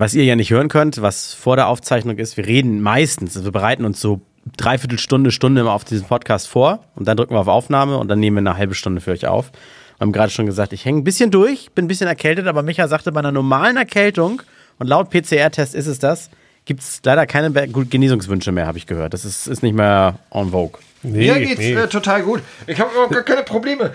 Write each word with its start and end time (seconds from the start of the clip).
was 0.00 0.14
ihr 0.14 0.24
ja 0.24 0.34
nicht 0.34 0.50
hören 0.50 0.68
könnt, 0.68 1.02
was 1.02 1.34
vor 1.34 1.56
der 1.56 1.68
Aufzeichnung 1.68 2.16
ist, 2.16 2.38
wir 2.38 2.46
reden 2.46 2.80
meistens, 2.80 3.36
also 3.36 3.48
wir 3.48 3.52
bereiten 3.52 3.84
uns 3.84 4.00
so 4.00 4.22
dreiviertel 4.56 4.98
Stunde, 4.98 5.30
Stunde 5.30 5.60
immer 5.60 5.74
auf 5.74 5.84
diesen 5.84 6.06
Podcast 6.06 6.48
vor 6.48 6.82
und 6.96 7.06
dann 7.06 7.18
drücken 7.18 7.34
wir 7.34 7.40
auf 7.40 7.48
Aufnahme 7.48 7.98
und 7.98 8.08
dann 8.08 8.18
nehmen 8.18 8.36
wir 8.42 8.50
eine 8.50 8.56
halbe 8.56 8.74
Stunde 8.74 9.02
für 9.02 9.10
euch 9.10 9.26
auf. 9.26 9.52
Wir 9.98 10.06
haben 10.06 10.12
gerade 10.12 10.32
schon 10.32 10.46
gesagt, 10.46 10.72
ich 10.72 10.86
hänge 10.86 11.02
ein 11.02 11.04
bisschen 11.04 11.30
durch, 11.30 11.70
bin 11.72 11.84
ein 11.84 11.88
bisschen 11.88 12.08
erkältet, 12.08 12.46
aber 12.46 12.62
Micha 12.62 12.88
sagte, 12.88 13.12
bei 13.12 13.20
einer 13.20 13.30
normalen 13.30 13.76
Erkältung, 13.76 14.40
und 14.78 14.86
laut 14.86 15.10
PCR-Test 15.10 15.74
ist 15.74 15.86
es 15.86 15.98
das, 15.98 16.30
gibt 16.64 16.80
es 16.80 17.02
leider 17.04 17.26
keine 17.26 17.50
Genesungswünsche 17.50 18.52
mehr, 18.52 18.66
habe 18.66 18.78
ich 18.78 18.86
gehört. 18.86 19.12
Das 19.12 19.26
ist, 19.26 19.48
ist 19.48 19.62
nicht 19.62 19.74
mehr 19.74 20.18
en 20.30 20.48
vogue. 20.48 20.80
Nee, 21.02 21.32
Mir 21.32 21.40
geht's 21.40 21.60
nee. 21.60 21.72
äh, 21.72 21.86
total 21.86 22.22
gut. 22.22 22.42
Ich 22.66 22.78
habe 22.78 22.90
überhaupt 22.92 23.12
gar 23.12 23.22
keine 23.22 23.42
Probleme. 23.42 23.92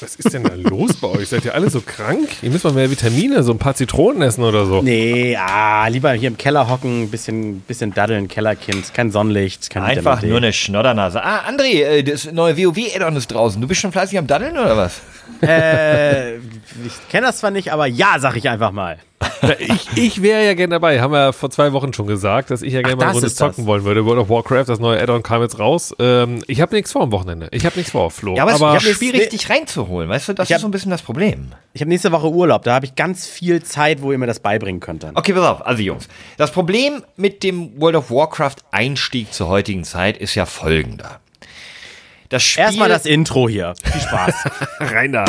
Was 0.00 0.14
ist 0.16 0.32
denn 0.32 0.42
da 0.42 0.54
los 0.54 0.94
bei 0.94 1.08
euch? 1.08 1.28
Seid 1.28 1.44
ihr 1.44 1.54
alle 1.54 1.68
so 1.68 1.82
krank? 1.82 2.28
Ihr 2.40 2.50
müsst 2.50 2.64
mal 2.64 2.72
mehr 2.72 2.90
Vitamine, 2.90 3.42
so 3.42 3.52
ein 3.52 3.58
paar 3.58 3.74
Zitronen 3.74 4.22
essen 4.22 4.42
oder 4.42 4.64
so. 4.64 4.80
Nee, 4.80 5.36
ah, 5.36 5.86
lieber 5.88 6.12
hier 6.12 6.28
im 6.28 6.38
Keller 6.38 6.66
hocken, 6.70 7.10
bisschen, 7.10 7.60
bisschen 7.60 7.92
daddeln, 7.92 8.26
Kellerkind, 8.28 8.94
kein 8.94 9.10
Sonnenlicht, 9.10 9.68
kein 9.68 9.82
Einfach 9.82 10.22
nur 10.22 10.38
eine 10.38 10.54
Schnoddernase. 10.54 11.22
Ah, 11.22 11.40
André, 11.46 11.84
äh, 11.84 12.02
das 12.02 12.32
neue 12.32 12.56
WoW-Addon 12.56 13.16
ist 13.16 13.28
draußen. 13.28 13.60
Du 13.60 13.68
bist 13.68 13.82
schon 13.82 13.92
fleißig 13.92 14.16
am 14.18 14.26
Daddeln 14.26 14.56
oder 14.56 14.76
was? 14.78 15.02
Äh, 15.42 16.36
ich 16.36 17.08
kenne 17.10 17.26
das 17.26 17.38
zwar 17.38 17.50
nicht, 17.50 17.70
aber 17.70 17.86
ja, 17.86 18.16
sag 18.18 18.36
ich 18.36 18.48
einfach 18.48 18.72
mal. 18.72 18.98
Ich 19.58 19.88
ich 19.96 20.22
wäre 20.22 20.44
ja 20.44 20.54
gerne 20.54 20.72
dabei. 20.72 21.00
Haben 21.00 21.12
wir 21.12 21.32
vor 21.32 21.50
zwei 21.50 21.72
Wochen 21.72 21.92
schon 21.92 22.06
gesagt, 22.06 22.50
dass 22.50 22.62
ich 22.62 22.72
ja 22.72 22.82
gerne 22.82 22.96
mal 22.96 23.04
eine 23.04 23.14
Runde 23.14 23.32
zocken 23.32 23.64
das. 23.64 23.66
wollen 23.66 23.84
würde. 23.84 24.04
World 24.04 24.20
of 24.20 24.28
Warcraft, 24.28 24.64
das 24.66 24.78
neue 24.78 25.00
Addon 25.00 25.22
kam 25.22 25.42
jetzt 25.42 25.58
raus. 25.58 25.94
Ähm, 25.98 26.42
ich 26.46 26.60
habe 26.60 26.74
nichts 26.74 26.92
vor 26.92 27.02
am 27.02 27.12
Wochenende. 27.12 27.48
Ich 27.50 27.64
habe 27.64 27.76
nichts 27.76 27.92
vor, 27.92 28.10
Flo. 28.10 28.36
Ja, 28.36 28.42
aber, 28.42 28.54
aber 28.54 28.76
es 28.76 28.84
ist 28.84 28.96
schwierig, 28.96 29.30
dich 29.30 29.48
reinzuholen. 29.50 30.08
Weißt 30.08 30.28
du, 30.28 30.32
das 30.34 30.48
hab, 30.48 30.56
ist 30.56 30.62
so 30.62 30.68
ein 30.68 30.70
bisschen 30.70 30.90
das 30.90 31.02
Problem. 31.02 31.52
Ich 31.72 31.80
habe 31.80 31.88
nächste 31.88 32.12
Woche 32.12 32.28
Urlaub. 32.28 32.62
Da 32.64 32.74
habe 32.74 32.86
ich 32.86 32.94
ganz 32.94 33.26
viel 33.26 33.62
Zeit, 33.62 34.02
wo 34.02 34.12
ihr 34.12 34.18
mir 34.18 34.26
das 34.26 34.40
beibringen 34.40 34.80
könnt. 34.80 35.02
Dann. 35.02 35.16
Okay, 35.16 35.32
pass 35.32 35.44
auf. 35.44 35.66
Also, 35.66 35.82
Jungs. 35.82 36.08
Das 36.36 36.50
Problem 36.50 37.02
mit 37.16 37.42
dem 37.42 37.80
World 37.80 37.96
of 37.96 38.10
Warcraft 38.10 38.56
Einstieg 38.70 39.32
zur 39.32 39.48
heutigen 39.48 39.84
Zeit 39.84 40.16
ist 40.16 40.34
ja 40.34 40.46
folgender. 40.46 41.20
Das 42.28 42.42
Spiel 42.42 42.64
Erstmal 42.64 42.88
das 42.88 43.04
Intro 43.04 43.48
hier. 43.48 43.74
Viel 43.82 44.00
Spaß. 44.00 44.34
Rein 44.80 45.12
da. 45.12 45.24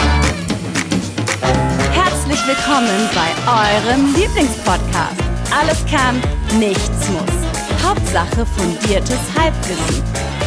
Herzlich 2.25 2.55
willkommen 2.55 3.09
bei 3.13 3.51
eurem 3.51 4.15
Lieblingspodcast. 4.15 5.19
Alles 5.51 5.85
kann, 5.91 6.21
nichts 6.57 7.09
muss. 7.09 7.83
Hauptsache 7.83 8.45
fundiertes 8.45 9.19
Halbwissen. 9.37 10.01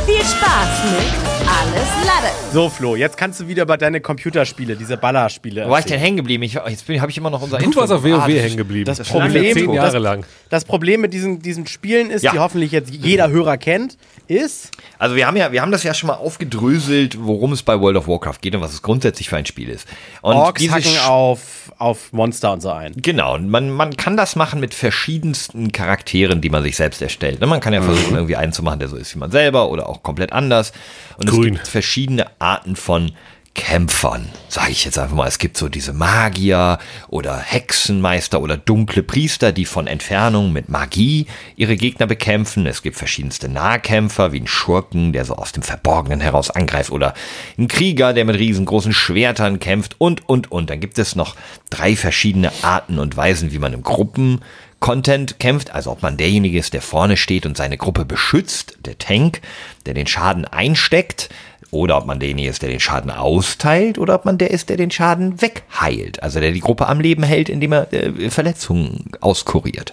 Viel 0.07 0.25
Spaß 0.25 0.71
mit 0.91 1.36
alles 1.49 1.89
Lade. 2.05 2.35
So, 2.53 2.69
Flo, 2.69 2.97
jetzt 2.97 3.17
kannst 3.17 3.41
du 3.41 3.49
wieder 3.49 3.65
über 3.65 3.77
deine 3.77 4.01
Computerspiele, 4.01 4.77
diese 4.77 4.97
Ballerspiele. 4.97 5.67
Wo 5.67 5.71
war 5.71 5.81
ich 5.81 5.85
denn 5.85 5.99
hängen 5.99 6.17
geblieben? 6.17 6.43
Ich, 6.43 6.55
jetzt 6.55 6.89
habe 6.89 7.11
ich 7.11 7.19
immer 7.19 7.31
noch 7.31 7.43
unser 7.43 7.59
Du 7.59 7.65
Intro. 7.65 7.81
warst 7.81 7.93
auf 7.93 8.03
WoW 8.03 8.15
ah, 8.15 8.27
hängen 8.27 8.57
geblieben. 8.57 8.85
Das, 8.85 8.99
das 8.99 9.09
Problem, 9.09 9.55
zehn 9.55 9.73
Jahre 9.73 9.99
lang. 9.99 10.25
Das, 10.49 10.65
Problem 10.65 11.01
mit 11.01 11.13
diesen, 11.13 11.41
diesen 11.41 11.67
Spielen 11.67 12.11
ist, 12.11 12.23
ja. 12.23 12.33
die 12.33 12.39
hoffentlich 12.39 12.73
jetzt 12.73 12.93
jeder 12.93 13.31
Hörer 13.31 13.57
kennt, 13.59 13.99
ist. 14.29 14.71
Also 14.99 15.17
wir 15.17 15.27
haben 15.27 15.37
ja, 15.37 15.53
wir 15.53 15.63
haben 15.63 15.71
das 15.71 15.83
ja 15.83 15.95
schon 15.95 16.09
mal 16.09 16.15
aufgedröselt, 16.15 17.19
worum 17.21 17.53
es 17.53 17.63
bei 17.63 17.79
World 17.81 17.97
of 17.97 18.09
Warcraft 18.09 18.39
geht 18.41 18.55
und 18.55 18.61
was 18.61 18.73
es 18.73 18.83
grundsätzlich 18.83 19.29
für 19.29 19.37
ein 19.37 19.47
Spiel 19.47 19.69
ist. 19.69 19.87
Und 20.23 20.35
Orks 20.35 20.69
hacken 20.69 20.99
auf, 21.07 21.73
auf 21.79 22.13
Monster 22.13 22.53
und 22.53 22.61
so 22.61 22.71
ein. 22.71 22.95
Genau, 22.97 23.39
man, 23.39 23.71
man 23.71 23.97
kann 23.97 24.17
das 24.17 24.37
machen 24.37 24.61
mit 24.61 24.75
verschiedensten 24.75 25.73
Charakteren, 25.73 26.41
die 26.41 26.51
man 26.51 26.63
sich 26.63 26.77
selbst 26.77 27.03
erstellt. 27.03 27.41
Man 27.41 27.61
kann 27.61 27.73
ja 27.73 27.83
versuchen, 27.83 28.11
mhm. 28.11 28.17
irgendwie 28.17 28.37
einen 28.37 28.53
zu 28.53 28.63
machen, 28.63 28.79
der 28.79 28.89
so 28.89 28.97
ist 28.97 29.15
wie 29.15 29.19
man 29.19 29.31
selber 29.31 29.71
oder 29.71 29.89
auch 29.89 30.03
komplett 30.03 30.33
anders. 30.33 30.73
Und 31.19 31.31
Grün. 31.37 31.55
es 31.55 31.61
gibt 31.61 31.69
verschiedene 31.69 32.27
Arten 32.39 32.77
von 32.77 33.13
Kämpfern, 33.57 34.29
sage 34.51 34.71
ich 34.71 34.85
jetzt 34.85 34.99
einfach 34.99 35.17
mal. 35.17 35.27
Es 35.27 35.39
gibt 35.39 35.57
so 35.57 35.71
diese 35.71 35.95
Magier 35.95 36.79
oder 37.09 37.39
Hexenmeister 37.39 38.43
oder 38.43 38.59
dunkle 38.59 39.03
Priester, 39.03 39.51
die 39.51 39.65
von 39.65 39.87
Entfernung 39.87 40.53
mit 40.53 40.69
Magie 40.69 41.27
ihre 41.57 41.77
Gegner 41.77 42.07
bekämpfen. 42.07 42.67
Es 42.67 42.83
gibt 42.83 42.97
verschiedenste 42.97 43.49
Nahkämpfer, 43.49 44.33
wie 44.33 44.41
ein 44.41 44.47
Schurken, 44.47 45.15
der 45.15 45.25
so 45.25 45.37
aus 45.37 45.53
dem 45.53 45.63
Verborgenen 45.63 46.21
heraus 46.21 46.51
angreift 46.51 46.93
oder 46.93 47.15
ein 47.57 47.67
Krieger, 47.67 48.13
der 48.13 48.27
mit 48.27 48.39
riesengroßen 48.39 48.93
Schwertern 48.93 49.59
kämpft 49.59 49.97
und, 49.99 50.29
und, 50.29 50.53
und. 50.53 50.69
Dann 50.69 50.81
gibt 50.81 50.99
es 50.99 51.17
noch 51.17 51.35
drei 51.71 51.97
verschiedene 51.97 52.53
Arten 52.61 52.99
und 52.99 53.17
Weisen, 53.17 53.53
wie 53.53 53.59
man 53.59 53.73
im 53.73 53.83
Gruppen 53.83 54.43
Content 54.81 55.39
kämpft, 55.39 55.71
also 55.73 55.91
ob 55.91 56.03
man 56.03 56.17
derjenige 56.17 56.59
ist, 56.59 56.75
der 56.75 56.83
vorne 56.83 57.17
steht 57.17 57.47
und 57.47 57.57
seine 57.57 57.77
Gruppe 57.77 58.05
beschützt, 58.05 58.79
der 58.85 58.99
Tank, 58.99 59.41
der 59.87 59.95
den 59.95 60.07
Schaden 60.07 60.45
einsteckt, 60.45 61.29
oder 61.71 61.97
ob 61.99 62.07
man 62.07 62.21
derjenige 62.21 62.49
ist, 62.49 62.63
der 62.63 62.69
den 62.69 62.81
Schaden 62.81 63.11
austeilt, 63.11 63.99
oder 63.99 64.15
ob 64.15 64.25
man 64.25 64.39
der 64.39 64.51
ist, 64.51 64.69
der 64.69 64.77
den 64.77 64.91
Schaden 64.91 65.41
wegheilt, 65.41 66.23
also 66.23 66.41
der 66.41 66.53
die 66.53 66.61
Gruppe 66.61 66.87
am 66.87 67.01
Leben 67.01 67.23
hält, 67.23 67.49
indem 67.49 67.73
er 67.73 67.93
äh, 67.93 68.31
Verletzungen 68.31 69.11
auskuriert. 69.21 69.93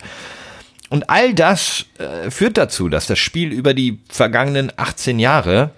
Und 0.89 1.09
all 1.09 1.33
das 1.33 1.85
äh, 1.97 2.29
führt 2.29 2.57
dazu, 2.57 2.87
dass 2.87 3.07
das 3.07 3.17
Spiel 3.17 3.51
über 3.51 3.73
die 3.73 3.99
vergangenen 4.09 4.71
18 4.75 5.17
Jahre 5.17 5.71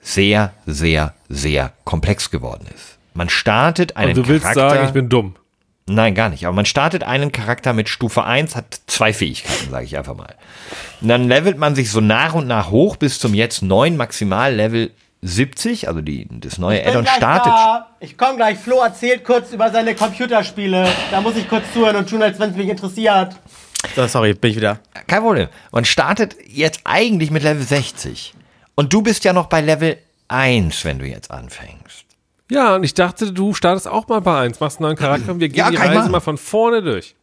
sehr, 0.00 0.52
sehr, 0.64 1.14
sehr 1.28 1.72
komplex 1.84 2.30
geworden 2.30 2.66
ist. 2.74 2.98
Man 3.14 3.28
startet 3.28 3.96
einen 3.96 4.16
Und 4.16 4.24
du 4.24 4.28
willst 4.28 4.44
Charakter, 4.44 4.70
sagen, 4.70 4.86
ich 4.86 4.92
bin 4.92 5.08
dumm. 5.08 5.34
Nein, 5.88 6.14
gar 6.14 6.28
nicht. 6.28 6.46
Aber 6.46 6.54
man 6.54 6.66
startet 6.66 7.02
einen 7.02 7.32
Charakter 7.32 7.72
mit 7.72 7.88
Stufe 7.88 8.24
1, 8.24 8.54
hat 8.54 8.80
zwei 8.86 9.12
Fähigkeiten, 9.12 9.70
sage 9.70 9.86
ich 9.86 9.96
einfach 9.96 10.14
mal. 10.14 10.34
Und 11.00 11.08
dann 11.08 11.28
levelt 11.28 11.56
man 11.56 11.74
sich 11.74 11.90
so 11.90 12.00
nach 12.00 12.34
und 12.34 12.46
nach 12.46 12.70
hoch 12.70 12.96
bis 12.96 13.18
zum 13.18 13.32
jetzt 13.32 13.62
neuen 13.62 13.96
Maximallevel 13.96 14.90
70, 15.22 15.88
also 15.88 16.00
die, 16.00 16.28
das 16.30 16.58
neue 16.58 16.86
Addon 16.86 17.06
startet. 17.06 17.52
Da. 17.52 17.88
Ich 18.00 18.16
komme 18.16 18.36
gleich. 18.36 18.58
Flo 18.58 18.80
erzählt 18.80 19.24
kurz 19.24 19.52
über 19.52 19.70
seine 19.70 19.94
Computerspiele. 19.94 20.88
Da 21.10 21.20
muss 21.20 21.36
ich 21.36 21.48
kurz 21.48 21.64
zuhören 21.72 21.96
und 21.96 22.08
tun, 22.08 22.22
als 22.22 22.38
wenn 22.38 22.50
es 22.50 22.56
mich 22.56 22.68
interessiert. 22.68 23.34
So, 23.96 24.06
sorry, 24.06 24.34
bin 24.34 24.50
ich 24.50 24.56
wieder. 24.56 24.78
Kein 25.06 25.22
Problem. 25.22 25.48
Man 25.72 25.84
startet 25.84 26.36
jetzt 26.46 26.80
eigentlich 26.84 27.30
mit 27.30 27.42
Level 27.42 27.62
60. 27.62 28.34
Und 28.74 28.92
du 28.92 29.02
bist 29.02 29.24
ja 29.24 29.32
noch 29.32 29.46
bei 29.46 29.60
Level 29.60 29.98
1, 30.28 30.84
wenn 30.84 30.98
du 30.98 31.06
jetzt 31.06 31.30
anfängst. 31.30 31.77
Ja, 32.50 32.76
und 32.76 32.84
ich 32.84 32.94
dachte, 32.94 33.32
du 33.32 33.52
startest 33.52 33.86
auch 33.88 34.08
mal 34.08 34.20
bei 34.20 34.40
1, 34.40 34.60
machst 34.60 34.78
einen 34.78 34.86
neuen 34.86 34.96
Charakter 34.96 35.32
und 35.32 35.40
wir 35.40 35.48
gehen 35.48 35.58
ja, 35.58 35.70
die 35.70 35.76
Reise 35.76 36.08
mal 36.08 36.20
von 36.20 36.38
vorne 36.38 36.82
durch. 36.82 37.14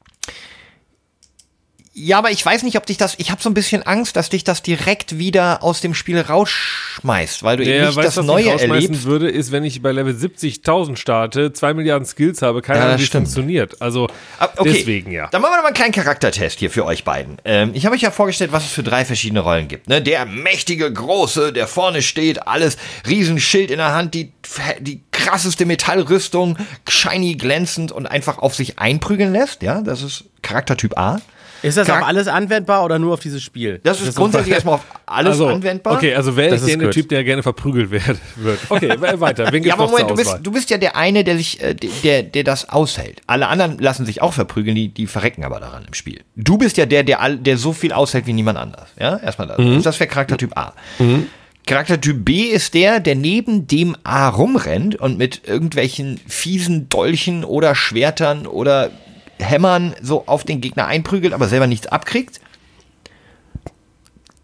Ja, 1.97 2.17
aber 2.17 2.29
ich 2.29 2.45
weiß 2.45 2.63
nicht, 2.63 2.75
ob 2.75 2.85
dich 2.85 2.97
das. 2.97 3.15
Ich 3.19 3.31
habe 3.31 3.41
so 3.41 3.49
ein 3.49 3.53
bisschen 3.53 3.83
Angst, 3.83 4.17
dass 4.17 4.27
dich 4.27 4.43
das 4.43 4.61
direkt 4.61 5.17
wieder 5.17 5.63
aus 5.63 5.79
dem 5.79 5.93
Spiel 5.93 6.19
rausschmeißt, 6.19 7.41
weil 7.41 7.55
du 7.55 7.63
ja, 7.63 7.75
eben 7.75 7.85
nicht 7.85 7.95
weißt, 7.95 8.07
das 8.09 8.17
was 8.17 8.25
Neue 8.25 8.49
erlebst. 8.49 9.05
würde, 9.05 9.29
ist, 9.29 9.53
wenn 9.53 9.63
ich 9.63 9.81
bei 9.81 9.93
Level 9.93 10.13
70.000 10.13 10.97
starte, 10.97 11.53
zwei 11.53 11.73
Milliarden 11.73 12.05
Skills 12.05 12.41
habe, 12.41 12.61
keine 12.61 12.81
Ahnung, 12.83 12.99
wie 12.99 13.05
funktioniert. 13.05 13.81
Also 13.81 14.09
ah, 14.39 14.49
okay. 14.57 14.73
deswegen 14.73 15.09
ja. 15.09 15.27
Dann 15.27 15.41
machen 15.41 15.53
wir 15.53 15.55
noch 15.55 15.63
mal 15.63 15.67
einen 15.67 15.75
kleinen 15.75 15.93
Charaktertest 15.93 16.59
hier 16.59 16.69
für 16.69 16.83
euch 16.83 17.05
beiden. 17.05 17.37
Ähm, 17.45 17.71
ich 17.73 17.85
habe 17.85 17.95
euch 17.95 18.01
ja 18.01 18.11
vorgestellt, 18.11 18.51
was 18.51 18.65
es 18.65 18.71
für 18.71 18.83
drei 18.83 19.05
verschiedene 19.05 19.39
Rollen 19.39 19.69
gibt. 19.69 19.87
Ne? 19.87 20.01
Der 20.01 20.25
mächtige 20.25 20.91
Große, 20.91 21.53
der 21.53 21.65
vorne 21.65 22.01
steht, 22.01 22.45
alles 22.45 22.75
Riesenschild 23.07 23.71
in 23.71 23.77
der 23.77 23.93
Hand, 23.93 24.13
die 24.13 24.33
die 24.81 25.01
krasseste 25.13 25.65
Metallrüstung, 25.65 26.57
shiny, 26.89 27.35
glänzend 27.35 27.93
und 27.93 28.05
einfach 28.05 28.39
auf 28.39 28.53
sich 28.53 28.79
einprügeln 28.79 29.31
lässt. 29.31 29.63
Ja, 29.63 29.79
das 29.79 30.01
ist 30.01 30.25
Charaktertyp 30.41 30.97
A. 30.97 31.21
Ist 31.65 31.77
das 31.77 31.87
Charak 31.87 32.03
auf 32.03 32.07
alles 32.09 32.27
anwendbar 32.27 32.85
oder 32.85 32.99
nur 32.99 33.13
auf 33.13 33.19
dieses 33.19 33.41
Spiel? 33.41 33.79
Das 33.83 33.99
ist, 33.99 34.09
das 34.09 34.15
grundsätzlich 34.15 34.53
erstmal 34.53 34.75
auf 34.75 34.85
alles 35.05 35.31
also, 35.31 35.47
anwendbar. 35.47 35.95
Okay, 35.95 36.13
also 36.15 36.37
wäre 36.37 36.55
ich 36.55 36.77
der 36.77 36.91
Typ, 36.91 37.09
der 37.09 37.23
gerne 37.23 37.43
verprügelt 37.43 37.91
wird. 37.91 38.19
Okay, 38.69 38.89
weiter. 38.99 39.51
Wen 39.51 39.63
ja, 39.63 39.73
aber 39.73 39.87
Moment, 39.87 40.09
du 40.09 40.15
bist, 40.15 40.39
du 40.43 40.51
bist 40.51 40.69
ja 40.69 40.77
der 40.77 40.95
eine, 40.95 41.23
der 41.23 41.37
sich, 41.37 41.61
äh, 41.61 41.73
der, 41.73 42.23
der 42.23 42.43
das 42.43 42.69
aushält. 42.69 43.21
Alle 43.27 43.47
anderen 43.47 43.77
lassen 43.79 44.05
sich 44.05 44.21
auch 44.21 44.33
verprügeln, 44.33 44.75
die, 44.75 44.89
die 44.89 45.07
verrecken 45.07 45.43
aber 45.43 45.59
daran 45.59 45.85
im 45.85 45.93
Spiel. 45.93 46.21
Du 46.35 46.57
bist 46.57 46.77
ja 46.77 46.85
der, 46.85 47.03
der, 47.03 47.29
der 47.35 47.57
so 47.57 47.73
viel 47.73 47.93
aushält 47.93 48.27
wie 48.27 48.33
niemand 48.33 48.57
anders. 48.57 48.89
Ja, 48.99 49.17
erstmal 49.17 49.47
das. 49.47 49.57
Mhm. 49.57 49.81
Das 49.81 49.99
wäre 49.99 50.09
Charaktertyp 50.09 50.57
A. 50.57 50.73
Mhm. 50.99 51.27
Charaktertyp 51.65 52.23
B 52.23 52.43
ist 52.43 52.75
der, 52.75 52.99
der 52.99 53.15
neben 53.15 53.65
dem 53.67 53.95
A 54.03 54.29
rumrennt 54.29 54.95
und 54.95 55.17
mit 55.17 55.47
irgendwelchen 55.47 56.19
fiesen 56.27 56.89
Dolchen 56.89 57.43
oder 57.43 57.73
Schwertern 57.73 58.45
oder 58.45 58.91
Hämmern 59.39 59.95
so 60.01 60.27
auf 60.27 60.43
den 60.43 60.61
Gegner 60.61 60.87
einprügelt, 60.87 61.33
aber 61.33 61.47
selber 61.47 61.67
nichts 61.67 61.87
abkriegt. 61.87 62.39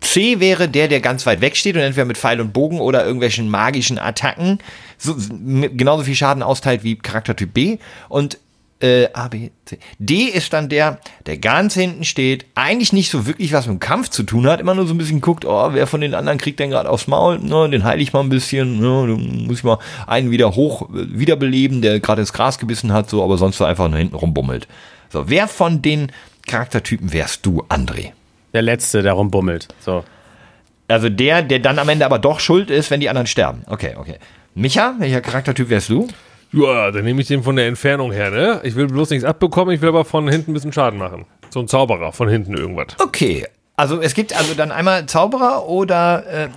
C 0.01 0.39
wäre 0.39 0.67
der, 0.67 0.87
der 0.87 0.99
ganz 0.99 1.25
weit 1.25 1.41
weg 1.41 1.55
steht 1.55 1.75
und 1.75 1.81
entweder 1.81 2.05
mit 2.05 2.17
Pfeil 2.17 2.41
und 2.41 2.51
Bogen 2.51 2.79
oder 2.79 3.05
irgendwelchen 3.05 3.49
magischen 3.49 3.97
Attacken 3.97 4.59
so, 4.97 5.15
genauso 5.15 6.03
viel 6.03 6.15
Schaden 6.15 6.43
austeilt 6.43 6.83
wie 6.83 6.95
Charaktertyp 6.95 7.53
B. 7.53 7.77
Und 8.07 8.37
äh, 8.81 9.07
A, 9.13 9.27
B, 9.27 9.49
C. 9.65 9.77
D 9.99 10.23
ist 10.23 10.53
dann 10.53 10.69
der, 10.69 10.99
der 11.25 11.37
ganz 11.37 11.73
hinten 11.73 12.03
steht, 12.03 12.45
eigentlich 12.55 12.93
nicht 12.93 13.09
so 13.09 13.27
wirklich 13.27 13.53
was 13.53 13.67
mit 13.67 13.75
dem 13.75 13.79
Kampf 13.79 14.09
zu 14.09 14.23
tun 14.23 14.47
hat, 14.47 14.59
immer 14.59 14.75
nur 14.75 14.87
so 14.87 14.93
ein 14.93 14.97
bisschen 14.97 15.21
guckt, 15.21 15.45
oh, 15.45 15.69
wer 15.73 15.87
von 15.87 16.01
den 16.01 16.13
anderen 16.13 16.37
kriegt 16.37 16.59
denn 16.59 16.71
gerade 16.71 16.89
aufs 16.89 17.07
Maul, 17.07 17.39
ne, 17.39 17.69
den 17.69 17.83
heile 17.83 18.01
ich 18.01 18.13
mal 18.13 18.21
ein 18.21 18.29
bisschen, 18.29 18.79
ne, 18.79 19.07
dann 19.07 19.45
muss 19.47 19.59
ich 19.59 19.63
mal 19.63 19.79
einen 20.07 20.31
wieder 20.31 20.55
hoch, 20.55 20.89
äh, 20.89 21.19
wiederbeleben, 21.19 21.81
der 21.81 21.99
gerade 21.99 22.21
ins 22.21 22.33
Gras 22.33 22.57
gebissen 22.59 22.91
hat, 22.91 23.09
so, 23.09 23.23
aber 23.23 23.37
sonst 23.37 23.57
so 23.57 23.65
einfach 23.65 23.87
nur 23.87 23.99
hinten 23.99 24.15
rumbummelt. 24.15 24.67
So, 25.09 25.29
wer 25.29 25.47
von 25.47 25.81
den 25.81 26.11
Charaktertypen 26.47 27.13
wärst 27.13 27.45
du, 27.45 27.63
André? 27.69 28.11
Der 28.53 28.61
Letzte, 28.61 29.01
der 29.01 29.13
rumbummelt, 29.13 29.67
so. 29.79 30.03
Also 30.87 31.07
der, 31.07 31.41
der 31.41 31.59
dann 31.59 31.79
am 31.79 31.87
Ende 31.87 32.05
aber 32.05 32.19
doch 32.19 32.41
schuld 32.41 32.69
ist, 32.69 32.91
wenn 32.91 32.99
die 32.99 33.07
anderen 33.07 33.27
sterben. 33.27 33.63
Okay, 33.67 33.95
okay. 33.97 34.15
Micha, 34.55 34.95
welcher 34.99 35.21
Charaktertyp 35.21 35.69
wärst 35.69 35.87
du? 35.87 36.09
Ja, 36.53 36.91
dann 36.91 37.05
nehme 37.05 37.21
ich 37.21 37.27
den 37.27 37.43
von 37.43 37.55
der 37.55 37.67
Entfernung 37.67 38.11
her, 38.11 38.29
ne? 38.29 38.59
Ich 38.63 38.75
will 38.75 38.87
bloß 38.87 39.11
nichts 39.11 39.23
abbekommen, 39.23 39.73
ich 39.73 39.81
will 39.81 39.89
aber 39.89 40.03
von 40.03 40.27
hinten 40.27 40.51
ein 40.51 40.53
bisschen 40.53 40.73
Schaden 40.73 40.99
machen. 40.99 41.25
So 41.49 41.59
ein 41.59 41.67
Zauberer, 41.67 42.11
von 42.11 42.27
hinten 42.27 42.55
irgendwas. 42.55 42.87
Okay, 42.99 43.45
also 43.75 44.01
es 44.01 44.13
gibt 44.13 44.35
also 44.37 44.53
dann 44.53 44.71
einmal 44.71 45.05
Zauberer 45.05 45.67
oder 45.67 46.25
äh, 46.27 46.49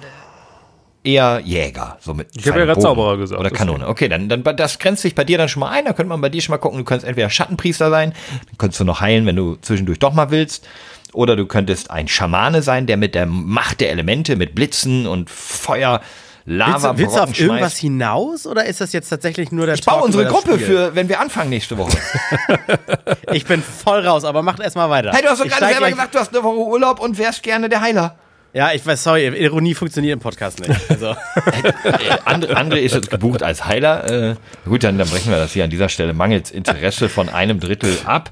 eher 1.05 1.41
Jäger. 1.45 1.99
So 2.01 2.15
mit 2.15 2.29
ich 2.37 2.47
habe 2.49 2.59
ja 2.59 2.65
gerade 2.65 2.81
Zauberer 2.81 3.19
gesagt. 3.19 3.39
Oder 3.39 3.51
Kanone. 3.51 3.87
Okay, 3.87 4.09
dann, 4.09 4.29
dann 4.29 4.43
das 4.57 4.79
grenzt 4.79 5.03
sich 5.03 5.15
bei 5.15 5.25
dir 5.25 5.39
dann 5.39 5.49
schon 5.49 5.61
mal 5.61 5.71
ein. 5.71 5.85
Da 5.85 5.93
könnte 5.93 6.09
man 6.09 6.21
bei 6.21 6.29
dir 6.29 6.43
schon 6.43 6.53
mal 6.53 6.59
gucken, 6.59 6.79
du 6.79 6.85
könntest 6.85 7.07
entweder 7.07 7.31
Schattenpriester 7.31 7.91
sein, 7.91 8.15
dann 8.49 8.59
könntest 8.59 8.81
du 8.81 8.85
noch 8.85 9.01
heilen, 9.01 9.27
wenn 9.27 9.37
du 9.37 9.57
zwischendurch 9.57 9.99
doch 9.99 10.13
mal 10.13 10.31
willst. 10.31 10.67
Oder 11.13 11.37
du 11.37 11.47
könntest 11.47 11.93
ein 11.93 12.09
Schamane 12.09 12.61
sein, 12.63 12.87
der 12.87 12.97
mit 12.97 13.15
der 13.15 13.27
Macht 13.27 13.81
der 13.81 13.91
Elemente, 13.91 14.35
mit 14.35 14.57
Blitzen 14.57 15.07
und 15.07 15.31
Feuer 15.31 16.01
Lava 16.47 16.99
Willst, 16.99 16.99
willst 16.99 17.17
du 17.17 17.21
auf 17.21 17.41
irgendwas 17.41 17.77
hinaus 17.79 18.47
oder 18.47 18.67
ist 18.67 18.81
das 18.81 18.93
jetzt 18.93 19.09
tatsächlich 19.09 19.51
nur 19.51 19.65
der 19.65 19.77
Ich 19.77 19.85
baue 19.85 20.03
unsere 20.03 20.27
Gruppe 20.27 20.59
für, 20.59 20.95
wenn 20.95 21.09
wir 21.09 21.21
anfangen 21.21 21.49
nächste 21.49 21.79
Woche. 21.79 21.97
ich 23.33 23.47
bin 23.47 23.63
voll 23.63 24.07
raus, 24.07 24.25
aber 24.25 24.43
macht 24.43 24.61
erstmal 24.61 24.91
weiter. 24.91 25.13
Hey, 25.13 25.23
du 25.23 25.31
hast 25.31 25.41
doch 25.41 25.49
gerade 25.49 25.73
selber 25.73 25.91
gesagt, 25.91 26.15
du 26.15 26.19
hast 26.19 26.35
eine 26.35 26.43
Woche 26.43 26.59
Urlaub 26.59 27.01
und 27.01 27.17
wärst 27.17 27.43
gerne 27.43 27.71
der 27.71 27.81
Heiler. 27.81 28.17
Ja, 28.55 28.73
ich 28.73 28.87
weiß, 28.87 29.03
sorry, 29.03 29.27
Ironie 29.27 29.75
funktioniert 29.75 30.13
im 30.13 30.21
Podcast 30.21 30.61
nicht. 30.61 30.71
Also. 30.89 31.09
André, 32.25 32.53
André 32.55 32.77
ist 32.77 32.95
jetzt 32.95 33.11
gebucht 33.11 33.43
als 33.43 33.65
Heiler. 33.65 34.31
Äh, 34.31 34.37
gut, 34.65 34.85
dann, 34.85 34.97
dann 34.97 35.09
brechen 35.09 35.33
wir 35.33 35.39
das 35.39 35.53
hier 35.53 35.65
an 35.65 35.71
dieser 35.71 35.89
Stelle 35.89 36.15
mangels 36.15 36.53
Interesse 36.53 37.09
von 37.09 37.29
einem 37.29 37.59
Drittel 37.59 37.99
ab. 38.05 38.31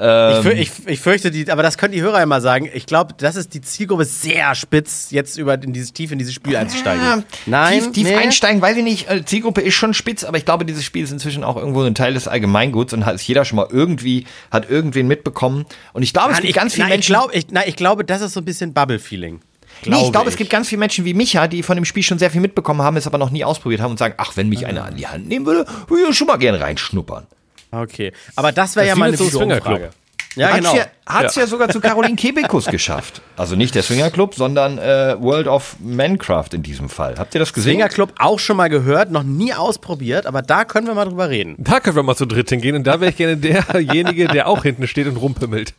Ähm, 0.00 0.52
ich, 0.52 0.58
ich, 0.58 0.70
ich, 0.86 1.00
fürchte, 1.00 1.30
die, 1.30 1.50
aber 1.50 1.62
das 1.62 1.76
können 1.76 1.92
die 1.92 2.00
Hörer 2.00 2.22
immer 2.22 2.40
sagen. 2.40 2.70
Ich 2.72 2.86
glaube, 2.86 3.12
das 3.18 3.36
ist 3.36 3.52
die 3.52 3.60
Zielgruppe 3.60 4.06
sehr 4.06 4.54
spitz, 4.54 5.08
jetzt 5.10 5.36
über 5.36 5.62
in 5.62 5.74
dieses, 5.74 5.92
tief 5.92 6.12
in 6.12 6.18
dieses 6.18 6.32
Spiel 6.32 6.56
einzusteigen. 6.56 7.04
Ja, 7.04 7.22
Nein, 7.44 7.80
tief, 7.80 7.92
tief 7.92 8.08
nee. 8.08 8.16
einsteigen, 8.16 8.62
weiß 8.62 8.78
ich 8.78 8.84
nicht. 8.84 9.10
Äh, 9.10 9.22
Zielgruppe 9.26 9.60
ist 9.60 9.74
schon 9.74 9.92
spitz, 9.92 10.24
aber 10.24 10.38
ich 10.38 10.46
glaube, 10.46 10.64
dieses 10.64 10.82
Spiel 10.82 11.04
ist 11.04 11.12
inzwischen 11.12 11.44
auch 11.44 11.56
irgendwo 11.56 11.82
ein 11.82 11.94
Teil 11.94 12.14
des 12.14 12.26
Allgemeinguts 12.26 12.94
und 12.94 13.04
hat 13.04 13.16
es 13.16 13.26
jeder 13.26 13.44
schon 13.44 13.56
mal 13.56 13.68
irgendwie, 13.70 14.24
hat 14.50 14.70
irgendwen 14.70 15.08
mitbekommen. 15.08 15.66
Und 15.92 16.02
ich 16.02 16.14
glaube, 16.14 16.30
es 16.30 16.38
gibt 16.38 16.48
ich, 16.48 16.56
ganz 16.56 16.72
viele 16.72 16.88
Menschen. 16.88 17.14
Ich, 17.14 17.20
glaub, 17.20 17.34
ich, 17.34 17.46
na, 17.50 17.66
ich 17.66 17.76
glaube, 17.76 18.06
das 18.06 18.22
ist 18.22 18.32
so 18.32 18.40
ein 18.40 18.46
bisschen 18.46 18.72
Bubble-Feeling. 18.72 19.40
Glaube 19.82 19.98
nee, 19.98 20.06
ich 20.06 20.12
glaube, 20.12 20.28
es 20.28 20.36
gibt 20.36 20.50
ganz 20.50 20.68
viele 20.68 20.80
Menschen 20.80 21.04
wie 21.04 21.14
Micha, 21.14 21.46
die 21.46 21.62
von 21.62 21.76
dem 21.76 21.84
Spiel 21.84 22.02
schon 22.02 22.18
sehr 22.18 22.30
viel 22.30 22.40
mitbekommen 22.40 22.82
haben, 22.82 22.96
es 22.96 23.06
aber 23.06 23.18
noch 23.18 23.30
nie 23.30 23.44
ausprobiert 23.44 23.80
haben 23.80 23.92
und 23.92 23.98
sagen, 23.98 24.14
ach, 24.16 24.36
wenn 24.36 24.48
mich 24.48 24.66
einer 24.66 24.84
an 24.84 24.96
die 24.96 25.06
Hand 25.06 25.28
nehmen 25.28 25.46
würde, 25.46 25.66
würde 25.86 26.10
ich 26.10 26.16
schon 26.16 26.26
mal 26.26 26.36
gerne 26.36 26.60
reinschnuppern. 26.60 27.26
Okay, 27.70 28.12
aber 28.34 28.52
das 28.52 28.76
wäre 28.76 28.86
ja 28.86 28.96
mal 28.96 29.08
eine 29.08 29.16
so 29.16 29.28
Frage. 29.28 29.90
Ja, 30.36 30.56
genau. 30.56 30.74
Hat 31.08 31.26
es 31.26 31.36
ja. 31.36 31.42
ja. 31.42 31.48
sogar 31.48 31.68
zu 31.70 31.80
Caroline 31.80 32.16
Kebekus 32.16 32.66
geschafft. 32.66 33.22
Also 33.36 33.56
nicht 33.56 33.74
der 33.74 33.82
Swinger 33.82 34.10
Club, 34.10 34.34
sondern 34.34 34.78
äh, 34.78 35.16
World 35.18 35.46
of 35.46 35.76
Mancraft 35.80 36.48
in 36.52 36.62
diesem 36.62 36.88
Fall. 36.88 37.14
Habt 37.18 37.34
ihr 37.34 37.38
das 37.38 37.52
gesehen? 37.52 37.74
Swinger 37.74 37.88
Club 37.88 38.12
auch 38.18 38.38
schon 38.38 38.56
mal 38.56 38.68
gehört, 38.68 39.10
noch 39.10 39.22
nie 39.22 39.54
ausprobiert, 39.54 40.26
aber 40.26 40.42
da 40.42 40.64
können 40.64 40.86
wir 40.86 40.94
mal 40.94 41.06
drüber 41.06 41.30
reden. 41.30 41.54
Da 41.58 41.80
können 41.80 41.96
wir 41.96 42.02
mal 42.02 42.16
zu 42.16 42.26
dritt 42.26 42.50
hingehen 42.50 42.76
und 42.76 42.84
da 42.84 43.00
wäre 43.00 43.10
ich 43.10 43.16
gerne 43.16 43.36
derjenige, 43.36 44.28
der 44.28 44.48
auch 44.48 44.64
hinten 44.64 44.86
steht 44.86 45.06
und 45.06 45.16
rumpimmelt. 45.16 45.74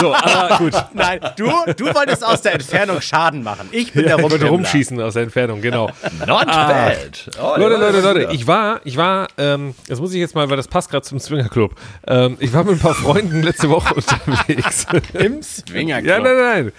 So, 0.00 0.14
aber 0.14 0.58
gut. 0.58 0.72
Nein, 0.94 1.20
du, 1.36 1.50
du 1.76 1.94
wolltest 1.94 2.24
aus 2.24 2.42
der 2.42 2.54
Entfernung 2.54 3.00
Schaden 3.00 3.42
machen. 3.42 3.68
Ich 3.72 3.92
bin 3.92 4.02
ja, 4.02 4.16
der 4.16 4.24
Rumpimmler. 4.24 4.48
rumschießen 4.48 5.00
aus 5.00 5.14
der 5.14 5.24
Entfernung, 5.24 5.60
genau. 5.60 5.90
Not 6.26 6.46
ah. 6.46 6.68
bad. 6.68 7.30
Oh, 7.42 7.58
Leute, 7.58 7.76
Leute, 7.76 8.00
Leute, 8.00 8.28
ich 8.32 8.46
war, 8.46 8.80
ich 8.84 8.96
war, 8.96 9.28
ähm, 9.36 9.74
das 9.88 10.00
muss 10.00 10.12
ich 10.12 10.20
jetzt 10.20 10.34
mal, 10.34 10.48
weil 10.48 10.56
das 10.56 10.68
passt 10.68 10.90
gerade 10.90 11.04
zum 11.04 11.18
Swinger 11.18 11.48
Club. 11.48 11.74
Ähm, 12.06 12.36
ich 12.40 12.52
war 12.52 12.64
mit 12.64 12.74
ein 12.74 12.78
paar 12.78 12.94
Freunden 12.94 13.42
letzte 13.42 13.68
Woche 13.68 13.94
unterwegs. 14.26 14.69
Im 15.14 15.42
Swingerclub. 15.42 16.08
Ja, 16.08 16.20
nein, 16.20 16.36
nein. 16.36 16.72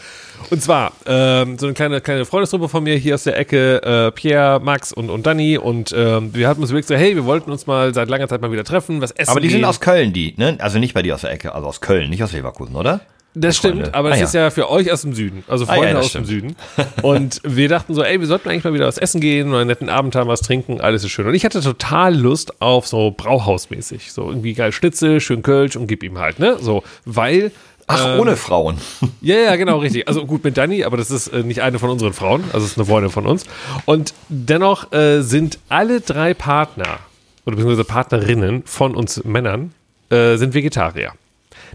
Und 0.49 0.61
zwar 0.61 0.93
ähm, 1.05 1.57
so 1.57 1.67
eine 1.67 1.73
kleine, 1.73 2.01
kleine 2.01 2.25
Freundesgruppe 2.25 2.67
von 2.67 2.83
mir 2.83 2.95
hier 2.95 3.15
aus 3.15 3.23
der 3.23 3.37
Ecke, 3.37 3.81
äh, 3.83 4.11
Pierre, 4.11 4.59
Max 4.59 4.91
und, 4.91 5.09
und 5.09 5.25
Danny. 5.25 5.57
Und 5.57 5.93
ähm, 5.95 6.33
wir 6.33 6.47
hatten 6.47 6.61
uns 6.61 6.71
überlegt, 6.71 6.87
so, 6.87 6.95
hey, 6.95 7.15
wir 7.15 7.25
wollten 7.25 7.51
uns 7.51 7.67
mal 7.67 7.93
seit 7.93 8.09
langer 8.09 8.27
Zeit 8.27 8.41
mal 8.41 8.51
wieder 8.51 8.63
treffen, 8.63 9.01
was 9.01 9.11
essen 9.11 9.31
Aber 9.31 9.39
die 9.39 9.47
gehen. 9.47 9.57
sind 9.57 9.65
aus 9.65 9.79
Köln, 9.79 10.13
die, 10.13 10.33
ne? 10.37 10.57
Also 10.59 10.79
nicht 10.79 10.93
bei 10.93 11.01
dir 11.01 11.15
aus 11.15 11.21
der 11.21 11.31
Ecke, 11.31 11.53
also 11.53 11.67
aus 11.67 11.81
Köln, 11.81 12.09
nicht 12.09 12.23
aus 12.23 12.31
Leverkusen, 12.31 12.75
oder? 12.75 13.01
Das 13.33 13.55
stimmt, 13.55 13.95
aber 13.95 14.09
ah, 14.09 14.11
das 14.11 14.19
ja. 14.19 14.25
ist 14.25 14.33
ja 14.33 14.49
für 14.49 14.69
euch 14.69 14.91
aus 14.91 15.03
dem 15.03 15.13
Süden, 15.13 15.45
also 15.47 15.65
Freunde 15.65 15.87
ah, 15.87 15.91
ja, 15.91 15.99
aus 15.99 16.09
stimmt. 16.09 16.27
dem 16.27 16.29
Süden. 16.29 16.55
Und 17.01 17.39
wir 17.45 17.69
dachten 17.69 17.93
so, 17.93 18.03
ey, 18.03 18.19
wir 18.19 18.27
sollten 18.27 18.49
eigentlich 18.49 18.65
mal 18.65 18.73
wieder 18.73 18.87
was 18.87 18.97
essen 18.97 19.21
gehen 19.21 19.49
oder 19.49 19.59
einen 19.59 19.69
netten 19.69 19.87
Abend 19.87 20.15
haben, 20.15 20.27
was 20.27 20.41
trinken, 20.41 20.81
alles 20.81 21.05
ist 21.05 21.11
schön. 21.11 21.25
Und 21.25 21.33
ich 21.33 21.45
hatte 21.45 21.61
total 21.61 22.13
Lust 22.13 22.61
auf 22.61 22.87
so 22.87 23.11
Brauhausmäßig, 23.11 24.11
so 24.11 24.27
irgendwie 24.27 24.53
geil 24.53 24.73
Schnitzel, 24.73 25.21
schön 25.21 25.43
Kölsch 25.43 25.77
und 25.77 25.87
gib 25.87 26.03
ihm 26.03 26.17
halt, 26.17 26.39
ne? 26.39 26.57
So, 26.59 26.83
weil 27.05 27.53
Ach, 27.91 28.15
ähm, 28.15 28.19
ohne 28.19 28.35
Frauen. 28.35 28.77
Ja, 29.21 29.35
ja, 29.35 29.55
genau, 29.55 29.77
richtig. 29.77 30.07
Also 30.07 30.25
gut 30.25 30.43
mit 30.43 30.57
Dani, 30.57 30.83
aber 30.83 30.97
das 30.97 31.11
ist 31.11 31.27
äh, 31.27 31.43
nicht 31.43 31.61
eine 31.61 31.77
von 31.77 31.89
unseren 31.89 32.13
Frauen, 32.13 32.43
also 32.53 32.65
es 32.65 32.71
ist 32.71 32.77
eine 32.77 32.85
Freundin 32.85 33.11
von 33.11 33.27
uns. 33.27 33.45
Und 33.85 34.13
dennoch 34.29 34.91
äh, 34.91 35.21
sind 35.21 35.59
alle 35.69 36.01
drei 36.01 36.33
Partner 36.33 36.99
oder 37.45 37.55
beziehungsweise 37.55 37.83
Partnerinnen 37.83 38.63
von 38.65 38.95
uns 38.95 39.23
Männern 39.23 39.73
äh, 40.09 40.37
sind 40.37 40.53
Vegetarier. 40.53 41.13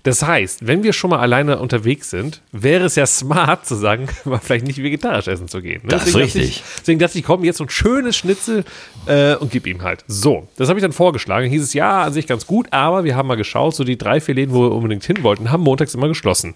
Das 0.03 0.23
heißt, 0.23 0.67
wenn 0.67 0.83
wir 0.83 0.93
schon 0.93 1.11
mal 1.11 1.21
alleine 1.21 1.59
unterwegs 1.59 2.11
sind, 2.11 2.41
wäre 2.53 2.85
es 2.85 2.97
ja 2.97 3.07
smart 3.07 3.67
zu 3.67 3.75
sagen, 3.75 4.09
mal 4.25 4.39
vielleicht 4.39 4.67
nicht 4.67 4.83
vegetarisch 4.83 5.29
essen 5.29 5.49
zu 5.49 5.63
gehen. 5.63 5.83
Ne? 5.83 5.91
Das 5.91 6.05
deswegen 6.05 6.27
ist 6.27 6.35
richtig. 6.37 6.57
Dachte 6.57 6.71
ich, 6.71 6.81
deswegen 6.81 6.99
dachte 6.99 7.19
ich, 7.19 7.25
komm, 7.25 7.45
jetzt 7.45 7.59
so 7.59 7.65
ein 7.65 7.71
schönes 7.71 8.17
Schnitzel 8.17 8.65
äh, 9.07 9.35
und 9.37 9.51
gib 9.51 9.67
ihm 9.67 9.83
halt. 9.83 10.05
So, 10.07 10.49
das 10.57 10.69
habe 10.69 10.79
ich 10.79 10.83
dann 10.83 10.93
vorgeschlagen. 10.93 11.49
Hieß 11.49 11.63
es 11.63 11.75
ja 11.75 12.05
an 12.05 12.13
sich 12.13 12.27
ganz 12.27 12.47
gut, 12.47 12.73
aber 12.73 13.05
wir 13.05 13.17
haben 13.17 13.27
mal 13.29 13.37
geschaut, 13.37 13.75
so 13.75 13.85
die 13.85 13.99
drei, 13.99 14.21
vier 14.21 14.35
Läden, 14.35 14.55
wo 14.55 14.63
wir 14.63 14.73
unbedingt 14.73 15.05
hin 15.05 15.23
wollten, 15.23 15.51
haben 15.51 15.63
montags 15.63 15.95
immer 15.95 16.09
geschlossen. 16.09 16.55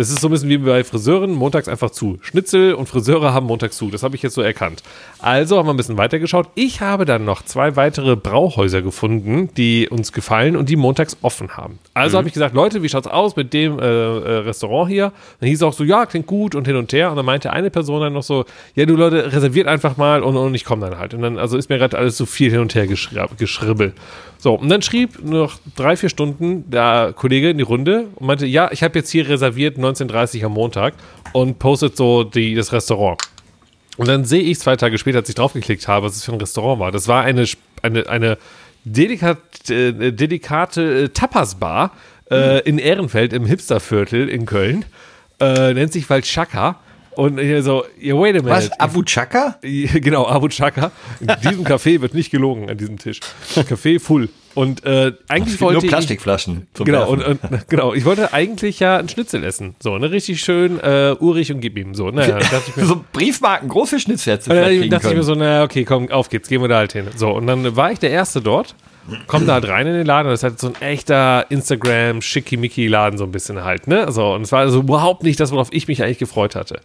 Es 0.00 0.10
ist 0.10 0.20
so 0.20 0.28
ein 0.28 0.30
bisschen 0.30 0.48
wie 0.48 0.58
bei 0.58 0.84
Friseuren, 0.84 1.32
montags 1.32 1.66
einfach 1.66 1.90
zu. 1.90 2.20
Schnitzel 2.22 2.74
und 2.74 2.86
Friseure 2.86 3.34
haben 3.34 3.46
montags 3.46 3.76
zu. 3.76 3.90
Das 3.90 4.04
habe 4.04 4.14
ich 4.14 4.22
jetzt 4.22 4.34
so 4.34 4.42
erkannt. 4.42 4.84
Also 5.18 5.58
haben 5.58 5.66
wir 5.66 5.74
ein 5.74 5.76
bisschen 5.76 5.96
weitergeschaut. 5.96 6.46
Ich 6.54 6.80
habe 6.80 7.04
dann 7.04 7.24
noch 7.24 7.42
zwei 7.44 7.74
weitere 7.74 8.14
Brauhäuser 8.14 8.80
gefunden, 8.80 9.50
die 9.56 9.88
uns 9.88 10.12
gefallen 10.12 10.54
und 10.54 10.68
die 10.68 10.76
montags 10.76 11.16
offen 11.22 11.56
haben. 11.56 11.80
Also 11.94 12.14
mhm. 12.14 12.18
habe 12.18 12.28
ich 12.28 12.34
gesagt, 12.34 12.54
Leute, 12.54 12.84
wie 12.84 12.88
schaut's 12.88 13.08
aus 13.08 13.34
mit 13.34 13.52
dem 13.52 13.80
äh, 13.80 13.82
äh, 13.82 14.36
Restaurant 14.42 14.88
hier? 14.88 15.12
Dann 15.40 15.48
hieß 15.48 15.58
es 15.58 15.62
auch 15.64 15.72
so, 15.72 15.82
ja, 15.82 16.06
klingt 16.06 16.28
gut 16.28 16.54
und 16.54 16.68
hin 16.68 16.76
und 16.76 16.92
her. 16.92 17.10
Und 17.10 17.16
dann 17.16 17.26
meinte 17.26 17.52
eine 17.52 17.68
Person 17.68 18.00
dann 18.00 18.12
noch 18.12 18.22
so, 18.22 18.44
ja, 18.76 18.86
du 18.86 18.94
Leute, 18.94 19.32
reserviert 19.32 19.66
einfach 19.66 19.96
mal 19.96 20.22
und, 20.22 20.36
und 20.36 20.54
ich 20.54 20.64
komme 20.64 20.88
dann 20.88 21.00
halt. 21.00 21.12
Und 21.12 21.22
dann, 21.22 21.38
also 21.38 21.56
ist 21.56 21.70
mir 21.70 21.78
gerade 21.78 21.98
alles 21.98 22.16
so 22.16 22.24
viel 22.24 22.52
hin 22.52 22.60
und 22.60 22.72
her 22.76 22.86
geschribbelt. 22.86 23.94
So, 24.40 24.54
und 24.54 24.68
dann 24.68 24.82
schrieb 24.82 25.24
noch 25.24 25.58
drei, 25.74 25.96
vier 25.96 26.08
Stunden 26.08 26.70
der 26.70 27.12
Kollege 27.16 27.50
in 27.50 27.58
die 27.58 27.64
Runde 27.64 28.06
und 28.14 28.26
meinte, 28.28 28.46
ja, 28.46 28.70
ich 28.70 28.84
habe 28.84 28.96
jetzt 28.96 29.10
hier 29.10 29.28
reserviert 29.28 29.78
19.30 29.88 30.44
am 30.44 30.52
Montag 30.52 30.94
und 31.32 31.58
postet 31.58 31.96
so 31.96 32.24
die, 32.24 32.54
das 32.54 32.72
Restaurant. 32.72 33.20
Und 33.96 34.08
dann 34.08 34.24
sehe 34.24 34.42
ich 34.42 34.58
zwei 34.60 34.76
Tage 34.76 34.96
später, 34.98 35.18
als 35.18 35.28
ich 35.28 35.34
draufgeklickt 35.34 35.88
habe, 35.88 36.06
was 36.06 36.16
es 36.16 36.24
für 36.24 36.32
ein 36.32 36.40
Restaurant 36.40 36.80
war. 36.80 36.92
Das 36.92 37.08
war 37.08 37.24
eine, 37.24 37.46
eine, 37.82 38.08
eine 38.08 38.38
dedikat, 38.84 39.38
äh, 39.70 40.12
dedikate 40.12 41.04
äh, 41.04 41.08
Tapas-Bar 41.08 41.92
äh, 42.30 42.60
in 42.60 42.78
Ehrenfeld 42.78 43.32
im 43.32 43.44
Hipsterviertel 43.44 44.28
in 44.28 44.46
Köln. 44.46 44.84
Äh, 45.40 45.74
nennt 45.74 45.92
sich 45.92 46.08
Valchaka. 46.08 46.76
Und 47.16 47.40
hier 47.40 47.64
so, 47.64 47.84
yeah, 48.00 48.14
wait 48.16 48.36
a 48.36 48.42
minute. 48.42 48.50
Was? 48.50 48.70
Abu 48.78 49.02
Chaka? 49.02 49.58
Genau, 49.62 50.28
Abu 50.28 50.46
Chaka. 50.46 50.92
In 51.18 51.26
diesem 51.42 51.64
Café 51.64 52.00
wird 52.00 52.14
nicht 52.14 52.30
gelogen 52.30 52.70
an 52.70 52.78
diesem 52.78 52.96
Tisch. 52.96 53.18
Café 53.56 53.98
full. 53.98 54.28
Und 54.58 54.84
äh, 54.84 55.12
eigentlich 55.28 55.60
wollte 55.60 55.82
nur 55.82 55.88
Plastikflaschen. 55.88 56.66
Ich, 56.76 56.84
genau, 56.84 57.08
und, 57.08 57.24
und, 57.24 57.40
genau. 57.68 57.94
Ich 57.94 58.04
wollte 58.04 58.32
eigentlich 58.32 58.80
ja 58.80 58.96
ein 58.96 59.08
Schnitzel 59.08 59.44
essen. 59.44 59.76
So, 59.78 59.96
ne, 59.98 60.10
richtig 60.10 60.40
schön 60.40 60.80
äh, 60.80 61.14
urig 61.20 61.52
und 61.52 61.60
gib 61.60 61.78
ihm 61.78 61.94
so. 61.94 62.10
Naja, 62.10 62.40
mir, 62.74 62.84
so 62.84 63.04
Briefmarken, 63.12 63.68
große 63.68 64.00
Schnitzel 64.00 64.32
hättest 64.32 64.50
du 64.50 64.54
dann 64.54 64.90
dachte 64.90 65.10
ich 65.10 65.14
mir 65.14 65.22
so, 65.22 65.36
naja, 65.36 65.62
okay, 65.62 65.84
komm, 65.84 66.10
auf 66.10 66.28
geht's, 66.28 66.48
gehen 66.48 66.60
wir 66.60 66.66
da 66.66 66.78
halt 66.78 66.92
hin. 66.92 67.06
So, 67.14 67.30
und 67.30 67.46
dann 67.46 67.76
war 67.76 67.92
ich 67.92 68.00
der 68.00 68.10
Erste 68.10 68.40
dort 68.40 68.74
komm 69.26 69.46
da 69.46 69.54
halt 69.54 69.68
rein 69.68 69.86
in 69.86 69.94
den 69.94 70.06
Laden 70.06 70.26
und 70.26 70.32
das 70.32 70.40
ist 70.40 70.44
halt 70.44 70.58
so 70.58 70.68
ein 70.68 70.82
echter 70.82 71.46
Instagram-Schickimicki-Laden 71.50 73.18
so 73.18 73.24
ein 73.24 73.32
bisschen 73.32 73.64
halt, 73.64 73.86
ne? 73.86 74.10
So, 74.12 74.34
und 74.34 74.42
es 74.42 74.52
war 74.52 74.60
also 74.60 74.80
überhaupt 74.80 75.22
nicht 75.22 75.40
das, 75.40 75.50
worauf 75.50 75.68
ich 75.72 75.88
mich 75.88 76.02
eigentlich 76.02 76.18
gefreut 76.18 76.54
hatte. 76.54 76.80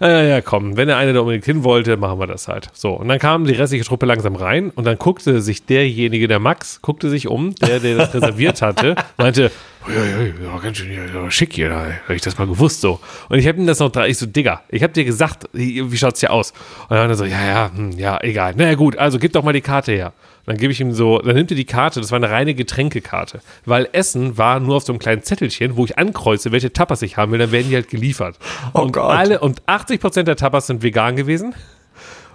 Ja, 0.00 0.22
ja, 0.22 0.40
komm, 0.40 0.78
wenn 0.78 0.88
der 0.88 0.96
eine 0.96 1.12
da 1.12 1.20
unbedingt 1.20 1.44
hin 1.44 1.62
wollte, 1.62 1.98
machen 1.98 2.18
wir 2.18 2.26
das 2.26 2.48
halt. 2.48 2.68
So, 2.72 2.92
und 2.92 3.08
dann 3.08 3.18
kam 3.18 3.44
die 3.44 3.52
restliche 3.52 3.84
Truppe 3.84 4.06
langsam 4.06 4.34
rein 4.34 4.70
und 4.70 4.86
dann 4.86 4.96
guckte 4.96 5.42
sich 5.42 5.66
derjenige, 5.66 6.26
der 6.26 6.38
Max, 6.38 6.80
guckte 6.80 7.10
sich 7.10 7.28
um, 7.28 7.54
der, 7.56 7.80
der 7.80 7.98
das 7.98 8.14
reserviert 8.14 8.62
hatte, 8.62 8.96
meinte, 9.18 9.50
ja, 9.88 10.04
ja, 10.04 10.22
ja, 10.42 10.58
ganz 10.58 10.78
schön 10.78 10.90
ja, 10.90 11.30
schick 11.30 11.52
hier, 11.52 11.68
da 11.68 11.84
hätte 11.84 12.14
ich 12.14 12.22
das 12.22 12.38
mal 12.38 12.46
gewusst 12.46 12.80
so. 12.80 12.98
Und 13.28 13.38
ich 13.38 13.46
habe 13.46 13.58
ihm 13.58 13.66
das 13.66 13.78
noch 13.78 13.94
ich 14.06 14.16
so, 14.16 14.24
Digga, 14.24 14.62
ich 14.70 14.82
habe 14.82 14.94
dir 14.94 15.04
gesagt, 15.04 15.48
wie 15.52 15.96
schaut's 15.98 16.20
hier 16.20 16.32
aus? 16.32 16.54
Und 16.88 16.96
dann 16.96 17.14
so, 17.14 17.26
ja, 17.26 17.46
ja, 17.46 17.70
hm, 17.74 17.92
ja, 17.92 18.18
egal. 18.22 18.54
Na 18.56 18.64
naja, 18.64 18.76
gut, 18.76 18.96
also 18.96 19.18
gib 19.18 19.34
doch 19.34 19.42
mal 19.42 19.52
die 19.52 19.60
Karte 19.60 19.92
her. 19.92 20.14
Dann 20.46 20.56
gebe 20.56 20.72
ich 20.72 20.80
ihm 20.80 20.92
so, 20.92 21.18
dann 21.18 21.36
nimmt 21.36 21.50
er 21.50 21.56
die 21.56 21.64
Karte, 21.64 22.00
das 22.00 22.10
war 22.10 22.16
eine 22.16 22.30
reine 22.30 22.54
Getränkekarte. 22.54 23.40
Weil 23.64 23.88
Essen 23.92 24.38
war 24.38 24.60
nur 24.60 24.76
auf 24.76 24.84
so 24.84 24.92
einem 24.92 24.98
kleinen 24.98 25.22
Zettelchen, 25.22 25.76
wo 25.76 25.84
ich 25.84 25.98
ankreuze, 25.98 26.52
welche 26.52 26.72
Tapas 26.72 27.02
ich 27.02 27.16
haben 27.16 27.32
will, 27.32 27.38
dann 27.38 27.52
werden 27.52 27.68
die 27.68 27.74
halt 27.74 27.88
geliefert. 27.88 28.38
Oh 28.74 28.80
und 28.80 28.92
Gott. 28.92 29.16
Alle, 29.16 29.40
und 29.40 29.62
80% 29.64 30.22
der 30.24 30.36
Tapas 30.36 30.66
sind 30.66 30.82
vegan 30.82 31.16
gewesen. 31.16 31.54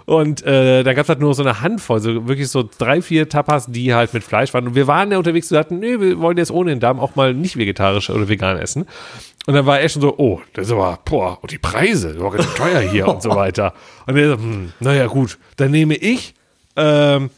Und 0.06 0.46
äh, 0.46 0.84
da 0.84 0.94
gab 0.94 1.02
es 1.02 1.08
halt 1.08 1.18
nur 1.18 1.34
so 1.34 1.42
eine 1.42 1.60
Handvoll, 1.62 1.98
so 1.98 2.28
wirklich 2.28 2.48
so 2.48 2.68
drei, 2.78 3.02
vier 3.02 3.28
Tapas, 3.28 3.66
die 3.66 3.92
halt 3.92 4.14
mit 4.14 4.22
Fleisch 4.22 4.54
waren. 4.54 4.68
Und 4.68 4.76
wir 4.76 4.86
waren 4.86 5.10
ja 5.10 5.18
unterwegs 5.18 5.50
und 5.50 5.56
sagten, 5.56 5.80
nee, 5.80 5.98
wir 5.98 6.20
wollen 6.20 6.38
jetzt 6.38 6.52
ohne 6.52 6.70
den 6.70 6.78
Darm 6.78 7.00
auch 7.00 7.16
mal 7.16 7.34
nicht 7.34 7.56
vegetarisch 7.56 8.08
oder 8.08 8.28
vegan 8.28 8.56
essen. 8.56 8.86
Und 9.46 9.54
dann 9.54 9.66
war 9.66 9.80
er 9.80 9.88
schon 9.88 10.02
so, 10.02 10.14
oh, 10.16 10.40
das 10.52 10.68
ist 10.68 10.72
aber, 10.72 11.00
boah, 11.04 11.38
und 11.42 11.50
die 11.50 11.58
Preise, 11.58 12.14
das 12.14 12.22
war 12.22 12.30
ganz 12.30 12.54
teuer 12.54 12.80
hier 12.80 13.08
und 13.12 13.20
so 13.20 13.30
weiter. 13.30 13.74
Und 14.06 14.16
er 14.16 14.28
so, 14.28 14.34
hm, 14.36 14.72
naja, 14.78 15.06
gut, 15.08 15.38
dann 15.56 15.72
nehme 15.72 15.96
ich 15.96 16.34
ähm, 16.76 17.30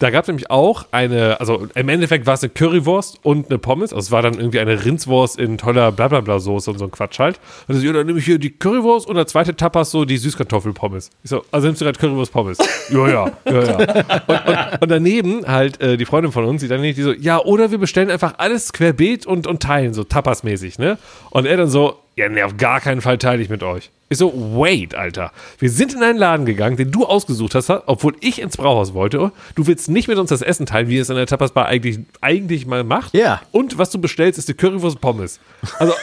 Da 0.00 0.08
gab 0.08 0.24
es 0.24 0.28
nämlich 0.28 0.50
auch 0.50 0.86
eine, 0.92 1.38
also 1.40 1.68
im 1.74 1.88
Endeffekt 1.90 2.24
war 2.24 2.32
es 2.32 2.42
eine 2.42 2.48
Currywurst 2.48 3.20
und 3.22 3.50
eine 3.50 3.58
Pommes. 3.58 3.92
Also 3.92 4.06
es 4.06 4.10
war 4.10 4.22
dann 4.22 4.32
irgendwie 4.34 4.58
eine 4.58 4.82
Rindswurst 4.82 5.38
in 5.38 5.58
toller 5.58 5.92
Blablabla-Soße 5.92 6.70
und 6.70 6.78
so 6.78 6.86
ein 6.86 6.90
Quatsch 6.90 7.18
halt. 7.18 7.38
Und 7.68 7.74
dann 7.74 7.80
so, 7.82 7.86
ja, 7.86 7.92
dann 7.92 8.06
nehme 8.06 8.18
ich 8.18 8.24
hier 8.24 8.38
die 8.38 8.50
Currywurst 8.50 9.06
und 9.06 9.16
der 9.16 9.26
zweite 9.26 9.54
Tapas 9.54 9.90
so 9.90 10.06
die 10.06 10.16
Süßkartoffelpommes. 10.16 11.10
Ich 11.22 11.28
so, 11.28 11.44
also 11.50 11.66
nimmst 11.66 11.82
du 11.82 11.84
gerade 11.84 11.98
Currywurst-Pommes? 11.98 12.58
ja, 12.88 13.08
ja, 13.08 13.32
ja, 13.44 13.62
ja. 13.62 13.76
Und, 14.26 14.48
und, 14.48 14.82
und 14.82 14.90
daneben 14.90 15.46
halt 15.46 15.78
äh, 15.82 15.98
die 15.98 16.06
Freundin 16.06 16.32
von 16.32 16.46
uns, 16.46 16.62
die 16.62 16.68
dann 16.68 16.80
nicht, 16.80 16.96
die 16.96 17.02
so, 17.02 17.12
ja, 17.12 17.38
oder 17.38 17.70
wir 17.70 17.78
bestellen 17.78 18.10
einfach 18.10 18.34
alles 18.38 18.72
querbeet 18.72 19.26
und, 19.26 19.46
und 19.46 19.62
teilen, 19.62 19.92
so 19.92 20.02
Tapas-mäßig, 20.02 20.78
ne? 20.78 20.96
Und 21.28 21.44
er 21.44 21.58
dann 21.58 21.68
so, 21.68 21.98
ja, 22.20 22.28
nee, 22.28 22.42
auf 22.42 22.58
gar 22.58 22.80
keinen 22.80 23.00
Fall 23.00 23.16
teile 23.16 23.42
ich 23.42 23.48
mit 23.48 23.62
euch. 23.62 23.90
Ich 24.10 24.18
so, 24.18 24.32
wait, 24.34 24.94
Alter. 24.94 25.32
Wir 25.58 25.70
sind 25.70 25.94
in 25.94 26.02
einen 26.02 26.18
Laden 26.18 26.44
gegangen, 26.44 26.76
den 26.76 26.90
du 26.90 27.06
ausgesucht 27.06 27.54
hast, 27.54 27.70
obwohl 27.70 28.14
ich 28.20 28.42
ins 28.42 28.58
Brauhaus 28.58 28.92
wollte. 28.92 29.32
Du 29.54 29.66
willst 29.66 29.88
nicht 29.88 30.06
mit 30.06 30.18
uns 30.18 30.28
das 30.28 30.42
Essen 30.42 30.66
teilen, 30.66 30.88
wie 30.88 30.98
es 30.98 31.08
in 31.08 31.16
der 31.16 31.26
Tapasbar 31.26 31.66
eigentlich, 31.66 32.00
eigentlich 32.20 32.66
mal 32.66 32.84
macht. 32.84 33.14
Ja. 33.14 33.40
Und 33.52 33.78
was 33.78 33.88
du 33.90 33.98
bestellst, 33.98 34.38
ist 34.38 34.48
die 34.48 34.54
Currywurst 34.54 35.00
Pommes. 35.00 35.40
Also, 35.78 35.94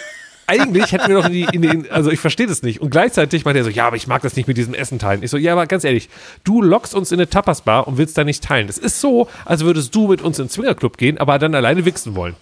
eigentlich 0.47 0.91
hätten 0.91 1.07
wir 1.09 1.15
doch 1.15 1.25
in 1.25 1.33
die, 1.33 1.47
in 1.51 1.61
die, 1.61 1.91
also 1.91 2.09
ich 2.09 2.19
verstehe 2.19 2.47
das 2.47 2.63
nicht. 2.63 2.81
Und 2.81 2.89
gleichzeitig 2.89 3.43
meint 3.45 3.57
er 3.57 3.63
so, 3.63 3.69
ja, 3.69 3.85
aber 3.87 3.95
ich 3.97 4.07
mag 4.07 4.21
das 4.21 4.35
nicht 4.35 4.47
mit 4.47 4.57
diesem 4.57 4.73
Essen 4.73 4.97
teilen. 4.97 5.21
Ich 5.23 5.29
so, 5.31 5.37
ja, 5.37 5.51
aber 5.53 5.67
ganz 5.67 5.83
ehrlich, 5.83 6.09
du 6.43 6.61
lockst 6.61 6.95
uns 6.95 7.11
in 7.11 7.19
eine 7.19 7.29
Tapasbar 7.29 7.87
und 7.87 7.97
willst 7.97 8.17
da 8.17 8.23
nicht 8.23 8.43
teilen. 8.43 8.67
Das 8.67 8.77
ist 8.77 9.01
so, 9.01 9.27
als 9.45 9.63
würdest 9.63 9.93
du 9.93 10.07
mit 10.07 10.21
uns 10.21 10.39
in 10.39 10.45
den 10.45 10.51
Swingerclub 10.51 10.97
gehen, 10.97 11.17
aber 11.17 11.37
dann 11.37 11.53
alleine 11.53 11.85
wichsen 11.85 12.15
wollen. 12.15 12.35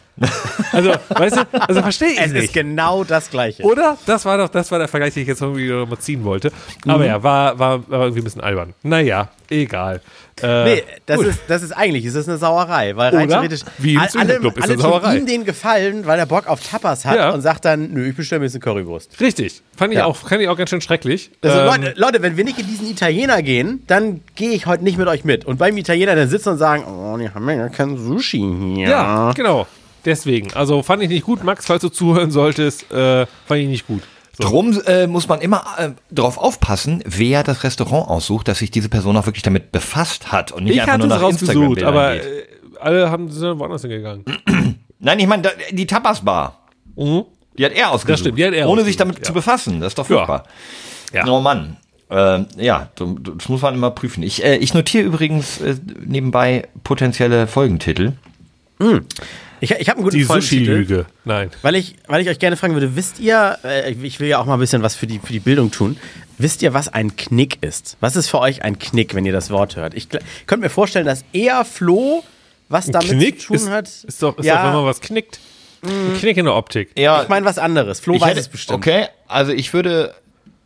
Also, 0.71 0.93
weißt 1.09 1.35
du, 1.38 1.41
also 1.67 1.81
verstehe 1.81 2.07
ich 2.12 2.21
Es 2.21 2.31
nicht. 2.31 2.43
ist 2.45 2.53
genau 2.53 3.03
das 3.03 3.29
Gleiche. 3.29 3.63
Oder? 3.63 3.97
Das 4.05 4.24
war 4.24 4.38
doch, 4.38 4.47
das 4.47 4.71
war 4.71 4.79
der 4.79 4.88
Vergleich, 4.88 5.13
den 5.13 5.24
ich 5.24 5.27
jetzt 5.27 5.41
irgendwie 5.41 5.67
noch 5.67 5.89
mal 5.89 6.00
ziehen 6.00 6.24
wollte. 6.24 6.53
Aber 6.88 7.00
Mhm. 7.00 7.05
ja, 7.05 7.24
war, 7.24 7.59
war, 7.59 7.89
war 7.89 8.01
irgendwie 8.03 8.21
ein 8.21 8.24
bisschen 8.24 8.41
albern. 8.41 8.74
Naja, 8.81 9.27
egal. 9.50 10.01
Äh, 10.42 10.63
Nee, 10.65 10.84
das 11.06 11.18
gut. 11.18 11.27
ist, 11.27 11.39
das 11.48 11.63
ist 11.63 11.72
eigentlich, 11.72 12.04
es 12.04 12.13
ist 12.13 12.27
eine 12.27 12.38
Sauerei, 12.38 12.96
weil 12.98 13.15
rein 13.15 13.24
Oder? 13.27 13.36
theoretisch 13.36 13.62
Wie 13.77 13.94
im 13.94 14.01
all- 14.01 14.10
Swingerclub 14.10 14.58
ist 14.58 14.63
alle 14.63 14.74
eine 14.74 14.82
Sauerei. 14.82 15.18
ihm 15.18 15.25
den 15.25 15.46
gefallen, 15.46 16.06
weil 16.06 16.20
er 16.20 16.25
Bock 16.25 16.48
auf 16.48 16.60
Tapas 16.62 17.06
hat 17.06 17.15
Ja. 17.15 17.30
und 17.30 17.39
sagt 17.42 17.63
dann, 17.63 17.92
nö, 17.94 18.10
ich 18.10 18.15
bestelle 18.18 18.39
mir 18.39 18.46
jetzt 18.48 18.56
eine 18.56 18.60
Currywurst. 18.60 19.18
Richtig. 19.22 19.62
Fand 19.77 19.94
ich 19.94 20.00
Ja. 20.00 20.06
auch, 20.06 20.18
fand 20.18 20.42
ich 20.42 20.50
auch 20.50 20.58
ganz 20.58 20.70
schön 20.72 20.82
schrecklich. 20.82 21.32
Also 21.42 21.58
Ähm, 21.60 21.65
Leute, 21.68 21.94
Leute, 21.96 22.22
wenn 22.22 22.36
wir 22.36 22.44
nicht 22.44 22.60
in 22.60 22.68
diesen 22.68 22.86
Italiener 22.89 23.42
gehen, 23.44 23.84
dann 23.88 24.20
gehe 24.36 24.51
ich 24.51 24.65
heute 24.65 24.84
nicht 24.84 24.98
mit 24.98 25.08
euch 25.08 25.24
mit. 25.24 25.46
Und 25.46 25.58
beim 25.58 25.77
Italiener 25.77 26.15
dann 26.15 26.27
sitzen 26.27 26.50
und 26.50 26.58
sagen, 26.58 26.84
oh, 26.86 27.18
die 27.18 27.30
haben 27.30 27.50
ja 27.50 27.70
kein 27.70 27.96
Sushi 27.98 28.39
hier. 28.75 28.89
ja, 28.89 29.32
genau. 29.34 29.68
Deswegen. 30.04 30.54
Also 30.54 30.84
fand 30.84 31.01
ich 31.01 31.10
nicht 31.10 31.24
gut. 31.25 31.44
Max, 31.46 31.65
falls 31.65 31.82
du 31.82 31.89
zuhören 31.89 32.30
solltest, 32.30 32.92
äh, 32.92 33.25
fand 33.48 33.62
ich 33.62 33.68
nicht 33.68 33.88
gut. 33.88 34.04
So. 34.38 34.48
Drum 34.50 34.80
äh, 34.86 35.08
muss 35.08 35.27
man 35.27 35.39
immer 35.42 35.63
äh, 35.77 35.89
darauf 36.12 36.38
aufpassen, 36.38 37.01
wer 37.06 37.44
das 37.44 37.63
Restaurant 37.63 38.10
aussucht, 38.10 38.48
dass 38.48 38.60
sich 38.60 38.70
diese 38.72 38.89
Person 38.89 39.15
auch 39.18 39.25
wirklich 39.25 39.44
damit 39.44 39.72
befasst 39.72 40.32
hat 40.32 40.51
und 40.51 40.65
nicht 40.65 40.75
Ich 40.75 40.82
einfach 40.82 40.98
nur 40.98 41.08
nach 41.08 41.22
rausgesucht, 41.22 41.56
Instagram-Bildern 41.80 41.88
aber 41.88 42.15
äh, 42.15 42.22
alle 42.82 43.10
haben 43.10 43.30
sind 43.32 43.60
woanders 43.60 43.82
hingegangen. 43.82 44.25
Nein, 45.00 45.20
ich 45.20 45.27
meine, 45.27 45.44
die 45.72 45.86
Tapas-Bar, 45.88 46.60
Mhm. 46.96 47.24
die 47.58 47.65
hat 47.65 47.74
er 47.74 47.92
ausgesucht. 47.92 48.20
stimmt, 48.20 48.38
die 48.38 48.46
hat 48.46 48.54
er 48.54 48.65
ohne 48.65 48.82
ausgesucht, 48.82 48.86
sich 48.88 48.98
damit 48.98 49.18
ja. 49.20 49.24
zu 49.24 49.34
befassen. 49.34 49.80
Das 49.80 49.89
ist 49.89 49.98
doch 49.98 50.10
Ja. 50.10 50.18
furchtbar. 50.18 50.44
Ja. 51.13 51.27
Oh 51.27 51.39
Mann. 51.39 51.77
Ähm, 52.10 52.46
ja, 52.58 52.89
das 52.96 53.50
muss 53.50 53.62
man 53.62 53.74
immer 53.74 53.89
prüfen. 53.92 54.22
Ich, 54.22 54.44
äh, 54.44 54.58
ich 54.58 54.74
notiere 54.74 55.04
übrigens 55.06 55.60
äh, 55.62 55.75
nebenbei 56.06 56.68
potenzielle 56.84 57.48
Folgentitel. 57.48 58.13
Ich, 59.62 59.72
ich 59.72 59.89
habe 59.89 59.98
einen 59.98 60.03
guten 60.03 60.17
Die. 60.17 60.24
Sushi-Lüge. 60.24 61.05
Nein. 61.24 61.50
Weil 61.62 61.75
ich, 61.75 61.96
weil 62.08 62.22
ich 62.22 62.29
euch 62.29 62.39
gerne 62.39 62.58
fragen 62.58 62.74
würde, 62.74 62.96
wisst 62.96 63.20
ihr, 63.20 63.58
äh, 63.63 63.91
ich 63.91 64.20
will 64.20 64.27
ja 64.27 64.39
auch 64.39 64.46
mal 64.46 64.55
ein 64.55 64.60
bisschen 64.60 64.84
was 64.84 64.96
für 64.96 65.08
die, 65.08 65.20
für 65.20 65.32
die 65.34 65.39
Bildung 65.39 65.72
tun, 65.72 65.98
wisst 66.38 66.62
ihr, 66.62 66.74
was 66.74 66.89
ein 66.89 67.15
Knick 67.15 67.63
ist? 67.63 67.98
Was 68.01 68.15
ist 68.15 68.27
für 68.27 68.39
euch 68.39 68.63
ein 68.63 68.77
Knick, 68.77 69.15
wenn 69.15 69.25
ihr 69.25 69.34
das 69.34 69.50
Wort 69.50 69.75
hört? 69.75 69.94
Ich 69.94 70.10
könnte 70.10 70.58
mir 70.58 70.70
vorstellen, 70.70 71.05
dass 71.05 71.24
eher 71.34 71.63
Flo 71.65 72.24
was 72.67 72.88
damit 72.88 73.10
Knick 73.12 73.41
zu 73.41 73.48
tun 73.48 73.55
ist, 73.58 73.70
hat. 73.70 73.88
ist, 73.88 74.22
doch, 74.22 74.38
ist 74.38 74.46
ja, 74.46 74.58
doch, 74.58 74.63
wenn 74.65 74.74
man 74.74 74.86
was 74.86 75.00
knickt. 75.01 75.39
Ein 75.84 76.17
Knick 76.20 76.38
in 76.38 76.46
der 76.46 76.55
Optik. 76.55 76.89
Ja, 76.98 77.22
ich 77.24 77.29
meine 77.29 77.46
was 77.46 77.60
anderes. 77.60 78.00
Flo 78.00 78.15
ich 78.15 78.22
weiß 78.22 78.29
hätte- 78.32 78.39
es 78.39 78.48
bestimmt. 78.48 78.77
Okay, 78.77 79.05
also 79.27 79.51
ich 79.51 79.72
würde 79.74 80.15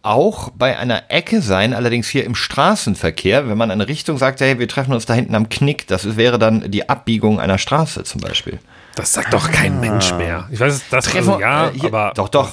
auch 0.01 0.49
bei 0.51 0.77
einer 0.77 1.03
Ecke 1.11 1.41
sein, 1.41 1.73
allerdings 1.73 2.07
hier 2.07 2.23
im 2.23 2.35
Straßenverkehr, 2.35 3.49
wenn 3.49 3.57
man 3.57 3.69
eine 3.71 3.87
Richtung 3.87 4.17
sagt, 4.17 4.39
hey, 4.41 4.57
wir 4.59 4.67
treffen 4.67 4.93
uns 4.93 5.05
da 5.05 5.13
hinten 5.13 5.35
am 5.35 5.49
Knick, 5.49 5.87
das 5.87 6.15
wäre 6.17 6.39
dann 6.39 6.71
die 6.71 6.87
Abbiegung 6.89 7.39
einer 7.39 7.57
Straße 7.57 8.03
zum 8.03 8.21
Beispiel. 8.21 8.59
Das 8.95 9.13
sagt 9.13 9.33
doch 9.33 9.51
kein 9.51 9.79
Mensch 9.79 10.13
mehr. 10.13 10.47
Ich 10.51 10.59
weiß, 10.59 10.83
das 10.89 11.05
Treffen- 11.05 11.17
also, 11.29 11.39
ja, 11.41 11.67
äh, 11.67 11.71
hier- 11.73 11.85
aber 11.85 12.11
doch, 12.15 12.29
doch. 12.29 12.51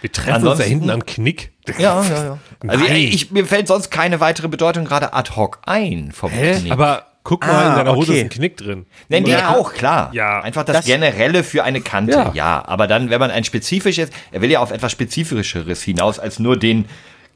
wir 0.00 0.12
treffen 0.12 0.30
uns 0.34 0.42
da 0.44 0.50
Ansonsten- 0.50 0.68
hinten 0.70 0.90
am 0.90 1.04
Knick. 1.06 1.52
Ja, 1.78 2.02
ja, 2.02 2.24
ja. 2.24 2.38
Also 2.66 2.84
Nein. 2.84 2.96
ich, 2.96 3.30
mir 3.30 3.46
fällt 3.46 3.68
sonst 3.68 3.90
keine 3.90 4.20
weitere 4.20 4.48
Bedeutung 4.48 4.84
gerade 4.84 5.12
ad 5.14 5.32
hoc 5.36 5.60
ein 5.64 6.12
vom 6.12 6.30
Hä? 6.30 6.56
Knick. 6.60 6.72
Aber 6.72 7.06
guck 7.24 7.44
mal, 7.46 7.52
Ah, 7.52 7.70
in 7.70 7.76
deiner 7.78 7.96
Hose 7.96 8.12
okay. 8.12 8.20
ist 8.20 8.24
ein 8.26 8.30
Knick 8.30 8.56
drin. 8.58 8.86
Nein, 9.08 9.24
die 9.24 9.32
Ja. 9.32 9.56
auch, 9.56 9.72
klar. 9.72 10.10
Ja. 10.12 10.40
Einfach 10.42 10.62
das, 10.64 10.76
Das- 10.76 10.84
Generelle 10.86 11.42
für 11.42 11.64
eine 11.64 11.80
Kante, 11.80 12.12
Ja. 12.12 12.30
ja. 12.34 12.64
Aber 12.66 12.86
dann, 12.86 13.10
wenn 13.10 13.18
man 13.18 13.30
ein 13.32 13.42
spezifisches, 13.44 14.10
er 14.30 14.40
will 14.42 14.50
ja 14.50 14.60
auf 14.60 14.70
etwas 14.70 14.92
Spezifischeres 14.92 15.82
hinaus, 15.82 16.18
als 16.20 16.38
nur 16.38 16.56
den 16.56 16.84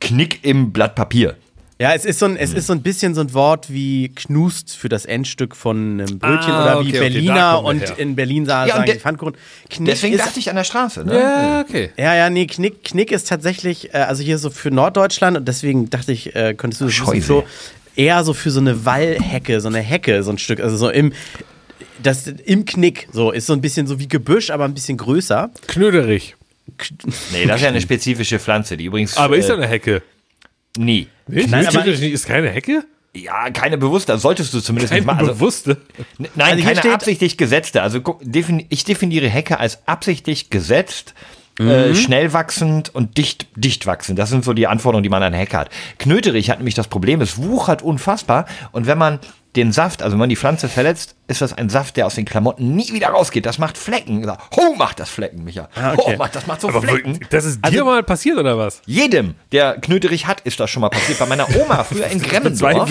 Knick 0.00 0.45
im 0.45 0.73
Blatt 0.73 0.95
Papier. 0.95 1.35
Ja, 1.80 1.92
es 1.95 2.04
ist, 2.04 2.18
so 2.18 2.26
ein, 2.26 2.37
es 2.37 2.52
ist 2.52 2.66
so 2.66 2.73
ein 2.73 2.83
bisschen 2.83 3.14
so 3.14 3.21
ein 3.21 3.33
Wort 3.35 3.73
wie 3.73 4.09
Knust 4.09 4.75
für 4.76 4.88
das 4.88 5.04
Endstück 5.04 5.54
von 5.54 6.00
einem 6.00 6.18
Brötchen 6.18 6.52
Ah, 6.52 6.62
oder 6.64 6.75
wie 6.85 6.88
okay, 6.88 6.99
okay, 6.99 6.99
Berliner 6.99 7.52
wir 7.62 7.64
und 7.68 7.80
her. 7.83 7.99
in 8.00 8.16
Berlin 8.16 8.47
sagen 8.47 8.68
Ja, 8.71 8.78
und 8.80 8.88
die 8.88 8.95
Pfannkuchen. 8.95 9.37
Knick 9.71 9.87
Deswegen 9.87 10.14
ist, 10.16 10.26
dachte 10.26 10.40
ich 10.40 10.50
an 10.50 10.57
der 10.57 10.64
Straße. 10.64 11.04
Ne? 11.04 11.16
Ja, 11.21 11.61
okay. 11.61 11.90
Ja, 11.97 12.16
ja, 12.16 12.30
nee, 12.30 12.49
Knick, 12.49 12.83
Knick 12.83 13.12
ist 13.12 13.28
tatsächlich, 13.28 13.95
äh, 13.95 13.99
also 13.99 14.25
hier 14.25 14.38
so 14.38 14.50
für 14.50 14.73
Norddeutschland 14.73 15.37
und 15.37 15.47
deswegen 15.47 15.88
dachte 15.88 16.11
ich, 16.11 16.35
äh, 16.35 16.54
könntest 16.54 16.80
du 16.80 16.87
das 16.87 17.25
so 17.25 17.45
eher 17.99 18.25
so 18.25 18.33
für 18.33 18.50
so 18.50 18.61
eine 18.61 18.85
Wallhecke, 18.87 19.61
so 19.61 19.69
eine 19.69 19.81
Hecke, 19.81 20.23
so 20.23 20.31
ein 20.31 20.38
Stück, 20.38 20.61
also 20.61 20.76
so 20.76 20.88
im, 20.88 21.12
das 22.02 22.26
im 22.26 22.64
Knick, 22.64 23.09
so 23.12 23.31
ist 23.33 23.47
so 23.47 23.52
ein 23.52 23.61
bisschen 23.61 23.87
so 23.87 23.99
wie 23.99 24.09
Gebüsch, 24.09 24.50
aber 24.50 24.64
ein 24.64 24.75
bisschen 24.75 24.97
größer. 24.97 25.50
Knöderig. 25.67 26.37
Nee, 27.33 27.47
das 27.47 27.57
ist 27.57 27.62
ja 27.62 27.69
eine 27.69 27.81
spezifische 27.81 28.38
Pflanze, 28.38 28.76
die 28.76 28.85
übrigens. 28.85 29.17
Aber 29.17 29.37
ist 29.37 29.47
äh, 29.47 29.49
ja 29.49 29.55
eine 29.57 29.67
Hecke. 29.67 30.02
Nie. 30.76 31.09
Nein, 31.26 31.67
aber- 31.67 31.85
ist 31.87 32.26
keine 32.26 32.50
Hecke? 32.50 32.85
Ja, 33.14 33.50
keine 33.50 33.78
bewusste, 33.78 34.12
das 34.12 34.23
solltest 34.23 34.52
du 34.55 34.61
zumindest 34.61 34.90
Keine 34.90 35.00
nicht 35.00 35.07
machen. 35.07 35.21
Also, 35.21 35.33
bewusste. 35.35 35.78
nein, 36.19 36.28
Also 36.37 36.55
hier 36.57 36.64
keine 36.64 36.78
steht- 36.78 36.93
absichtlich 36.93 37.37
gesetzte. 37.38 37.83
Also 37.83 38.00
guck, 38.02 38.21
defini 38.23 38.67
ich 38.69 38.85
definiere 38.85 39.28
Hecke 39.28 39.59
als 39.59 39.78
absichtlich 39.88 40.50
gesetzt, 40.50 41.14
Mhm. 41.58 41.68
äh, 41.68 41.94
schnell 41.94 42.32
wachsend 42.32 42.94
und 42.94 43.16
dicht, 43.18 43.46
dicht 43.56 43.86
wachsend. 43.86 44.18
Das 44.18 44.30
sind 44.30 44.44
so 44.44 44.52
die 44.52 44.66
Anforderungen, 44.66 45.02
die 45.02 45.08
man 45.08 45.22
an 45.22 45.32
Hecke 45.32 45.56
hat. 45.58 45.70
Knöterich 45.98 46.50
hat 46.50 46.58
nämlich 46.58 46.74
das 46.74 46.88
Problem, 46.88 47.20
es 47.20 47.38
wuchert 47.42 47.82
unfassbar 47.82 48.46
und 48.72 48.86
wenn 48.86 48.98
man 48.98 49.18
den 49.56 49.72
Saft, 49.72 50.02
also 50.02 50.12
wenn 50.12 50.20
man 50.20 50.28
die 50.28 50.36
Pflanze 50.36 50.68
verletzt, 50.68 51.16
ist 51.26 51.40
das 51.40 51.52
ein 51.54 51.68
Saft, 51.70 51.96
der 51.96 52.06
aus 52.06 52.14
den 52.14 52.26
Klamotten 52.26 52.76
nie 52.76 52.92
wieder 52.92 53.08
rausgeht. 53.08 53.44
Das 53.46 53.58
macht 53.58 53.76
Flecken. 53.78 54.30
Oh, 54.56 54.74
macht 54.76 55.00
das 55.00 55.08
Flecken, 55.10 55.42
Micha. 55.42 55.68
Ah, 55.74 55.94
okay. 55.96 56.12
Oh, 56.14 56.18
macht, 56.18 56.36
das 56.36 56.46
macht 56.46 56.60
so 56.60 56.68
Aber 56.68 56.82
Flecken. 56.82 57.18
das 57.30 57.44
ist 57.44 57.56
dir 57.56 57.64
Also- 57.64 57.84
mal 57.84 58.02
passiert 58.04 58.36
oder 58.38 58.56
was? 58.58 58.82
Jedem, 58.86 59.34
der 59.50 59.78
Knöterich 59.80 60.26
hat, 60.26 60.42
ist 60.42 60.60
das 60.60 60.70
schon 60.70 60.82
mal 60.82 60.90
passiert. 60.90 61.18
Bei 61.18 61.26
meiner 61.26 61.46
Oma 61.56 61.82
früher 61.82 62.06
in 62.06 62.20
Gremmendorf. 62.22 62.88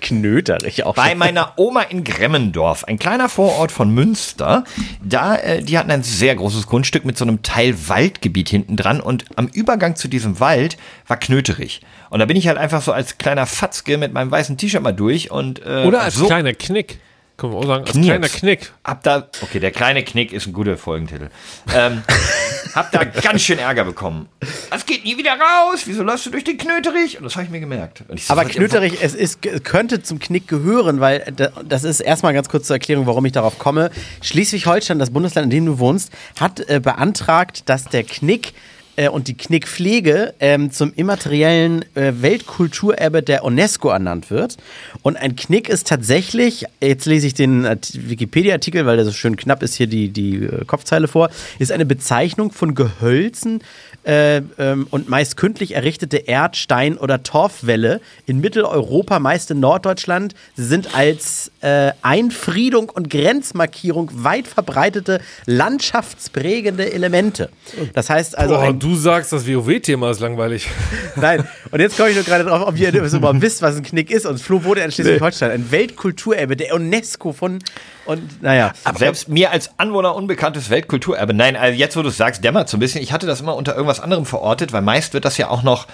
Knöterig 0.00 0.84
auch. 0.84 0.94
Bei 0.94 1.14
meiner 1.14 1.52
Oma 1.56 1.82
in 1.82 2.04
Gremmendorf, 2.04 2.84
ein 2.84 2.98
kleiner 2.98 3.28
Vorort 3.28 3.72
von 3.72 3.90
Münster, 3.90 4.64
da, 5.02 5.36
äh, 5.36 5.62
die 5.62 5.78
hatten 5.78 5.90
ein 5.90 6.02
sehr 6.02 6.34
großes 6.34 6.66
Grundstück 6.66 7.04
mit 7.04 7.16
so 7.16 7.24
einem 7.24 7.42
Teil 7.42 7.74
Waldgebiet 7.88 8.48
hinten 8.48 8.76
dran 8.76 9.00
und 9.00 9.24
am 9.36 9.48
Übergang 9.48 9.96
zu 9.96 10.08
diesem 10.08 10.40
Wald 10.40 10.76
war 11.06 11.16
Knöterich. 11.16 11.80
Und 12.10 12.20
da 12.20 12.26
bin 12.26 12.36
ich 12.36 12.48
halt 12.48 12.58
einfach 12.58 12.82
so 12.82 12.92
als 12.92 13.18
kleiner 13.18 13.46
Fatzke 13.46 13.98
mit 13.98 14.12
meinem 14.12 14.30
weißen 14.30 14.56
T-Shirt 14.56 14.82
mal 14.82 14.92
durch 14.92 15.30
und 15.30 15.64
äh, 15.64 15.84
Oder 15.86 16.02
als 16.02 16.14
so 16.14 16.26
kleiner 16.26 16.54
Knick. 16.54 16.98
Können 17.40 17.54
wir 17.54 17.58
auch 17.58 17.66
sagen, 17.66 17.84
als 17.84 17.92
Knirps. 17.92 18.06
kleiner 18.06 18.28
Knick. 18.28 18.72
Hab 18.84 19.02
da, 19.02 19.28
okay, 19.40 19.60
der 19.60 19.70
kleine 19.70 20.04
Knick 20.04 20.30
ist 20.34 20.46
ein 20.46 20.52
guter 20.52 20.76
Folgentitel. 20.76 21.30
Ähm, 21.74 22.02
hab 22.74 22.92
da 22.92 23.04
ganz 23.04 23.40
schön 23.40 23.58
Ärger 23.58 23.84
bekommen. 23.86 24.28
Das 24.70 24.84
geht 24.84 25.04
nie 25.06 25.16
wieder 25.16 25.32
raus. 25.32 25.80
Wieso 25.86 26.02
läufst 26.02 26.26
du 26.26 26.30
durch 26.30 26.44
den 26.44 26.58
Knöterich? 26.58 27.16
Und 27.16 27.24
das 27.24 27.36
habe 27.36 27.44
ich 27.46 27.50
mir 27.50 27.60
gemerkt. 27.60 28.04
So, 28.16 28.32
Aber 28.34 28.44
Knöterich, 28.44 28.98
es 29.00 29.14
ist, 29.14 29.38
könnte 29.64 30.02
zum 30.02 30.18
Knick 30.18 30.48
gehören, 30.48 31.00
weil 31.00 31.32
da- 31.34 31.50
das 31.64 31.84
ist 31.84 32.00
erstmal 32.00 32.34
ganz 32.34 32.50
kurz 32.50 32.66
zur 32.66 32.76
Erklärung, 32.76 33.06
warum 33.06 33.24
ich 33.24 33.32
darauf 33.32 33.58
komme. 33.58 33.90
Schleswig-Holstein, 34.20 34.98
das 34.98 35.08
Bundesland, 35.10 35.46
in 35.46 35.50
dem 35.50 35.64
du 35.64 35.78
wohnst, 35.78 36.12
hat 36.38 36.60
äh, 36.68 36.78
beantragt, 36.78 37.70
dass 37.70 37.84
der 37.86 38.04
Knick 38.04 38.52
äh, 38.96 39.08
und 39.08 39.28
die 39.28 39.36
Knickpflege 39.36 40.34
ähm, 40.40 40.70
zum 40.70 40.92
immateriellen 40.94 41.84
äh, 41.94 42.12
Weltkulturerbe 42.20 43.22
der 43.22 43.44
UNESCO 43.44 43.90
ernannt 43.90 44.30
wird. 44.30 44.56
Und 45.02 45.16
ein 45.16 45.36
Knick 45.36 45.68
ist 45.68 45.86
tatsächlich, 45.86 46.66
jetzt 46.80 47.06
lese 47.06 47.26
ich 47.26 47.34
den 47.34 47.66
Art- 47.66 47.92
Wikipedia-Artikel, 47.94 48.86
weil 48.86 48.96
der 48.96 49.04
so 49.04 49.12
schön 49.12 49.36
knapp 49.36 49.62
ist 49.62 49.74
hier 49.74 49.86
die, 49.86 50.08
die 50.08 50.44
äh, 50.44 50.64
Kopfzeile 50.64 51.08
vor, 51.08 51.30
ist 51.58 51.72
eine 51.72 51.86
Bezeichnung 51.86 52.52
von 52.52 52.74
Gehölzen 52.74 53.62
äh, 54.04 54.42
ähm, 54.58 54.86
und 54.90 55.08
meist 55.08 55.36
kündlich 55.36 55.74
errichtete 55.74 56.16
Erd-, 56.16 56.56
Stein- 56.56 56.98
oder 56.98 57.22
Torfwälle 57.22 58.00
in 58.26 58.40
Mitteleuropa, 58.40 59.18
meist 59.18 59.50
in 59.50 59.60
Norddeutschland. 59.60 60.34
Sie 60.56 60.64
sind 60.64 60.94
als 60.94 61.50
äh, 61.60 61.92
Einfriedung 62.02 62.88
und 62.88 63.10
Grenzmarkierung 63.10 64.10
weit 64.14 64.46
verbreitete 64.46 65.20
landschaftsprägende 65.46 66.92
Elemente. 66.92 67.50
Das 67.94 68.10
heißt 68.10 68.38
also, 68.38 68.54
Boah, 68.54 68.72
du 68.72 68.96
sagst, 68.96 69.32
das 69.32 69.46
WoW-Thema 69.46 70.10
ist 70.10 70.20
langweilig. 70.20 70.68
Nein, 71.16 71.46
und 71.70 71.80
jetzt 71.80 71.96
komme 71.96 72.10
ich 72.10 72.16
nur 72.16 72.24
gerade 72.24 72.44
drauf, 72.44 72.66
ob 72.66 72.78
ihr 72.78 72.92
das 72.92 73.12
überhaupt 73.14 73.40
wisst, 73.42 73.62
was 73.62 73.76
ein 73.76 73.82
Knick 73.82 74.10
ist. 74.10 74.26
Und 74.26 74.40
Flo 74.40 74.64
wurde 74.64 74.80
in 74.80 74.90
Schleswig-Holstein, 74.90 75.50
ein 75.50 75.70
Weltkulturerbe 75.70 76.56
der 76.56 76.74
UNESCO 76.74 77.32
von, 77.32 77.58
und 78.06 78.42
naja. 78.42 78.72
Aber 78.84 78.98
selbst 78.98 79.28
mir 79.28 79.50
als 79.50 79.70
Anwohner 79.78 80.14
unbekanntes 80.14 80.70
Weltkulturerbe. 80.70 81.34
Nein, 81.34 81.56
also 81.56 81.78
jetzt, 81.78 81.96
wo 81.96 82.02
du 82.02 82.08
es 82.08 82.16
sagst, 82.16 82.42
dämmert 82.42 82.68
so 82.68 82.76
ein 82.76 82.80
bisschen. 82.80 83.02
Ich 83.02 83.12
hatte 83.12 83.26
das 83.26 83.40
immer 83.40 83.54
unter 83.54 83.74
irgendwas 83.74 84.00
anderem 84.00 84.26
verortet, 84.26 84.72
weil 84.72 84.82
meist 84.82 85.14
wird 85.14 85.24
das 85.24 85.36
ja 85.36 85.48
auch 85.48 85.62
noch 85.62 85.86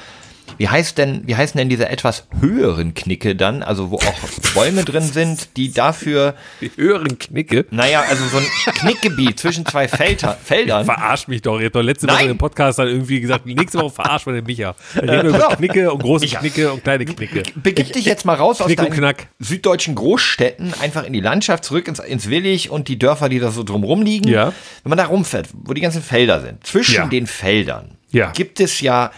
wie 0.58 0.68
heißt 0.68 0.98
denn, 0.98 1.22
wie 1.26 1.36
heißen 1.36 1.58
denn 1.58 1.68
diese 1.68 1.88
etwas 1.88 2.26
höheren 2.40 2.94
Knicke 2.94 3.34
dann, 3.36 3.62
also 3.62 3.90
wo 3.90 3.96
auch 3.96 4.14
Bäume 4.54 4.84
drin 4.84 5.02
sind, 5.02 5.56
die 5.56 5.72
dafür. 5.72 6.34
Die 6.60 6.70
höheren 6.76 7.18
Knicke? 7.18 7.66
Naja, 7.70 8.02
also 8.08 8.24
so 8.26 8.38
ein 8.38 8.46
Knickgebiet 8.74 9.38
zwischen 9.38 9.66
zwei 9.66 9.88
Felder, 9.88 10.36
Feldern. 10.42 10.84
Verarscht 10.84 11.28
mich 11.28 11.42
doch. 11.42 11.58
Ihr 11.58 11.66
habt 11.66 11.76
doch 11.76 11.82
letzte 11.82 12.08
Woche 12.08 12.24
im 12.26 12.38
Podcast 12.38 12.78
dann 12.78 12.88
irgendwie 12.88 13.20
gesagt, 13.20 13.46
nächste 13.46 13.78
Woche 13.78 13.94
verarscht 13.94 14.26
man 14.26 14.34
den 14.36 14.44
Micha. 14.44 14.74
Wir 14.94 15.02
reden 15.02 15.28
über 15.28 15.48
Knicke 15.56 15.92
und 15.92 16.02
große 16.02 16.24
Micha. 16.26 16.38
Knicke 16.40 16.72
und 16.72 16.82
kleine 16.84 17.04
Knicke. 17.04 17.42
Begib 17.56 17.92
dich 17.92 18.04
jetzt 18.04 18.24
mal 18.24 18.34
raus 18.34 18.60
aus 18.60 18.66
Knick 18.66 18.78
deinen 18.78 18.92
Knack. 18.92 19.26
süddeutschen 19.38 19.94
Großstädten, 19.94 20.74
einfach 20.80 21.04
in 21.04 21.12
die 21.12 21.20
Landschaft, 21.20 21.64
zurück 21.64 21.88
ins, 21.88 21.98
ins 21.98 22.28
Willig 22.30 22.70
und 22.70 22.88
die 22.88 22.98
Dörfer, 22.98 23.28
die 23.28 23.38
da 23.38 23.50
so 23.50 23.62
drumrum 23.62 24.02
liegen. 24.02 24.28
Ja. 24.28 24.52
Wenn 24.82 24.90
man 24.90 24.98
da 24.98 25.06
rumfährt, 25.06 25.48
wo 25.52 25.72
die 25.74 25.80
ganzen 25.80 26.02
Felder 26.02 26.40
sind, 26.40 26.66
zwischen 26.66 26.94
Ja. 26.94 27.06
den 27.06 27.26
Feldern 27.26 27.96
Ja. 28.10 28.30
gibt 28.32 28.60
es 28.60 28.80
ja 28.80 29.10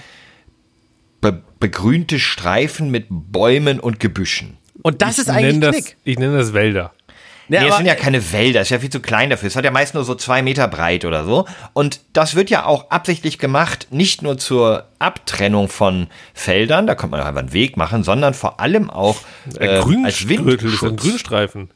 begrünte 1.60 2.18
Streifen 2.18 2.90
mit 2.90 3.06
Bäumen 3.08 3.80
und 3.80 4.00
Gebüschen. 4.00 4.58
Und 4.82 5.02
das 5.02 5.18
ist 5.18 5.28
Ich 5.28 5.34
eigentlich 5.34 5.58
nenne 5.58 5.72
Knick. 5.72 5.84
das, 5.84 5.96
ich 6.04 6.18
nenne 6.18 6.38
das 6.38 6.52
Wälder. 6.52 6.92
Ja, 7.48 7.62
nee, 7.62 7.68
es 7.68 7.76
sind 7.78 7.86
ja 7.86 7.94
keine 7.94 8.32
Wälder, 8.32 8.60
ist 8.60 8.68
ja 8.68 8.78
viel 8.78 8.90
zu 8.90 9.00
klein 9.00 9.30
dafür. 9.30 9.46
Es 9.46 9.56
hat 9.56 9.64
ja 9.64 9.70
meist 9.70 9.94
nur 9.94 10.04
so 10.04 10.14
zwei 10.14 10.42
Meter 10.42 10.68
breit 10.68 11.06
oder 11.06 11.24
so. 11.24 11.46
Und 11.72 12.00
das 12.12 12.34
wird 12.34 12.50
ja 12.50 12.66
auch 12.66 12.90
absichtlich 12.90 13.38
gemacht, 13.38 13.88
nicht 13.90 14.20
nur 14.20 14.36
zur 14.36 14.88
Abtrennung 14.98 15.68
von 15.68 16.08
Feldern, 16.34 16.86
da 16.86 16.94
könnte 16.94 17.12
man 17.12 17.20
auch 17.22 17.26
einfach 17.26 17.40
einen 17.40 17.54
Weg 17.54 17.78
machen, 17.78 18.04
sondern 18.04 18.34
vor 18.34 18.60
allem 18.60 18.90
auch 18.90 19.16
äh, 19.58 19.68
als 19.68 20.20
ist 20.20 20.22
ein 20.24 20.28
Windschutz. 20.28 21.02
Grünstreifen. 21.02 21.70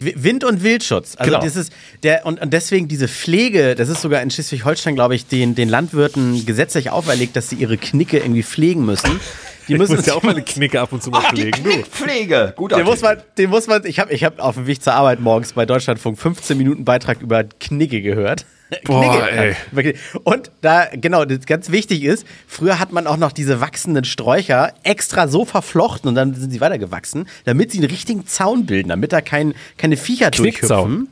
Wi- 0.00 0.14
Wind- 0.16 0.44
und 0.44 0.62
Wildschutz. 0.62 1.14
Also 1.16 1.30
Genau. 1.32 1.44
das 1.44 1.56
ist 1.56 1.72
der 2.02 2.26
und, 2.26 2.40
und 2.40 2.52
deswegen 2.52 2.88
diese 2.88 3.06
Pflege, 3.08 3.74
das 3.74 3.88
ist 3.88 4.00
sogar 4.02 4.22
in 4.22 4.30
Schleswig-Holstein, 4.30 4.94
glaube 4.94 5.14
ich, 5.14 5.26
den, 5.26 5.54
den 5.54 5.68
Landwirten 5.68 6.44
gesetzlich 6.46 6.90
auferlegt, 6.90 7.36
dass 7.36 7.48
sie 7.48 7.56
ihre 7.56 7.76
Knicke 7.76 8.18
irgendwie 8.18 8.42
pflegen 8.42 8.84
müssen. 8.84 9.20
Die 9.68 9.72
Ich 9.74 9.78
müssen 9.78 9.96
muss 9.96 10.06
ja 10.06 10.14
auch 10.14 10.22
meine 10.22 10.42
Knicke 10.42 10.80
ab 10.80 10.92
und 10.92 11.02
zu 11.02 11.10
mal 11.10 11.22
Ach, 11.24 11.30
die 11.32 11.42
pflegen. 11.42 11.62
Du. 11.62 11.70
Knickpflege. 11.70 12.54
Gut 12.56 12.72
den 12.72 12.84
muss 12.84 13.02
man, 13.02 13.18
den 13.38 13.50
muss 13.50 13.66
man, 13.68 13.84
ich 13.86 13.98
habe 14.00 14.12
ich 14.12 14.24
hab 14.24 14.40
auf 14.40 14.54
dem 14.56 14.66
Weg 14.66 14.82
zur 14.82 14.94
Arbeit 14.94 15.20
morgens 15.20 15.52
bei 15.52 15.64
Deutschlandfunk 15.66 16.18
15 16.18 16.56
Minuten 16.58 16.84
Beitrag 16.84 17.20
über 17.20 17.44
Knicke 17.44 18.00
gehört. 18.02 18.46
Boah, 18.84 19.28
ey. 19.28 19.56
Und 20.24 20.50
da, 20.60 20.86
genau, 20.92 21.24
das 21.24 21.46
ganz 21.46 21.70
wichtig 21.70 22.04
ist, 22.04 22.26
früher 22.46 22.78
hat 22.78 22.92
man 22.92 23.06
auch 23.06 23.16
noch 23.16 23.32
diese 23.32 23.60
wachsenden 23.60 24.04
Sträucher 24.04 24.72
extra 24.82 25.28
so 25.28 25.44
verflochten 25.44 26.08
und 26.08 26.14
dann 26.14 26.34
sind 26.34 26.50
sie 26.50 26.60
weitergewachsen, 26.60 27.26
damit 27.44 27.72
sie 27.72 27.78
einen 27.78 27.90
richtigen 27.90 28.26
Zaun 28.26 28.66
bilden, 28.66 28.90
damit 28.90 29.12
da 29.12 29.20
kein, 29.20 29.54
keine 29.76 29.96
Viecher 29.96 30.30
durchhüpfen. 30.30 31.08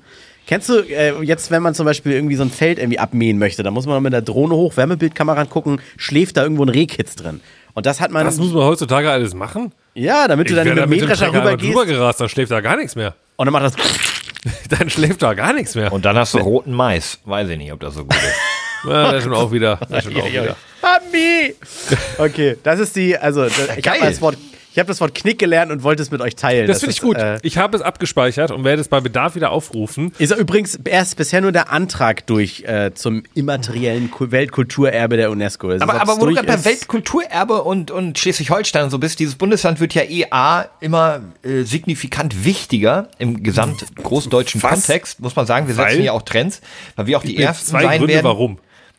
Kennst 0.46 0.70
du 0.70 0.78
äh, 0.78 1.22
jetzt, 1.24 1.50
wenn 1.50 1.62
man 1.62 1.74
zum 1.74 1.84
Beispiel 1.84 2.12
irgendwie 2.12 2.36
so 2.36 2.42
ein 2.42 2.50
Feld 2.50 2.78
irgendwie 2.78 2.98
abmähen 2.98 3.38
möchte, 3.38 3.62
dann 3.62 3.74
muss 3.74 3.84
man 3.84 4.02
mit 4.02 4.14
der 4.14 4.22
Drohne 4.22 4.54
hoch, 4.54 4.78
Wärmebildkamera 4.78 5.44
gucken, 5.44 5.80
schläft 5.98 6.38
da 6.38 6.42
irgendwo 6.42 6.62
ein 6.64 6.70
Rehkitz 6.70 7.16
drin. 7.16 7.40
Und 7.74 7.84
das 7.84 8.00
hat 8.00 8.10
man. 8.10 8.24
Das 8.24 8.38
muss 8.38 8.52
man 8.52 8.64
heutzutage 8.64 9.10
alles 9.10 9.34
machen. 9.34 9.72
ja, 9.94 10.26
damit 10.26 10.48
du 10.48 10.54
dann 10.54 10.66
mit 10.66 10.78
dem 10.78 10.88
Mähdrescher 10.88 11.28
rübergehst 11.34 11.70
drüber 11.70 11.84
gerast, 11.84 12.20
dann 12.20 12.28
schläft 12.30 12.50
da 12.50 12.60
gar 12.60 12.76
nichts 12.76 12.96
mehr. 12.96 13.14
und 13.36 13.44
dann 13.46 13.52
macht 13.52 13.66
das. 13.66 13.74
Dann 14.71 14.90
schläft 14.90 15.23
da 15.23 15.35
gar 15.35 15.52
nichts 15.52 15.75
mehr. 15.75 15.92
Und 15.92 16.04
dann 16.04 16.16
hast 16.16 16.35
du 16.35 16.38
roten 16.38 16.73
Mais. 16.73 17.18
Weiß 17.25 17.49
ich 17.49 17.59
nicht, 17.59 17.73
ob 17.73 17.80
das 17.80 17.95
so 17.95 18.04
gut 18.04 18.14
ist. 18.14 18.23
Ja, 18.85 19.11
das 19.11 19.16
ist 19.16 19.25
schon 19.25 19.35
auch 19.35 19.50
wieder. 19.50 19.80
Das 19.90 20.04
ist 20.07 20.12
schon 20.12 20.23
auch 20.23 20.30
wieder. 20.30 20.57
Mami! 20.80 21.52
Okay, 22.16 22.57
das 22.62 22.78
ist 22.78 22.95
die, 22.95 23.18
also 23.18 23.42
das, 23.42 23.76
ich 23.76 23.88
habe 23.88 23.99
das 23.99 24.21
Wort, 24.21 24.37
ich 24.78 24.80
habe 24.80 24.88
das 24.88 25.00
Wort 25.00 25.12
Knick 25.16 25.40
gelernt 25.40 25.73
und 25.73 25.82
wollte 25.82 26.02
es 26.02 26.12
mit 26.12 26.20
euch 26.20 26.37
teilen. 26.37 26.68
Das 26.68 26.78
finde 26.78 26.92
ich 26.92 27.00
gut. 27.00 27.16
Äh, 27.16 27.38
Ich 27.42 27.58
habe 27.58 27.76
es 27.76 27.82
abgespeichert 27.82 28.52
und 28.52 28.62
werde 28.62 28.80
es 28.80 28.87
bei 28.87 29.00
Bedarf 29.00 29.35
wieder 29.35 29.50
aufrufen. 29.50 30.12
ist 30.18 30.32
übrigens 30.37 30.76
erst 30.85 31.16
bisher 31.16 31.40
nur 31.40 31.50
der 31.50 31.73
Antrag 31.73 32.26
durch 32.28 32.62
äh, 32.62 32.92
zum 32.94 33.25
immateriellen 33.35 34.12
Ku- 34.12 34.30
Weltkulturerbe 34.30 35.16
der 35.16 35.32
UNESCO. 35.32 35.68
Das 35.70 35.76
ist, 35.78 35.82
Aber, 35.82 36.00
aber 36.00 36.20
wo 36.20 36.26
du 36.26 36.34
gerade 36.34 36.47
bei 36.47 36.64
Weltkulturerbe 36.64 37.64
und, 37.64 37.91
und 37.91 38.19
Schleswig-Holstein 38.21 38.84
und 38.84 38.91
so 38.91 38.99
bist, 39.00 39.19
dieses 39.19 39.34
Bundesland 39.34 39.80
wird 39.80 39.95
ja 39.95 40.02
eh 40.02 40.26
A, 40.30 40.67
immer 40.80 41.23
äh, 41.43 41.62
signifikant 41.62 42.45
wichtiger 42.45 43.08
im 43.19 43.43
gesamt 43.43 43.84
großdeutschen 43.97 44.62
Was? 44.62 44.71
Kontext, 44.86 45.19
muss 45.21 45.34
man 45.34 45.45
sagen. 45.47 45.67
Wir 45.67 45.76
Weil? 45.76 45.91
setzen 45.91 46.04
ja 46.04 46.12
auch 46.12 46.23
Trends, 46.23 46.60
weil 46.95 47.06
wir 47.08 47.19
auch 47.19 47.25
die 47.25 47.36
Ersten 47.36 47.67
zwei 47.67 47.82
sein 47.82 47.99
Gründe, 47.99 48.14
werden. 48.14 48.25
warum. 48.26 48.58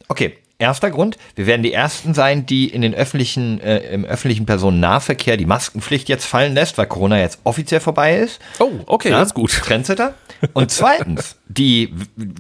Okay, 0.10 0.36
erster 0.60 0.92
Grund, 0.92 1.18
wir 1.36 1.48
werden 1.48 1.64
die 1.64 1.74
Ersten 1.74 2.14
sein, 2.14 2.46
die 2.46 2.68
in 2.68 2.82
den 2.82 2.94
öffentlichen, 2.94 3.60
äh, 3.62 3.80
im 3.94 4.06
öffentlichen 4.06 4.46
Personennahverkehr 4.46 5.38
die 5.38 5.46
Maskenpflicht 5.46 6.10
jetzt 6.10 6.26
fallen 6.26 6.54
lässt, 6.54 6.78
weil 6.78 6.86
Corona 6.86 7.18
jetzt 7.18 7.40
offiziell 7.46 7.80
vorbei 7.80 8.18
ist. 8.18 8.40
Oh, 8.60 8.72
okay, 8.86 9.10
Ja, 9.10 9.20
das 9.20 9.30
ist 9.30 9.34
gut. 9.34 9.52
Trendsetter. 9.52 10.14
Und 10.54 10.70
zweitens, 10.70 11.38
die 11.48 11.94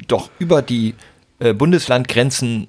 doch 0.08 0.30
über 0.38 0.62
die 0.62 0.96
äh, 1.40 1.54
Bundeslandgrenzen 1.54 2.68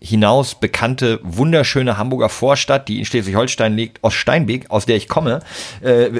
hinaus 0.00 0.56
bekannte, 0.56 1.20
wunderschöne 1.22 1.96
Hamburger 1.96 2.28
Vorstadt, 2.28 2.88
die 2.88 2.98
in 2.98 3.04
Schleswig-Holstein 3.04 3.76
liegt, 3.76 4.02
aus 4.02 4.14
Steinbeck, 4.14 4.68
aus 4.68 4.86
der 4.86 4.96
ich 4.96 5.08
komme, 5.08 5.40
äh, 5.80 6.10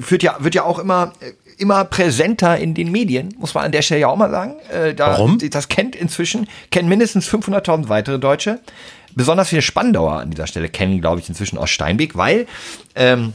führt 0.00 0.24
ja, 0.24 0.36
wird 0.40 0.56
ja 0.56 0.64
auch 0.64 0.80
immer, 0.80 1.12
äh, 1.20 1.32
immer 1.58 1.84
präsenter 1.84 2.56
in 2.58 2.74
den 2.74 2.90
Medien, 2.90 3.34
muss 3.38 3.54
man 3.54 3.64
an 3.64 3.72
der 3.72 3.82
Stelle 3.82 4.02
ja 4.02 4.08
auch 4.08 4.16
mal 4.16 4.30
sagen. 4.30 4.56
Äh, 4.72 4.94
da, 4.94 5.08
Warum? 5.08 5.38
Das 5.50 5.68
kennt 5.68 5.96
inzwischen, 5.96 6.48
kennen 6.70 6.88
mindestens 6.88 7.28
500.000 7.28 7.88
weitere 7.88 8.18
Deutsche. 8.18 8.60
Besonders 9.14 9.48
viele 9.48 9.62
Spandauer 9.62 10.20
an 10.20 10.30
dieser 10.30 10.46
Stelle 10.46 10.68
kennen, 10.68 11.00
glaube 11.00 11.20
ich, 11.20 11.28
inzwischen 11.28 11.58
aus 11.58 11.70
Steinbeck, 11.70 12.16
weil 12.16 12.46
ähm, 12.94 13.32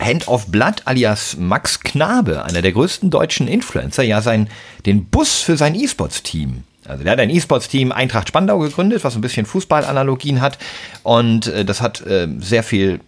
Hand 0.00 0.28
of 0.28 0.46
Blood 0.48 0.82
alias 0.84 1.36
Max 1.38 1.80
Knabe, 1.80 2.44
einer 2.44 2.62
der 2.62 2.72
größten 2.72 3.10
deutschen 3.10 3.48
Influencer, 3.48 4.02
ja 4.02 4.20
sein, 4.20 4.48
den 4.86 5.06
Bus 5.06 5.40
für 5.40 5.56
sein 5.56 5.74
E-Sports-Team. 5.74 6.64
Also 6.86 7.02
der 7.04 7.12
hat 7.12 7.20
ein 7.20 7.30
E-Sports-Team 7.30 7.92
Eintracht 7.92 8.28
Spandau 8.28 8.58
gegründet, 8.58 9.04
was 9.04 9.14
ein 9.14 9.20
bisschen 9.20 9.46
Fußballanalogien 9.46 10.40
hat. 10.40 10.58
Und 11.02 11.46
äh, 11.46 11.64
das 11.64 11.80
hat 11.80 12.04
äh, 12.06 12.28
sehr 12.40 12.62
viel 12.62 13.00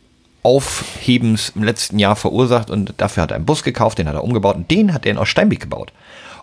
Aufhebens 0.47 1.51
im 1.57 1.65
letzten 1.65 1.99
Jahr 1.99 2.15
verursacht 2.15 2.71
und 2.71 2.95
dafür 2.99 3.25
hat 3.25 3.33
er 3.33 3.35
einen 3.35 3.47
Bus 3.47 3.65
gekauft, 3.65 3.99
den 3.99 4.07
hat 4.07 4.15
er 4.15 4.23
umgebaut 4.23 4.55
und 4.55 4.71
den 4.71 4.95
hat 4.95 5.05
er 5.05 5.11
in 5.11 5.19
Oststeinbeck 5.19 5.59
gebaut. 5.59 5.93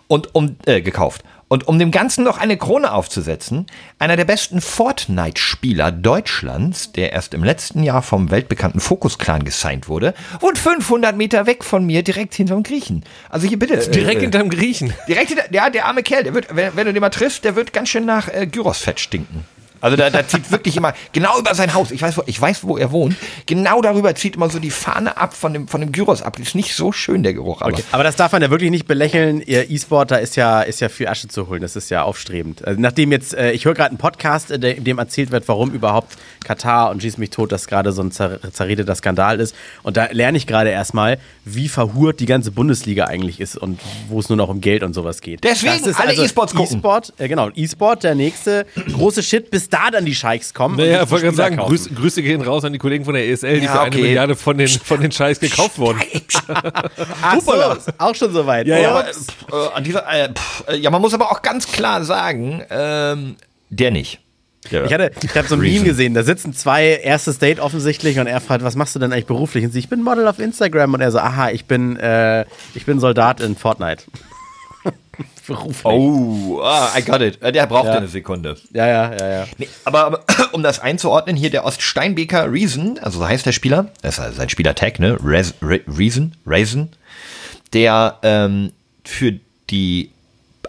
Und 0.08 0.34
um, 0.34 0.56
äh, 0.66 0.82
gekauft. 0.82 1.24
Und 1.48 1.66
um 1.66 1.78
dem 1.78 1.90
Ganzen 1.90 2.22
noch 2.22 2.36
eine 2.36 2.58
Krone 2.58 2.92
aufzusetzen, 2.92 3.64
einer 3.98 4.16
der 4.16 4.26
besten 4.26 4.60
Fortnite-Spieler 4.60 5.90
Deutschlands, 5.90 6.92
der 6.92 7.12
erst 7.14 7.32
im 7.32 7.42
letzten 7.42 7.82
Jahr 7.82 8.02
vom 8.02 8.30
weltbekannten 8.30 8.80
Focus 8.80 9.16
Clan 9.16 9.42
gesigned 9.42 9.88
wurde, 9.88 10.12
wohnt 10.40 10.58
500 10.58 11.16
Meter 11.16 11.46
weg 11.46 11.64
von 11.64 11.86
mir, 11.86 12.02
direkt 12.02 12.34
hinterm 12.34 12.62
Griechen. 12.62 13.04
Also 13.30 13.48
hier 13.48 13.58
bitte. 13.58 13.78
Direkt 13.88 14.18
äh, 14.18 14.24
hinterm 14.24 14.50
Griechen. 14.50 14.92
Direkt 15.08 15.28
hinter, 15.28 15.50
ja, 15.50 15.70
der 15.70 15.86
arme 15.86 16.02
Kerl, 16.02 16.24
der 16.24 16.34
wird, 16.34 16.54
wenn, 16.54 16.76
wenn 16.76 16.84
du 16.84 16.92
den 16.92 17.00
mal 17.00 17.08
triffst, 17.08 17.42
der 17.42 17.56
wird 17.56 17.72
ganz 17.72 17.88
schön 17.88 18.04
nach 18.04 18.28
äh, 18.28 18.46
Gyrosfett 18.46 19.00
stinken. 19.00 19.46
Also 19.84 19.98
da, 19.98 20.08
da 20.08 20.26
zieht 20.26 20.50
wirklich 20.50 20.78
immer, 20.78 20.94
genau 21.12 21.38
über 21.38 21.54
sein 21.54 21.74
Haus, 21.74 21.90
ich 21.90 22.00
weiß, 22.00 22.16
wo, 22.16 22.22
ich 22.24 22.40
weiß, 22.40 22.64
wo 22.64 22.78
er 22.78 22.90
wohnt, 22.90 23.16
genau 23.44 23.82
darüber 23.82 24.14
zieht 24.14 24.36
immer 24.36 24.48
so 24.48 24.58
die 24.58 24.70
Fahne 24.70 25.18
ab 25.18 25.34
von 25.34 25.52
dem, 25.52 25.68
von 25.68 25.82
dem 25.82 25.92
Gyros 25.92 26.22
ab. 26.22 26.38
Ist 26.38 26.54
nicht 26.54 26.74
so 26.74 26.90
schön, 26.90 27.22
der 27.22 27.34
Geruch, 27.34 27.60
aber. 27.60 27.74
Okay. 27.74 27.84
Aber 27.92 28.02
das 28.02 28.16
darf 28.16 28.32
man 28.32 28.40
ja 28.40 28.48
wirklich 28.48 28.70
nicht 28.70 28.86
belächeln. 28.86 29.42
Ihr 29.42 29.70
E-Sport, 29.70 30.10
da 30.10 30.16
ist 30.16 30.36
ja, 30.36 30.62
ist 30.62 30.80
ja 30.80 30.88
viel 30.88 31.06
Asche 31.06 31.28
zu 31.28 31.48
holen. 31.48 31.60
Das 31.60 31.76
ist 31.76 31.90
ja 31.90 32.02
aufstrebend. 32.02 32.66
Also 32.66 32.80
nachdem 32.80 33.12
jetzt, 33.12 33.34
äh, 33.34 33.52
ich 33.52 33.66
höre 33.66 33.74
gerade 33.74 33.90
einen 33.90 33.98
Podcast, 33.98 34.50
äh, 34.50 34.72
in 34.72 34.84
dem 34.84 34.96
erzählt 34.96 35.30
wird, 35.30 35.46
warum 35.48 35.70
überhaupt 35.72 36.16
Katar 36.44 36.90
und 36.90 37.02
Schieß 37.02 37.18
mich 37.18 37.28
tot, 37.28 37.52
das 37.52 37.66
gerade 37.66 37.92
so 37.92 38.02
ein 38.02 38.10
zer 38.10 38.40
zerredeter 38.52 38.94
Skandal 38.94 39.38
ist. 39.38 39.54
Und 39.82 39.98
da 39.98 40.08
lerne 40.10 40.38
ich 40.38 40.46
gerade 40.46 40.70
erstmal, 40.70 41.18
wie 41.44 41.68
verhurt 41.68 42.20
die 42.20 42.26
ganze 42.26 42.52
Bundesliga 42.52 43.04
eigentlich 43.04 43.38
ist 43.38 43.58
und 43.58 43.78
wo 44.08 44.18
es 44.18 44.30
nur 44.30 44.36
noch 44.36 44.48
um 44.48 44.62
Geld 44.62 44.82
und 44.82 44.94
sowas 44.94 45.20
geht. 45.20 45.44
Deswegen 45.44 45.84
ist 45.84 46.00
alle 46.00 46.14
E-Sports 46.14 46.54
gucken. 46.54 46.78
E-Sport, 46.78 47.12
äh, 47.18 47.28
genau, 47.28 47.50
E-Sport, 47.54 48.02
der 48.04 48.14
nächste 48.14 48.64
große 48.90 49.22
Shit, 49.22 49.50
bis 49.50 49.68
da 49.74 49.90
dann 49.90 50.04
die 50.04 50.14
Scheichs 50.14 50.54
kommen. 50.54 50.76
Naja, 50.76 51.02
ich 51.02 51.10
wollte 51.10 51.24
gerade 51.24 51.36
sagen, 51.36 51.54
Spieler 51.54 51.68
Grüße, 51.68 51.90
Grüße 51.90 52.22
gehen 52.22 52.40
raus 52.42 52.64
an 52.64 52.72
die 52.72 52.78
Kollegen 52.78 53.04
von 53.04 53.14
der 53.14 53.28
ESL, 53.28 53.60
die 53.60 53.66
Ja, 53.66 53.72
für 53.72 53.80
eine. 53.80 53.96
Milliarde 53.96 54.36
von 54.36 54.56
den, 54.56 54.68
von 54.68 55.00
den 55.00 55.10
Scheiß 55.10 55.40
gekauft 55.40 55.78
wurden. 55.78 56.00
Ach 57.22 57.40
so, 57.40 57.52
auch 57.98 58.14
schon 58.14 58.32
soweit. 58.32 58.66
Ja, 58.66 58.78
ja, 58.78 58.90
aber, 58.90 59.04
pff, 59.04 59.76
äh, 59.76 59.82
dieser, 59.82 60.06
äh, 60.08 60.32
pff, 60.32 60.64
äh, 60.68 60.76
ja, 60.76 60.90
man 60.90 61.00
muss 61.00 61.12
aber 61.12 61.32
auch 61.32 61.42
ganz 61.42 61.66
klar 61.66 62.04
sagen, 62.04 62.62
ähm, 62.70 63.36
der 63.70 63.90
nicht. 63.90 64.20
Der, 64.70 64.84
Ich, 64.84 64.92
hatte, 64.92 65.10
ich 65.22 65.34
habe 65.34 65.46
so 65.48 65.56
ein. 65.56 65.60
Meme 65.60 65.84
gesehen, 65.84 66.14
da 66.14 66.22
sitzen 66.22 66.54
zwei, 66.54 66.86
erstes 67.02 67.38
Date 67.38 67.60
offensichtlich 67.60 68.18
und 68.18 68.26
er 68.26 68.40
fragt, 68.40 68.64
was 68.64 68.76
machst 68.76 68.94
du 68.94 68.98
denn 68.98 69.12
eigentlich 69.12 69.26
beruflich? 69.26 69.64
Und 69.64 69.72
sie, 69.72 69.78
ich 69.80 69.88
bin 69.88 70.02
Model 70.02 70.26
auf 70.26 70.38
Instagram 70.38 70.94
und 70.94 71.00
er 71.00 71.10
so, 71.10 71.18
aha, 71.18 71.50
ich 71.50 71.66
bin, 71.66 71.96
äh, 71.96 72.44
ich 72.74 72.86
bin 72.86 73.00
Soldat 73.00 73.40
in 73.40 73.56
Fortnite. 73.56 74.04
Beruflich. 75.46 75.84
oh, 75.84 76.60
ah, 76.62 76.90
I 76.96 77.02
got 77.02 77.20
it. 77.20 77.40
Äh, 77.42 77.52
Der 77.52 77.66
braucht 77.66 77.86
Ja. 77.86 77.96
eine 77.98 78.08
Sekunde. 78.08 78.56
Ja, 78.72 78.86
ja, 78.86 79.14
ja, 79.14 79.28
ja. 79.40 79.46
Nee, 79.58 79.68
aber, 79.84 80.04
aber 80.06 80.24
um 80.52 80.62
das 80.62 80.78
einzuordnen, 80.80 81.36
hier 81.36 81.50
der 81.50 81.64
Oststeinbeker 81.64 82.50
Reason, 82.50 82.98
also 83.00 83.18
so 83.20 83.26
heißt 83.28 83.44
der 83.46 83.52
Spieler, 83.52 83.90
das 84.02 84.14
ist 84.14 84.20
also 84.20 84.36
sein 84.36 84.48
Spielertag, 84.48 84.98
ne? 84.98 85.18
Res, 85.24 85.54
Re, 85.62 85.80
Reason, 85.86 86.32
Reason, 86.46 86.88
der 87.72 88.18
ähm, 88.22 88.72
für 89.04 89.34
die 89.70 90.10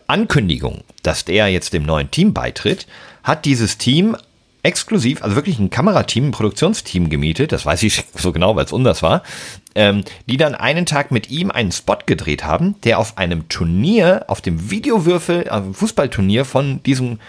Ankündigung, 0.07 0.81
dass 1.03 1.25
der 1.25 1.47
jetzt 1.49 1.73
dem 1.73 1.83
neuen 1.83 2.11
Team 2.11 2.33
beitritt, 2.33 2.85
hat 3.23 3.45
dieses 3.45 3.77
Team 3.77 4.15
exklusiv, 4.65 5.23
also 5.23 5.35
wirklich 5.35 5.59
ein 5.59 5.69
Kamerateam, 5.69 6.27
ein 6.27 6.31
Produktionsteam 6.31 7.09
gemietet, 7.09 7.51
das 7.51 7.65
weiß 7.65 7.83
ich 7.83 8.03
so 8.15 8.31
genau, 8.31 8.55
weil 8.55 8.65
es 8.65 8.73
unseres 8.73 9.03
war, 9.03 9.23
ähm, 9.75 10.03
die 10.27 10.37
dann 10.37 10.55
einen 10.55 10.85
Tag 10.85 11.11
mit 11.11 11.29
ihm 11.29 11.51
einen 11.51 11.71
Spot 11.71 11.97
gedreht 12.05 12.43
haben, 12.43 12.75
der 12.83 12.99
auf 12.99 13.17
einem 13.17 13.47
Turnier, 13.47 14.25
auf 14.27 14.41
dem 14.41 14.71
Videowürfel, 14.71 15.49
also 15.49 15.71
Fußballturnier 15.71 16.45
von 16.45 16.81
diesem 16.83 17.19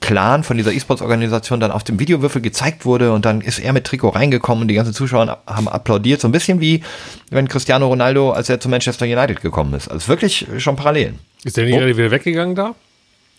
Clan, 0.00 0.44
von 0.44 0.56
dieser 0.56 0.72
E-Sports-Organisation 0.72 1.58
dann 1.60 1.72
auf 1.72 1.82
dem 1.82 1.98
Videowürfel 1.98 2.40
gezeigt 2.40 2.84
wurde 2.84 3.12
und 3.12 3.24
dann 3.24 3.40
ist 3.40 3.58
er 3.58 3.72
mit 3.72 3.84
Trikot 3.84 4.10
reingekommen 4.10 4.62
und 4.62 4.68
die 4.68 4.74
ganzen 4.74 4.94
Zuschauer 4.94 5.42
haben 5.46 5.68
applaudiert. 5.68 6.20
So 6.20 6.28
ein 6.28 6.32
bisschen 6.32 6.60
wie 6.60 6.82
wenn 7.30 7.48
Cristiano 7.48 7.88
Ronaldo, 7.88 8.30
als 8.30 8.48
er 8.48 8.60
zu 8.60 8.68
Manchester 8.68 9.06
United 9.06 9.40
gekommen 9.40 9.74
ist. 9.74 9.88
Also 9.88 10.06
wirklich 10.06 10.46
schon 10.58 10.76
Parallelen. 10.76 11.18
Ist 11.44 11.56
der 11.56 11.64
nicht 11.64 11.74
Oh. 11.74 11.78
gerade 11.78 11.96
wieder 11.96 12.10
weggegangen 12.12 12.54
da? 12.54 12.74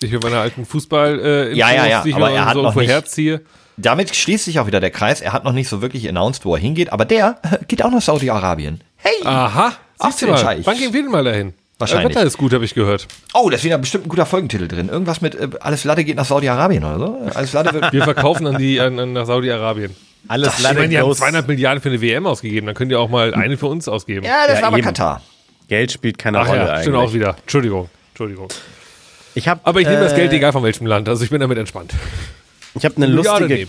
Ich 0.02 0.12
mit 0.12 0.24
meiner 0.24 0.40
alten 0.40 0.66
Fußball 0.66 1.20
äh, 1.20 1.54
Ja, 1.56 1.72
ja, 1.74 1.86
ja, 1.86 2.02
die 2.04 2.10
ich 2.10 2.16
aber 2.16 2.32
er 2.32 2.46
hat 2.46 2.54
so 2.54 2.62
noch 2.62 2.76
nicht- 2.76 2.86
vorherziehe. 2.86 3.42
Damit 3.78 4.14
schließt 4.16 4.46
sich 4.46 4.60
auch 4.60 4.68
wieder 4.68 4.80
der 4.82 4.92
Kreis. 4.92 5.22
Er 5.22 5.32
hat 5.32 5.46
noch 5.46 5.54
nicht 5.54 5.70
so 5.70 5.82
wirklich 5.82 6.08
announced, 6.10 6.44
wo 6.46 6.54
er 6.56 6.60
hingeht, 6.62 6.92
aber 6.92 7.06
der 7.06 7.38
geht 7.68 7.84
auch 7.84 7.92
nach 7.92 8.02
Saudi-Arabien. 8.02 8.82
Hey! 8.98 9.14
Aha, 9.24 9.72
zu 10.00 10.10
du 10.20 10.26
den 10.26 10.32
mal. 10.32 10.38
Scheich. 10.38 10.66
Wann 10.66 10.78
gehen 10.78 10.92
wir 10.94 11.02
denn 11.02 11.12
mal 11.12 11.24
dahin? 11.24 11.54
Wahrscheinlich. 11.78 12.08
Das 12.10 12.16
Wetter 12.18 12.28
ist 12.28 12.38
gut, 12.38 12.52
habe 12.52 12.66
ich 12.66 12.74
gehört. 12.74 13.08
Oh, 13.34 13.50
da 13.50 13.56
ist 13.56 13.64
wieder 13.64 13.78
bestimmt 13.78 14.06
ein 14.06 14.10
guter 14.10 14.26
Folgentitel 14.26 14.68
drin. 14.68 14.90
Irgendwas 14.90 15.22
mit 15.22 15.34
äh, 15.36 15.48
Alles 15.62 15.86
Latte 15.86 16.04
geht 16.04 16.18
nach 16.18 16.26
Saudi-Arabien 16.26 16.84
oder 16.84 16.98
so. 17.00 17.32
Alles 17.34 17.54
Latte 17.54 17.74
wird. 17.74 17.94
Wir 17.94 18.04
verkaufen 18.04 18.46
an 18.48 18.58
die 18.58 18.82
an, 18.82 19.00
an 19.00 19.14
nach 19.14 19.26
Saudi-Arabien. 19.26 19.96
Alles 20.28 20.58
Ich 20.60 20.64
meine, 20.64 20.90
die 20.90 20.98
haben 20.98 21.06
goes- 21.06 21.20
200 21.20 21.48
Milliarden 21.48 21.82
für 21.82 21.88
eine 21.88 22.02
WM 22.02 22.28
ausgegeben. 22.28 22.68
Dann 22.68 22.76
könnt 22.76 22.92
ihr 22.92 23.00
auch 23.00 23.08
mal 23.10 23.34
eine 23.34 23.56
für 23.56 23.68
uns 23.68 23.88
ausgeben. 23.88 24.26
ja, 24.26 24.46
das 24.46 24.58
Ja, 24.58 24.62
war 24.64 24.68
aber 24.70 24.78
eben. 24.80 24.86
Katar. 24.88 25.22
Geld 25.70 25.94
spielt 25.94 26.18
keine 26.18 26.40
Ach 26.40 26.50
Rolle 26.50 26.60
ja, 26.68 26.82
stimmt 26.82 26.98
eigentlich. 26.98 27.10
auch 27.10 27.14
wieder. 27.14 27.36
Entschuldigung, 27.44 27.90
Entschuldigung. 28.10 28.50
Ich 29.39 29.47
hab, 29.47 29.65
Aber 29.65 29.80
ich 29.80 29.88
nehme 29.88 30.02
das 30.02 30.12
äh, 30.13 30.17
Geld 30.17 30.34
egal 30.34 30.52
von 30.52 30.63
welchem 30.63 30.86
Land. 30.86 31.08
Also 31.08 31.23
ich 31.23 31.30
bin 31.30 31.39
damit 31.39 31.58
entspannt. 31.58 31.93
Ich 32.75 32.84
habe 32.84 32.97
eine 32.97 33.08
lustige, 33.08 33.67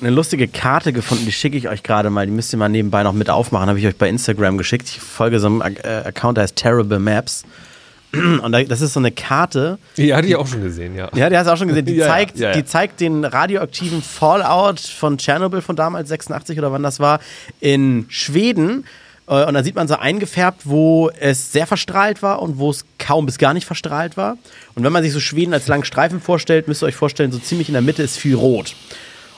eine 0.00 0.10
lustige 0.10 0.48
Karte 0.48 0.92
gefunden, 0.94 1.26
die 1.26 1.32
schicke 1.32 1.58
ich 1.58 1.68
euch 1.68 1.82
gerade 1.82 2.08
mal. 2.08 2.24
Die 2.24 2.32
müsst 2.32 2.52
ihr 2.54 2.58
mal 2.58 2.70
nebenbei 2.70 3.02
noch 3.02 3.12
mit 3.12 3.28
aufmachen. 3.28 3.68
Habe 3.68 3.78
ich 3.78 3.86
euch 3.86 3.96
bei 3.96 4.08
Instagram 4.08 4.56
geschickt. 4.56 4.88
Ich 4.88 4.98
folge 4.98 5.38
so 5.38 5.46
einem 5.46 5.60
äh, 5.60 5.88
Account, 5.88 6.38
der 6.38 6.44
heißt 6.44 6.56
Terrible 6.56 6.98
Maps. 6.98 7.44
Und 8.12 8.50
da- 8.50 8.62
das 8.64 8.80
ist 8.80 8.94
so 8.94 9.00
eine 9.00 9.12
Karte. 9.12 9.78
Ja, 9.96 10.16
hatte 10.16 10.26
ich 10.26 10.36
auch 10.36 10.46
schon 10.46 10.62
gesehen, 10.62 10.96
ja. 10.96 11.10
Ja, 11.14 11.28
der 11.28 11.40
hast 11.40 11.46
du 11.46 11.52
auch 11.52 11.56
schon 11.58 11.68
gesehen. 11.68 11.84
Die, 11.84 11.94
ja, 11.96 12.06
zeigt, 12.06 12.38
ja, 12.38 12.48
ja. 12.48 12.54
die 12.56 12.64
zeigt 12.64 13.00
den 13.00 13.24
radioaktiven 13.24 14.02
Fallout 14.02 14.80
von 14.80 15.18
Tschernobyl 15.18 15.60
von 15.60 15.76
damals, 15.76 16.08
86 16.08 16.58
oder 16.58 16.72
wann 16.72 16.82
das 16.82 16.98
war, 16.98 17.20
in 17.60 18.06
Schweden. 18.08 18.84
Äh, 19.30 19.44
Und 19.46 19.54
da 19.54 19.62
sieht 19.62 19.76
man 19.76 19.88
so 19.88 19.94
eingefärbt, 19.96 20.62
wo 20.64 21.08
es 21.18 21.52
sehr 21.52 21.66
verstrahlt 21.66 22.22
war 22.22 22.42
und 22.42 22.58
wo 22.58 22.68
es 22.70 22.84
kaum 22.98 23.24
bis 23.26 23.38
gar 23.38 23.54
nicht 23.54 23.64
verstrahlt 23.66 24.16
war. 24.18 24.36
Und 24.74 24.84
wenn 24.84 24.92
man 24.92 25.02
sich 25.02 25.12
so 25.12 25.20
Schweden 25.20 25.54
als 25.54 25.68
langen 25.68 25.84
Streifen 25.84 26.20
vorstellt, 26.20 26.68
müsst 26.68 26.82
ihr 26.82 26.86
euch 26.86 26.96
vorstellen, 26.96 27.32
so 27.32 27.38
ziemlich 27.38 27.68
in 27.68 27.72
der 27.74 27.82
Mitte 27.82 28.02
ist 28.02 28.18
viel 28.18 28.34
rot. 28.34 28.74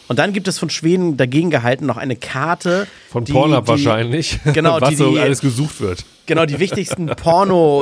Und 0.08 0.18
dann 0.18 0.32
gibt 0.32 0.48
es 0.48 0.58
von 0.58 0.68
Schweden 0.68 1.16
dagegen 1.16 1.50
gehalten 1.50 1.86
noch 1.86 1.96
eine 1.96 2.16
Karte. 2.16 2.86
Von 3.10 3.24
die- 3.24 3.32
Pornhub 3.32 3.64
die- 3.64 3.68
wahrscheinlich. 3.70 4.38
Genau, 4.52 4.78
was 4.80 4.90
die, 4.90 4.96
so 4.96 5.16
alles 5.16 5.40
gesucht 5.40 5.80
wird. 5.80 6.04
genau 6.26 6.44
die 6.44 6.58
wichtigsten 6.58 7.06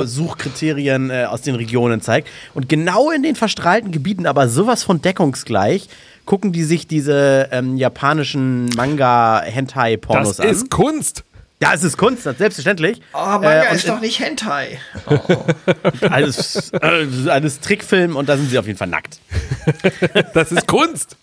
Porno-Suchkriterien 0.05 1.11
äh, 1.11 1.25
aus 1.25 1.43
den 1.43 1.55
Regionen 1.55 2.01
zeigt. 2.01 2.29
Und 2.55 2.69
genau 2.69 3.11
in 3.11 3.23
den 3.23 3.37
verstrahlten 3.37 3.91
Gebieten, 3.91 4.27
aber 4.27 4.49
sowas 4.49 4.83
von 4.83 5.01
deckungsgleich, 5.03 5.89
gucken 6.27 6.53
die 6.53 6.63
sich 6.63 6.87
diese 6.87 7.49
ähm, 7.51 7.77
japanischen 7.77 8.67
Manga-Hentai-Pornos 8.77 10.37
Das 10.37 10.41
an. 10.41 10.49
ist 10.49 10.71
Kunst. 10.71 11.25
Ja, 11.63 11.73
es 11.75 11.85
ist 11.85 11.97
Kunst, 11.97 12.23
selbstverständlich. 12.23 13.01
Oh, 13.13 13.19
Manga 13.19 13.63
Äh, 13.65 13.75
ist 13.75 13.89
doch 13.89 14.01
nicht 14.01 14.21
Hentai. 14.21 14.79
alles, 16.11 16.73
äh, 16.73 17.07
alles 17.29 17.61
Trickfilm 17.61 18.17
und 18.17 18.29
da 18.29 18.37
sind 18.37 18.51
sie 18.51 18.59
auf 18.59 18.67
jeden 18.67 18.79
Fall 18.79 18.89
nackt. 18.89 19.19
Das 20.35 20.53
ist 20.53 20.67
Kunst. 20.67 21.17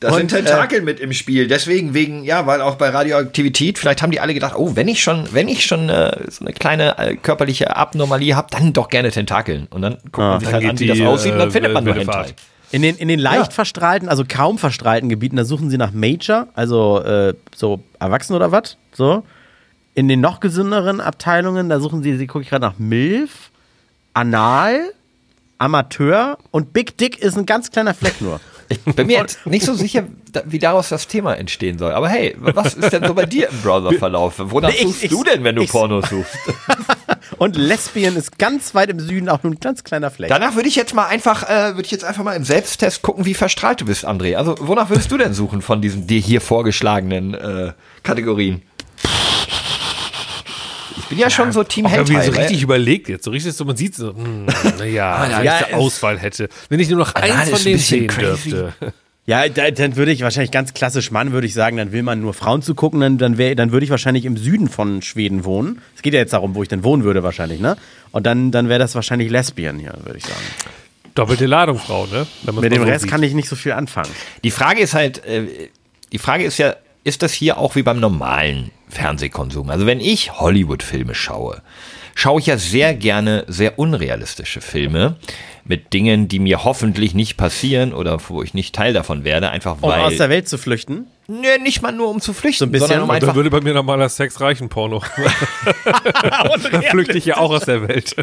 Da 0.00 0.08
Und, 0.10 0.16
sind 0.16 0.28
Tentakel 0.28 0.82
mit 0.82 0.98
im 1.00 1.12
Spiel. 1.12 1.46
Deswegen, 1.46 1.94
wegen, 1.94 2.24
ja, 2.24 2.46
weil 2.46 2.60
auch 2.60 2.74
bei 2.76 2.88
Radioaktivität, 2.88 3.78
vielleicht 3.78 4.02
haben 4.02 4.10
die 4.10 4.20
alle 4.20 4.34
gedacht, 4.34 4.54
oh, 4.56 4.74
wenn 4.74 4.88
ich 4.88 5.02
schon, 5.02 5.28
wenn 5.32 5.48
ich 5.48 5.64
schon 5.64 5.88
äh, 5.88 6.16
so 6.30 6.44
eine 6.44 6.52
kleine 6.54 6.98
äh, 6.98 7.16
körperliche 7.16 7.76
Abnormalie 7.76 8.34
habe, 8.34 8.48
dann 8.50 8.72
doch 8.72 8.88
gerne 8.88 9.10
Tentakeln. 9.10 9.66
Und 9.70 9.82
dann 9.82 9.98
guckt 10.04 10.18
man 10.18 10.40
sich 10.40 10.52
halt 10.52 10.64
an, 10.64 10.78
wie 10.78 10.86
das 10.86 11.00
aussieht, 11.00 11.32
und 11.32 11.38
dann 11.38 11.48
äh, 11.48 11.52
findet 11.52 11.72
man 11.72 11.84
nur 11.84 11.94
Hentai. 11.94 12.34
In 12.74 12.82
den, 12.82 12.96
in 12.96 13.06
den 13.08 13.20
leicht 13.20 13.46
Ja. 13.46 13.50
verstrahlten, 13.50 14.08
also 14.08 14.24
kaum 14.28 14.58
verstrahlten 14.58 15.08
Gebieten, 15.08 15.36
da 15.36 15.44
suchen 15.44 15.70
sie 15.70 15.78
nach 15.78 15.92
Major, 15.92 16.48
also 16.54 17.00
äh, 17.02 17.34
so 17.54 17.80
Erwachsene 18.00 18.34
oder 18.36 18.50
was. 18.50 18.76
So. 18.92 19.22
In 19.94 20.08
den 20.08 20.20
noch 20.20 20.40
gesünderen 20.40 21.00
Abteilungen, 21.00 21.68
da 21.68 21.78
suchen 21.78 22.02
sie, 22.02 22.16
sie 22.16 22.26
gucke 22.26 22.42
ich 22.42 22.50
gerade 22.50 22.66
nach 22.66 22.78
MILF, 22.78 23.50
Anal, 24.12 24.80
Amateur 25.58 26.36
und 26.50 26.72
Big 26.72 26.98
Dick 26.98 27.18
ist 27.20 27.36
ein 27.38 27.46
ganz 27.46 27.70
kleiner 27.70 27.94
Fleck 27.94 28.20
nur. 28.20 28.40
Ich 28.68 28.80
bin 28.80 29.06
mir 29.06 29.18
jetzt 29.18 29.46
nicht 29.46 29.64
so 29.64 29.74
sicher, 29.74 30.04
wie 30.46 30.58
daraus 30.58 30.88
das 30.88 31.06
Thema 31.06 31.34
entstehen 31.36 31.78
soll. 31.78 31.92
Aber 31.92 32.08
hey, 32.08 32.34
was 32.40 32.74
ist 32.74 32.92
denn 32.92 33.04
so 33.06 33.14
bei 33.14 33.26
dir 33.26 33.50
im 33.50 33.60
Browserverlauf? 33.62 34.34
Wonach 34.38 34.70
Nee, 34.76 34.82
suchst 34.84 35.04
ich- 35.04 35.10
du 35.10 35.22
denn, 35.22 35.44
wenn 35.44 35.54
du 35.54 35.62
ich- 35.62 35.70
Pornos 35.70 36.08
suchst? 36.10 36.34
Und 37.38 37.56
Lesbien 37.56 38.16
ist 38.16 38.38
ganz 38.38 38.74
weit 38.74 38.90
im 38.90 39.00
Süden 39.00 39.28
auch 39.28 39.42
nur 39.42 39.52
ein 39.52 39.60
ganz 39.60 39.84
kleiner 39.84 40.10
Fleck. 40.10 40.28
Danach 40.30 40.54
würde 40.54 40.68
ich 40.68 40.76
jetzt 40.76 40.94
mal 40.94 41.06
einfach, 41.06 41.42
äh, 41.48 41.74
würde 41.74 41.82
ich 41.84 41.90
jetzt 41.90 42.04
einfach 42.04 42.22
mal 42.24 42.34
im 42.34 42.44
Selbsttest 42.44 43.02
gucken, 43.02 43.24
wie 43.24 43.34
verstrahlt 43.34 43.80
du 43.80 43.84
bist, 43.86 44.06
André. 44.06 44.36
Also, 44.36 44.54
wonach 44.60 44.90
würdest 44.90 45.10
du 45.10 45.16
denn 45.18 45.34
suchen 45.34 45.62
von 45.62 45.80
diesen 45.82 46.06
dir 46.06 46.20
hier 46.20 46.40
vorgeschlagenen 46.40 47.34
äh, 47.34 47.72
Kategorien? 48.02 48.62
Ich 50.96 51.06
bin 51.06 51.18
ja 51.18 51.28
schon 51.28 51.52
so 51.52 51.62
Team 51.64 51.86
Auch 51.86 51.92
irgendwie 51.92 52.14
Hentai. 52.14 52.26
so 52.26 52.32
weil- 52.34 52.40
richtig 52.42 52.62
überlegt 52.62 53.08
jetzt. 53.08 53.24
So 53.24 53.30
richtig 53.30 53.52
so, 53.54 53.64
man 53.64 53.76
sieht 53.76 53.94
so, 53.94 54.14
hm, 54.14 54.46
naja, 54.78 55.22
wenn 55.38 55.44
ja, 55.44 55.58
ich 55.60 55.66
eine 55.66 55.76
Auswahl 55.76 56.18
hätte. 56.18 56.48
Wenn 56.68 56.80
ich 56.80 56.88
nur 56.88 56.98
noch 56.98 57.14
eins 57.14 57.50
von 57.50 57.62
denen 57.62 57.78
sehen 57.78 58.06
crazy. 58.06 58.50
dürfte. 58.50 58.74
Ja, 59.26 59.48
da, 59.48 59.70
dann 59.70 59.96
würde 59.96 60.12
ich 60.12 60.20
wahrscheinlich 60.20 60.50
ganz 60.50 60.74
klassisch 60.74 61.10
Mann, 61.10 61.32
würde 61.32 61.46
ich 61.46 61.54
sagen, 61.54 61.78
dann 61.78 61.92
will 61.92 62.02
man 62.02 62.20
nur 62.20 62.34
Frauen 62.34 62.60
zu 62.60 62.74
gucken, 62.74 63.00
dann, 63.00 63.16
dann, 63.16 63.38
wär, 63.38 63.54
dann 63.54 63.72
würde 63.72 63.84
ich 63.84 63.90
wahrscheinlich 63.90 64.26
im 64.26 64.36
Süden 64.36 64.68
von 64.68 65.00
Schweden 65.00 65.44
wohnen. 65.44 65.80
Es 65.96 66.02
geht 66.02 66.12
ja 66.12 66.20
jetzt 66.20 66.34
darum, 66.34 66.54
wo 66.54 66.62
ich 66.62 66.68
denn 66.68 66.84
wohnen 66.84 67.04
würde 67.04 67.22
wahrscheinlich, 67.22 67.58
ne? 67.58 67.76
Und 68.12 68.26
dann, 68.26 68.50
dann 68.50 68.68
wäre 68.68 68.78
das 68.78 68.94
wahrscheinlich 68.94 69.30
Lesbien 69.30 69.78
hier, 69.78 69.94
würde 70.04 70.18
ich 70.18 70.24
sagen. 70.24 70.44
Doppelte 71.14 71.46
Ladung, 71.46 71.78
Frau, 71.78 72.06
ne? 72.06 72.26
Mit 72.60 72.72
dem 72.72 72.82
so 72.82 72.88
Rest 72.88 73.02
sieht. 73.02 73.10
kann 73.10 73.22
ich 73.22 73.32
nicht 73.32 73.48
so 73.48 73.56
viel 73.56 73.72
anfangen. 73.72 74.10
Die 74.42 74.50
Frage 74.50 74.80
ist 74.80 74.92
halt, 74.92 75.24
äh, 75.24 75.70
die 76.12 76.18
Frage 76.18 76.44
ist 76.44 76.58
ja, 76.58 76.74
ist 77.02 77.22
das 77.22 77.32
hier 77.32 77.56
auch 77.56 77.76
wie 77.76 77.82
beim 77.82 78.00
normalen 78.00 78.72
Fernsehkonsum? 78.90 79.70
Also 79.70 79.86
wenn 79.86 80.00
ich 80.00 80.32
Hollywood-Filme 80.32 81.14
schaue, 81.14 81.62
schaue 82.14 82.40
ich 82.40 82.46
ja 82.46 82.58
sehr 82.58 82.94
gerne 82.94 83.44
sehr 83.48 83.78
unrealistische 83.78 84.60
Filme 84.60 85.16
mit 85.64 85.92
Dingen, 85.92 86.28
die 86.28 86.38
mir 86.38 86.64
hoffentlich 86.64 87.14
nicht 87.14 87.36
passieren 87.36 87.92
oder 87.94 88.18
wo 88.28 88.42
ich 88.42 88.54
nicht 88.54 88.74
Teil 88.74 88.92
davon 88.92 89.24
werde, 89.24 89.50
einfach 89.50 89.76
Um 89.80 89.90
weil, 89.90 90.00
aus 90.00 90.16
der 90.16 90.28
Welt 90.28 90.48
zu 90.48 90.58
flüchten. 90.58 91.06
Nee, 91.26 91.58
nicht 91.58 91.82
mal 91.82 91.92
nur 91.92 92.08
um 92.08 92.20
zu 92.20 92.32
flüchten, 92.32 92.64
ein 92.64 92.72
bisschen, 92.72 92.88
sondern 92.88 93.04
um 93.04 93.10
einfach 93.10 93.28
dann 93.28 93.36
würde 93.36 93.50
bei 93.50 93.60
mir 93.60 93.74
normaler 93.74 94.08
Sex 94.08 94.40
reichen, 94.40 94.68
Porno. 94.68 95.02
dann 96.72 96.82
flüchte 96.82 97.18
ich 97.18 97.24
ja 97.24 97.36
auch 97.38 97.50
aus 97.50 97.64
der 97.64 97.86
Welt. 97.88 98.14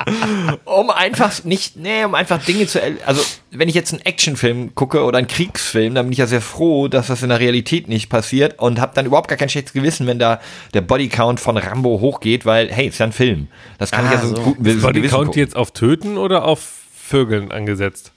um 0.64 0.90
einfach 0.90 1.44
nicht, 1.44 1.76
nee, 1.76 2.04
um 2.04 2.14
einfach 2.14 2.42
Dinge 2.44 2.66
zu, 2.66 2.80
also 3.06 3.22
wenn 3.50 3.68
ich 3.68 3.74
jetzt 3.74 3.92
einen 3.92 4.02
Actionfilm 4.04 4.74
gucke 4.74 5.04
oder 5.04 5.18
einen 5.18 5.28
Kriegsfilm, 5.28 5.94
dann 5.94 6.06
bin 6.06 6.12
ich 6.12 6.18
ja 6.18 6.26
sehr 6.26 6.40
froh, 6.40 6.88
dass 6.88 7.06
das 7.06 7.22
in 7.22 7.28
der 7.28 7.40
Realität 7.40 7.88
nicht 7.88 8.08
passiert 8.08 8.58
und 8.58 8.80
habe 8.80 8.92
dann 8.94 9.06
überhaupt 9.06 9.28
gar 9.28 9.38
kein 9.38 9.48
schlechtes 9.48 9.72
Gewissen, 9.72 10.06
wenn 10.06 10.18
da 10.18 10.40
der 10.74 10.80
Bodycount 10.80 11.40
von 11.40 11.56
Rambo 11.56 12.00
hochgeht, 12.00 12.46
weil, 12.46 12.70
hey, 12.70 12.88
ist 12.88 12.98
ja 12.98 13.06
ein 13.06 13.12
Film. 13.12 13.48
Das 13.78 13.90
kann 13.90 14.06
ich 14.06 14.10
Ah, 14.10 14.14
ja 14.14 14.20
so, 14.20 14.28
so. 14.28 14.34
mit 14.34 14.44
gutem 14.44 14.64
Gewissen 14.64 14.82
Bodycount 14.82 15.36
jetzt 15.36 15.56
auf 15.56 15.70
Töten 15.72 16.18
oder 16.18 16.44
auf 16.44 16.60
Vögeln 17.06 17.52
angesetzt? 17.52 18.12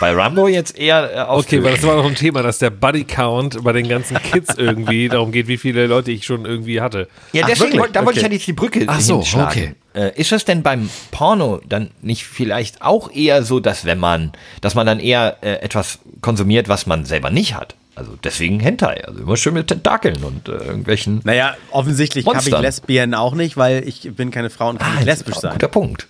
Bei 0.00 0.12
Rambo 0.12 0.46
jetzt 0.48 0.78
eher 0.78 1.12
äh, 1.14 1.18
auf 1.20 1.44
Okay, 1.44 1.62
weil 1.64 1.72
das 1.74 1.82
war 1.84 1.96
noch 1.96 2.06
ein 2.06 2.14
Thema, 2.14 2.42
dass 2.42 2.58
der 2.58 2.70
Bodycount 2.70 3.64
bei 3.64 3.72
den 3.72 3.88
ganzen 3.88 4.16
Kids 4.22 4.54
irgendwie 4.56 5.08
darum 5.08 5.32
geht, 5.32 5.48
wie 5.48 5.56
viele 5.58 5.86
Leute 5.86 6.12
ich 6.12 6.24
schon 6.24 6.44
irgendwie 6.44 6.80
hatte. 6.80 7.08
Ja, 7.32 7.42
Ach, 7.44 7.48
deswegen, 7.48 7.60
wirklich? 7.72 7.80
wollte- 7.80 7.92
da 7.94 8.06
wollte 8.06 8.20
ich 8.20 8.24
Okay. 8.24 8.32
ja 8.32 8.38
jetzt 8.38 8.46
die 8.46 8.52
Brücke 8.52 8.84
Ach 8.86 9.00
so, 9.00 9.16
hinschlagen. 9.16 9.74
Äh, 9.94 10.12
ist 10.14 10.30
es 10.32 10.44
denn 10.44 10.62
beim 10.62 10.88
Porno 11.10 11.60
dann 11.68 11.90
nicht 12.02 12.24
vielleicht 12.24 12.82
auch 12.82 13.10
eher 13.12 13.42
so, 13.42 13.58
dass 13.58 13.84
wenn 13.84 13.98
man, 13.98 14.32
dass 14.60 14.74
man 14.76 14.86
dann 14.86 15.00
eher 15.00 15.38
äh, 15.40 15.54
etwas 15.54 15.98
konsumiert, 16.20 16.68
was 16.68 16.86
man 16.86 17.04
selber 17.04 17.30
nicht 17.30 17.54
hat? 17.54 17.74
Also 17.96 18.12
deswegen 18.22 18.60
Hentai, 18.60 19.02
also 19.04 19.18
immer 19.18 19.36
schön 19.36 19.54
mit 19.54 19.66
Tentakeln 19.66 20.22
und 20.22 20.48
äh, 20.48 20.52
irgendwelchen. 20.52 21.20
Naja, 21.24 21.56
offensichtlich 21.72 22.24
habe 22.26 22.38
ich. 22.38 22.56
Lesbien 22.56 23.12
auch 23.14 23.34
nicht, 23.34 23.56
weil 23.56 23.82
ich 23.88 24.08
bin 24.14 24.30
keine 24.30 24.50
Frau 24.50 24.68
und 24.68 24.78
kann 24.78 24.94
nicht 24.94 25.06
lesbisch 25.06 25.38
Ah, 25.38 25.40
sein. 25.40 25.52
Guter 25.54 25.66
Punkt. 25.66 26.06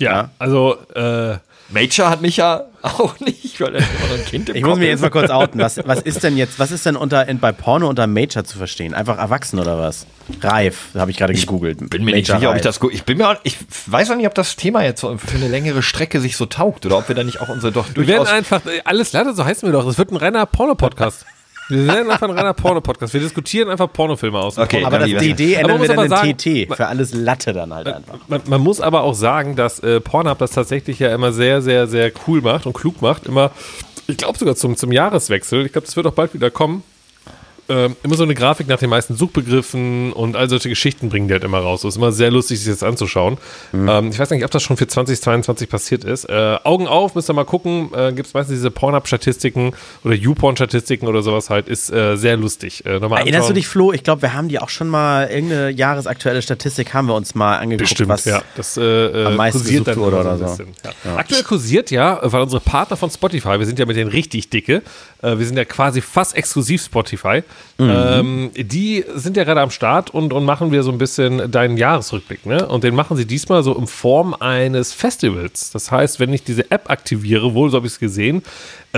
Ja, 0.00 0.30
also, 0.40 0.76
äh, 0.94 1.36
Major 1.70 2.08
hat 2.08 2.22
mich 2.22 2.38
ja 2.38 2.64
auch 2.82 3.18
nicht, 3.20 3.60
weil 3.60 3.74
er 3.74 3.80
immer 3.80 4.08
noch 4.08 4.18
ein 4.18 4.24
Kind 4.24 4.48
im 4.48 4.56
Ich 4.56 4.62
muss 4.62 4.70
Kopf 4.70 4.78
mich 4.78 4.88
ist. 4.88 4.92
jetzt 4.92 5.00
mal 5.02 5.10
kurz 5.10 5.30
outen. 5.30 5.60
Was, 5.60 5.78
was 5.84 6.00
ist 6.00 6.22
denn 6.22 6.36
jetzt, 6.36 6.58
was 6.58 6.70
ist 6.70 6.86
denn 6.86 6.96
unter, 6.96 7.28
in, 7.28 7.38
bei 7.40 7.52
Porno 7.52 7.88
unter 7.88 8.06
Major 8.06 8.44
zu 8.44 8.56
verstehen? 8.56 8.94
Einfach 8.94 9.18
erwachsen 9.18 9.58
oder 9.58 9.78
was? 9.78 10.06
Reif, 10.40 10.88
habe 10.94 11.10
ich 11.10 11.16
gerade 11.16 11.34
gegoogelt. 11.34 11.90
bin 11.90 12.04
mir 12.04 12.14
nicht 12.14 12.28
Major 12.28 12.40
sicher, 12.40 12.50
ob 12.50 12.56
ich 12.56 12.62
das 12.62 12.80
gut. 12.80 12.94
Ich 12.94 13.04
bin 13.04 13.18
mir 13.18 13.28
auch, 13.28 13.36
ich 13.42 13.56
weiß 13.86 14.10
auch 14.10 14.16
nicht, 14.16 14.26
ob 14.26 14.34
das 14.34 14.56
Thema 14.56 14.82
jetzt 14.82 15.00
so 15.00 15.16
für 15.18 15.36
eine 15.36 15.48
längere 15.48 15.82
Strecke 15.82 16.20
sich 16.20 16.36
so 16.36 16.46
taugt 16.46 16.86
oder 16.86 16.98
ob 16.98 17.08
wir 17.08 17.14
da 17.14 17.24
nicht 17.24 17.40
auch 17.40 17.48
unsere 17.48 17.72
doch 17.72 17.88
wir 17.88 18.06
werden 18.06 18.18
durchaus. 18.18 18.28
einfach, 18.28 18.62
alles 18.84 19.12
leider, 19.12 19.34
so 19.34 19.44
heißen 19.44 19.68
wir 19.68 19.72
doch. 19.72 19.86
Es 19.86 19.98
wird 19.98 20.10
ein 20.10 20.16
reiner 20.16 20.46
Porno-Podcast. 20.46 21.26
Wir 21.68 21.86
werden 21.86 22.10
einfach 22.10 22.28
ein 22.28 22.36
reiner 22.36 22.54
Porno-Podcast. 22.54 23.12
Wir 23.12 23.20
diskutieren 23.20 23.68
einfach 23.68 23.92
Pornofilme 23.92 24.38
aus. 24.38 24.58
Okay. 24.58 24.84
Aber 24.84 24.98
das 24.98 25.08
DD 25.10 25.54
ändern 25.54 25.72
wir 25.72 25.78
muss 25.78 25.86
dann 25.88 25.98
aber 25.98 26.04
in 26.04 26.36
sagen- 26.36 26.66
TT. 26.68 26.74
Für 26.76 26.86
alles 26.86 27.14
Latte 27.14 27.52
dann 27.52 27.74
halt 27.74 27.86
einfach. 27.88 28.18
Man, 28.26 28.40
man 28.46 28.60
muss 28.60 28.80
aber 28.80 29.02
auch 29.02 29.14
sagen, 29.14 29.54
dass 29.56 29.78
äh, 29.80 30.00
Pornhub 30.00 30.38
das 30.38 30.52
tatsächlich 30.52 30.98
ja 30.98 31.14
immer 31.14 31.32
sehr, 31.32 31.60
sehr, 31.62 31.86
sehr 31.86 32.10
cool 32.26 32.40
macht 32.40 32.66
und 32.66 32.72
klug 32.72 33.02
macht. 33.02 33.26
Immer 33.26 33.50
ich 34.06 34.16
glaube 34.16 34.38
sogar 34.38 34.56
zum, 34.56 34.74
zum 34.76 34.90
Jahreswechsel, 34.90 35.66
ich 35.66 35.72
glaube, 35.72 35.86
das 35.86 35.94
wird 35.94 36.06
auch 36.06 36.14
bald 36.14 36.32
wieder 36.32 36.50
kommen, 36.50 36.82
ähm, 37.68 37.96
immer 38.02 38.14
so 38.14 38.22
eine 38.22 38.34
Grafik 38.34 38.66
nach 38.68 38.78
den 38.78 38.88
meisten 38.88 39.14
Suchbegriffen 39.14 40.12
und 40.12 40.36
all 40.36 40.48
solche 40.48 40.68
Geschichten 40.68 41.08
bringen 41.08 41.28
die 41.28 41.34
halt 41.34 41.44
immer 41.44 41.58
raus. 41.58 41.84
Es 41.84 41.90
ist 41.90 41.96
immer 41.96 42.12
sehr 42.12 42.30
lustig, 42.30 42.60
sich 42.60 42.72
das 42.72 42.82
anzuschauen. 42.82 43.36
Mhm. 43.72 43.88
Ähm, 43.88 44.08
ich 44.10 44.18
weiß 44.18 44.30
nicht, 44.30 44.44
ob 44.44 44.50
das 44.50 44.62
schon 44.62 44.76
für 44.76 44.86
2022 44.86 45.68
passiert 45.68 46.04
ist. 46.04 46.24
Äh, 46.24 46.56
Augen 46.64 46.86
auf, 46.86 47.14
müsst 47.14 47.28
ihr 47.28 47.34
mal 47.34 47.44
gucken. 47.44 47.90
Äh, 47.94 48.12
Gibt 48.12 48.28
es 48.28 48.34
meistens 48.34 48.56
diese 48.56 48.70
Pornhub-Statistiken 48.70 49.72
oder 50.02 50.14
YouPorn-Statistiken 50.14 51.06
oder 51.06 51.22
sowas 51.22 51.50
halt. 51.50 51.68
Ist 51.68 51.92
äh, 51.92 52.16
sehr 52.16 52.36
lustig. 52.36 52.86
Äh, 52.86 53.00
Erinnerst 53.00 53.50
du 53.50 53.54
dich, 53.54 53.68
Flo? 53.68 53.92
Ich 53.92 54.02
glaube, 54.02 54.22
wir 54.22 54.32
haben 54.32 54.48
die 54.48 54.58
auch 54.58 54.70
schon 54.70 54.88
mal, 54.88 55.28
irgendeine 55.28 55.70
jahresaktuelle 55.70 56.40
Statistik 56.40 56.94
haben 56.94 57.06
wir 57.06 57.14
uns 57.14 57.34
mal 57.34 57.58
angeguckt. 57.58 57.90
Bestimmt, 57.90 58.08
was 58.08 58.24
ja. 58.24 58.42
Das 58.56 58.76
äh, 58.76 58.82
äh, 58.82 59.26
am 59.26 59.36
meisten 59.36 59.60
kursiert 59.60 59.88
dann 59.88 59.96
wurde 59.96 60.20
oder 60.20 60.38
so. 60.38 60.44
Ja. 60.44 60.90
Ja. 61.04 61.16
Aktuell 61.16 61.42
kursiert 61.42 61.90
ja, 61.90 62.18
weil 62.22 62.40
unsere 62.40 62.60
Partner 62.60 62.96
von 62.96 63.10
Spotify, 63.10 63.58
wir 63.58 63.66
sind 63.66 63.78
ja 63.78 63.86
mit 63.86 63.96
denen 63.96 64.10
richtig 64.10 64.50
dicke, 64.50 64.82
wir 65.20 65.44
sind 65.44 65.56
ja 65.56 65.64
quasi 65.64 66.00
fast 66.00 66.36
exklusiv 66.36 66.84
Spotify. 66.84 67.42
Mhm. 67.78 67.90
Ähm, 67.90 68.50
die 68.56 69.04
sind 69.14 69.36
ja 69.36 69.44
gerade 69.44 69.60
am 69.60 69.70
Start 69.70 70.10
und, 70.10 70.32
und 70.32 70.44
machen 70.44 70.72
wir 70.72 70.82
so 70.82 70.90
ein 70.90 70.98
bisschen 70.98 71.50
deinen 71.50 71.76
Jahresrückblick. 71.76 72.44
Ne? 72.44 72.66
Und 72.66 72.82
den 72.82 72.94
machen 72.94 73.16
sie 73.16 73.24
diesmal 73.24 73.62
so 73.62 73.74
in 73.76 73.86
Form 73.86 74.34
eines 74.34 74.92
Festivals. 74.92 75.70
Das 75.70 75.92
heißt, 75.92 76.18
wenn 76.18 76.32
ich 76.32 76.42
diese 76.42 76.70
App 76.72 76.90
aktiviere, 76.90 77.54
wohl 77.54 77.70
so 77.70 77.76
habe 77.76 77.86
ich 77.86 77.92
es 77.92 78.00
gesehen, 78.00 78.42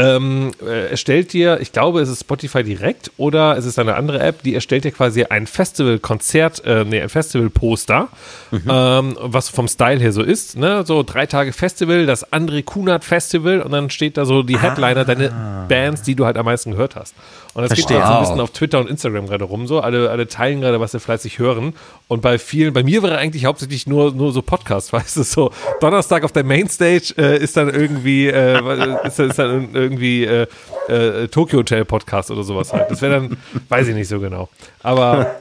ähm, 0.01 0.51
äh, 0.63 0.91
erstellt 0.91 1.33
dir, 1.33 1.61
ich 1.61 1.73
glaube, 1.73 2.01
es 2.01 2.09
ist 2.09 2.21
Spotify 2.21 2.63
direkt 2.63 3.11
oder 3.17 3.57
es 3.57 3.67
ist 3.67 3.79
eine 3.79 3.95
andere 3.95 4.21
App, 4.21 4.43
die 4.43 4.55
erstellt 4.55 4.85
dir 4.85 4.93
quasi 4.93 5.25
ein 5.25 5.47
Festival-Konzert, 5.47 6.65
äh, 6.65 6.85
nee, 6.85 7.01
ein 7.01 7.09
Festival-Poster, 7.09 8.09
mhm. 8.51 8.63
ähm, 8.69 9.17
was 9.21 9.49
vom 9.49 9.69
Style 9.69 10.01
her 10.01 10.13
so 10.13 10.23
ist, 10.23 10.57
ne? 10.57 10.85
So 10.87 11.03
drei 11.03 11.27
Tage 11.27 11.53
Festival, 11.53 12.07
das 12.07 12.33
André 12.33 12.63
Kunert 12.63 13.05
Festival 13.05 13.61
und 13.61 13.73
dann 13.73 13.91
steht 13.91 14.17
da 14.17 14.25
so 14.25 14.43
die 14.43 14.59
Headliner, 14.59 15.01
ah. 15.01 15.05
deine 15.05 15.67
Bands, 15.69 16.03
die 16.03 16.15
du 16.15 16.25
halt 16.25 16.37
am 16.37 16.47
meisten 16.47 16.71
gehört 16.71 16.97
hast. 16.97 17.15
Und 17.53 17.63
das 17.63 17.73
Verstehe. 17.73 17.97
geht 17.97 17.99
jetzt 17.99 18.09
so 18.09 18.15
ein 18.15 18.21
bisschen 18.21 18.41
auf 18.41 18.51
Twitter 18.53 18.79
und 18.79 18.89
Instagram 18.89 19.27
gerade 19.27 19.45
rum, 19.45 19.67
so. 19.67 19.81
Alle, 19.81 20.11
alle 20.11 20.29
teilen 20.29 20.61
gerade, 20.61 20.79
was 20.79 20.93
sie 20.93 21.01
fleißig 21.01 21.39
hören. 21.41 21.75
Und 22.07 22.23
bei 22.23 22.39
vielen, 22.39 22.73
bei 22.73 22.85
mir 22.85 23.03
wäre 23.03 23.19
eigentlich 23.19 23.45
hauptsächlich 23.45 23.87
nur, 23.89 24.13
nur 24.13 24.33
so 24.33 24.41
Podcast, 24.43 24.93
weißt 24.93 25.17
du, 25.17 25.23
so 25.25 25.51
Donnerstag 25.81 26.23
auf 26.23 26.33
der 26.33 26.45
Mainstage 26.45 27.15
äh, 27.19 27.39
ist 27.43 27.57
dann 27.57 27.69
irgendwie, 27.69 28.29
äh, 28.29 28.61
ist, 29.05 29.19
ist 29.19 29.39
dann 29.39 29.75
irgendwie 29.75 29.90
äh, 29.99 30.47
äh, 30.89 31.29
Tokyo 31.29 31.61
Hotel 31.61 31.85
Podcast 31.85 32.31
oder 32.31 32.43
sowas 32.43 32.73
halt. 32.73 32.91
Das 32.91 33.03
wäre 33.03 33.15
dann, 33.15 33.37
weiß 33.69 33.89
ich 33.89 33.95
nicht 33.95 34.09
so 34.09 34.21
genau. 34.21 34.49
Aber 34.83 35.37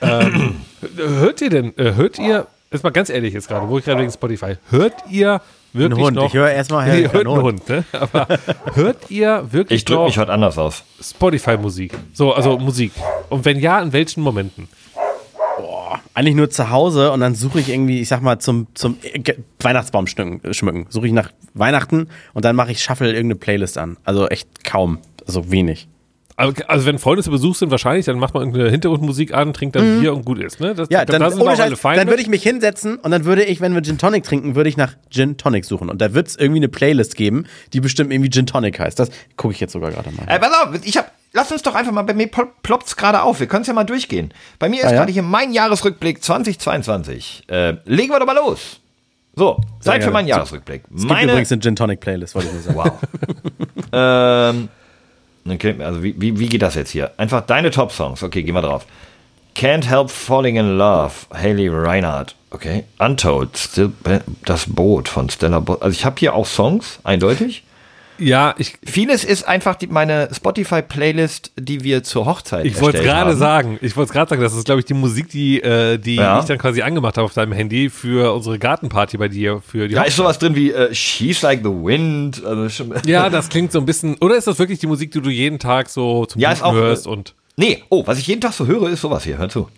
ähm, 0.00 0.56
hört 0.96 1.40
ihr 1.40 1.50
denn, 1.50 1.76
äh, 1.78 1.94
hört 1.94 2.18
ihr, 2.18 2.46
jetzt 2.72 2.82
mal 2.84 2.90
ganz 2.90 3.10
ehrlich 3.10 3.34
jetzt 3.34 3.48
gerade, 3.48 3.68
wo 3.68 3.78
ich 3.78 3.84
gerade 3.84 4.00
wegen 4.00 4.12
Spotify, 4.12 4.56
hört 4.70 4.94
ihr 5.10 5.40
wirklich 5.72 6.04
Hund. 6.04 6.16
noch. 6.16 6.26
Ich 6.26 6.34
höre 6.34 6.50
erstmal 6.50 6.88
nee, 6.88 7.08
hört 7.10 7.26
einen 7.26 7.42
Hund. 7.42 7.68
ne? 7.68 7.84
Aber 7.92 8.26
hört 8.74 9.10
ihr 9.10 9.46
wirklich 9.50 9.78
ich 9.78 9.84
drück 9.84 10.04
mich 10.04 10.18
heute 10.18 10.32
anders 10.32 10.56
aus. 10.56 10.84
Spotify-Musik? 11.00 11.92
So, 12.12 12.32
also 12.32 12.58
Musik. 12.58 12.92
Und 13.28 13.44
wenn 13.44 13.58
ja, 13.58 13.80
in 13.80 13.92
welchen 13.92 14.22
Momenten? 14.22 14.68
Eigentlich 16.14 16.34
nur 16.34 16.50
zu 16.50 16.70
Hause 16.70 17.12
und 17.12 17.20
dann 17.20 17.34
suche 17.34 17.60
ich 17.60 17.68
irgendwie, 17.68 18.00
ich 18.00 18.08
sag 18.08 18.22
mal, 18.22 18.38
zum, 18.38 18.66
zum 18.74 18.96
Weihnachtsbaum 19.60 20.06
schmücken. 20.06 20.86
Suche 20.88 21.06
ich 21.06 21.12
nach 21.12 21.30
Weihnachten 21.54 22.08
und 22.32 22.44
dann 22.44 22.56
mache 22.56 22.72
ich 22.72 22.82
Shuffle 22.82 23.08
irgendeine 23.08 23.36
Playlist 23.36 23.78
an. 23.78 23.96
Also 24.04 24.28
echt 24.28 24.64
kaum, 24.64 24.98
also 25.26 25.50
wenig. 25.50 25.88
Also 26.36 26.86
wenn 26.86 26.98
Freunde 26.98 27.22
zu 27.22 27.30
Besuch 27.30 27.54
sind, 27.54 27.70
wahrscheinlich, 27.70 28.06
dann 28.06 28.18
macht 28.18 28.34
man 28.34 28.42
irgendeine 28.42 28.68
Hintergrundmusik 28.68 29.32
an, 29.32 29.52
trinkt 29.52 29.76
dann 29.76 29.96
mhm. 29.96 30.00
Bier 30.00 30.14
und 30.14 30.24
gut 30.24 30.40
ist. 30.40 30.58
Ne? 30.58 30.74
Das, 30.74 30.88
ja, 30.90 31.04
dann, 31.04 31.20
da 31.20 31.28
ohne 31.28 31.56
Scheiß, 31.56 31.80
dann 31.80 32.08
würde 32.08 32.22
ich 32.22 32.28
mich 32.28 32.42
hinsetzen 32.42 32.96
und 32.96 33.12
dann 33.12 33.24
würde 33.24 33.44
ich, 33.44 33.60
wenn 33.60 33.72
wir 33.72 33.82
Gin 33.82 33.98
Tonic 33.98 34.24
trinken, 34.24 34.56
würde 34.56 34.68
ich 34.68 34.76
nach 34.76 34.94
Gin 35.10 35.36
Tonic 35.36 35.64
suchen. 35.64 35.88
Und 35.88 36.00
da 36.00 36.12
wird 36.12 36.26
es 36.26 36.36
irgendwie 36.36 36.58
eine 36.58 36.68
Playlist 36.68 37.14
geben, 37.14 37.46
die 37.72 37.80
bestimmt 37.80 38.12
irgendwie 38.12 38.30
Gin 38.30 38.46
Tonic 38.46 38.80
heißt. 38.80 38.98
Das 38.98 39.10
gucke 39.36 39.54
ich 39.54 39.60
jetzt 39.60 39.72
sogar 39.72 39.92
gerade 39.92 40.10
mal. 40.10 40.26
Äh, 40.26 40.40
pass 40.40 40.52
auf, 40.52 40.84
ich 40.84 40.96
hab, 40.96 41.12
lass 41.32 41.52
uns 41.52 41.62
doch 41.62 41.76
einfach 41.76 41.92
mal, 41.92 42.02
bei 42.02 42.14
mir 42.14 42.28
ploppt 42.28 42.88
es 42.88 42.96
gerade 42.96 43.22
auf. 43.22 43.38
Wir 43.38 43.46
können 43.46 43.62
es 43.62 43.68
ja 43.68 43.74
mal 43.74 43.84
durchgehen. 43.84 44.34
Bei 44.58 44.68
mir 44.68 44.80
ist 44.80 44.86
ah, 44.86 44.90
ja? 44.90 44.96
gerade 44.96 45.12
hier 45.12 45.22
mein 45.22 45.52
Jahresrückblick 45.52 46.20
2022. 46.24 47.44
Äh, 47.46 47.76
legen 47.84 48.12
wir 48.12 48.18
doch 48.18 48.26
mal 48.26 48.34
los. 48.34 48.80
So, 49.36 49.60
Zeit 49.78 50.02
für 50.02 50.10
meinen 50.10 50.28
Jahresrückblick. 50.28 50.82
Es 50.84 51.00
gibt 51.00 51.12
Meine, 51.12 51.30
übrigens 51.30 51.52
eine 51.52 51.60
Gin 51.60 51.76
Tonic 51.76 52.00
Playlist, 52.00 52.34
wollte 52.34 52.48
ich 52.48 52.54
nur 52.54 52.62
sagen. 52.62 52.76
Wow. 52.76 52.98
ähm, 53.92 54.68
Okay, 55.48 55.74
also 55.80 56.02
wie, 56.02 56.14
wie, 56.18 56.38
wie 56.38 56.48
geht 56.48 56.62
das 56.62 56.74
jetzt 56.74 56.90
hier? 56.90 57.12
Einfach 57.18 57.42
deine 57.42 57.70
Top-Songs. 57.70 58.22
Okay, 58.22 58.42
gehen 58.42 58.54
wir 58.54 58.62
drauf. 58.62 58.86
Can't 59.54 59.86
Help 59.86 60.10
Falling 60.10 60.56
in 60.56 60.78
Love, 60.78 61.12
Haley 61.32 61.68
Reinhardt. 61.68 62.34
Okay. 62.50 62.84
Untold, 62.98 63.56
Still, 63.56 63.92
das 64.44 64.66
Boot 64.66 65.08
von 65.08 65.28
Stella 65.28 65.60
Bo 65.60 65.74
Also 65.74 65.90
ich 65.90 66.04
habe 66.04 66.16
hier 66.18 66.34
auch 66.34 66.46
Songs, 66.46 66.98
eindeutig. 67.04 67.62
Ja, 68.18 68.54
ich. 68.58 68.74
Vieles 68.84 69.24
ist 69.24 69.46
einfach 69.46 69.74
die, 69.74 69.88
meine 69.88 70.28
Spotify-Playlist, 70.32 71.52
die 71.56 71.82
wir 71.82 72.04
zur 72.04 72.26
Hochzeit 72.26 72.64
Ich 72.64 72.80
wollte 72.80 73.02
gerade 73.02 73.34
sagen, 73.36 73.78
ich 73.82 73.96
wollte 73.96 74.12
gerade 74.12 74.30
sagen, 74.30 74.42
das 74.42 74.54
ist, 74.54 74.64
glaube 74.64 74.80
ich, 74.80 74.86
die 74.86 74.94
Musik, 74.94 75.28
die, 75.30 75.60
äh, 75.60 75.98
die 75.98 76.16
ja. 76.16 76.38
ich 76.38 76.44
dann 76.44 76.58
quasi 76.58 76.82
angemacht 76.82 77.16
habe 77.16 77.24
auf 77.24 77.34
deinem 77.34 77.52
Handy 77.52 77.90
für 77.90 78.32
unsere 78.32 78.58
Gartenparty 78.58 79.18
bei 79.18 79.28
dir. 79.28 79.60
Für 79.66 79.88
die 79.88 79.94
da 79.94 80.00
Hochzeit. 80.00 80.10
ist 80.10 80.16
sowas 80.16 80.38
drin 80.38 80.54
wie 80.54 80.70
äh, 80.70 80.94
She's 80.94 81.42
Like 81.42 81.60
the 81.64 81.70
Wind. 81.70 82.44
Also 82.44 82.84
ja, 83.06 83.28
das 83.30 83.48
klingt 83.48 83.72
so 83.72 83.80
ein 83.80 83.86
bisschen. 83.86 84.16
Oder 84.20 84.36
ist 84.36 84.46
das 84.46 84.58
wirklich 84.58 84.78
die 84.78 84.86
Musik, 84.86 85.10
die 85.10 85.20
du 85.20 85.30
jeden 85.30 85.58
Tag 85.58 85.88
so 85.88 86.26
zum 86.26 86.40
ja, 86.40 86.52
ist 86.52 86.62
auch, 86.62 86.72
hörst? 86.72 87.06
Und 87.06 87.34
nee, 87.56 87.82
oh, 87.88 88.06
was 88.06 88.18
ich 88.18 88.26
jeden 88.28 88.40
Tag 88.40 88.52
so 88.52 88.66
höre, 88.66 88.90
ist 88.90 89.00
sowas 89.00 89.24
hier. 89.24 89.38
Hör 89.38 89.48
zu. 89.48 89.68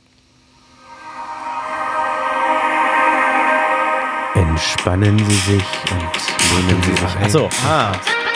Entspannen 4.35 5.19
Sie 5.19 5.53
sich 5.53 5.65
und 5.91 6.67
nehmen 6.67 6.83
Sie 6.83 6.91
sich 6.91 7.17
ein. 7.17 7.25
Achso, 7.25 7.49
ah. 7.67 7.93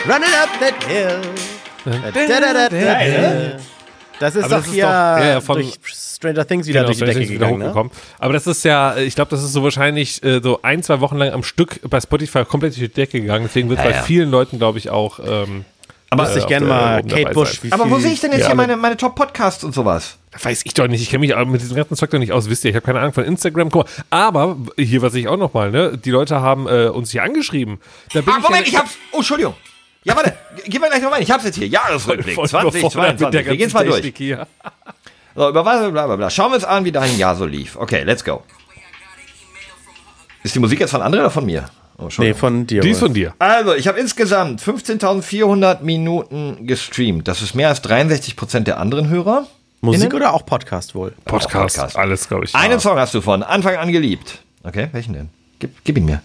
Running 0.06 0.34
up 0.42 0.48
that 0.60 0.84
hill. 0.84 1.20
Das 4.18 4.34
ist 4.36 4.44
doch 4.44 4.50
das 4.50 4.66
hier 4.66 4.84
doch, 4.84 4.90
ja, 4.90 5.28
ja, 5.28 5.40
von, 5.40 5.56
durch 5.56 5.78
Stranger 5.82 6.46
Things 6.46 6.66
wieder 6.66 6.80
genau, 6.80 6.92
durch 6.92 6.98
die 6.98 7.18
Decke 7.18 7.32
gegangen, 7.32 7.58
ne? 7.58 7.90
Aber 8.18 8.32
das 8.32 8.46
ist 8.46 8.64
ja, 8.64 8.96
ich 8.98 9.14
glaube, 9.14 9.30
das 9.30 9.42
ist 9.42 9.52
so 9.52 9.62
wahrscheinlich 9.62 10.22
äh, 10.22 10.40
so 10.42 10.60
ein, 10.62 10.82
zwei 10.82 11.00
Wochen 11.00 11.16
lang 11.16 11.30
am 11.30 11.42
Stück 11.42 11.80
bei 11.88 12.00
Spotify 12.00 12.44
komplett 12.44 12.76
durch 12.76 12.88
die 12.88 12.94
Decke 12.94 13.20
gegangen. 13.20 13.46
Deswegen 13.46 13.70
wird 13.70 13.78
ja, 13.78 13.86
bei 13.86 13.92
ja. 13.92 14.02
vielen 14.02 14.30
Leuten, 14.30 14.58
glaube 14.58 14.78
ich, 14.78 14.90
auch 14.90 15.20
ähm, 15.26 15.64
aber 16.10 16.28
äh, 16.28 16.38
ich 16.38 16.46
gerne 16.46 16.66
mal 16.66 17.02
Kate 17.04 17.32
Bush. 17.32 17.60
Aber 17.70 17.88
wo 17.88 17.98
sehe 17.98 18.12
ich 18.12 18.20
denn 18.20 18.32
jetzt 18.32 18.42
ja, 18.42 18.46
hier 18.48 18.56
meine, 18.56 18.76
meine 18.76 18.96
Top-Podcasts 18.96 19.62
und 19.64 19.72
sowas? 19.72 20.16
Weiß 20.42 20.62
ich 20.64 20.74
doch 20.74 20.88
nicht. 20.88 21.02
Ich 21.02 21.08
kenne 21.08 21.20
mich 21.26 21.34
mit 21.46 21.60
diesem 21.60 21.76
ganzen 21.76 21.96
Zeug 21.96 22.10
doch 22.10 22.18
nicht 22.18 22.32
aus. 22.32 22.50
Wisst 22.50 22.64
ihr, 22.64 22.70
ich 22.70 22.76
habe 22.76 22.84
keine 22.84 22.98
Ahnung 22.98 23.12
von 23.12 23.24
Instagram. 23.24 23.70
Aber 24.10 24.56
hier, 24.76 25.02
was 25.02 25.14
ich 25.14 25.28
auch 25.28 25.36
noch 25.36 25.54
mal, 25.54 25.70
ne? 25.70 25.96
Die 25.96 26.10
Leute 26.10 26.40
haben 26.40 26.66
äh, 26.66 26.88
uns 26.88 27.12
hier 27.12 27.22
angeschrieben. 27.22 27.80
Da 28.12 28.20
bin 28.20 28.34
ah, 28.34 28.38
ich 28.38 28.42
Moment, 28.42 28.66
ja, 28.66 28.72
ich 28.72 28.78
hab's. 28.78 28.96
Oh, 29.12 29.18
Entschuldigung. 29.18 29.54
Ja, 30.04 30.16
warte, 30.16 30.34
gehen 30.64 30.80
wir 30.80 30.88
gleich 30.88 31.02
noch 31.02 31.12
rein. 31.12 31.22
Ich 31.22 31.30
hab's 31.30 31.44
jetzt 31.44 31.56
hier. 31.56 31.68
Jahresrückblick 31.68 32.34
2022. 32.34 33.46
Wir 33.46 33.56
gehen's 33.56 33.72
mal 33.74 33.84
durch. 33.84 34.12
So, 35.34 35.48
über 35.48 35.64
was, 35.64 35.90
bla, 35.92 36.06
bla, 36.06 36.16
bla. 36.16 36.30
Schauen 36.30 36.50
wir 36.50 36.56
uns 36.56 36.64
an, 36.64 36.84
wie 36.84 36.92
dein 36.92 37.16
Jahr 37.18 37.36
so 37.36 37.46
lief. 37.46 37.76
Okay, 37.76 38.02
let's 38.02 38.24
go. 38.24 38.42
Ist 40.42 40.54
die 40.54 40.58
Musik 40.58 40.80
jetzt 40.80 40.90
von 40.90 41.02
anderen 41.02 41.24
oder 41.24 41.30
von 41.30 41.44
mir? 41.44 41.66
Oh, 41.98 42.08
nee, 42.18 42.32
von 42.32 42.66
dir. 42.66 42.80
Die 42.80 42.90
ist 42.90 42.98
von 43.00 43.12
dir. 43.12 43.34
Also, 43.38 43.74
ich 43.74 43.86
habe 43.86 44.00
insgesamt 44.00 44.62
15.400 44.62 45.82
Minuten 45.82 46.66
gestreamt. 46.66 47.28
Das 47.28 47.42
ist 47.42 47.54
mehr 47.54 47.68
als 47.68 47.82
63 47.82 48.36
Prozent 48.36 48.66
der 48.66 48.78
anderen 48.80 49.08
Hörer. 49.08 49.46
Musik 49.82 50.04
Innen? 50.04 50.14
oder 50.14 50.32
auch 50.34 50.46
Podcast 50.46 50.94
wohl? 50.94 51.12
Podcast, 51.26 51.76
Podcast. 51.76 51.96
alles, 51.96 52.26
glaube 52.28 52.46
ich. 52.46 52.54
Einen 52.54 52.80
Song 52.80 52.98
hast 52.98 53.12
du 53.14 53.20
von 53.20 53.42
Anfang 53.42 53.76
an 53.76 53.92
geliebt. 53.92 54.38
Okay, 54.62 54.88
welchen 54.92 55.12
denn? 55.12 55.28
Gib, 55.58 55.84
gib 55.84 55.98
ihn 55.98 56.06
mir. 56.06 56.22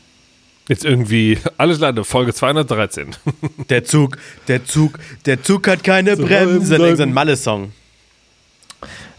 Jetzt 0.67 0.83
irgendwie 0.83 1.37
alles 1.57 1.79
Lande, 1.79 2.03
Folge 2.03 2.33
213. 2.33 3.15
Der 3.69 3.83
Zug, 3.83 4.17
der 4.47 4.65
Zug, 4.65 4.99
der 5.25 5.41
Zug 5.43 5.67
hat 5.67 5.83
keine 5.83 6.15
so 6.15 6.25
Bremse. 6.25 6.77
Das 6.77 6.91
ist 6.91 6.99
ein 6.99 7.13
Malle-Song. 7.13 7.71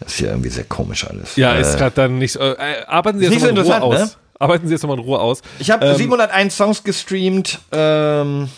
Das 0.01 0.13
ist 0.13 0.21
ja 0.21 0.29
irgendwie 0.29 0.51
sehr 0.51 0.65
komisch 0.65 1.07
alles. 1.07 1.37
Ja, 1.37 1.55
äh, 1.55 1.61
ist 1.61 1.79
gerade 1.79 1.95
dann 1.95 2.19
nicht 2.19 2.33
so. 2.33 2.41
Äh, 2.41 2.57
arbeiten 2.87 3.19
Sie 3.19 3.27
jetzt 3.27 3.41
mal 3.41 3.51
in 3.51 3.59
Ruhe 3.59 3.83
aus. 3.83 3.99
Ne? 3.99 4.11
Arbeiten 4.39 4.67
Sie 4.67 4.75
jetzt 4.75 4.87
mal 4.87 4.95
in 4.95 5.01
Ruhe 5.01 5.19
aus. 5.21 5.43
Ich 5.59 5.71
habe 5.71 5.87
ähm, 5.87 5.97
701 5.97 6.57
Songs 6.57 6.85
gestreamt. 6.85 7.61
Ähm, 7.73 8.49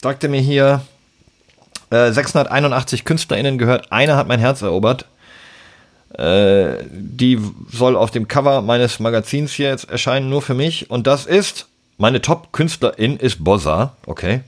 sagte 0.00 0.28
mir 0.28 0.40
hier, 0.40 0.82
äh, 1.90 2.10
681 2.10 3.04
KünstlerInnen 3.04 3.58
gehört. 3.58 3.92
Einer 3.92 4.16
hat 4.16 4.28
mein 4.28 4.40
Herz 4.40 4.62
erobert. 4.62 5.06
Äh, 6.14 6.84
die 6.90 7.38
soll 7.70 7.96
auf 7.96 8.10
dem 8.10 8.28
Cover 8.28 8.62
meines 8.62 9.00
Magazins 9.00 9.52
hier 9.52 9.68
jetzt 9.68 9.90
erscheinen, 9.90 10.28
nur 10.30 10.42
für 10.42 10.54
mich. 10.54 10.90
Und 10.90 11.06
das 11.06 11.26
ist 11.26 11.68
meine 12.02 12.20
Top-Künstlerin 12.20 13.16
ist 13.16 13.44
Bossa, 13.44 13.94
okay. 14.06 14.40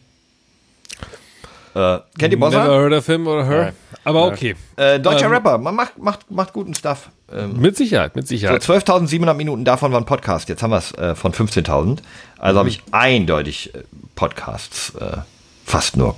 Äh, 1.77 1.99
kennt 2.19 2.35
ihr 2.35 2.41
Bossa? 2.41 2.65
Never 2.65 2.75
heard 2.75 2.93
of 2.93 3.07
him 3.07 3.29
or 3.29 3.47
her. 3.47 3.63
Nein. 3.67 3.73
Aber 4.03 4.27
okay. 4.27 4.57
Äh, 4.75 4.99
deutscher 4.99 5.27
ähm, 5.27 5.33
Rapper, 5.33 5.59
man 5.59 5.77
macht, 5.77 5.97
macht, 5.97 6.29
macht 6.33 6.53
guten 6.53 6.75
Stuff. 6.75 7.11
Ähm, 7.33 7.61
mit 7.61 7.77
Sicherheit, 7.77 8.17
mit 8.17 8.27
Sicherheit. 8.27 8.61
So 8.61 8.73
12.700 8.73 9.35
Minuten 9.35 9.65
davon 9.65 9.93
waren 9.93 10.05
Podcast. 10.05 10.49
Jetzt 10.49 10.65
haben 10.65 10.71
wir 10.71 10.79
es 10.79 10.93
äh, 10.95 11.15
von 11.15 11.33
15.000. 11.33 12.01
Also 12.39 12.55
mhm. 12.55 12.59
habe 12.59 12.69
ich 12.69 12.83
eindeutig 12.91 13.73
äh, 13.73 13.85
Podcasts 14.17 14.93
äh, 14.97 15.19
fast 15.65 15.97
nur 15.97 16.13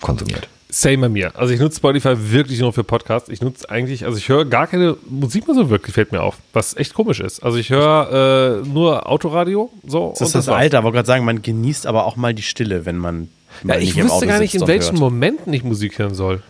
konsumiert. 0.00 0.48
Same 0.80 0.98
bei 0.98 1.08
mir. 1.08 1.32
Also 1.36 1.52
ich 1.52 1.60
nutze 1.60 1.78
Spotify 1.78 2.14
wirklich 2.16 2.60
nur 2.60 2.72
für 2.72 2.84
Podcasts. 2.84 3.28
Ich 3.28 3.40
nutze 3.40 3.68
eigentlich, 3.68 4.04
also 4.04 4.16
ich 4.18 4.28
höre 4.28 4.44
gar 4.44 4.66
keine 4.66 4.96
Musik 5.08 5.46
mehr 5.46 5.54
so 5.54 5.70
wirklich, 5.70 5.94
fällt 5.94 6.12
mir 6.12 6.22
auf. 6.22 6.36
Was 6.52 6.76
echt 6.76 6.94
komisch 6.94 7.20
ist. 7.20 7.42
Also 7.42 7.58
ich 7.58 7.70
höre 7.70 8.62
äh, 8.64 8.68
nur 8.68 9.08
Autoradio. 9.10 9.70
So, 9.86 10.14
Das 10.18 10.28
ist 10.28 10.34
das 10.34 10.48
Alter, 10.48 10.82
wollte 10.84 10.96
gerade 10.96 11.06
sagen, 11.06 11.24
man 11.24 11.42
genießt 11.42 11.86
aber 11.86 12.04
auch 12.04 12.16
mal 12.16 12.34
die 12.34 12.42
Stille, 12.42 12.86
wenn 12.86 12.98
man. 12.98 13.28
Ja, 13.64 13.76
ich 13.76 13.96
wüsste 13.96 14.26
gar 14.26 14.38
nicht, 14.38 14.54
in 14.54 14.66
welchen 14.66 14.92
hört. 14.92 15.00
Momenten 15.00 15.52
ich 15.52 15.64
Musik 15.64 15.98
hören 15.98 16.14
soll. 16.14 16.42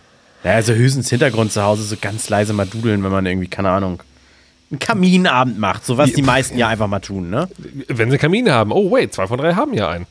Ja, 0.43 0.51
also 0.51 0.73
höchstens 0.73 1.09
Hintergrund 1.09 1.51
zu 1.51 1.63
Hause 1.63 1.83
so 1.83 1.95
ganz 1.99 2.29
leise 2.29 2.53
mal 2.53 2.65
dudeln, 2.67 3.03
wenn 3.03 3.11
man 3.11 3.25
irgendwie, 3.25 3.47
keine 3.47 3.69
Ahnung, 3.71 4.01
einen 4.71 4.79
Kaminabend 4.79 5.57
macht. 5.59 5.85
So 5.85 5.97
was 5.97 6.13
die 6.13 6.21
meisten 6.21 6.57
ja 6.57 6.67
einfach 6.67 6.87
mal 6.87 6.99
tun, 6.99 7.29
ne? 7.29 7.49
Wenn 7.87 8.11
sie 8.11 8.17
Kamine 8.17 8.53
haben. 8.53 8.71
Oh, 8.71 8.91
wait, 8.91 9.13
zwei 9.13 9.27
von 9.27 9.37
drei 9.39 9.55
haben 9.55 9.73
ja 9.73 9.89
einen. 9.89 10.05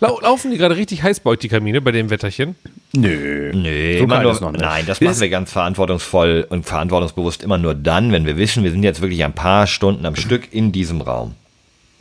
Lau 0.00 0.20
laufen 0.20 0.50
die 0.50 0.58
gerade 0.58 0.76
richtig 0.76 1.02
heiß 1.02 1.20
bei 1.20 1.30
euch, 1.30 1.38
die 1.38 1.48
Kamine, 1.48 1.80
bei 1.80 1.92
dem 1.92 2.10
Wetterchen? 2.10 2.54
Nö. 2.94 3.52
Nee, 3.54 3.98
So 3.98 4.04
immer 4.04 4.22
nur, 4.22 4.32
noch 4.40 4.52
nicht. 4.52 4.60
nein, 4.60 4.84
das 4.86 5.00
machen 5.00 5.20
wir 5.20 5.28
ganz 5.28 5.52
verantwortungsvoll 5.52 6.46
und 6.48 6.64
verantwortungsbewusst 6.66 7.42
immer 7.42 7.58
nur 7.58 7.74
dann, 7.74 8.12
wenn 8.12 8.24
wir 8.26 8.36
wissen, 8.36 8.62
wir 8.64 8.70
sind 8.70 8.82
jetzt 8.82 9.00
wirklich 9.00 9.24
ein 9.24 9.32
paar 9.32 9.66
Stunden 9.66 10.06
am 10.06 10.16
Stück 10.16 10.52
in 10.52 10.72
diesem 10.72 11.00
Raum. 11.00 11.34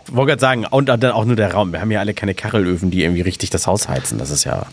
Ich 0.07 0.15
wollte 0.15 0.29
gerade 0.31 0.41
sagen, 0.41 0.65
und 0.65 0.87
dann 0.87 1.03
auch 1.05 1.25
nur 1.25 1.35
der 1.35 1.51
Raum. 1.53 1.71
Wir 1.71 1.81
haben 1.81 1.89
ja 1.91 1.99
alle 1.99 2.13
keine 2.13 2.35
Kachelöfen, 2.35 2.91
die 2.91 3.03
irgendwie 3.03 3.21
richtig 3.21 3.49
das 3.49 3.65
Haus 3.65 3.87
heizen. 3.89 4.19
Das 4.19 4.29
ist 4.29 4.43
ja. 4.43 4.67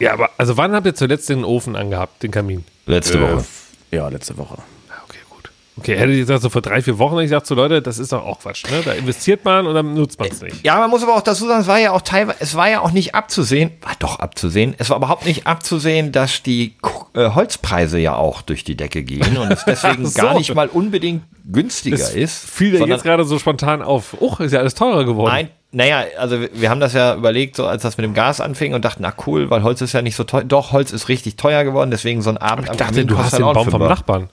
Ja, 0.00 0.12
aber 0.12 0.30
also 0.38 0.56
wann 0.56 0.72
habt 0.72 0.86
ihr 0.86 0.94
zuletzt 0.94 1.28
den 1.28 1.44
Ofen 1.44 1.76
angehabt, 1.76 2.22
den 2.22 2.30
Kamin? 2.32 2.64
Letzte 2.86 3.20
Woche. 3.20 3.44
Ja, 3.92 4.08
letzte 4.08 4.36
Woche. 4.36 4.58
Ja, 5.76 5.82
okay, 5.82 5.96
hätte 5.96 6.12
ich 6.12 6.20
gesagt, 6.20 6.42
so 6.42 6.48
vor 6.48 6.62
drei, 6.62 6.80
vier 6.82 6.98
Wochen, 6.98 7.12
hätte 7.14 7.24
ich 7.24 7.30
gesagt, 7.30 7.46
so 7.46 7.54
Leute, 7.54 7.82
das 7.82 7.98
ist 7.98 8.12
doch 8.12 8.24
auch 8.24 8.40
Quatsch, 8.40 8.64
ne? 8.70 8.80
Da 8.84 8.92
investiert 8.92 9.44
man 9.44 9.66
und 9.66 9.74
dann 9.74 9.94
nutzt 9.94 10.18
man 10.18 10.28
es 10.28 10.40
nicht. 10.42 10.64
Ja, 10.64 10.78
man 10.78 10.90
muss 10.90 11.02
aber 11.02 11.14
auch 11.14 11.20
dazu 11.22 11.46
sagen, 11.46 11.60
es 11.60 11.66
war 11.66 11.78
ja 11.78 11.92
auch 11.92 12.00
teilweise, 12.02 12.38
es 12.40 12.54
war 12.56 12.68
ja 12.70 12.80
auch 12.80 12.90
nicht 12.92 13.14
abzusehen, 13.14 13.70
war 13.82 13.92
doch 13.98 14.18
abzusehen, 14.18 14.74
es 14.78 14.90
war 14.90 14.96
überhaupt 14.96 15.26
nicht 15.26 15.46
abzusehen, 15.46 16.12
dass 16.12 16.42
die 16.42 16.74
äh, 17.14 17.30
Holzpreise 17.30 17.98
ja 17.98 18.14
auch 18.14 18.42
durch 18.42 18.64
die 18.64 18.76
Decke 18.76 19.02
gehen 19.02 19.36
und 19.36 19.52
es 19.52 19.64
deswegen 19.66 20.06
so. 20.06 20.20
gar 20.20 20.34
nicht 20.38 20.54
mal 20.54 20.68
unbedingt 20.68 21.22
günstiger 21.50 22.10
ist. 22.12 22.48
Fiel 22.48 22.72
sondern- 22.72 22.90
jetzt 22.90 23.02
gerade 23.04 23.24
so 23.24 23.38
spontan 23.38 23.82
auf. 23.82 24.16
Oh, 24.20 24.34
ist 24.38 24.52
ja 24.52 24.60
alles 24.60 24.74
teurer 24.74 25.04
geworden. 25.04 25.32
Nein, 25.32 25.48
naja, 25.72 26.04
also 26.18 26.40
wir- 26.40 26.70
haben 26.70 26.80
das 26.80 26.94
ja 26.94 27.14
überlegt, 27.14 27.56
so 27.56 27.66
als 27.66 27.82
das 27.82 27.96
mit 27.98 28.04
dem 28.04 28.14
Gas 28.14 28.40
anfing 28.40 28.74
und 28.74 28.84
dachten, 28.84 29.02
na 29.02 29.12
cool, 29.26 29.50
weil 29.50 29.62
Holz 29.62 29.80
ist 29.80 29.92
ja 29.92 30.02
nicht 30.02 30.16
so 30.16 30.24
teuer. 30.24 30.44
Doch, 30.44 30.72
Holz 30.72 30.90
ist 30.92 31.08
richtig 31.08 31.36
teuer 31.36 31.64
geworden, 31.64 31.90
deswegen 31.90 32.22
so 32.22 32.30
ein 32.30 32.38
Abend 32.38 32.64
ich 32.64 32.70
am 32.70 32.76
dachte, 32.78 33.04
du 33.04 33.18
hast 33.18 33.36
den 33.38 33.42
Baum 33.42 33.70
vom. 33.70 33.82
Nachbarn. 33.82 34.30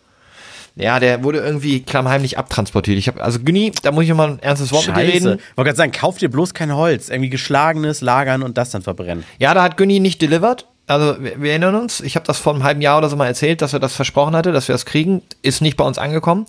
Ja, 0.75 0.99
der 0.99 1.23
wurde 1.23 1.39
irgendwie 1.39 1.81
klammheimlich 1.83 2.37
abtransportiert. 2.39 2.97
Ich 2.97 3.07
habe 3.07 3.21
also 3.23 3.39
Günni, 3.39 3.71
da 3.83 3.91
muss 3.91 4.05
ich 4.05 4.13
mal 4.13 4.29
ein 4.31 4.39
ernstes 4.39 4.71
Wort 4.71 4.87
mit 4.87 4.95
dir 4.97 5.01
Scheiße. 5.01 5.13
reden. 5.13 5.39
Ich 5.51 5.57
wollte 5.57 5.67
gerade 5.69 5.77
sagen, 5.77 5.91
kauf 5.91 6.17
dir 6.17 6.29
bloß 6.29 6.53
kein 6.55 6.75
Holz. 6.75 7.09
Irgendwie 7.09 7.29
geschlagenes, 7.29 8.01
lagern 8.01 8.41
und 8.41 8.57
das 8.57 8.71
dann 8.71 8.81
verbrennen. 8.81 9.23
Ja, 9.37 9.53
da 9.53 9.61
hat 9.63 9.77
Günni 9.77 9.99
nicht 9.99 10.21
delivered. 10.21 10.65
Also 10.87 11.23
wir, 11.23 11.41
wir 11.41 11.51
erinnern 11.51 11.75
uns, 11.75 12.01
ich 12.01 12.15
habe 12.15 12.25
das 12.25 12.39
vor 12.39 12.53
einem 12.53 12.63
halben 12.63 12.81
Jahr 12.81 12.97
oder 12.97 13.07
so 13.09 13.15
mal 13.15 13.27
erzählt, 13.27 13.61
dass 13.61 13.71
er 13.73 13.79
das 13.79 13.95
versprochen 13.95 14.35
hatte, 14.35 14.51
dass 14.51 14.67
wir 14.67 14.73
das 14.73 14.85
kriegen. 14.85 15.21
Ist 15.43 15.61
nicht 15.61 15.77
bei 15.77 15.85
uns 15.85 15.97
angekommen. 15.99 16.45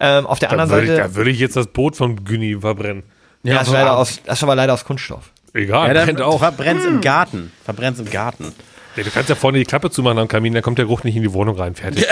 Ähm, 0.00 0.26
auf 0.26 0.38
der 0.38 0.48
Da 0.48 0.52
anderen 0.56 0.70
würde, 0.70 0.82
ich, 0.84 0.90
Seite, 0.96 1.08
da 1.10 1.14
würde 1.14 1.30
ich 1.30 1.38
jetzt 1.38 1.56
das 1.56 1.66
Boot 1.66 1.96
von 1.96 2.24
Günni 2.24 2.56
verbrennen. 2.60 3.02
ja, 3.42 3.60
ist 3.60 3.70
leider 3.70 3.96
aus, 3.96 4.20
das 4.24 4.38
ist 4.38 4.42
aber 4.42 4.54
leider 4.54 4.72
aus 4.74 4.84
Kunststoff. 4.86 5.30
Egal, 5.52 5.88
Ja, 5.88 5.94
dann 5.94 6.06
brennt 6.06 6.20
auch. 6.22 6.38
verbrenn's 6.38 6.84
im 6.84 7.00
Garten. 7.02 7.52
Verbrenn's 7.64 7.98
im 7.98 8.10
Garten. 8.10 8.52
Ja, 8.96 9.02
du 9.02 9.10
kannst 9.10 9.28
ja 9.28 9.34
vorne 9.34 9.58
die 9.58 9.64
Klappe 9.64 9.90
zumachen 9.90 10.18
am 10.18 10.28
Kamin, 10.28 10.54
dann 10.54 10.62
kommt 10.62 10.78
der 10.78 10.86
Geruch 10.86 11.04
nicht 11.04 11.16
in 11.16 11.22
die 11.22 11.32
Wohnung 11.32 11.56
rein. 11.56 11.74
Fertig. 11.74 12.06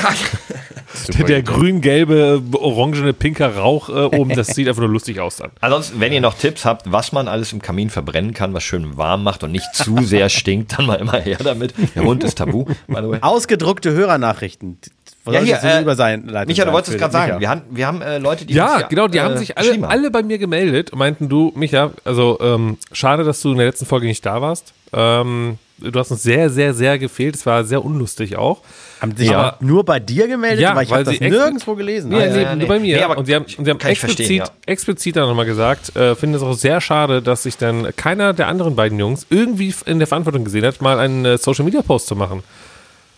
der 1.09 1.25
der 1.25 1.42
grün-gelbe, 1.42 2.42
orangene, 2.53 3.12
pinker 3.12 3.57
Rauch 3.57 3.88
äh, 3.88 4.16
oben, 4.16 4.35
das 4.35 4.49
sieht 4.49 4.68
einfach 4.68 4.83
nur 4.83 4.90
lustig 4.90 5.18
aus 5.20 5.37
dann. 5.37 5.51
Ansonsten, 5.61 6.01
wenn 6.01 6.12
ihr 6.12 6.20
noch 6.20 6.35
Tipps 6.37 6.64
habt, 6.64 6.90
was 6.92 7.12
man 7.12 7.27
alles 7.27 7.53
im 7.53 7.62
Kamin 7.62 7.88
verbrennen 7.90 8.35
kann, 8.35 8.53
was 8.53 8.64
schön 8.64 8.97
warm 8.97 9.23
macht 9.23 9.42
und 9.44 9.53
nicht 9.53 9.75
zu 9.75 10.03
sehr 10.03 10.29
stinkt, 10.29 10.79
dann 10.79 10.87
mal 10.87 10.97
immer 10.97 11.18
her 11.18 11.38
damit. 11.42 11.75
Der 11.94 12.05
Hund 12.05 12.23
ist 12.23 12.37
tabu, 12.38 12.64
by 12.64 12.97
the 12.97 13.09
way. 13.09 13.18
Ausgedruckte 13.23 13.92
Hörernachrichten. 13.92 14.79
Was 15.24 15.34
Ja, 15.34 15.40
hier, 15.40 15.54
äh, 15.62 15.80
Überleitung 15.82 16.26
Micha, 16.46 16.64
du 16.64 16.66
sein 16.66 16.72
wolltest 16.72 16.94
es 16.94 17.00
gerade 17.00 17.12
sagen. 17.12 17.40
Wir 17.40 17.48
haben, 17.48 17.62
wir 17.70 17.87
haben 17.87 18.02
äh, 18.02 18.18
Leute, 18.18 18.44
die 18.44 18.52
Ja, 18.54 18.76
uns 18.76 18.88
genau, 18.90 19.08
die 19.08 19.18
äh, 19.18 19.22
haben 19.22 19.38
sich 19.38 19.56
alle, 19.56 19.88
alle 19.88 20.10
bei 20.10 20.22
mir 20.22 20.38
gemeldet 20.38 20.90
und 20.90 20.98
meinten, 20.98 21.28
du, 21.28 21.50
Micha, 21.54 21.92
also 22.04 22.38
ähm, 22.42 22.76
schade, 22.92 23.24
dass 23.24 23.40
du 23.40 23.52
in 23.52 23.56
der 23.58 23.66
letzten 23.66 23.87
Folge 23.87 24.06
nicht 24.06 24.24
da 24.26 24.42
warst. 24.42 24.74
Ähm, 24.92 25.58
du 25.78 25.98
hast 25.98 26.10
uns 26.10 26.22
sehr, 26.22 26.50
sehr, 26.50 26.74
sehr 26.74 26.98
gefehlt. 26.98 27.34
Es 27.37 27.46
war 27.46 27.64
sehr 27.64 27.82
unlustig 27.84 28.37
auch. 28.37 28.60
Haben 29.00 29.16
sich 29.16 29.30
Ja. 29.30 29.38
aber 29.38 29.56
nur 29.60 29.82
bei 29.84 29.98
dir 29.98 30.28
gemeldet? 30.28 30.60
Ja, 30.60 30.76
weil 30.76 30.84
ich 30.84 30.90
weil 30.90 31.04
habe 31.06 31.10
das 31.10 31.20
nirgendwo 31.20 31.74
gelesen. 31.74 32.10
Nee, 32.10 32.16
Ah, 32.16 32.26
nee, 32.26 32.42
ja. 32.42 32.48
nur 32.50 32.56
nee. 32.56 32.66
bei 32.66 32.78
mir. 32.78 32.96
Nee, 32.96 33.02
aber 33.02 33.18
und 33.18 33.24
sie 33.24 33.34
haben, 33.34 33.44
und 33.56 33.64
sie 33.64 33.70
haben 33.70 33.80
explizit, 33.80 34.30
ja. 34.38 34.44
explizit 34.66 35.16
dann 35.16 35.26
nochmal 35.28 35.46
gesagt, 35.46 35.96
äh, 35.96 36.14
finde 36.14 36.37
es 36.37 36.44
auch 36.44 36.52
sehr 36.52 36.80
schade, 36.82 37.22
dass 37.22 37.44
sich 37.44 37.56
dann 37.56 37.88
keiner 37.96 38.34
der 38.34 38.48
anderen 38.48 38.76
beiden 38.76 38.98
Jungs 38.98 39.26
irgendwie 39.30 39.74
in 39.87 39.98
der 39.98 40.06
Verantwortung 40.06 40.44
gesehen 40.44 40.64
hat, 40.66 40.80
mal 40.82 40.98
einen 40.98 41.24
äh, 41.24 41.38
Social 41.38 41.64
Media 41.64 41.80
Post 41.82 42.06
zu 42.08 42.14
machen. 42.14 42.42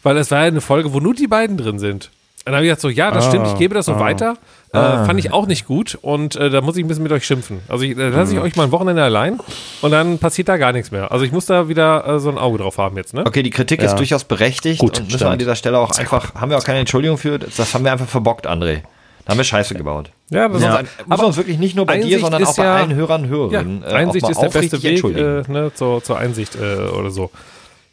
Weil 0.07 0.17
es 0.19 0.31
war 0.31 0.39
ja 0.41 0.45
eine 0.47 0.61
Folge, 0.61 0.93
wo 0.95 1.01
nur 1.01 1.15
die 1.15 1.27
beiden 1.27 1.57
drin 1.57 1.81
sind. 1.81 2.11
Und 2.45 2.53
dann 2.53 2.55
habe 2.55 2.65
ich 2.65 2.69
gesagt, 2.71 2.83
so, 2.83 2.89
ja, 2.89 3.11
das 3.11 3.27
stimmt, 3.27 3.49
ich 3.49 3.57
gebe 3.59 3.75
das 3.75 3.87
so 3.87 3.99
weiter. 3.99 4.37
Äh, 4.73 4.79
Fand 5.05 5.19
ich 5.19 5.33
auch 5.33 5.47
nicht 5.49 5.67
gut 5.67 5.99
und 6.01 6.37
äh, 6.37 6.49
da 6.49 6.61
muss 6.61 6.77
ich 6.77 6.85
ein 6.85 6.89
bisschen 6.89 7.03
mit 7.03 7.11
euch 7.11 7.27
schimpfen. 7.27 7.61
Also 7.67 7.83
ich, 7.83 7.97
äh, 7.99 8.09
lasse 8.11 8.35
ich 8.35 8.41
euch 8.41 8.55
mal 8.55 8.65
ein 8.65 8.71
Wochenende 8.73 9.03
allein 9.03 9.41
und 9.83 9.91
dann 9.91 10.19
passiert 10.19 10.49
da 10.49 10.57
gar 10.59 10.71
nichts 10.73 10.93
mehr. 10.93 11.11
Also 11.11 11.25
ich 11.25 11.33
muss 11.33 11.47
da 11.47 11.69
wieder 11.69 12.07
äh, 12.07 12.21
so 12.21 12.29
ein 12.29 12.39
Auge 12.39 12.59
drauf 12.59 12.79
haben 12.79 12.97
jetzt, 12.97 13.15
ne? 13.15 13.25
Okay, 13.27 13.43
die 13.43 13.51
Kritik 13.51 13.83
ist 13.83 13.97
durchaus 13.97 14.23
berechtigt 14.25 14.79
Gut, 14.81 14.99
und 14.99 15.05
müssen 15.07 15.13
wir 15.15 15.19
stimmt. 15.19 15.33
an 15.33 15.39
dieser 15.41 15.57
Stelle 15.57 15.79
auch 15.79 15.91
einfach, 15.99 16.35
haben 16.37 16.51
wir 16.51 16.59
auch 16.59 16.63
keine 16.65 16.79
Entschuldigung 16.79 17.19
für, 17.19 17.39
das, 17.41 17.57
das 17.57 17.75
haben 17.75 17.85
wir 17.85 17.91
einfach 17.91 18.07
verbockt, 18.07 18.47
André. 18.47 18.83
Da 19.25 19.31
haben 19.33 19.39
wir 19.39 19.45
Scheiße 19.45 19.75
gebaut. 19.75 20.11
Ja, 20.31 20.49
das 20.49 20.63
Ja. 20.63 20.83
Muss 21.07 21.19
man 21.19 21.27
uns 21.27 21.37
wirklich 21.37 21.59
nicht 21.59 21.75
nur 21.75 21.85
bei 21.87 21.95
dir, 21.97 22.03
Einsicht 22.05 22.21
sondern 22.21 22.43
ist 22.43 22.49
auch 22.51 22.57
bei 22.59 22.65
ja- 22.65 22.77
allen 22.77 22.95
Hörern 22.95 23.23
und 23.25 23.29
Ja, 23.31 23.37
Hörerinnen. 23.61 23.83
äh, 23.83 23.87
Einsicht 23.87 24.29
ist 24.29 24.41
der 24.41 24.51
beste 24.51 24.81
Weg 24.85 25.03
äh, 25.05 25.43
ne, 25.51 25.73
zur, 25.75 26.01
zur 26.05 26.19
Einsicht 26.19 26.55
äh, 26.55 26.77
oder 26.97 27.11
so. 27.11 27.31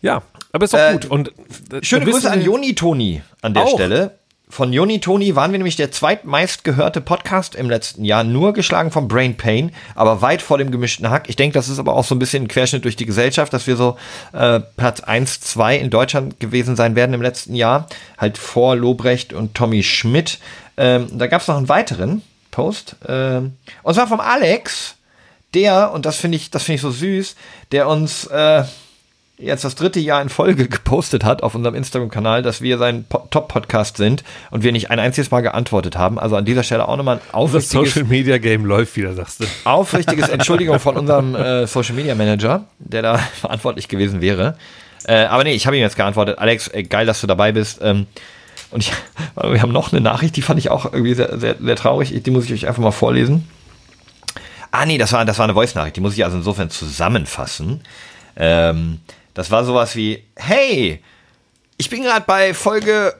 Ja, 0.03 0.21
aber 0.51 0.65
ist 0.65 0.73
doch 0.73 0.79
Äh, 0.79 0.93
gut. 0.93 1.05
Und, 1.05 1.29
äh, 1.29 1.81
Schöne 1.81 2.05
Grüße 2.05 2.29
an 2.29 2.41
Joni 2.41 2.75
Toni 2.75 3.21
an 3.41 3.53
der 3.55 3.63
Auch. 3.63 3.73
Stelle. 3.73 4.11
Von 4.49 4.71
Joni 4.73 4.99
Toni 4.99 5.35
waren 5.35 5.51
wir 5.51 5.57
nämlich 5.57 5.77
der 5.77 5.91
zweitmeist 5.91 6.63
gehörte 6.63 7.01
Podcast 7.01 7.55
im 7.55 7.69
letzten 7.71 8.03
Jahr, 8.05 8.23
nur 8.23 8.53
geschlagen 8.53 8.91
vom 8.91 9.07
Brain 9.07 9.35
Pain, 9.35 9.71
aber 9.95 10.21
weit 10.21 10.43
vor 10.43 10.59
dem 10.59 10.69
gemischten 10.69 11.09
Hack. 11.09 11.27
Ich 11.27 11.37
denke, 11.37 11.53
das 11.55 11.69
ist 11.69 11.79
aber 11.79 11.95
auch 11.95 12.03
so 12.03 12.13
ein 12.13 12.19
bisschen 12.19 12.43
ein 12.43 12.47
Querschnitt 12.49 12.83
durch 12.83 12.95
die 12.97 13.07
Gesellschaft, 13.07 13.51
dass 13.53 13.65
wir 13.65 13.77
so 13.77 13.97
äh, 14.33 14.59
Platz 14.59 14.99
1, 14.99 15.39
2 15.39 15.77
in 15.77 15.89
Deutschland 15.89 16.39
gewesen 16.39 16.75
sein 16.75 16.95
werden 16.95 17.13
im 17.15 17.21
letzten 17.23 17.55
Jahr. 17.55 17.87
Halt 18.19 18.37
vor 18.37 18.75
Lobrecht 18.75 19.33
und 19.33 19.55
Tommy 19.55 19.81
Schmidt. 19.81 20.37
Ähm, 20.77 21.07
da 21.17 21.25
gab 21.25 21.41
es 21.41 21.47
noch 21.47 21.57
einen 21.57 21.69
weiteren 21.69 22.21
Post. 22.51 22.97
Ähm, 23.07 23.53
und 23.81 23.93
zwar 23.95 24.07
vom 24.07 24.19
Alex, 24.19 24.95
der, 25.55 25.93
und 25.93 26.05
das 26.05 26.17
finde 26.17 26.35
ich, 26.35 26.51
das 26.51 26.63
finde 26.63 26.75
ich 26.75 26.81
so 26.81 26.91
süß, 26.91 27.35
der 27.71 27.87
uns 27.87 28.27
äh, 28.27 28.65
jetzt 29.37 29.63
das 29.65 29.75
dritte 29.75 29.99
Jahr 29.99 30.21
in 30.21 30.29
Folge 30.29 30.67
gepostet 30.69 31.23
hat 31.23 31.43
auf 31.43 31.55
unserem 31.55 31.75
Instagram-Kanal, 31.75 32.43
dass 32.43 32.61
wir 32.61 32.77
sein 32.77 33.05
Po- 33.07 33.27
Top-Podcast 33.31 33.97
sind 33.97 34.23
und 34.51 34.63
wir 34.63 34.71
nicht 34.71 34.91
ein 34.91 34.99
einziges 34.99 35.31
Mal 35.31 35.41
geantwortet 35.41 35.97
haben. 35.97 36.19
Also 36.19 36.35
an 36.35 36.45
dieser 36.45 36.63
Stelle 36.63 36.87
auch 36.87 36.97
nochmal 36.97 37.15
ein 37.17 37.21
Das 37.25 37.33
aufrichtiges, 37.33 37.93
Social 37.93 38.03
Media 38.07 38.37
Game 38.37 38.65
läuft 38.65 38.95
wieder, 38.95 39.13
sagst 39.13 39.39
du. 39.41 39.45
aufrichtiges 39.65 40.29
Entschuldigung 40.29 40.79
von 40.79 40.95
unserem 40.97 41.35
äh, 41.35 41.65
Social-Media-Manager, 41.67 42.65
der 42.79 43.01
da 43.01 43.17
verantwortlich 43.41 43.87
gewesen 43.87 44.21
wäre. 44.21 44.57
Äh, 45.05 45.25
aber 45.25 45.43
nee, 45.43 45.53
ich 45.53 45.65
habe 45.67 45.75
ihm 45.75 45.81
jetzt 45.81 45.97
geantwortet. 45.97 46.37
Alex, 46.39 46.67
ey, 46.69 46.83
geil, 46.83 47.05
dass 47.05 47.19
du 47.19 47.27
dabei 47.27 47.51
bist. 47.51 47.79
Ähm, 47.81 48.05
und 48.71 48.81
ich, 48.81 48.91
wir 49.35 49.61
haben 49.61 49.71
noch 49.73 49.91
eine 49.91 49.99
Nachricht, 50.01 50.35
die 50.35 50.41
fand 50.41 50.59
ich 50.59 50.69
auch 50.69 50.85
irgendwie 50.85 51.13
sehr, 51.13 51.37
sehr, 51.37 51.55
sehr 51.59 51.75
traurig. 51.75 52.13
Die 52.23 52.31
muss 52.31 52.45
ich 52.45 52.53
euch 52.53 52.67
einfach 52.67 52.81
mal 52.81 52.91
vorlesen. 52.91 53.47
Ah, 54.71 54.85
nee, 54.85 54.97
das 54.97 55.11
war, 55.11 55.25
das 55.25 55.37
war 55.37 55.43
eine 55.43 55.53
Voice-Nachricht. 55.53 55.95
Die 55.97 56.01
muss 56.01 56.13
ich 56.15 56.23
also 56.23 56.37
insofern 56.37 56.69
zusammenfassen. 56.69 57.81
Ähm, 58.35 58.99
das 59.33 59.51
war 59.51 59.65
sowas 59.65 59.95
wie, 59.95 60.23
hey, 60.35 61.03
ich 61.77 61.89
bin 61.89 62.03
gerade 62.03 62.25
bei 62.25 62.53
Folge 62.53 63.15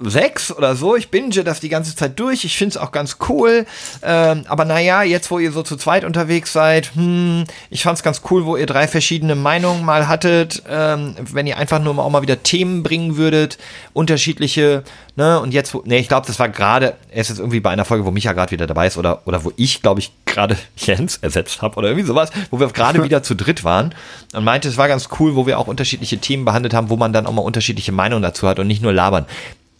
106 0.00 0.56
oder 0.56 0.76
so. 0.76 0.94
Ich 0.94 1.10
binge 1.10 1.42
das 1.42 1.58
die 1.58 1.68
ganze 1.68 1.96
Zeit 1.96 2.20
durch. 2.20 2.44
Ich 2.44 2.56
finde 2.56 2.70
es 2.70 2.76
auch 2.76 2.92
ganz 2.92 3.16
cool. 3.28 3.66
Ähm, 4.02 4.44
aber 4.48 4.64
naja, 4.64 5.02
jetzt 5.02 5.28
wo 5.30 5.40
ihr 5.40 5.50
so 5.50 5.64
zu 5.64 5.76
zweit 5.76 6.04
unterwegs 6.04 6.52
seid, 6.52 6.94
hm, 6.94 7.44
ich 7.68 7.82
fand 7.82 7.98
es 7.98 8.04
ganz 8.04 8.22
cool, 8.30 8.44
wo 8.44 8.56
ihr 8.56 8.66
drei 8.66 8.86
verschiedene 8.86 9.34
Meinungen 9.34 9.84
mal 9.84 10.06
hattet. 10.06 10.62
Ähm, 10.68 11.16
wenn 11.18 11.48
ihr 11.48 11.58
einfach 11.58 11.80
nur 11.80 11.94
mal 11.94 12.04
auch 12.04 12.10
mal 12.10 12.22
wieder 12.22 12.44
Themen 12.44 12.84
bringen 12.84 13.16
würdet, 13.16 13.58
unterschiedliche, 13.92 14.84
ne? 15.16 15.40
Und 15.40 15.52
jetzt, 15.52 15.74
wo, 15.74 15.82
nee, 15.84 15.98
ich 15.98 16.08
glaube, 16.08 16.28
das 16.28 16.38
war 16.38 16.48
gerade, 16.48 16.94
er 17.10 17.20
ist 17.20 17.30
jetzt 17.30 17.40
irgendwie 17.40 17.60
bei 17.60 17.70
einer 17.70 17.84
Folge, 17.84 18.04
wo 18.04 18.12
Micha 18.12 18.32
gerade 18.34 18.52
wieder 18.52 18.68
dabei 18.68 18.86
ist 18.86 18.98
oder, 18.98 19.26
oder 19.26 19.42
wo 19.42 19.52
ich, 19.56 19.82
glaube 19.82 19.98
ich, 19.98 20.12
gerade 20.26 20.56
Jens 20.76 21.16
ersetzt 21.16 21.60
habe 21.60 21.76
oder 21.76 21.88
irgendwie 21.88 22.06
sowas, 22.06 22.30
wo 22.52 22.60
wir 22.60 22.68
gerade 22.68 23.02
wieder 23.04 23.24
zu 23.24 23.34
dritt 23.34 23.64
waren 23.64 23.92
und 24.32 24.44
meinte, 24.44 24.68
es 24.68 24.76
war 24.76 24.86
ganz 24.86 25.08
cool, 25.18 25.34
wo 25.34 25.46
wir 25.46 25.58
auch 25.58 25.66
unterschiedliche 25.66 26.18
Themen 26.18 26.44
behandelt 26.44 26.72
haben, 26.72 26.88
wo 26.88 26.96
man 26.96 27.12
dann 27.12 27.26
auch 27.26 27.32
mal 27.32 27.42
unterschiedliche 27.42 27.90
Meinungen 27.90 28.22
dazu 28.22 28.46
hat 28.46 28.60
und 28.60 28.68
nicht 28.68 28.80
nur 28.80 28.92
labern. 28.92 29.26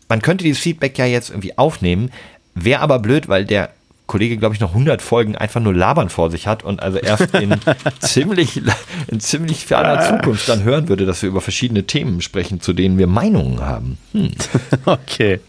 Man 0.08 0.22
könnte 0.22 0.44
dieses 0.44 0.62
Feedback 0.62 0.98
ja 0.98 1.06
jetzt 1.06 1.30
irgendwie 1.30 1.56
aufnehmen, 1.58 2.10
wäre 2.54 2.80
aber 2.80 2.98
blöd, 2.98 3.28
weil 3.28 3.44
der 3.44 3.70
Kollege, 4.06 4.38
glaube 4.38 4.54
ich, 4.54 4.60
noch 4.60 4.70
100 4.70 5.02
Folgen 5.02 5.36
einfach 5.36 5.60
nur 5.60 5.74
labern 5.74 6.08
vor 6.08 6.30
sich 6.30 6.46
hat 6.46 6.64
und 6.64 6.82
also 6.82 6.98
erst 6.98 7.34
in 7.34 7.54
ziemlich, 8.00 8.62
in 9.08 9.20
ziemlich 9.20 9.66
ferner 9.66 10.00
Zukunft 10.00 10.48
dann 10.48 10.64
hören 10.64 10.88
würde, 10.88 11.04
dass 11.04 11.20
wir 11.22 11.28
über 11.28 11.42
verschiedene 11.42 11.84
Themen 11.84 12.22
sprechen, 12.22 12.60
zu 12.60 12.72
denen 12.72 12.96
wir 12.98 13.06
Meinungen 13.06 13.60
haben. 13.60 13.98
Hm. 14.12 14.32
Okay. 14.86 15.40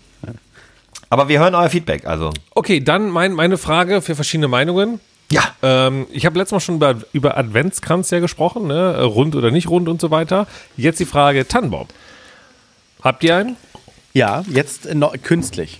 Aber 1.10 1.28
wir 1.28 1.40
hören 1.40 1.56
euer 1.56 1.70
Feedback, 1.70 2.06
also. 2.06 2.32
Okay, 2.54 2.82
dann 2.82 3.10
mein, 3.10 3.34
meine 3.34 3.58
Frage 3.58 4.02
für 4.02 4.14
verschiedene 4.14 4.48
Meinungen. 4.48 5.00
Ja. 5.32 5.44
Ähm, 5.64 6.06
ich 6.12 6.26
habe 6.26 6.38
letztes 6.38 6.52
Mal 6.52 6.60
schon 6.60 6.76
über, 6.76 6.96
über 7.14 7.38
Adventskranz 7.38 8.12
ja 8.12 8.20
gesprochen, 8.20 8.68
ne? 8.68 9.02
rund 9.04 9.36
oder 9.36 9.50
nicht 9.50 9.70
rund 9.70 9.88
und 9.88 10.02
so 10.02 10.12
weiter. 10.12 10.48
Jetzt 10.76 11.00
die 11.00 11.06
Frage 11.06 11.48
Tannenbaum. 11.48 11.88
Habt 13.02 13.24
ihr 13.24 13.38
einen? 13.38 13.56
Ja, 14.14 14.44
jetzt 14.50 14.86
äh, 14.86 14.96
noch, 14.96 15.14
künstlich. 15.22 15.80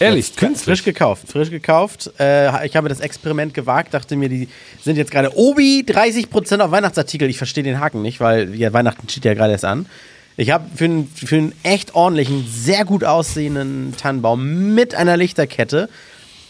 Ehrlich, 0.00 0.32
Jetzt 0.40 0.62
Frisch 0.64 0.84
gekauft, 0.84 1.24
frisch 1.28 1.50
gekauft. 1.50 2.10
Äh, 2.20 2.66
ich 2.66 2.76
habe 2.76 2.88
das 2.88 3.00
Experiment 3.00 3.52
gewagt, 3.52 3.94
dachte 3.94 4.14
mir, 4.14 4.28
die 4.28 4.48
sind 4.80 4.96
jetzt 4.96 5.10
gerade 5.10 5.36
Obi 5.36 5.84
30% 5.86 6.60
auf 6.60 6.70
Weihnachtsartikel. 6.70 7.28
Ich 7.28 7.36
verstehe 7.38 7.64
den 7.64 7.80
Haken 7.80 8.02
nicht, 8.02 8.20
weil 8.20 8.54
ja, 8.54 8.72
Weihnachten 8.72 9.08
steht 9.08 9.24
ja 9.24 9.34
gerade 9.34 9.52
erst 9.52 9.64
an. 9.64 9.86
Ich 10.36 10.50
habe 10.52 10.66
für, 10.76 10.84
einen- 10.84 11.08
für 11.08 11.36
einen 11.36 11.52
echt 11.64 11.96
ordentlichen, 11.96 12.46
sehr 12.48 12.84
gut 12.84 13.02
aussehenden 13.02 13.92
Tannenbaum 13.96 14.72
mit 14.74 14.94
einer 14.94 15.16
Lichterkette 15.16 15.88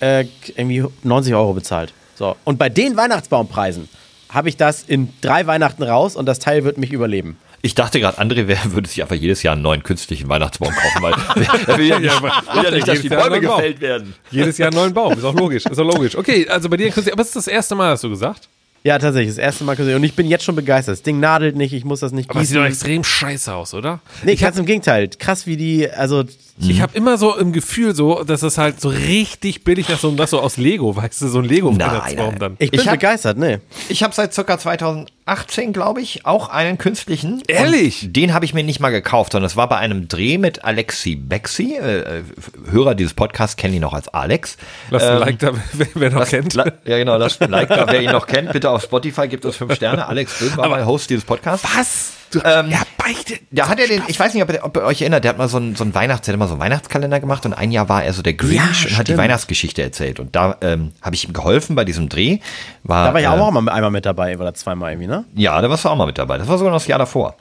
äh, 0.01 0.27
irgendwie 0.57 0.85
90 1.03 1.35
Euro 1.35 1.55
bezahlt. 1.55 1.95
So. 2.17 2.37
Und 2.45 2.59
bei 2.59 2.69
den 2.69 2.97
Weihnachtsbaumpreisen 2.99 3.89
habe 4.29 4.51
ich 4.51 4.59
das 4.59 4.83
in 4.87 5.09
drei 5.23 5.47
Weihnachten 5.47 5.83
raus 5.85 6.17
und 6.17 6.27
das 6.27 6.39
Teil 6.39 6.65
wird 6.65 6.77
mich 6.77 6.93
überleben. 6.93 7.39
Ich 7.61 7.75
dachte 7.75 7.99
gerade, 8.01 8.19
André 8.21 8.47
wer 8.47 8.59
würde 8.73 8.89
sich 8.89 9.03
einfach 9.03 9.17
jedes 9.17 9.43
Jahr 9.43 9.55
einen 9.55 9.63
neuen 9.63 9.83
künstlichen 9.83 10.29
Weihnachtsbaum 10.29 10.73
kaufen, 10.73 11.03
weil 11.03 11.13
er 11.67 11.79
will 11.79 11.87
ja 11.87 11.99
nicht, 11.99 12.23
will 12.23 12.31
ja 12.65 12.71
nicht 12.71 12.89
dass 12.89 13.01
die 13.01 13.09
jedes 13.09 13.11
Jahr 13.11 13.25
einen 13.25 13.31
Bäume 13.31 13.31
neuen 13.31 13.43
Baum. 13.47 13.57
gefällt 13.57 13.81
werden. 13.81 14.15
Jedes 14.31 14.59
Jahr 14.59 14.69
einen 14.69 14.77
neuen 14.77 14.95
Baum, 14.95 15.13
ist 15.15 15.25
auch 15.25 15.35
logisch, 15.35 15.67
ist 15.67 15.79
auch 15.79 15.85
logisch. 15.85 16.17
Okay, 16.17 16.49
also 16.49 16.69
bei 16.69 16.77
dir 16.77 16.91
künstlich, 16.91 17.13
aber 17.13 17.23
es 17.23 17.29
ist 17.29 17.37
das 17.37 17.49
erste 17.49 17.75
Mal, 17.75 17.91
hast 17.91 18.05
du 18.05 18.11
gesagt? 18.11 18.49
Ja, 18.85 18.97
tatsächlich, 18.99 19.35
das 19.35 19.39
erste 19.39 19.65
Mal 19.65 19.75
gesehen. 19.75 19.97
Und 19.97 20.05
ich 20.05 20.15
bin 20.15 20.29
jetzt 20.29 20.45
schon 20.45 20.55
begeistert. 20.55 20.93
Das 20.93 21.03
Ding 21.03 21.19
nadelt 21.19 21.57
nicht, 21.57 21.73
ich 21.73 21.85
muss 21.85 21.99
das 21.99 22.13
nicht 22.13 22.31
Aber 22.31 22.41
es 22.41 22.49
sieht 22.49 22.57
doch 22.57 22.63
gießen. 22.63 22.75
extrem 22.75 23.03
scheiße 23.05 23.53
aus, 23.53 23.75
oder? 23.75 23.99
Nee, 24.23 24.37
ganz 24.37 24.57
im 24.57 24.67
Gegenteil. 24.67 25.11
Krass, 25.19 25.47
wie 25.49 25.57
die, 25.57 25.91
also 25.91 26.25
Ich 26.61 26.81
habe 26.81 26.97
immer 26.97 27.19
so 27.19 27.37
im 27.37 27.53
Gefühl 27.53 27.95
so, 27.95 28.25
dass 28.25 28.43
es 28.43 28.59
halt 28.59 28.81
so 28.81 28.89
richtig 28.89 29.65
billig 29.65 29.89
nach 29.89 29.99
so, 29.99 30.11
nach 30.11 30.27
so 30.29 30.41
aus 30.41 30.57
Lego, 30.57 30.95
weißt 30.97 31.23
du, 31.23 31.29
so 31.29 31.39
ein 31.39 31.45
Lego-Weihnachtsbaum 31.45 32.31
nein. 32.31 32.39
dann. 32.39 32.57
ich 32.59 32.71
bin 32.71 32.81
Ich 32.81 32.87
hab- 32.87 32.95
begeistert, 32.95 33.39
ne? 33.39 33.61
Ich 33.89 34.03
habe 34.03 34.15
seit 34.15 34.35
circa 34.35 34.59
2018, 34.59 35.73
glaube 35.73 36.01
ich, 36.01 36.27
auch 36.27 36.49
einen 36.49 36.79
künstlichen. 36.79 37.43
Ehrlich? 37.47 38.09
Den 38.13 38.35
habe 38.35 38.45
ich 38.45 38.55
mir 38.55 38.65
nicht 38.65 38.81
mal 38.81 38.91
gekauft, 38.91 39.33
sondern 39.33 39.47
es 39.47 39.57
war 39.57 39.69
bei 39.69 39.77
einem 39.77 40.09
Dreh 40.09 40.39
mit 40.39 40.65
Alexi 40.65 41.15
Bexi. 41.17 41.77
Äh, 41.77 41.99
äh, 42.01 42.23
Hörer 42.71 42.95
dieses 42.95 43.15
Podcasts 43.15 43.57
kennen 43.57 43.75
ihn 43.75 43.85
auch 43.85 43.95
als 43.95 44.09
Alex. 44.09 44.57
Lass 44.91 45.03
ein 45.05 45.13
Ähm, 45.15 45.19
Like 45.21 45.39
da, 45.39 45.53
wer, 45.75 45.87
wer 45.95 46.11
noch 46.11 46.19
Lasst- 46.21 46.31
kennt. 46.33 46.55
la- 46.55 46.73
ja, 46.85 46.99
genau, 46.99 47.17
lasst 47.17 47.41
ein 47.41 47.51
Like 47.51 47.69
da. 47.69 47.87
Wer 47.89 48.03
ihn 48.03 48.11
noch 48.13 48.27
kennt, 48.27 48.53
bitte 48.53 48.71
auf 48.71 48.83
Spotify 48.83 49.29
gibt 49.29 49.45
uns 49.45 49.57
fünf 49.57 49.75
Sterne. 49.75 50.07
Alex 50.09 50.39
Böhm 50.39 50.57
war 50.57 50.69
mal 50.69 50.85
Host 50.85 51.09
dieses 51.11 51.25
Podcasts. 51.25 51.67
Was? 51.77 52.13
Ähm, 52.45 52.71
ja, 52.71 52.79
beichte. 52.97 53.39
Da 53.51 53.69
hat 53.69 53.81
er 53.81 53.87
den, 53.87 54.03
ich 54.07 54.19
weiß 54.19 54.35
nicht, 54.35 54.43
ob 54.43 54.53
ihr, 54.53 54.65
ob 54.65 54.77
ihr 54.77 54.83
euch 54.83 55.01
erinnert, 55.01 55.25
der 55.25 55.31
hat 55.31 55.39
mal 55.39 55.49
so 55.49 55.57
einen, 55.57 55.77
so 55.77 55.85
einen 55.85 55.95
Weihnachts, 55.95 56.27
der 56.27 56.35
hat 56.35 56.39
mal 56.39 56.47
so 56.49 56.55
einen 56.55 56.61
Weihnachtskalender 56.61 57.21
gemacht 57.21 57.47
und 57.47 57.55
ein 57.55 57.71
Jahr 57.73 57.89
war 57.89 58.05
er 58.05 58.13
so 58.13 58.23
der 58.23 58.35
Grinch 58.35 58.55
Ja, 58.57 58.63
und 58.65 58.73
hat 58.73 58.85
die 58.85 59.13
stimmt. 59.13 59.19
Weihnachtsgeschichte 59.19 59.83
erzählt. 59.83 60.21
Und 60.21 60.37
da 60.37 60.57
ähm, 60.61 60.93
habe 61.03 61.15
ich 61.17 61.25
ihm 61.27 61.33
geholfen 61.33 61.75
bei 61.77 61.85
diesem 61.85 62.09
Dreh. 62.09 62.39
War, 62.85 63.07
Da 63.09 63.15
war 63.15 63.21
ich 63.21 63.27
äh, 63.27 63.31
auch 63.31 63.51
mal 63.51 63.69
einmal 63.69 63.91
mit 63.91 64.05
dabei, 64.07 64.39
oder 64.39 64.53
zweimal 64.55 64.93
irgendwie, 64.93 65.09
ne? 65.09 65.25
Ja, 65.35 65.61
da 65.61 65.71
warst 65.71 65.85
du 65.85 65.89
auch 65.89 65.97
mal 65.97 66.07
mit 66.07 66.19
dabei. 66.19 66.39
Das 66.39 66.49
war 66.49 66.59
sogar 66.59 66.73
noch 66.73 66.81
das 66.81 66.87
Jahr 66.87 66.99
davor. 66.99 67.37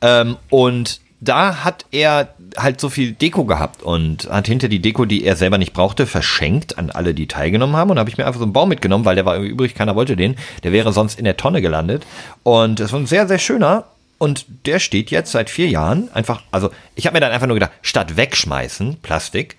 Ähm, 0.00 0.36
und 0.50 1.00
da 1.24 1.64
hat 1.64 1.86
er 1.90 2.34
halt 2.56 2.80
so 2.80 2.88
viel 2.88 3.12
Deko 3.12 3.44
gehabt 3.44 3.82
und 3.82 4.28
hat 4.30 4.46
hinter 4.46 4.68
die 4.68 4.80
Deko, 4.80 5.04
die 5.04 5.24
er 5.24 5.36
selber 5.36 5.58
nicht 5.58 5.72
brauchte, 5.72 6.06
verschenkt 6.06 6.78
an 6.78 6.90
alle, 6.90 7.14
die 7.14 7.26
teilgenommen 7.26 7.76
haben. 7.76 7.90
Und 7.90 7.98
habe 7.98 8.10
ich 8.10 8.18
mir 8.18 8.26
einfach 8.26 8.38
so 8.38 8.44
einen 8.44 8.52
Baum 8.52 8.68
mitgenommen, 8.68 9.04
weil 9.04 9.16
der 9.16 9.24
war 9.24 9.36
übrig, 9.36 9.74
keiner 9.74 9.96
wollte 9.96 10.16
den. 10.16 10.36
Der 10.62 10.72
wäre 10.72 10.92
sonst 10.92 11.18
in 11.18 11.24
der 11.24 11.36
Tonne 11.36 11.62
gelandet. 11.62 12.06
Und 12.42 12.80
es 12.80 12.92
war 12.92 13.00
ein 13.00 13.06
sehr, 13.06 13.26
sehr 13.26 13.38
schöner. 13.38 13.84
Und 14.18 14.46
der 14.66 14.78
steht 14.78 15.10
jetzt 15.10 15.32
seit 15.32 15.50
vier 15.50 15.68
Jahren 15.68 16.08
einfach, 16.14 16.42
also 16.50 16.70
ich 16.94 17.06
habe 17.06 17.14
mir 17.14 17.20
dann 17.20 17.32
einfach 17.32 17.46
nur 17.46 17.56
gedacht, 17.56 17.72
statt 17.82 18.16
wegschmeißen, 18.16 18.98
Plastik, 19.02 19.56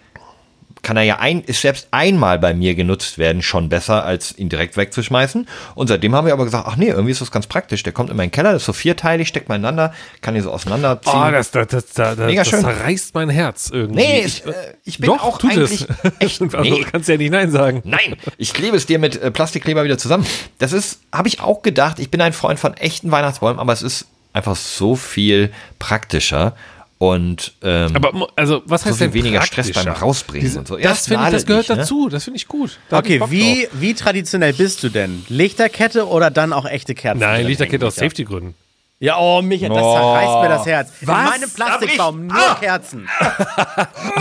kann 0.86 0.98
er 0.98 1.04
ja 1.04 1.18
ein, 1.18 1.42
ist 1.42 1.62
selbst 1.62 1.88
einmal 1.90 2.38
bei 2.38 2.54
mir 2.54 2.76
genutzt 2.76 3.18
werden 3.18 3.42
schon 3.42 3.70
besser, 3.70 4.06
als 4.06 4.38
ihn 4.38 4.50
direkt 4.50 4.78
wegzuschmeißen. 4.78 5.48
Und 5.74 5.88
seitdem 5.88 6.14
haben 6.14 6.28
wir 6.28 6.34
aber 6.34 6.46
gesagt, 6.46 6.68
ach 6.68 6.76
nee, 6.76 6.90
irgendwie 6.90 7.10
ist 7.10 7.22
das 7.22 7.32
ganz 7.32 7.48
praktisch. 7.48 7.82
Der 7.82 7.92
kommt 7.92 8.12
in 8.12 8.16
meinen 8.16 8.30
Keller, 8.30 8.54
das 8.54 8.62
ist 8.62 8.66
so 8.68 8.74
vierteilig, 8.74 9.28
steckt 9.28 9.50
mal 9.50 9.56
ineinander, 9.56 9.96
kann 10.22 10.36
ihn 10.36 10.44
so 10.44 10.52
auseinanderziehen. 10.52 11.16
Oh, 11.16 11.32
das, 11.32 11.50
das, 11.50 11.68
das, 11.70 11.92
das, 11.92 12.18
Mega 12.20 12.42
das 12.42 12.50
schön. 12.50 12.62
zerreißt 12.62 13.16
mein 13.16 13.32
Herz 13.32 13.72
irgendwie. 13.74 13.96
nee, 13.96 14.26
ich, 14.26 14.46
äh, 14.46 14.54
ich 14.84 15.00
bin 15.00 15.08
Doch, 15.08 15.24
auch 15.24 15.40
tut 15.40 15.54
eigentlich 15.54 15.88
es. 16.04 16.12
echt, 16.20 16.42
also, 16.54 16.60
nee, 16.60 16.86
kannst 16.92 17.10
ja 17.10 17.18
nicht 17.18 17.32
Nein 17.32 17.50
sagen. 17.50 17.82
Nein, 17.84 18.16
ich 18.38 18.54
klebe 18.54 18.78
es 18.78 18.86
dir 18.86 19.00
mit 19.00 19.20
äh, 19.20 19.32
Plastikkleber 19.32 19.84
wieder 19.84 19.98
zusammen. 19.98 20.28
Das 20.60 20.72
ist, 20.72 21.00
habe 21.12 21.28
ich 21.28 21.42
auch 21.42 21.64
gedacht, 21.64 21.98
ich 21.98 22.12
bin 22.12 22.22
ein 22.22 22.34
Freund 22.34 22.60
von 22.60 22.76
echten 22.76 23.10
Weihnachtsbäumen, 23.10 23.60
aber 23.60 23.74
es 23.74 23.82
ist 23.82 24.06
einfach 24.34 24.56
so 24.56 24.96
viel 24.96 25.52
praktischer 25.80 26.56
und 26.98 27.54
ähm, 27.62 27.96
Aber 27.96 28.30
also, 28.38 28.62
was 28.66 28.82
so 28.84 28.90
heißt 28.90 28.98
viel 29.00 29.08
denn 29.08 29.14
weniger 29.14 29.42
Stress 29.42 29.72
beim 29.74 29.88
Rausbringen 29.88 30.58
und 30.60 30.68
so. 30.68 30.78
Ja, 30.78 30.90
das 30.90 31.04
ich, 31.08 31.14
das 31.14 31.18
nadelt 31.22 31.46
gehört 31.48 31.64
nicht, 31.70 31.76
ne? 31.78 31.82
dazu. 31.84 32.10
Das 32.10 32.24
finde 32.24 32.38
ich 32.38 32.48
gut. 32.48 32.80
Da 32.90 33.00
ich 33.00 33.06
Okay, 33.06 33.18
Bock 33.20 33.32
wie, 33.32 33.64
drauf. 33.66 33.72
wie 33.82 33.94
traditionell 33.94 34.54
bist 34.54 34.82
du 34.84 34.90
denn? 34.90 35.26
Lichterkette 35.28 36.08
oder 36.08 36.32
dann 36.32 36.54
auch 36.54 36.66
echte 36.66 36.96
Kerzen? 36.96 37.20
Nein, 37.20 37.46
Lichterkette 37.48 37.86
aus? 37.86 37.96
Safety-Gründen. 37.96 38.56
Ja, 39.00 39.18
oh, 39.20 39.42
Micha, 39.42 39.68
das 39.68 39.78
Oh. 39.84 39.94
zerreißt 39.94 40.42
mir 40.42 40.48
das 40.50 40.66
Herz. 40.66 40.92
Was? 41.02 41.18
In 41.18 41.30
meinem 41.42 41.50
Plastikbaum 41.54 42.28
nur 42.28 42.56
Kerzen. 42.62 43.10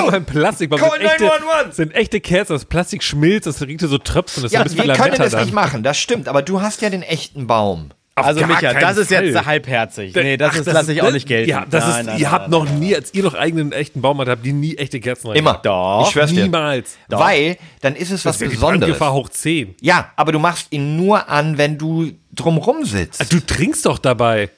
Oh, 0.04 0.08
ein 0.08 0.24
Plastikbaum 0.24 0.80
sind 0.80 1.00
echte, 1.02 1.24
911. 1.24 1.74
sind 1.74 1.94
echte 1.94 2.20
Kerzen, 2.20 2.52
das 2.54 2.64
Plastik 2.64 3.02
schmilzt, 3.04 3.46
das 3.46 3.62
riecht 3.62 3.80
so 3.80 3.98
Tröpfen, 3.98 4.42
das 4.42 4.50
ist 4.50 4.52
Ja, 4.52 4.60
ein 4.60 4.64
bisschen 4.64 4.86
wir 4.88 4.94
können 4.94 5.16
das 5.16 5.30
dann. 5.32 5.44
nicht 5.44 5.54
machen, 5.54 5.82
das 5.84 5.96
stimmt, 5.98 6.26
aber 6.28 6.42
du 6.42 6.60
hast 6.60 6.82
ja 6.82 6.90
den 6.90 7.02
echten 7.02 7.46
Baum. 7.46 7.90
Auf 8.16 8.26
Also 8.26 8.40
gar 8.40 8.48
Micha, 8.48 8.74
das 8.74 8.96
ist 8.96 9.12
Fall. 9.12 9.26
jetzt 9.26 9.44
halbherzig. 9.44 10.14
Nee, 10.14 10.36
das, 10.36 10.56
ist 10.56 10.66
lasse 10.66 10.92
ich 10.92 11.02
auch 11.02 11.10
nicht 11.10 11.26
gelten. 11.26 11.50
Ja, 11.50 11.66
das 11.68 11.84
Nein, 11.84 12.00
ist, 12.00 12.06
nein, 12.06 12.18
ihr 12.18 12.22
nein, 12.24 12.32
habt 12.32 12.48
nein, 12.48 12.60
noch 12.60 12.70
nie, 12.70 12.94
als 12.94 13.12
ihr 13.12 13.24
noch 13.24 13.34
eigenen 13.34 13.72
echten 13.72 14.02
Baum 14.02 14.18
hattet, 14.18 14.36
habt 14.36 14.46
ihr 14.46 14.52
nie 14.52 14.76
echte 14.76 15.00
Kerzen 15.00 15.28
rein. 15.28 15.36
Immer. 15.36 15.54
Doch. 15.64 16.04
Ich 16.06 16.12
schwör's 16.12 16.30
dir. 16.30 16.44
Niemals. 16.44 16.96
Weil 17.08 17.56
dann 17.80 17.96
ist 17.96 18.12
es 18.12 18.24
was 18.24 18.34
Das 18.34 18.36
ist 18.36 18.40
ja 18.42 18.48
die 18.48 18.54
Besonderes. 18.54 18.80
Brandgefahr 18.80 19.12
hoch 19.14 19.28
10. 19.28 19.74
Ja, 19.80 20.12
aber 20.14 20.30
du 20.30 20.38
machst 20.38 20.68
ihn 20.70 20.96
nur 20.96 21.28
an, 21.28 21.58
wenn 21.58 21.76
du 21.76 22.12
drumrum 22.32 22.84
sitzt. 22.84 23.32
Du 23.32 23.40
trinkst 23.40 23.84
doch 23.84 23.98
dabei. 23.98 24.48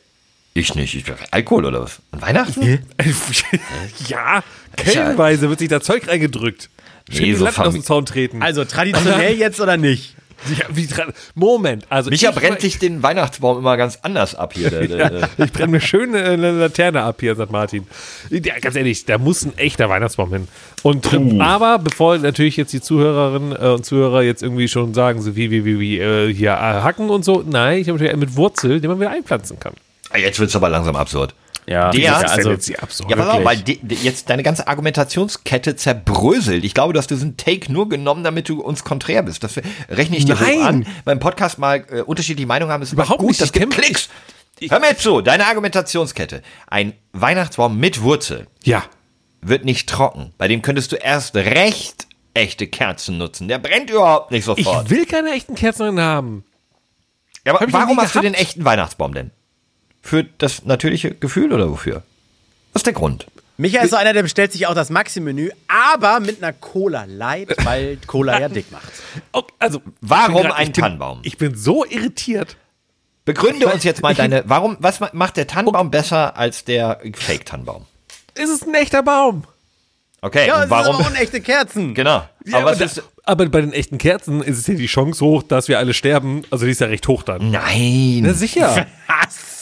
ich 0.52 0.74
nicht. 0.74 0.94
Ich, 0.94 1.04
Alkohol 1.30 1.64
oder 1.64 1.82
was? 1.84 2.02
An 2.10 2.20
Weihnachten? 2.20 2.86
ja, 4.08 4.42
kellenweise 4.76 5.48
wird 5.48 5.60
sich 5.60 5.68
da 5.70 5.80
Zeug 5.80 6.06
reingedrückt. 6.08 6.68
Schön 7.10 7.22
Nee, 7.22 7.30
die 7.30 7.34
so 7.36 7.46
aus 7.46 7.72
dem 7.72 7.82
Zaun 7.82 8.04
treten. 8.04 8.42
Also 8.42 8.66
traditionell 8.66 9.34
jetzt 9.38 9.60
oder 9.60 9.78
nicht? 9.78 10.14
ja, 10.58 10.66
wie 10.70 10.86
Moment, 11.34 11.86
also 11.88 12.10
Micha 12.10 12.30
ich, 12.30 12.34
brennt 12.36 12.60
sich 12.60 12.78
den 12.78 13.02
Weihnachtsbaum 13.02 13.58
immer 13.58 13.76
ganz 13.76 13.98
anders 14.02 14.34
ab 14.34 14.52
hier. 14.54 14.70
Der, 14.70 14.86
der, 14.86 15.10
der. 15.10 15.28
Ich 15.38 15.52
brenne 15.52 15.72
mir 15.72 15.80
schön 15.80 16.14
eine 16.14 16.52
Laterne 16.52 17.02
ab 17.02 17.16
hier, 17.20 17.34
sagt 17.34 17.50
Martin. 17.50 17.86
Ja, 18.30 18.58
ganz 18.60 18.76
ehrlich, 18.76 19.04
da 19.06 19.18
muss 19.18 19.44
ein 19.44 19.56
echter 19.58 19.88
Weihnachtsbaum 19.88 20.32
hin. 20.32 20.48
Und 20.82 21.06
aber 21.40 21.78
bevor 21.78 22.18
natürlich 22.18 22.56
jetzt 22.56 22.72
die 22.72 22.80
Zuhörerinnen 22.80 23.52
äh, 23.52 23.68
und 23.70 23.84
Zuhörer 23.84 24.22
jetzt 24.22 24.42
irgendwie 24.42 24.68
schon 24.68 24.94
sagen, 24.94 25.20
so 25.22 25.34
wie, 25.36 25.50
wie, 25.50 25.64
wie, 25.64 25.80
wie 25.80 25.98
äh, 25.98 26.32
hier 26.32 26.52
äh, 26.52 26.54
hacken 26.54 27.10
und 27.10 27.24
so, 27.24 27.42
nein, 27.46 27.78
ich 27.78 27.88
habe 27.88 27.94
natürlich 27.98 28.12
einen 28.12 28.20
mit 28.20 28.36
Wurzel, 28.36 28.80
den 28.80 28.90
man 28.90 29.00
wieder 29.00 29.10
einpflanzen 29.10 29.58
kann. 29.58 29.72
Ah, 30.10 30.18
Jetzt 30.18 30.38
wird's 30.38 30.54
aber 30.54 30.68
langsam 30.68 30.96
absurd. 30.96 31.34
Ja, 31.68 31.90
Der- 31.90 32.00
ja, 32.00 32.22
Das 32.22 32.32
also 32.32 32.50
jetzt 32.52 32.82
absurd. 32.82 33.10
Ja, 33.10 33.16
Wirklich. 33.18 33.44
weil 33.44 33.56
de, 33.58 33.78
de, 33.82 33.98
jetzt 33.98 34.30
deine 34.30 34.42
ganze 34.44 34.68
Argumentationskette 34.68 35.74
zerbröselt. 35.76 36.64
Ich 36.64 36.74
glaube, 36.74 36.92
du 36.92 36.98
hast 36.98 37.10
diesen 37.10 37.36
Take 37.36 37.72
nur 37.72 37.88
genommen, 37.88 38.22
damit 38.22 38.48
du 38.48 38.60
uns 38.62 38.84
konträr 38.84 39.22
bist. 39.22 39.42
Das 39.42 39.56
rechne 39.88 40.16
ich 40.16 40.24
dir 40.26 40.36
Nein. 40.36 40.60
an. 40.62 40.86
Beim 41.04 41.18
Podcast 41.18 41.58
mal 41.58 41.84
äh, 41.90 42.02
unterschiedliche 42.02 42.46
Meinungen 42.46 42.72
haben, 42.72 42.82
ist 42.82 42.92
Überhaupt 42.92 43.18
gut. 43.20 43.30
nicht, 43.30 43.40
Das 43.40 43.48
ich 43.48 43.52
gibt 43.52 43.72
kämpfe- 43.74 43.80
Klicks. 43.82 44.08
Hör 44.70 44.80
mir 44.80 44.88
jetzt 44.90 45.02
zu, 45.02 45.20
deine 45.20 45.46
Argumentationskette. 45.46 46.40
Ein 46.68 46.92
Weihnachtsbaum 47.12 47.76
mit 47.78 48.00
Wurzel 48.02 48.46
Ja. 48.64 48.84
wird 49.42 49.64
nicht 49.64 49.88
trocken. 49.88 50.32
Bei 50.38 50.48
dem 50.48 50.62
könntest 50.62 50.92
du 50.92 50.96
erst 50.96 51.34
recht 51.36 52.06
echte 52.32 52.66
Kerzen 52.66 53.18
nutzen. 53.18 53.48
Der 53.48 53.58
brennt 53.58 53.90
überhaupt 53.90 54.30
nicht 54.30 54.40
Ich 54.40 54.44
sofort. 54.64 54.88
will 54.88 55.04
keine 55.04 55.32
echten 55.32 55.54
Kerzen 55.56 55.82
drin 55.82 56.00
haben. 56.00 56.44
Ja, 57.44 57.54
aber 57.54 57.66
ich 57.66 57.72
warum 57.72 57.98
hast 58.00 58.14
du 58.14 58.20
den 58.20 58.32
gehabt. 58.32 58.46
echten 58.48 58.64
Weihnachtsbaum 58.64 59.14
denn? 59.14 59.30
Für 60.06 60.24
das 60.24 60.64
natürliche 60.64 61.10
Gefühl 61.14 61.52
oder 61.52 61.68
wofür? 61.70 62.02
Was 62.72 62.80
ist 62.80 62.86
der 62.86 62.92
Grund? 62.92 63.26
Micha 63.58 63.80
ist 63.80 63.90
so 63.90 63.96
einer, 63.96 64.12
der 64.12 64.22
bestellt 64.22 64.52
sich 64.52 64.66
auch 64.66 64.74
das 64.74 64.90
Maxi-Menü, 64.90 65.48
aber 65.66 66.20
mit 66.20 66.42
einer 66.42 66.52
Cola 66.52 67.04
Light, 67.08 67.56
weil 67.64 67.98
Cola 68.06 68.38
ja 68.38 68.48
dick 68.50 68.70
macht. 68.70 68.92
Oh, 69.32 69.42
also, 69.58 69.80
Warum 70.02 70.42
grad- 70.42 70.52
ein 70.56 70.66
ich 70.68 70.72
bin, 70.74 70.82
Tannenbaum? 70.82 71.20
Ich 71.22 71.38
bin 71.38 71.56
so 71.56 71.84
irritiert. 71.86 72.56
Begründe 73.24 73.66
uns 73.66 73.82
jetzt 73.82 74.02
mal 74.02 74.14
deine. 74.14 74.44
Warum? 74.46 74.76
Was 74.80 75.00
ma- 75.00 75.10
macht 75.12 75.36
der 75.38 75.46
Tannenbaum 75.46 75.90
besser 75.90 76.36
als 76.36 76.64
der 76.64 77.00
Fake-Tannenbaum? 77.14 77.86
Es 78.34 78.50
ist 78.50 78.66
ein 78.68 78.74
echter 78.74 79.02
Baum. 79.02 79.44
Okay, 80.20 80.46
Ja, 80.46 80.56
und 80.58 80.64
es 80.64 80.70
warum? 80.70 80.96
sind 80.96 81.06
aber 81.06 81.14
unechte 81.16 81.40
Kerzen. 81.40 81.94
Genau. 81.94 82.28
Ja, 82.44 82.58
aber 82.58 82.72
aber, 82.72 82.84
ist. 82.84 83.02
aber 83.24 83.46
bei 83.46 83.60
den 83.62 83.72
echten 83.72 83.98
Kerzen 83.98 84.42
ist 84.42 84.58
es 84.58 84.66
ja 84.66 84.74
die 84.74 84.86
Chance 84.86 85.24
hoch, 85.24 85.42
dass 85.42 85.68
wir 85.68 85.78
alle 85.78 85.94
sterben. 85.94 86.42
Also 86.50 86.66
die 86.66 86.72
ist 86.72 86.80
ja 86.80 86.86
recht 86.88 87.08
hoch 87.08 87.22
dann. 87.22 87.50
Nein. 87.50 88.20
Na 88.22 88.32
sicher. 88.34 88.86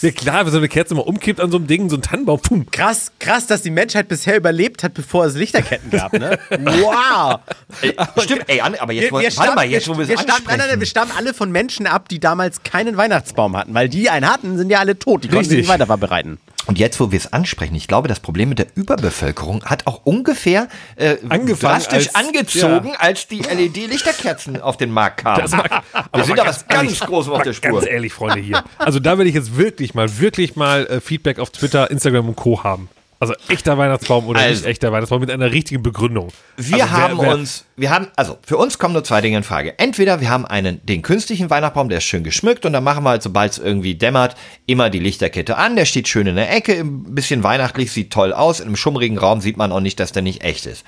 Ja 0.04 0.10
klar, 0.10 0.44
wenn 0.44 0.52
so 0.52 0.58
eine 0.58 0.68
Kerze 0.68 0.94
mal 0.94 1.00
umkippt 1.00 1.40
an 1.40 1.50
so 1.50 1.56
einem 1.56 1.66
Ding, 1.66 1.88
so 1.88 1.96
ein 1.96 2.02
Tannenbaum, 2.02 2.38
pum. 2.40 2.70
Krass, 2.70 3.10
krass, 3.18 3.46
dass 3.46 3.62
die 3.62 3.70
Menschheit 3.70 4.06
bisher 4.08 4.36
überlebt 4.36 4.84
hat, 4.84 4.92
bevor 4.92 5.24
es 5.24 5.34
Lichterketten 5.34 5.90
gab, 5.90 6.12
ne? 6.12 6.38
Wow! 6.50 7.40
Ey, 7.80 7.96
stimmt, 8.22 8.44
ey, 8.48 8.60
aber 8.60 8.92
jetzt, 8.92 9.10
wo- 9.10 9.16
warte 9.16 9.30
stammen- 9.30 9.54
mal, 9.54 9.64
jetzt, 9.66 9.88
wo 9.88 9.96
wir 9.96 10.06
wir 10.06 10.14
es 10.16 10.20
stammen, 10.20 10.44
nein, 10.46 10.58
nein, 10.58 10.58
nein, 10.58 10.66
wir 10.68 10.72
ansprechen. 10.74 10.90
stammen 10.90 11.12
alle 11.16 11.32
von 11.32 11.50
Menschen 11.50 11.86
ab, 11.86 12.08
die 12.10 12.20
damals 12.20 12.62
keinen 12.64 12.96
Weihnachtsbaum 12.98 13.56
hatten, 13.56 13.72
weil 13.72 13.88
die 13.88 14.10
einen 14.10 14.28
hatten, 14.30 14.58
sind 14.58 14.68
ja 14.70 14.78
alle 14.80 14.98
tot, 14.98 15.24
die 15.24 15.28
konnten 15.28 15.38
Richtig. 15.40 15.58
nicht 15.58 15.68
weiterverbreiten. 15.68 16.38
Und 16.66 16.78
jetzt, 16.78 16.98
wo 17.00 17.10
wir 17.12 17.18
es 17.18 17.32
ansprechen, 17.32 17.74
ich 17.74 17.88
glaube, 17.88 18.08
das 18.08 18.20
Problem 18.20 18.48
mit 18.48 18.58
der 18.58 18.66
Überbevölkerung 18.74 19.64
hat 19.64 19.86
auch 19.86 20.00
ungefähr 20.04 20.68
äh, 20.96 21.16
drastisch 21.60 22.08
als- 22.08 22.14
angezogen, 22.14 22.88
ja. 22.92 23.00
als 23.00 23.28
die 23.28 23.40
LED-Lichterkerzen 23.40 24.60
auf 24.60 24.76
den 24.76 24.90
Markt 24.90 25.22
kamen. 25.22 25.42
Das 25.42 25.50
mag- 25.52 25.82
wir 26.14 26.24
sind 26.24 26.38
da 26.38 26.46
was 26.46 26.66
ganz 26.66 27.00
Großes 27.00 27.30
auf 27.30 27.42
der 27.42 27.52
Spur. 27.52 27.80
Ganz 27.80 27.86
ehrlich, 27.86 28.12
Freunde, 28.12 28.40
hier. 28.40 28.64
Also 28.78 28.98
da 29.00 29.18
will 29.18 29.26
ich 29.26 29.34
jetzt 29.34 29.56
wirklich 29.56 29.94
mal, 29.94 30.18
wirklich 30.18 30.56
mal 30.56 30.86
äh, 30.86 31.00
Feedback 31.00 31.38
auf 31.38 31.50
Twitter, 31.50 31.90
Instagram 31.90 32.28
und 32.28 32.36
Co. 32.36 32.64
haben. 32.64 32.88
Also 33.30 33.34
echter 33.48 33.76
Weihnachtsbaum 33.78 34.26
oder 34.26 34.40
Also. 34.40 34.54
nicht 34.60 34.66
echter 34.66 34.92
Weihnachtsbaum 34.92 35.20
mit 35.20 35.30
einer 35.30 35.50
richtigen 35.50 35.82
Begründung. 35.82 36.28
Wir 36.56 36.74
also, 36.74 36.86
wer- 36.86 36.90
haben 36.92 37.18
wer- 37.20 37.34
uns, 37.34 37.64
wir 37.76 37.90
haben, 37.90 38.08
also 38.16 38.38
für 38.46 38.56
uns 38.56 38.78
kommen 38.78 38.94
nur 38.94 39.04
zwei 39.04 39.20
Dinge 39.20 39.36
in 39.38 39.42
Frage. 39.42 39.78
Entweder 39.78 40.20
wir 40.20 40.30
haben 40.30 40.44
einen, 40.46 40.84
den 40.86 41.02
künstlichen 41.02 41.50
Weihnachtsbaum, 41.50 41.88
der 41.88 41.98
ist 41.98 42.04
schön 42.04 42.24
geschmückt 42.24 42.64
und 42.66 42.72
dann 42.72 42.84
machen 42.84 43.02
wir 43.04 43.10
halt, 43.10 43.22
sobald 43.22 43.52
es 43.52 43.58
irgendwie 43.58 43.94
dämmert, 43.94 44.36
immer 44.66 44.90
die 44.90 44.98
Lichterkette 44.98 45.56
an. 45.56 45.76
Der 45.76 45.84
steht 45.84 46.08
schön 46.08 46.26
in 46.26 46.36
der 46.36 46.52
Ecke, 46.54 46.72
ein 46.74 47.14
bisschen 47.14 47.42
weihnachtlich, 47.42 47.90
sieht 47.92 48.12
toll 48.12 48.32
aus. 48.32 48.60
In 48.60 48.66
einem 48.66 48.76
schummrigen 48.76 49.18
Raum 49.18 49.40
sieht 49.40 49.56
man 49.56 49.72
auch 49.72 49.80
nicht, 49.80 49.98
dass 50.00 50.12
der 50.12 50.22
nicht 50.22 50.42
echt 50.44 50.66
ist. 50.66 50.84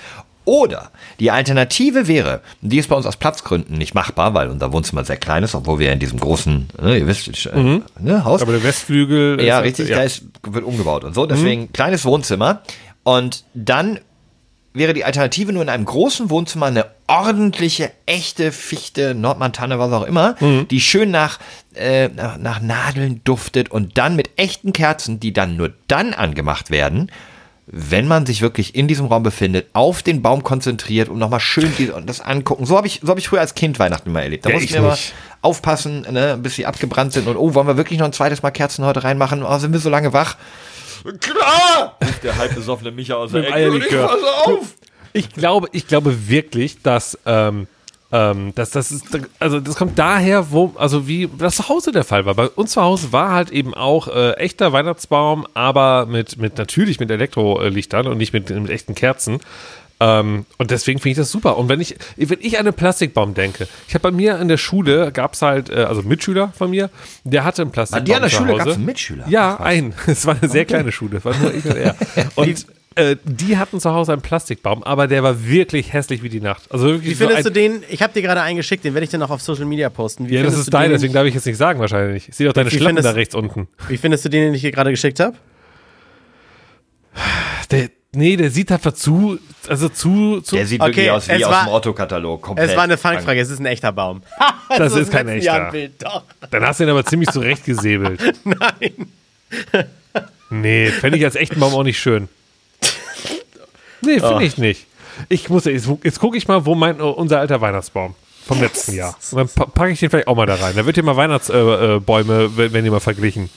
Oder 0.46 0.90
die 1.20 1.30
Alternative 1.30 2.06
wäre, 2.08 2.40
die 2.62 2.78
ist 2.78 2.88
bei 2.88 2.96
uns 2.96 3.04
aus 3.04 3.16
Platzgründen 3.16 3.76
nicht 3.76 3.94
machbar, 3.94 4.32
weil 4.32 4.48
unser 4.48 4.72
Wohnzimmer 4.72 5.04
sehr 5.04 5.16
klein 5.18 5.42
ist, 5.42 5.54
obwohl 5.54 5.78
wir 5.80 5.92
in 5.92 5.98
diesem 5.98 6.18
großen, 6.20 6.68
ne, 6.80 6.96
ihr 6.98 7.06
wisst, 7.06 7.46
äh, 7.46 7.80
ne, 8.00 8.24
Haus. 8.24 8.40
Aber 8.42 8.52
der 8.52 8.62
Westflügel. 8.62 9.42
Ja, 9.42 9.58
ist- 9.58 9.64
richtig, 9.66 9.88
ja. 9.88 9.96
da 9.96 10.02
ist, 10.04 10.22
wird 10.44 10.64
umgebaut 10.64 11.04
und 11.04 11.14
so. 11.14 11.26
Deswegen 11.26 11.72
kleines 11.72 12.04
Wohnzimmer. 12.04 12.62
Und 13.02 13.44
dann 13.54 13.98
wäre 14.72 14.94
die 14.94 15.04
Alternative 15.04 15.52
nur 15.52 15.62
in 15.62 15.68
einem 15.68 15.84
großen 15.84 16.30
Wohnzimmer 16.30 16.66
eine 16.66 16.86
ordentliche, 17.08 17.90
echte 18.04 18.52
Fichte, 18.52 19.14
Nordmantanne, 19.14 19.78
was 19.78 19.90
auch 19.92 20.02
immer, 20.04 20.36
die 20.70 20.80
schön 20.80 21.10
nach, 21.10 21.38
äh, 21.74 22.08
nach, 22.08 22.36
nach 22.38 22.60
Nadeln 22.60 23.20
duftet 23.24 23.70
und 23.70 23.96
dann 23.98 24.16
mit 24.16 24.30
echten 24.36 24.72
Kerzen, 24.72 25.18
die 25.18 25.32
dann 25.32 25.56
nur 25.56 25.72
dann 25.88 26.12
angemacht 26.14 26.70
werden, 26.70 27.10
wenn 27.66 28.06
man 28.06 28.26
sich 28.26 28.42
wirklich 28.42 28.76
in 28.76 28.86
diesem 28.86 29.06
Raum 29.06 29.24
befindet, 29.24 29.66
auf 29.72 30.02
den 30.02 30.22
Baum 30.22 30.44
konzentriert 30.44 31.08
und 31.08 31.18
nochmal 31.18 31.40
schön 31.40 31.72
die, 31.76 31.90
und 31.90 32.08
das 32.08 32.20
angucken. 32.20 32.64
So 32.64 32.76
habe 32.76 32.86
ich, 32.86 33.00
so 33.02 33.08
hab 33.08 33.18
ich 33.18 33.28
früher 33.28 33.40
als 33.40 33.54
Kind 33.54 33.78
Weihnachten 33.80 34.10
immer 34.10 34.22
erlebt. 34.22 34.44
Da 34.44 34.50
Ja, 34.50 34.54
musste 34.54 34.66
ich 34.66 34.72
mir 34.72 34.86
immer 34.86 34.96
aufpassen, 35.42 36.06
ne, 36.10 36.38
bis 36.40 36.54
sie 36.54 36.64
abgebrannt 36.64 37.12
sind 37.12 37.26
und 37.26 37.36
oh, 37.36 37.54
wollen 37.54 37.66
wir 37.66 37.76
wirklich 37.76 37.98
noch 37.98 38.06
ein 38.06 38.12
zweites 38.12 38.42
Mal 38.42 38.52
Kerzen 38.52 38.84
heute 38.84 39.02
reinmachen? 39.02 39.42
Oh, 39.42 39.58
sind 39.58 39.72
wir 39.72 39.80
so 39.80 39.90
lange 39.90 40.12
wach? 40.12 40.36
Klar! 41.20 41.96
ruft 42.02 42.22
der 42.22 42.36
halb 42.36 42.54
besoffene 42.54 42.90
Micha 42.92 43.14
aus 43.14 43.32
der 43.32 43.48
Ecke. 43.48 43.78
Ich 43.78 43.96
auf! 43.96 44.74
Ich 45.12 45.30
glaube, 45.30 45.68
ich 45.72 45.86
glaube 45.86 46.28
wirklich, 46.28 46.82
dass, 46.82 47.18
ähm, 47.26 47.66
ähm, 48.12 48.52
dass 48.54 48.70
das 48.70 48.92
ist, 48.92 49.04
also 49.40 49.60
das 49.60 49.76
kommt 49.76 49.98
daher, 49.98 50.50
wo, 50.52 50.72
also 50.76 51.08
wie 51.08 51.28
das 51.38 51.56
zu 51.56 51.68
Hause 51.68 51.92
der 51.92 52.04
Fall 52.04 52.24
war. 52.24 52.34
Bei 52.34 52.48
uns 52.48 52.72
zu 52.72 52.82
Hause 52.82 53.12
war 53.12 53.32
halt 53.32 53.50
eben 53.50 53.74
auch 53.74 54.08
äh, 54.08 54.32
echter 54.34 54.72
Weihnachtsbaum, 54.72 55.46
aber 55.54 56.06
mit, 56.06 56.38
mit 56.38 56.56
natürlich 56.56 57.00
mit 57.00 57.10
Elektrolichtern 57.10 58.06
und 58.06 58.18
nicht 58.18 58.32
mit, 58.32 58.50
mit 58.50 58.70
echten 58.70 58.94
Kerzen. 58.94 59.40
Ähm, 59.98 60.44
und 60.58 60.70
deswegen 60.70 60.98
finde 61.00 61.12
ich 61.12 61.16
das 61.16 61.30
super. 61.30 61.56
Und 61.56 61.68
wenn 61.68 61.80
ich, 61.80 61.96
wenn 62.16 62.38
ich 62.40 62.58
an 62.58 62.66
einen 62.66 62.74
Plastikbaum 62.74 63.34
denke, 63.34 63.66
ich 63.88 63.94
habe 63.94 64.02
bei 64.02 64.10
mir 64.10 64.38
in 64.38 64.48
der 64.48 64.58
Schule, 64.58 65.10
gab 65.10 65.32
es 65.32 65.42
halt, 65.42 65.70
äh, 65.70 65.84
also 65.84 66.02
Mitschüler 66.02 66.52
von 66.56 66.70
mir, 66.70 66.90
der 67.24 67.44
hatte 67.44 67.62
einen 67.62 67.70
Plastikbaum. 67.70 68.00
An 68.00 68.04
dir 68.04 68.16
an 68.16 68.22
der 68.22 68.28
Schule 68.28 68.52
Hause. 68.52 68.64
gab's 68.64 68.76
einen 68.76 68.84
Mitschüler? 68.84 69.24
Ja, 69.28 69.58
ein. 69.58 69.94
Es 70.06 70.26
war 70.26 70.36
eine 70.40 70.50
sehr 70.50 70.64
kleine 70.64 70.92
Schule, 70.92 71.18
es 71.18 71.24
war 71.24 71.36
nur 71.36 71.52
ich 71.52 71.64
und 71.64 71.76
er. 71.76 71.96
Und 72.36 72.66
äh, 72.96 73.16
die 73.24 73.56
hatten 73.56 73.78
zu 73.80 73.92
Hause 73.92 74.12
einen 74.12 74.22
Plastikbaum, 74.22 74.82
aber 74.82 75.06
der 75.06 75.22
war 75.22 75.44
wirklich 75.46 75.92
hässlich 75.92 76.22
wie 76.22 76.28
die 76.28 76.40
Nacht. 76.40 76.64
Also 76.72 76.86
wirklich 76.86 77.10
Wie 77.10 77.14
so 77.14 77.26
findest 77.28 77.46
ein, 77.46 77.52
du 77.54 77.60
den? 77.60 77.82
Ich 77.88 78.02
habe 78.02 78.12
dir 78.12 78.22
gerade 78.22 78.40
einen 78.42 78.56
geschickt, 78.56 78.84
den 78.84 78.94
werde 78.94 79.04
ich 79.04 79.10
dann 79.10 79.20
noch 79.20 79.30
auf 79.30 79.40
Social 79.42 79.64
Media 79.66 79.88
posten. 79.90 80.28
Wie 80.28 80.34
Ja, 80.34 80.42
das 80.42 80.52
findest 80.54 80.58
ist 80.60 80.66
du 80.66 80.70
dein, 80.72 80.82
den, 80.84 80.92
deswegen 80.92 81.12
darf 81.12 81.26
ich 81.26 81.34
jetzt 81.34 81.46
nicht 81.46 81.56
sagen 81.56 81.78
wahrscheinlich. 81.78 82.28
Ich 82.28 82.34
sehe 82.36 82.46
doch 82.46 82.52
deine 82.54 82.72
Wie 82.72 82.76
Schlappen 82.76 83.02
da 83.02 83.10
rechts 83.10 83.34
unten. 83.34 83.68
Wie 83.88 83.96
findest 83.96 84.24
du 84.24 84.28
den, 84.28 84.42
den 84.46 84.54
ich 84.54 84.62
dir 84.62 84.72
gerade 84.72 84.90
geschickt 84.90 85.20
habe? 85.20 85.36
Der, 87.70 87.88
nee, 88.14 88.36
der 88.36 88.50
sieht 88.50 88.70
einfach 88.70 88.92
zu, 88.92 89.38
also 89.68 89.88
zu, 89.88 90.40
zu 90.40 90.56
Der 90.56 90.66
sieht 90.66 90.80
Okay, 90.80 90.90
wirklich 90.90 91.10
aus 91.10 91.28
wie 91.28 91.44
aus 91.44 91.50
war- 91.52 91.64
dem 91.64 91.72
Otto-Katalog. 91.72 92.42
komplett 92.42 92.70
Es 92.70 92.76
war 92.76 92.84
eine. 92.84 92.96
Fangfrage, 92.96 93.40
es 93.40 93.50
ist 93.50 93.58
ein 93.60 93.66
echter 93.66 93.92
Baum. 93.92 94.22
Das 94.76 94.92
So 94.92 94.98
ist 94.98 95.10
kein 95.12 95.28
echter. 95.28 95.44
Jahr 95.44 95.66
ein 95.66 95.72
Bild, 95.72 95.92
Doch. 96.02 96.24
Dann 96.50 96.64
hast 96.66 96.80
du 96.80 96.84
ihn 96.84 96.90
aber 96.90 97.04
ziemlich 97.04 97.28
zurechtgesäbelt. 97.32 98.20
Nein. 98.44 99.08
Nee, 100.50 100.88
fände 100.90 101.18
ich 101.18 101.24
als 101.24 101.36
echten 101.36 101.58
Baum 101.60 101.72
auch 101.74 101.82
nicht 101.84 101.98
schön. 101.98 102.28
Nee, 104.06 104.20
finde 104.20 104.44
ich 104.44 104.56
nicht. 104.58 104.86
Ich 105.28 105.48
muss, 105.48 105.64
jetzt, 105.64 105.88
jetzt 106.02 106.20
gucke 106.20 106.36
ich 106.36 106.46
mal, 106.48 106.64
wo 106.66 106.74
mein, 106.74 107.00
unser 107.00 107.40
alter 107.40 107.60
Weihnachtsbaum 107.60 108.14
vom 108.46 108.60
letzten 108.60 108.94
Jahr. 108.94 109.16
Und 109.32 109.38
dann 109.38 109.48
pa- 109.48 109.66
packe 109.66 109.90
ich 109.92 110.00
den 110.00 110.10
vielleicht 110.10 110.28
auch 110.28 110.36
mal 110.36 110.46
da 110.46 110.54
rein. 110.54 110.74
Da 110.76 110.86
wird 110.86 110.96
hier 110.96 111.02
mal 111.04 111.16
Weihnachtsbäume, 111.16 111.96
äh, 111.96 112.00
Bäume, 112.00 112.50
wenn 112.56 112.84
die 112.84 112.90
mal 112.90 113.00
verglichen. 113.00 113.50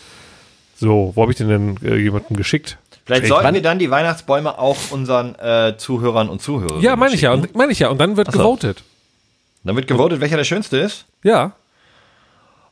So, 0.78 1.12
wo 1.16 1.22
habe 1.22 1.32
ich 1.32 1.38
den 1.38 1.50
denn 1.50 1.78
äh, 1.84 1.98
jemandem 1.98 2.38
geschickt? 2.38 2.78
Vielleicht 3.06 3.24
Ich- 3.24 3.30
sollten 3.30 3.46
wann- 3.46 3.54
wir 3.56 3.62
dann 3.62 3.80
die 3.80 3.92
Weihnachtsbäume 3.92 4.58
auch 4.58 4.78
unseren 4.92 5.36
äh, 5.36 5.76
Zuhörern 5.78 6.30
und 6.30 6.42
Zuhörerinnen 6.42 6.82
Ja, 6.84 6.96
meine 6.96 7.14
ich 7.16 7.22
ja. 7.22 7.38
meine 7.54 7.72
ich 7.72 7.80
ja. 7.80 7.90
Und 7.90 8.00
dann 8.00 8.16
wird 8.18 8.32
so. 8.32 8.38
gewotet. 8.40 8.84
Dann 9.66 9.76
wird 9.76 9.88
gewotet, 9.88 10.22
welcher 10.22 10.38
der 10.38 10.46
schönste 10.46 10.78
ist. 10.78 11.06
Ja. 11.24 11.52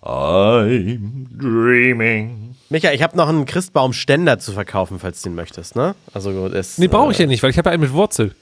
I'm 0.01 1.27
dreaming. 1.37 2.46
Micha, 2.69 2.91
ich 2.91 3.01
habe 3.01 3.15
noch 3.15 3.29
einen 3.29 3.45
Christbaumständer 3.45 4.39
zu 4.39 4.51
verkaufen, 4.51 4.99
falls 4.99 5.21
du 5.21 5.29
den 5.29 5.35
möchtest, 5.35 5.75
ne? 5.75 5.95
Also 6.13 6.49
das, 6.49 6.77
Nee, 6.77 6.87
brauche 6.87 7.11
ich 7.11 7.19
äh, 7.19 7.23
ja 7.23 7.27
nicht, 7.27 7.41
weil 7.43 7.49
ich 7.51 7.57
habe 7.57 7.69
ja 7.69 7.73
einen 7.73 7.81
mit 7.83 7.93
Wurzel. 7.93 8.35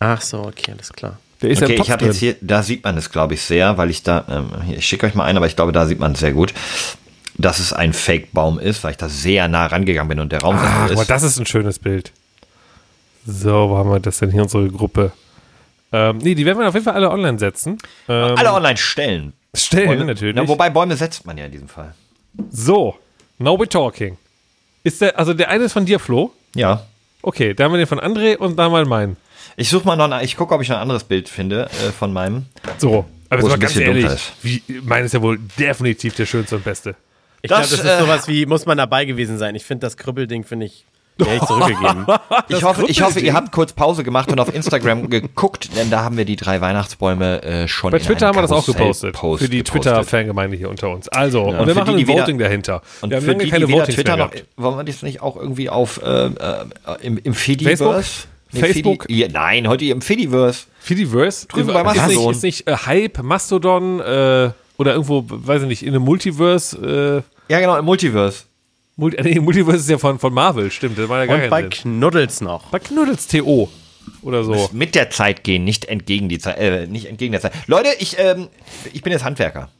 Ach 0.00 0.20
so, 0.20 0.40
okay, 0.42 0.72
alles 0.72 0.92
klar. 0.92 1.18
Der 1.42 1.50
ist 1.50 1.60
ja 1.60 1.66
Okay, 1.68 1.78
ich 1.80 1.90
habe 1.90 2.04
jetzt 2.06 2.16
hier, 2.18 2.34
da 2.40 2.62
sieht 2.64 2.82
man 2.82 2.96
es, 2.98 3.10
glaube 3.10 3.34
ich, 3.34 3.42
sehr, 3.42 3.78
weil 3.78 3.90
ich 3.90 4.02
da, 4.02 4.24
ähm, 4.28 4.62
hier, 4.64 4.78
ich 4.78 4.86
schicke 4.86 5.06
euch 5.06 5.14
mal 5.14 5.24
einen, 5.24 5.36
aber 5.36 5.46
ich 5.46 5.54
glaube, 5.54 5.70
da 5.72 5.86
sieht 5.86 6.00
man 6.00 6.12
es 6.12 6.20
sehr 6.20 6.32
gut, 6.32 6.52
dass 7.36 7.60
es 7.60 7.72
ein 7.72 7.92
Fake-Baum 7.92 8.58
ist, 8.58 8.82
weil 8.82 8.90
ich 8.92 8.96
da 8.96 9.08
sehr 9.08 9.46
nah 9.46 9.66
rangegangen 9.66 10.08
bin 10.08 10.18
und 10.18 10.32
der 10.32 10.40
Raum 10.40 10.56
Ach, 10.58 10.90
aber 10.90 11.00
ist. 11.02 11.10
das 11.10 11.22
ist 11.22 11.38
ein 11.38 11.46
schönes 11.46 11.78
Bild. 11.78 12.10
So, 13.24 13.70
wo 13.70 13.76
haben 13.76 13.90
wir 13.90 14.00
das 14.00 14.18
denn 14.18 14.30
hier, 14.32 14.42
unsere 14.42 14.68
Gruppe? 14.68 15.12
Ähm, 15.92 16.18
nee, 16.18 16.34
die 16.34 16.44
werden 16.44 16.58
wir 16.58 16.66
auf 16.68 16.74
jeden 16.74 16.84
Fall 16.84 16.94
alle 16.94 17.10
online 17.10 17.38
setzen. 17.38 17.78
Ähm, 18.08 18.36
Alle 18.36 18.52
online 18.52 18.76
stellen. 18.76 19.32
stellen, 19.54 19.88
Bäume- 20.00 20.04
natürlich. 20.06 20.34
Na, 20.34 20.46
wobei 20.48 20.68
Bäume 20.70 20.96
setzt 20.96 21.24
man 21.24 21.38
ja 21.38 21.44
in 21.44 21.52
diesem 21.52 21.68
Fall. 21.68 21.94
So, 22.50 22.96
now 23.38 23.58
we're 23.58 23.68
talking. 23.68 24.16
Ist 24.84 25.00
der, 25.00 25.18
also 25.18 25.34
der 25.34 25.48
eine 25.50 25.64
ist 25.64 25.72
von 25.72 25.84
dir, 25.86 25.98
Flo? 25.98 26.32
Ja. 26.54 26.84
Okay, 27.22 27.52
da 27.54 27.64
haben 27.64 27.72
wir 27.72 27.78
den 27.78 27.86
von 27.86 28.00
André 28.00 28.36
und 28.36 28.56
da 28.56 28.68
mal 28.68 28.84
meinen. 28.84 29.16
Ich 29.56 29.68
suche 29.70 29.86
mal 29.86 29.96
noch, 29.96 30.10
ein- 30.10 30.24
ich 30.24 30.36
gucke, 30.36 30.54
ob 30.54 30.62
ich 30.62 30.68
noch 30.68 30.76
ein 30.76 30.82
anderes 30.82 31.04
Bild 31.04 31.28
finde 31.28 31.64
äh, 31.64 31.90
von 31.92 32.12
meinem. 32.12 32.46
So, 32.78 33.04
aber 33.28 33.40
jetzt 33.40 33.44
es 33.46 33.50
mal 33.50 33.58
ganz 33.58 33.76
ehrlich, 33.76 34.12
wie, 34.42 34.62
mein 34.82 35.04
ist 35.04 35.14
ja 35.14 35.20
wohl 35.22 35.38
definitiv 35.58 36.14
der 36.14 36.26
schönste 36.26 36.56
und 36.56 36.64
beste. 36.64 36.94
Ich 37.42 37.48
glaube, 37.48 37.62
Das, 37.62 37.70
das 37.70 37.80
ist 37.80 37.86
äh, 37.86 37.98
sowas 38.00 38.28
wie, 38.28 38.46
muss 38.46 38.66
man 38.66 38.78
dabei 38.78 39.04
gewesen 39.04 39.36
sein. 39.38 39.54
Ich 39.56 39.64
finde 39.64 39.86
das 39.86 39.96
Krüppelding, 39.96 40.44
finde 40.44 40.66
ich, 40.66 40.84
ich 41.36 41.42
zurückgegeben. 41.42 42.06
Ich 42.48 42.62
hoffe, 42.62 42.84
ich 42.88 43.02
hoffe, 43.02 43.20
ihr 43.20 43.34
habt 43.34 43.52
kurz 43.52 43.72
Pause 43.72 44.04
gemacht 44.04 44.30
und 44.30 44.38
auf 44.40 44.54
Instagram 44.54 45.10
geguckt, 45.10 45.70
denn 45.76 45.90
da 45.90 46.04
haben 46.04 46.16
wir 46.16 46.24
die 46.24 46.36
drei 46.36 46.60
Weihnachtsbäume 46.60 47.42
äh, 47.42 47.68
schon 47.68 47.90
Bei 47.90 47.98
in 47.98 48.04
Twitter 48.04 48.28
haben 48.28 48.36
wir 48.36 48.42
das 48.42 48.52
auch 48.52 48.64
gepostet. 48.64 49.14
Post 49.14 49.42
für 49.42 49.48
die. 49.48 49.62
Twitter-Fangemeinde 49.62 50.56
hier 50.56 50.70
unter 50.70 50.90
uns. 50.90 51.08
Also, 51.08 51.42
und 51.42 51.56
Und 51.56 51.66
wir 51.66 51.74
machen 51.74 51.86
die, 51.86 51.92
ein 51.92 51.96
die 51.98 52.08
wieder- 52.08 52.22
Voting 52.22 52.38
dahinter. 52.38 52.82
Und 53.00 53.10
wir 53.10 53.16
haben 53.18 53.24
für 53.24 53.34
die, 53.34 53.48
keine 53.50 53.66
die 53.66 53.72
weder 53.72 53.84
Twitter 53.86 54.16
noch, 54.16 54.30
wollen 54.56 54.76
wir 54.76 54.84
das 54.84 55.02
nicht 55.02 55.20
auch 55.22 55.36
irgendwie 55.36 55.68
auf 55.68 56.00
äh, 56.02 56.26
äh, 56.26 56.30
im, 57.02 57.18
im 57.18 57.34
Facebook? 57.34 57.68
Fediverse? 57.94 58.26
Facebook? 58.50 59.02
Fedi, 59.02 59.20
ja, 59.20 59.28
nein, 59.30 59.68
heute 59.68 59.84
im 59.86 60.00
Fediverse. 60.00 60.64
Fediverse? 60.80 61.46
Drüben 61.48 61.66
bei 61.72 61.80
ist 61.82 61.86
nicht, 61.86 61.96
Mastodon. 62.06 62.30
ist 62.32 62.42
nicht 62.42 62.66
äh, 62.68 62.76
Hype, 62.86 63.22
Mastodon 63.22 64.00
äh, 64.00 64.50
oder 64.78 64.92
irgendwo, 64.92 65.24
weiß 65.28 65.62
ich 65.62 65.68
nicht, 65.68 65.82
in 65.82 65.90
einem 65.90 66.02
Multiverse. 66.04 67.24
Äh, 67.48 67.52
Ja, 67.52 67.60
genau, 67.60 67.76
im 67.76 67.84
Multiverse. 67.84 68.44
Multi 68.98 69.22
nee, 69.22 69.40
Multiverse 69.40 69.78
ist 69.78 69.88
ja 69.90 69.96
von, 69.98 70.18
von 70.18 70.34
Marvel, 70.34 70.70
stimmt. 70.70 70.98
Das 70.98 71.08
war 71.08 71.20
ja 71.20 71.26
gar 71.26 71.42
Und 71.44 71.48
bei 71.50 71.62
Sinn. 71.62 71.70
Knuddels 71.70 72.40
noch. 72.42 72.64
Bei 72.66 72.80
Knuddels 72.80 73.28
TO 73.28 73.70
oder 74.22 74.42
so. 74.44 74.68
Mit 74.72 74.94
der 74.94 75.08
Zeit 75.10 75.44
gehen, 75.44 75.64
nicht 75.64 75.84
entgegen 75.86 76.28
die 76.28 76.38
Zeit, 76.38 76.58
äh, 76.58 76.86
nicht 76.86 77.06
entgegen 77.06 77.32
der 77.32 77.40
Zeit. 77.40 77.52
Leute, 77.66 77.88
ich, 78.00 78.18
ähm, 78.18 78.48
ich 78.92 79.02
bin 79.02 79.12
jetzt 79.12 79.24
Handwerker. 79.24 79.70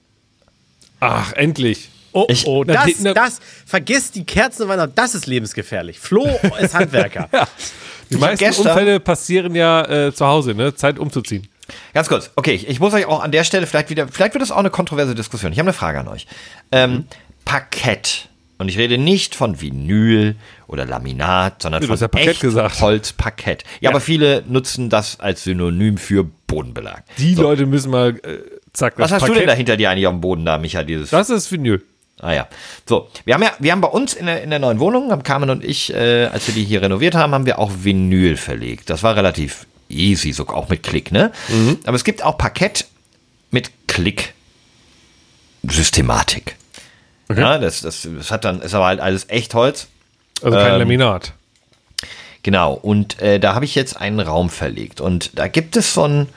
Ach, 1.01 1.33
endlich. 1.33 1.89
Oh, 2.13 2.27
Ich- 2.31 2.47
oh, 2.47 2.63
Das, 2.65 2.85
die- 2.87 2.97
na, 3.01 3.13
das, 3.13 3.41
vergiss 3.67 4.11
die 4.13 4.25
Kerzen, 4.25 4.67
das 4.95 5.15
ist 5.15 5.27
lebensgefährlich. 5.27 5.99
Flo 5.99 6.27
ist 6.61 6.75
Handwerker. 6.75 7.29
die 8.11 8.17
meisten 8.17 8.45
gestern- 8.45 8.69
Unfälle 8.69 9.01
passieren 9.01 9.55
ja 9.55 10.07
äh, 10.07 10.15
zu 10.15 10.27
Hause, 10.27 10.55
ne? 10.55 10.75
Zeit 10.75 10.99
umzuziehen. 10.99 11.49
Ganz 11.93 12.09
kurz, 12.09 12.31
okay, 12.37 12.53
ich, 12.53 12.67
ich 12.69 12.81
muss 12.81 12.95
euch 12.95 13.05
auch 13.07 13.23
an 13.23 13.31
der 13.33 13.45
Stelle 13.45 13.67
vielleicht 13.67 13.91
wieder, 13.91 14.09
vielleicht 14.09 14.33
wird 14.35 14.43
das 14.43 14.51
auch 14.51 14.57
eine 14.59 14.71
kontroverse 14.71 15.15
Diskussion. 15.15 15.53
Ich 15.53 15.59
habe 15.59 15.69
eine 15.69 15.75
Frage 15.75 16.01
an 16.01 16.09
euch. 16.09 16.27
Ähm, 16.73 17.07
Parkett. 17.45 18.29
Und 18.59 18.69
ich 18.69 18.77
rede 18.77 18.99
nicht 18.99 19.35
von 19.37 19.61
Vinyl 19.61 20.35
oder 20.67 20.85
Laminat, 20.85 21.63
sondern 21.63 21.81
Du 21.81 21.87
von 21.87 21.97
ja 21.97 22.09
Parkett 22.09 22.31
echt 22.31 22.41
gesagt. 22.41 22.81
Holzparkett. 22.81 23.63
Ja, 23.81 23.91
aber 23.91 24.01
viele 24.01 24.43
nutzen 24.49 24.91
das 24.91 25.21
als 25.21 25.45
Synonym 25.45 25.97
für 25.97 26.25
Bodenbelag. 26.49 27.05
Die 27.19 27.35
So. 27.35 27.43
Leute 27.43 27.67
müssen 27.67 27.91
mal, 27.93 28.17
äh, 28.17 28.39
zack, 28.73 28.95
Was 28.99 29.13
hast 29.13 29.23
du 29.23 29.27
denn 29.27 29.35
Parkett- 29.45 29.49
da 29.49 29.53
hinter 29.55 29.77
dir 29.77 29.91
eigentlich 29.91 30.07
auf 30.09 30.15
dem 30.15 30.21
Boden 30.21 30.45
da, 30.45 30.59
Micha, 30.59 30.83
dieses? 30.83 31.11
Das 31.11 31.31
ist 31.31 31.53
Vinyl. 31.53 31.83
Ah 32.21 32.33
ja. 32.33 32.49
So, 32.85 33.09
wir 33.25 33.35
haben 33.35 33.43
ja, 33.45 33.53
wir 33.61 33.71
haben 33.71 33.81
bei 33.81 33.87
uns 33.89 34.15
in 34.15 34.27
der, 34.27 34.43
in 34.43 34.51
der 34.51 34.59
neuen 34.59 34.81
Wohnung, 34.81 35.13
haben 35.13 35.23
Carmen 35.23 35.51
und 35.51 35.65
ich, 35.65 35.95
äh, 35.95 36.25
als 36.27 36.49
wir 36.49 36.55
die 36.55 36.65
hier 36.65 36.83
renoviert 36.83 37.15
haben, 37.15 37.33
haben 37.33 37.47
wir 37.47 37.61
auch 37.61 37.71
Vinyl 37.83 38.37
verlegt. 38.37 38.91
Das 38.91 39.05
war 39.05 39.15
relativ 39.15 39.67
easy, 39.89 40.33
so 40.33 40.49
auch 40.49 40.69
mit 40.69 40.83
Klick, 40.83 41.13
ne? 41.13 41.31
Aber 41.87 41.95
es 41.95 42.03
gibt 42.03 42.25
auch 42.25 42.37
Parkett 42.37 42.87
mit 43.53 43.71
Klick-Systematik. 47.29 47.39
Ja, 47.39 47.59
das, 47.59 47.81
das, 47.81 48.09
das 48.17 48.31
hat 48.31 48.45
dann, 48.45 48.61
ist 48.61 48.75
aber 48.75 48.87
halt 48.87 49.01
alles 49.01 49.29
Echtholz. 49.29 49.89
Also 50.43 50.57
kein 50.57 50.79
Laminat. 50.79 51.33
Genau, 52.43 52.75
und 52.75 53.21
äh, 53.21 53.41
da 53.41 53.55
habe 53.55 53.65
ich 53.65 53.75
jetzt 53.75 54.01
einen 54.01 54.21
Raum 54.21 54.49
verlegt. 54.49 55.01
Und 55.01 55.39
da 55.39 55.49
gibt 55.49 55.77
es 55.77 55.95
so 55.95 56.05
einen 56.05 56.29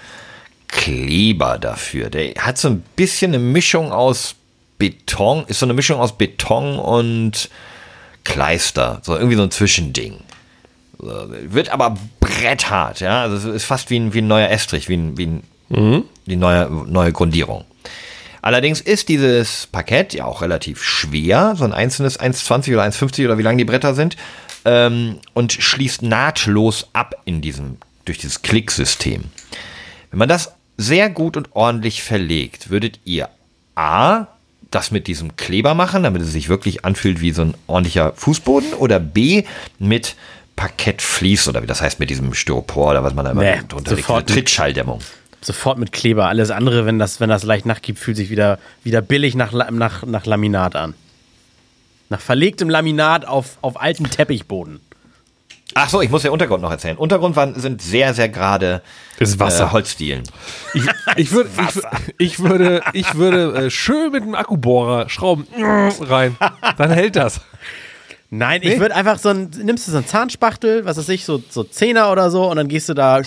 Kleber 0.68 1.58
dafür. 1.58 2.10
Der 2.10 2.34
hat 2.36 2.58
so 2.58 2.70
ein 2.70 2.84
bisschen 2.96 3.34
eine 3.34 3.44
Mischung 3.44 3.92
aus 3.92 4.36
Beton, 4.78 5.46
ist 5.48 5.60
so 5.60 5.66
eine 5.66 5.74
Mischung 5.74 6.00
aus 6.00 6.18
Beton 6.18 6.80
und 6.80 7.50
Kleister. 8.24 9.00
So 9.04 9.16
irgendwie 9.16 9.36
so 9.36 9.44
ein 9.44 9.52
Zwischending. 9.52 10.18
So, 10.98 11.28
Wird 11.30 11.70
aber 11.70 11.98
bretthart, 12.20 13.00
ja. 13.00 13.22
Also 13.22 13.50
es 13.50 13.56
ist 13.56 13.66
fast 13.66 13.90
wie 13.90 14.00
ein, 14.00 14.14
wie 14.14 14.22
ein 14.22 14.28
neuer 14.28 14.50
Estrich, 14.50 14.90
wie, 14.90 14.98
ein, 14.98 15.18
wie 15.18 15.28
ein, 15.28 15.44
die 16.26 16.36
neue, 16.36 16.70
neue 16.70 17.12
Grundierung. 17.12 17.66
Allerdings 18.42 18.82
ist 18.82 19.10
dieses 19.10 19.68
Parkett 19.72 20.14
ja 20.14 20.26
auch 20.26 20.42
relativ 20.42 20.84
schwer, 20.84 21.56
so 21.56 21.64
ein 21.64 21.74
einzelnes 21.74 22.20
1,20 22.20 22.74
oder 22.74 22.84
1,50 22.84 23.26
oder 23.26 23.38
wie 23.38 23.44
lang 23.44 23.58
die 23.58 23.66
Bretter 23.66 23.94
sind, 23.94 24.18
ähm, 24.66 25.18
und 25.34 25.54
schließt 25.54 26.02
nahtlos 26.02 26.90
ab 26.94 27.16
in 27.26 27.42
diesem, 27.42 27.78
durch 28.06 28.18
dieses 28.18 28.42
Klicksystem. 28.42 29.26
Wenn 30.10 30.20
man 30.20 30.30
das 30.30 30.54
sehr 30.78 31.10
gut 31.10 31.38
und 31.38 31.50
ordentlich 31.56 32.04
verlegt, 32.04 32.70
würdet 32.70 33.00
ihr 33.06 33.30
A, 33.76 34.28
das 34.72 34.92
mit 34.92 35.08
diesem 35.08 35.36
Kleber 35.36 35.74
machen, 35.74 36.04
damit 36.04 36.22
es 36.22 36.32
sich 36.32 36.50
wirklich 36.50 36.86
anfühlt 36.86 37.22
wie 37.22 37.32
so 37.32 37.44
ein 37.44 37.54
ordentlicher 37.68 38.14
Fußboden, 38.16 38.74
oder 38.74 39.00
B, 39.00 39.44
mit 39.80 40.16
Parkettflies 40.56 41.48
oder 41.48 41.62
wie 41.62 41.68
das 41.68 41.82
heißt, 41.82 42.00
mit 42.00 42.10
diesem 42.10 42.34
Styropor 42.34 42.92
oder 42.92 43.04
was 43.04 43.14
man 43.14 43.26
da 43.26 43.32
immer 43.32 43.42
Nee, 43.42 43.62
drunter 43.68 43.96
legt, 43.96 44.08
Trittschalldämmung. 44.28 45.00
Sofort 45.42 45.78
mit 45.78 45.92
Kleber. 45.92 46.28
Alles 46.28 46.52
andere, 46.52 46.86
wenn 46.86 47.00
das, 47.00 47.20
wenn 47.20 47.30
das 47.30 47.44
leicht 47.44 47.66
nachgibt, 47.66 48.00
fühlt 48.00 48.18
sich 48.18 48.30
wieder, 48.30 48.60
wieder 48.84 49.02
billig 49.02 49.36
nach, 49.36 49.52
nach, 49.72 50.06
nach 50.06 50.26
Laminat 50.26 50.76
an. 50.76 50.94
Nach 52.10 52.22
verlegtem 52.22 52.70
Laminat 52.70 53.26
auf, 53.26 53.58
auf 53.62 53.82
altem 53.82 54.10
Teppichboden. 54.10 54.82
Ach 55.74 55.90
so, 55.90 56.02
ich 56.02 56.10
muss 56.10 56.24
den 56.24 56.32
Untergrund 56.32 56.62
noch 56.62 56.72
erzählen. 56.72 56.98
Untergrund 56.98 57.36
waren, 57.36 57.56
sind 57.60 57.82
sehr, 57.82 58.14
sehr 58.14 58.28
gerade 58.30 58.82
Ist 59.20 59.40
Wasser. 59.40 59.68
Äh, 59.68 59.72
Holzdielen. 59.72 60.24
Ich, 60.74 60.84
ich, 61.16 61.32
würd, 61.32 61.48
ich, 61.58 61.82
ich 62.18 62.40
würde, 62.40 62.82
ich 62.94 63.16
würde 63.16 63.66
äh, 63.66 63.70
schön 63.70 64.12
mit 64.12 64.24
einem 64.24 64.36
Akkubohrer 64.36 65.10
schrauben 65.10 65.48
rein. 66.02 66.36
Dann 66.78 66.92
hält 66.92 67.16
das. 67.16 67.40
Nein, 68.34 68.62
ich 68.64 68.80
würde 68.80 68.96
einfach 68.96 69.20
so 69.20 69.28
ein, 69.28 69.52
nimmst 69.62 69.88
du 69.88 69.92
so 69.92 69.98
einen 69.98 70.08
Zahnspachtel, 70.08 70.86
was 70.86 70.96
weiß 70.96 71.10
ich, 71.10 71.26
so, 71.26 71.44
so 71.50 71.66
Zehner 71.66 72.14
oder 72.14 72.32
so, 72.32 72.50
und 72.50 72.56
dann 72.56 72.70
gehst 72.70 72.88
du 72.88 72.94
da 72.94 73.22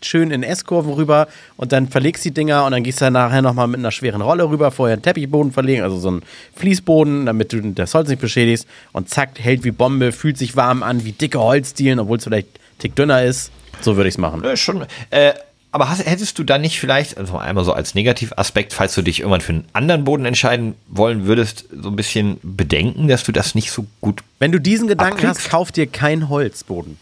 schön 0.00 0.30
in 0.30 0.42
S-Kurven 0.42 0.90
rüber 0.94 1.28
und 1.58 1.70
dann 1.72 1.88
verlegst 1.88 2.24
die 2.24 2.30
Dinger 2.30 2.64
und 2.64 2.72
dann 2.72 2.82
gehst 2.82 3.02
du 3.02 3.04
dann 3.04 3.12
nachher 3.12 3.42
nochmal 3.42 3.66
mit 3.66 3.78
einer 3.78 3.90
schweren 3.90 4.22
Rolle 4.22 4.48
rüber, 4.48 4.70
vorher 4.70 4.94
einen 4.94 5.02
Teppichboden 5.02 5.52
verlegen, 5.52 5.82
also 5.82 5.98
so 5.98 6.08
einen 6.08 6.22
Fließboden, 6.56 7.26
damit 7.26 7.52
du 7.52 7.60
das 7.60 7.92
Holz 7.92 8.08
nicht 8.08 8.22
beschädigst 8.22 8.66
und 8.92 9.10
zack, 9.10 9.38
hält 9.38 9.64
wie 9.64 9.70
Bombe, 9.70 10.12
fühlt 10.12 10.38
sich 10.38 10.56
warm 10.56 10.82
an, 10.82 11.04
wie 11.04 11.12
dicke 11.12 11.38
Holzdielen, 11.38 11.98
obwohl 11.98 12.16
es 12.16 12.24
vielleicht 12.24 12.48
Tick 12.78 12.96
dünner 12.96 13.24
ist. 13.24 13.50
So 13.82 13.96
würde 13.96 14.08
ich 14.08 14.14
es 14.14 14.18
machen. 14.18 14.42
Ja, 14.44 14.56
schon. 14.56 14.86
Äh, 15.10 15.34
aber 15.70 15.88
hast, 15.88 16.04
hättest 16.04 16.38
du 16.38 16.44
dann 16.44 16.62
nicht 16.62 16.80
vielleicht, 16.80 17.18
also 17.18 17.36
einmal 17.36 17.64
so 17.64 17.72
als 17.72 17.94
Negativaspekt, 17.94 18.72
falls 18.72 18.94
du 18.94 19.02
dich 19.02 19.20
irgendwann 19.20 19.40
für 19.40 19.52
einen 19.52 19.64
anderen 19.72 20.04
Boden 20.04 20.24
entscheiden 20.24 20.74
wollen 20.88 21.26
würdest, 21.26 21.66
so 21.70 21.90
ein 21.90 21.96
bisschen 21.96 22.38
bedenken, 22.42 23.08
dass 23.08 23.24
du 23.24 23.32
das 23.32 23.54
nicht 23.54 23.70
so 23.70 23.86
gut. 24.00 24.22
Wenn 24.38 24.52
du 24.52 24.60
diesen 24.60 24.88
Gedanken 24.88 25.18
Abkriegst? 25.18 25.44
hast, 25.44 25.50
kauf 25.50 25.72
dir 25.72 25.86
keinen 25.86 26.28
Holzboden. 26.28 26.98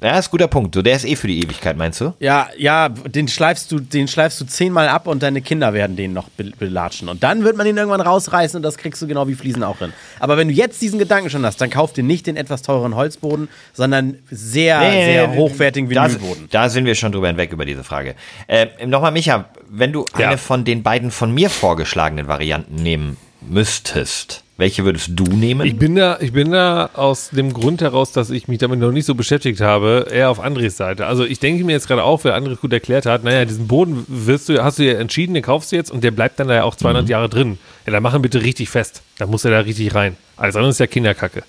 Ja, 0.00 0.16
ist 0.16 0.28
ein 0.28 0.30
guter 0.30 0.46
Punkt. 0.46 0.76
So, 0.76 0.82
der 0.82 0.94
ist 0.94 1.04
eh 1.04 1.16
für 1.16 1.26
die 1.26 1.42
Ewigkeit, 1.42 1.76
meinst 1.76 2.00
du? 2.00 2.14
Ja, 2.20 2.46
ja, 2.56 2.88
den 2.88 3.26
schleifst 3.26 3.72
du, 3.72 3.80
den 3.80 4.06
schleifst 4.06 4.40
du 4.40 4.44
zehnmal 4.46 4.88
ab 4.88 5.08
und 5.08 5.24
deine 5.24 5.40
Kinder 5.42 5.74
werden 5.74 5.96
den 5.96 6.12
noch 6.12 6.28
be 6.28 6.52
belatschen. 6.56 7.08
Und 7.08 7.24
dann 7.24 7.42
wird 7.42 7.56
man 7.56 7.66
ihn 7.66 7.76
irgendwann 7.76 8.00
rausreißen 8.00 8.56
und 8.58 8.62
das 8.62 8.76
kriegst 8.78 9.02
du 9.02 9.08
genau 9.08 9.26
wie 9.26 9.34
Fliesen 9.34 9.64
auch 9.64 9.78
hin. 9.78 9.92
Aber 10.20 10.36
wenn 10.36 10.46
du 10.46 10.54
jetzt 10.54 10.80
diesen 10.82 11.00
Gedanken 11.00 11.30
schon 11.30 11.44
hast, 11.44 11.60
dann 11.60 11.70
kauf 11.70 11.92
dir 11.92 12.04
nicht 12.04 12.28
den 12.28 12.36
etwas 12.36 12.62
teureren 12.62 12.94
Holzboden, 12.94 13.48
sondern 13.72 14.18
sehr, 14.30 14.80
sehr 14.80 15.34
hochwertigen 15.34 15.90
da, 15.90 16.04
Vinylboden. 16.06 16.46
da 16.52 16.68
sind 16.68 16.84
wir 16.84 16.94
schon 16.94 17.10
drüber 17.10 17.26
hinweg 17.26 17.50
über 17.52 17.64
diese 17.64 17.82
Frage. 17.82 18.14
Äh, 18.46 18.86
Nochmal, 18.86 19.10
Micha, 19.10 19.46
wenn 19.68 19.92
du 19.92 20.04
Ja. 20.16 20.28
eine 20.28 20.38
von 20.38 20.64
den 20.64 20.84
beiden 20.84 21.10
von 21.10 21.34
mir 21.34 21.50
vorgeschlagenen 21.50 22.28
Varianten 22.28 22.76
nehmen 22.76 23.16
müsstest, 23.40 24.44
welche 24.58 24.84
würdest 24.84 25.10
du 25.14 25.22
nehmen? 25.22 25.64
Ich 25.66 25.78
bin 25.78 25.94
da, 25.94 26.18
ich 26.20 26.32
bin 26.32 26.50
da 26.50 26.90
aus 26.94 27.30
dem 27.30 27.52
Grund 27.52 27.80
heraus, 27.80 28.10
dass 28.12 28.28
ich 28.30 28.48
mich 28.48 28.58
damit 28.58 28.80
noch 28.80 28.90
nicht 28.90 29.06
so 29.06 29.14
beschäftigt 29.14 29.60
habe, 29.60 30.08
eher 30.10 30.30
auf 30.30 30.40
Andres 30.40 30.76
Seite. 30.76 31.06
Also 31.06 31.24
ich 31.24 31.38
denke 31.38 31.62
mir 31.64 31.72
jetzt 31.72 31.86
gerade 31.86 32.02
auch, 32.02 32.24
wer 32.24 32.34
Andres 32.34 32.60
gut 32.60 32.72
erklärt 32.72 33.06
hat, 33.06 33.22
naja, 33.22 33.44
diesen 33.44 33.68
Boden 33.68 34.04
wirst 34.08 34.48
du, 34.48 34.62
hast 34.62 34.80
du 34.80 34.82
ja 34.82 34.98
entschieden, 34.98 35.34
den 35.34 35.44
kaufst 35.44 35.70
du 35.70 35.76
jetzt 35.76 35.92
und 35.92 36.02
der 36.02 36.10
bleibt 36.10 36.40
dann 36.40 36.48
da 36.48 36.54
ja 36.54 36.64
auch 36.64 36.74
200 36.74 37.04
Mhm. 37.04 37.08
Jahre 37.10 37.28
drin. 37.28 37.58
Ja, 37.86 37.92
dann 37.92 38.02
mach 38.02 38.14
ihn 38.14 38.20
bitte 38.22 38.42
richtig 38.42 38.68
fest. 38.68 39.02
Dann 39.18 39.30
muss 39.30 39.44
er 39.44 39.52
da 39.52 39.60
richtig 39.60 39.94
rein. 39.94 40.16
Alles 40.36 40.56
andere 40.56 40.70
ist 40.70 40.80
ja 40.80 40.88
Kinderkacke. 40.88 41.44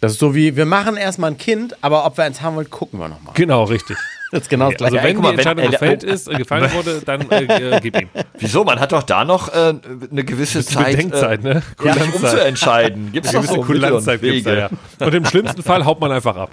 Das 0.00 0.12
ist 0.12 0.18
so 0.18 0.34
wie, 0.34 0.56
wir 0.56 0.66
machen 0.66 0.96
erstmal 0.96 1.30
ein 1.30 1.38
Kind, 1.38 1.76
aber 1.82 2.04
ob 2.04 2.16
wir 2.16 2.24
eins 2.24 2.40
haben 2.42 2.56
wollen, 2.56 2.68
gucken 2.70 2.98
wir 2.98 3.08
nochmal. 3.08 3.34
Genau, 3.34 3.62
richtig. 3.64 3.96
Das 4.32 4.42
ist 4.42 4.48
genau 4.50 4.70
das 4.70 4.80
Also 4.82 4.92
gleiche. 4.96 5.08
wenn 5.08 5.14
guck 5.16 5.24
mal, 5.24 5.30
die 5.32 5.38
wenn- 5.38 5.46
Entscheidung 5.46 5.64
äh, 5.64 5.70
gefällt 5.70 6.04
ist, 6.04 6.28
äh, 6.28 6.34
gefallen 6.36 6.72
wurde, 6.74 7.02
dann 7.04 7.28
äh, 7.30 7.76
äh, 7.76 7.80
gib 7.80 8.00
ihm. 8.00 8.08
Wieso? 8.38 8.62
Man 8.64 8.78
hat 8.78 8.92
doch 8.92 9.02
da 9.02 9.24
noch 9.24 9.48
äh, 9.52 9.74
eine 10.10 10.24
gewisse 10.24 10.64
Zeit, 10.64 10.96
Bedenkzeit, 10.96 11.44
äh, 11.44 11.48
ne? 11.48 11.54
sich 11.62 11.76
Kulanzzeit. 11.76 12.14
umzuentscheiden. 12.14 13.10
Gibt's 13.12 13.32
doch 13.32 13.38
Gewisse 13.40 13.54
so 13.54 13.60
Mittel 13.62 13.74
und 13.76 13.88
Kulanzzeit 13.90 14.20
gibt's 14.20 14.44
da, 14.44 14.54
ja. 14.54 14.70
Und 15.00 15.14
im 15.14 15.24
schlimmsten 15.24 15.62
Fall 15.62 15.84
haut 15.84 16.00
man 16.00 16.12
einfach 16.12 16.36
ab. 16.36 16.50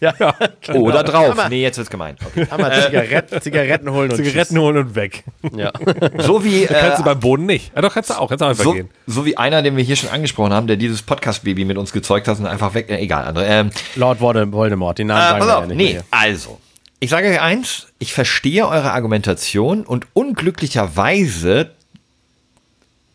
ja. 0.00 0.14
Oder 0.74 1.02
drauf. 1.04 1.32
Aber- 1.38 1.48
Nee, 1.48 1.62
jetzt 1.62 1.76
wird's 1.76 1.90
gemein. 1.90 2.16
Okay. 2.24 2.46
Einmal 2.50 2.82
Zigaretten, 2.82 3.40
Zigaretten 3.42 3.90
holen 3.90 4.10
und 4.10 4.16
Zigaretten 4.16 4.58
holen 4.58 4.76
und 4.78 4.94
weg. 4.94 5.24
Ja. 5.54 5.70
So 6.18 6.42
wie, 6.44 6.64
Kannst 6.66 6.98
du 6.98 7.02
äh, 7.02 7.04
beim 7.04 7.20
Boden 7.20 7.44
nicht. 7.46 7.72
Ja, 7.74 7.82
doch, 7.82 7.92
kannst 7.92 8.08
du 8.10 8.14
auch. 8.14 8.28
Kannst 8.28 8.40
du 8.40 8.46
auch 8.46 8.50
einfach 8.50 8.64
so, 8.64 8.72
gehen. 8.72 8.88
so 9.06 9.26
wie 9.26 9.36
einer, 9.36 9.60
den 9.62 9.76
wir 9.76 9.84
hier 9.84 9.96
schon 9.96 10.08
angesprochen 10.10 10.52
haben, 10.54 10.66
der 10.66 10.76
dieses 10.76 11.02
Podcast-Baby 11.02 11.64
mit 11.66 11.76
uns 11.76 11.92
gezeugt 11.92 12.26
hat 12.28 12.38
und 12.38 12.46
einfach 12.46 12.72
weg. 12.74 12.88
Äh, 12.88 12.96
egal, 13.00 13.24
andere. 13.24 13.44
Ähm, 13.46 13.70
Lord 13.96 14.20
Voldem- 14.20 14.52
Voldemort, 14.52 14.98
den 14.98 15.08
Namen 15.08 15.20
äh, 15.20 15.28
sagen 15.28 15.46
wir 15.46 15.56
auf, 15.58 15.68
ja 15.68 15.74
nicht 15.74 15.94
nee, 15.94 16.00
also. 16.10 16.58
Ich 17.02 17.10
sage 17.10 17.28
euch 17.28 17.40
eins, 17.40 17.88
ich 17.98 18.12
verstehe 18.12 18.68
eure 18.68 18.92
Argumentation 18.92 19.82
und 19.82 20.06
unglücklicherweise 20.12 21.72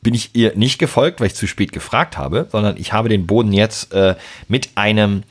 bin 0.02 0.14
ich 0.14 0.32
ihr 0.34 0.58
nicht 0.58 0.78
gefolgt, 0.78 1.22
weil 1.22 1.28
ich 1.28 1.36
zu 1.36 1.48
spät 1.48 1.72
gefragt 1.72 2.18
habe, 2.18 2.50
sondern 2.52 2.76
ich 2.76 2.92
habe 2.92 3.08
den 3.08 3.28
Boden 3.28 3.54
jetzt 3.54 3.94
äh, 3.94 4.16
mit 4.50 4.72
einem 4.76 5.24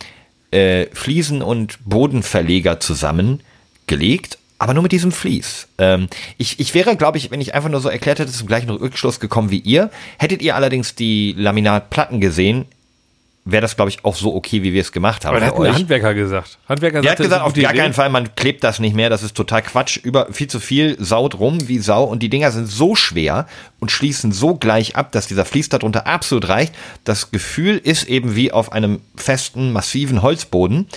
äh, 0.52 0.86
Fliesen- 0.94 1.42
und 1.42 1.78
Bodenverleger 1.84 2.80
zusammengelegt, 2.80 4.38
aber 4.58 4.72
nur 4.72 4.84
mit 4.84 4.92
diesem 4.92 5.12
Vlies. 5.12 5.68
Ähm, 5.76 6.08
ich, 6.38 6.58
ich 6.58 6.72
wäre, 6.72 6.96
glaube 6.96 7.18
ich, 7.18 7.30
wenn 7.30 7.42
ich 7.42 7.54
einfach 7.54 7.68
nur 7.68 7.82
so 7.82 7.90
erklärt 7.90 8.20
hätte, 8.20 8.32
zum 8.32 8.48
gleichen 8.48 8.70
Rückschluss 8.70 9.20
gekommen 9.20 9.50
wie 9.50 9.58
ihr. 9.58 9.90
Hättet 10.16 10.40
ihr 10.40 10.56
allerdings 10.56 10.94
die 10.94 11.34
Laminatplatten 11.36 12.22
gesehen, 12.22 12.64
wäre 13.46 13.62
das, 13.62 13.76
glaube 13.76 13.88
ich, 13.90 14.04
auch 14.04 14.16
so 14.16 14.34
okay, 14.34 14.62
wie 14.62 14.72
wir 14.72 14.80
es 14.80 14.92
gemacht 14.92 15.24
haben. 15.24 15.36
Aber 15.36 15.46
hat 15.46 15.54
euch. 15.54 15.72
Handwerker 15.72 16.12
gesagt. 16.12 16.58
Handwerker 16.68 17.00
Der 17.00 17.12
hat 17.12 17.18
gesagt, 17.18 17.42
auf 17.42 17.54
gar 17.54 17.72
keinen. 17.72 17.94
Fall, 17.94 18.10
man 18.10 18.34
klebt 18.34 18.64
das 18.64 18.80
nicht 18.80 18.94
mehr, 18.94 19.08
das 19.08 19.22
ist 19.22 19.34
total 19.34 19.62
Quatsch, 19.62 19.98
über 20.02 20.32
viel 20.32 20.48
zu 20.48 20.60
viel, 20.60 20.96
saut 20.98 21.38
rum 21.38 21.68
wie 21.68 21.78
Sau 21.78 22.04
und 22.04 22.22
die 22.22 22.28
Dinger 22.28 22.50
sind 22.50 22.66
so 22.66 22.96
schwer 22.96 23.46
und 23.78 23.90
schließen 23.90 24.32
so 24.32 24.56
gleich 24.56 24.96
ab, 24.96 25.12
dass 25.12 25.28
dieser 25.28 25.44
Fließ 25.44 25.68
darunter 25.68 26.06
absolut 26.06 26.48
reicht. 26.48 26.74
Das 27.04 27.30
Gefühl 27.30 27.78
ist 27.78 28.08
eben 28.08 28.34
wie 28.34 28.50
auf 28.52 28.72
einem 28.72 29.00
festen, 29.16 29.72
massiven 29.72 30.22
Holzboden. 30.22 30.88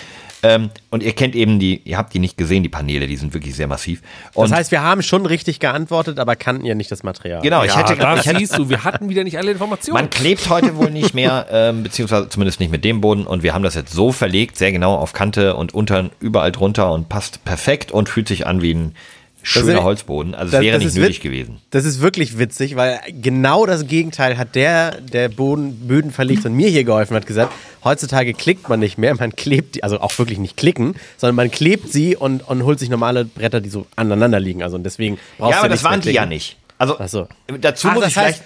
Ähm, 0.42 0.70
und 0.90 1.04
ihr 1.04 1.12
kennt 1.14 1.36
eben 1.36 1.60
die, 1.60 1.82
ihr 1.84 1.98
habt 1.98 2.14
die 2.14 2.20
nicht 2.20 2.38
gesehen, 2.38 2.64
die 2.64 2.70
Paneele, 2.70 3.08
die 3.08 3.18
sind 3.18 3.34
wirklich 3.34 3.56
sehr 3.56 3.68
massiv. 3.68 4.02
Und 4.34 4.50
Das 4.50 4.58
heißt, 4.58 4.72
wir 4.72 4.82
haben 4.82 5.02
schon 5.02 5.26
richtig 5.26 5.60
geantwortet, 5.60 6.18
aber 6.18 6.36
kannten 6.36 6.66
ja 6.66 6.76
nicht 6.76 6.92
das 6.92 7.04
Material. 7.04 7.42
genau, 7.42 7.64
ich 7.64 7.72
Ja, 7.72 7.80
hätte, 7.90 7.98
hätte 8.24 8.40
siehst 8.40 8.58
du, 8.58 8.70
wir 8.70 8.84
hatten 8.84 9.10
wieder 9.10 9.24
nicht 9.24 9.38
alle 9.38 9.52
Informationen. 9.52 9.96
Man 9.96 10.10
klebt 10.10 10.50
heute 10.50 10.78
wohl 10.78 10.92
nicht 10.92 11.14
mehr, 11.14 11.48
ähm, 11.52 11.84
beziehungsweise 11.84 12.30
zumindest 12.30 12.60
nicht 12.60 12.72
mit 12.72 12.86
dem 12.86 13.02
Boden. 13.02 13.28
Und 13.28 13.44
wir 13.44 13.54
haben 13.54 13.64
das 13.64 13.76
jetzt 13.76 13.92
so 13.92 14.12
verlegt, 14.12 14.58
sehr 14.58 14.72
genau 14.72 14.96
auf 14.96 15.12
Kante 15.14 15.56
und 15.56 15.74
unter 15.74 16.10
überall 16.20 16.52
drunter 16.52 16.92
und 16.92 17.10
passt 17.10 17.44
perfekt 17.44 17.92
und 17.92 18.08
fühlt 18.08 18.28
sich 18.28 18.48
an 18.48 18.62
wie 18.62 18.74
ein 18.74 18.96
schöner 19.44 19.84
Holzboden. 19.84 20.36
Also 20.36 20.48
es 20.48 20.52
das- 20.54 20.62
wäre 20.62 20.78
das 20.80 20.86
nicht 20.94 20.98
nötig 21.02 21.22
gewesen. 21.22 21.62
Das 21.72 21.86
ist 21.86 22.02
wirklich 22.02 22.38
witzig, 22.38 22.76
weil 22.76 23.00
genau 23.10 23.66
das 23.66 23.88
Gegenteil 23.88 24.38
hat 24.38 24.56
der, 24.56 25.00
der 25.02 25.30
Boden, 25.30 25.88
Böden 25.88 26.12
verlegt 26.12 26.46
und 26.46 26.54
mir 26.54 26.70
hier 26.70 26.84
geholfen 26.84 27.16
hat, 27.16 27.26
gesagt, 27.26 27.52
heutzutage 27.84 28.34
klickt 28.34 28.68
man 28.70 28.80
nicht 28.80 28.98
mehr, 28.98 29.16
man 29.16 29.36
klebt 29.36 29.76
die, 29.76 29.84
also 29.84 30.00
auch 30.02 30.18
wirklich 30.20 30.38
nicht 30.40 30.58
klicken, 30.58 30.96
sondern 31.18 31.36
man 31.36 31.52
klebt 31.52 31.92
sie 31.92 32.16
und, 32.16 32.48
und 32.48 32.64
holt 32.64 32.80
sich 32.80 32.90
normale 32.90 33.26
Bretter, 33.26 33.62
die 33.62 33.70
so 33.70 33.88
aneinander 33.96 34.40
liegen. 34.40 34.62
Also 34.64 34.76
und 34.76 34.84
deswegen 34.84 35.18
brauchst 35.38 35.54
Ja, 35.54 35.60
aber 35.60 35.70
das 35.70 35.76
nichts 35.78 35.84
mehr 35.84 35.92
waren 35.92 36.02
die 36.02 36.12
ja 36.12 36.26
nicht. 36.26 36.58
Also 36.78 36.98
Ach 37.00 37.08
so. 37.08 37.28
dazu 37.60 37.88
Ah, 37.90 37.94
muss 37.94 38.04
das 38.04 38.12
ich 38.12 38.18
heißt- 38.18 38.22
vielleicht, 38.22 38.44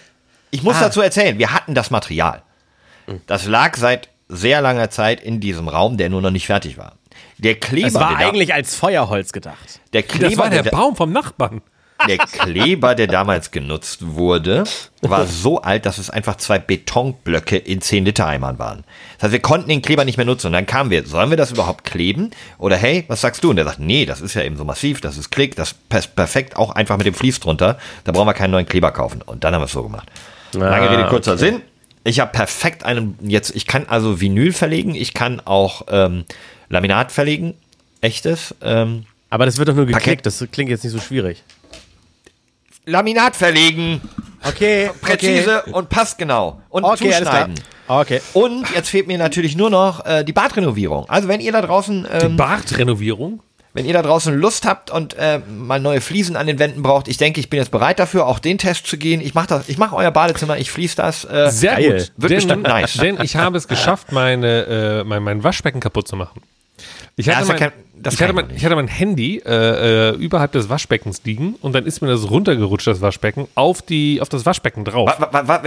ich 0.51 0.63
muss 0.63 0.75
Ah. 0.77 0.81
dazu 0.81 1.01
erzählen, 1.01 1.37
wir 1.39 1.51
hatten 1.53 1.73
das 1.75 1.89
Material. 1.91 2.41
Das 3.27 3.45
lag 3.47 3.75
seit 3.75 4.09
sehr 4.29 4.61
langer 4.61 4.89
Zeit 4.89 5.21
in 5.21 5.39
diesem 5.39 5.67
Raum, 5.67 5.97
der 5.97 6.09
nur 6.09 6.21
noch 6.21 6.31
nicht 6.31 6.45
fertig 6.47 6.77
war. 6.77 6.93
Der 7.43 7.55
Kleber, 7.55 7.87
Es 7.87 7.93
war 7.95 8.17
eigentlich 8.17 8.53
als 8.53 8.75
Feuerholz 8.75 9.31
gedacht. 9.33 9.81
der 9.93 10.03
Kleber, 10.03 10.29
das 10.29 10.37
war 10.37 10.49
der 10.49 10.63
der, 10.63 10.71
Baum 10.71 10.95
vom 10.95 11.11
Nachbarn. 11.11 11.61
Der 12.07 12.17
Kleber, 12.17 12.95
der 12.95 13.07
damals 13.07 13.51
genutzt 13.51 13.99
wurde, 14.01 14.65
war 15.01 15.25
so 15.25 15.61
alt, 15.61 15.85
dass 15.85 15.97
es 15.99 16.09
einfach 16.09 16.35
zwei 16.35 16.59
Betonblöcke 16.59 17.55
in 17.57 17.81
10 17.81 18.03
Liter 18.05 18.27
Eimern 18.27 18.59
waren. 18.59 18.83
Das 19.15 19.23
heißt, 19.23 19.31
wir 19.33 19.39
konnten 19.41 19.69
den 19.69 19.81
Kleber 19.81 20.03
nicht 20.03 20.17
mehr 20.17 20.25
nutzen. 20.25 20.47
Und 20.47 20.53
dann 20.53 20.65
kamen 20.65 20.89
wir, 20.89 21.05
sollen 21.05 21.29
wir 21.29 21.37
das 21.37 21.51
überhaupt 21.51 21.85
kleben? 21.85 22.31
Oder 22.57 22.75
hey, 22.75 23.05
was 23.07 23.21
sagst 23.21 23.43
du? 23.43 23.51
Und 23.51 23.55
der 23.55 23.65
sagt, 23.65 23.79
nee, 23.79 24.05
das 24.05 24.19
ist 24.19 24.33
ja 24.33 24.43
eben 24.43 24.57
so 24.57 24.65
massiv, 24.65 24.99
das 24.99 25.17
ist 25.17 25.29
Klick, 25.31 25.55
das 25.55 25.73
passt 25.73 26.15
perfekt, 26.15 26.57
auch 26.57 26.71
einfach 26.71 26.97
mit 26.97 27.05
dem 27.05 27.13
Vlies 27.13 27.39
drunter. 27.39 27.77
Da 28.03 28.11
brauchen 28.11 28.27
wir 28.27 28.33
keinen 28.33 28.51
neuen 28.51 28.65
Kleber 28.65 28.91
kaufen. 28.91 29.21
Und 29.21 29.43
dann 29.45 29.53
haben 29.53 29.61
wir 29.61 29.65
es 29.65 29.71
so 29.71 29.83
gemacht. 29.83 30.09
Lange 30.53 30.89
Rede, 30.89 31.07
kurzer 31.07 31.37
Sinn. 31.37 31.61
Ich 32.03 32.19
habe 32.19 32.31
perfekt 32.33 32.83
einen, 32.83 33.17
jetzt, 33.21 33.55
ich 33.55 33.65
kann 33.65 33.85
also 33.87 34.19
Vinyl 34.19 34.51
verlegen, 34.51 34.93
ich 34.93 35.13
kann 35.13 35.39
auch 35.45 35.83
ähm, 35.89 36.25
Laminat 36.73 37.11
verlegen, 37.11 37.53
echtes. 38.01 38.55
Ähm, 38.61 39.05
Aber 39.29 39.45
das 39.45 39.57
wird 39.57 39.69
doch 39.69 39.75
nur 39.75 39.85
Parkett. 39.85 40.03
geklickt, 40.03 40.25
das 40.25 40.45
klingt 40.51 40.69
jetzt 40.69 40.83
nicht 40.83 40.93
so 40.93 40.99
schwierig. 40.99 41.43
Laminat 42.85 43.35
verlegen, 43.35 44.01
Okay, 44.45 44.89
präzise 44.99 45.63
und 45.71 45.87
passgenau. 45.87 46.59
Und 46.69 46.83
Okay, 46.83 47.11
zuschneiden. 47.11 47.55
Okay. 47.87 48.21
Und 48.33 48.69
jetzt 48.75 48.89
fehlt 48.89 49.07
mir 49.07 49.17
natürlich 49.17 49.55
nur 49.55 49.69
noch 49.69 50.05
äh, 50.05 50.23
die 50.25 50.33
Badrenovierung. 50.33 51.07
Also 51.09 51.27
wenn 51.27 51.39
ihr 51.39 51.51
da 51.51 51.61
draußen, 51.61 52.07
ähm, 52.11 52.37
Bartrenovierung? 52.37 53.41
wenn 53.75 53.85
ihr 53.85 53.93
da 53.93 54.01
draußen 54.03 54.35
Lust 54.35 54.65
habt 54.67 54.91
und 54.91 55.15
äh, 55.15 55.39
mal 55.47 55.79
neue 55.79 55.99
Fliesen 55.99 56.35
an 56.35 56.45
den 56.45 56.59
Wänden 56.59 56.83
braucht, 56.83 57.07
ich 57.07 57.17
denke, 57.17 57.39
ich 57.39 57.49
bin 57.49 57.59
jetzt 57.59 57.71
bereit 57.71 57.99
dafür, 57.99 58.27
auch 58.27 58.39
den 58.39 58.57
Test 58.57 58.85
zu 58.85 58.97
gehen. 58.97 59.19
Ich 59.19 59.33
mache 59.33 59.47
das, 59.47 59.69
ich 59.69 59.77
mache 59.77 59.95
euer 59.95 60.11
Badezimmer, 60.11 60.57
ich 60.57 60.69
fließ 60.71 60.95
das. 60.95 61.25
Äh, 61.25 61.49
Sehr 61.49 61.75
Geil. 61.75 61.83
gut. 61.99 62.11
Wird 62.17 62.31
denn, 62.31 62.37
bestimmt 62.37 62.63
nice. 62.63 62.93
denn 62.93 63.19
ich 63.21 63.35
habe 63.35 63.57
es 63.57 63.67
geschafft, 63.67 64.11
meine, 64.11 65.01
äh, 65.01 65.03
mein, 65.03 65.23
mein 65.23 65.43
Waschbecken 65.43 65.79
kaputt 65.79 66.07
zu 66.07 66.15
machen. 66.15 66.41
Ich 67.15 67.29
hatte, 67.29 67.41
ja 67.41 67.45
mein, 67.47 67.57
kein- 67.57 67.71
ich, 68.11 68.21
hatte 68.21 68.33
mein, 68.33 68.49
ich 68.55 68.65
hatte 68.65 68.75
mein 68.75 68.87
Handy 68.87 69.37
äh, 69.45 70.09
äh, 70.09 70.15
überhalb 70.15 70.51
des 70.53 70.67
Waschbeckens 70.67 71.21
liegen 71.23 71.55
und 71.61 71.73
dann 71.73 71.85
ist 71.85 72.01
mir 72.01 72.07
das 72.07 72.29
runtergerutscht, 72.29 72.87
das 72.87 73.01
Waschbecken, 73.01 73.47
auf, 73.55 73.81
die, 73.81 74.19
auf 74.19 74.29
das 74.29 74.45
Waschbecken 74.45 74.83
drauf. 74.83 75.11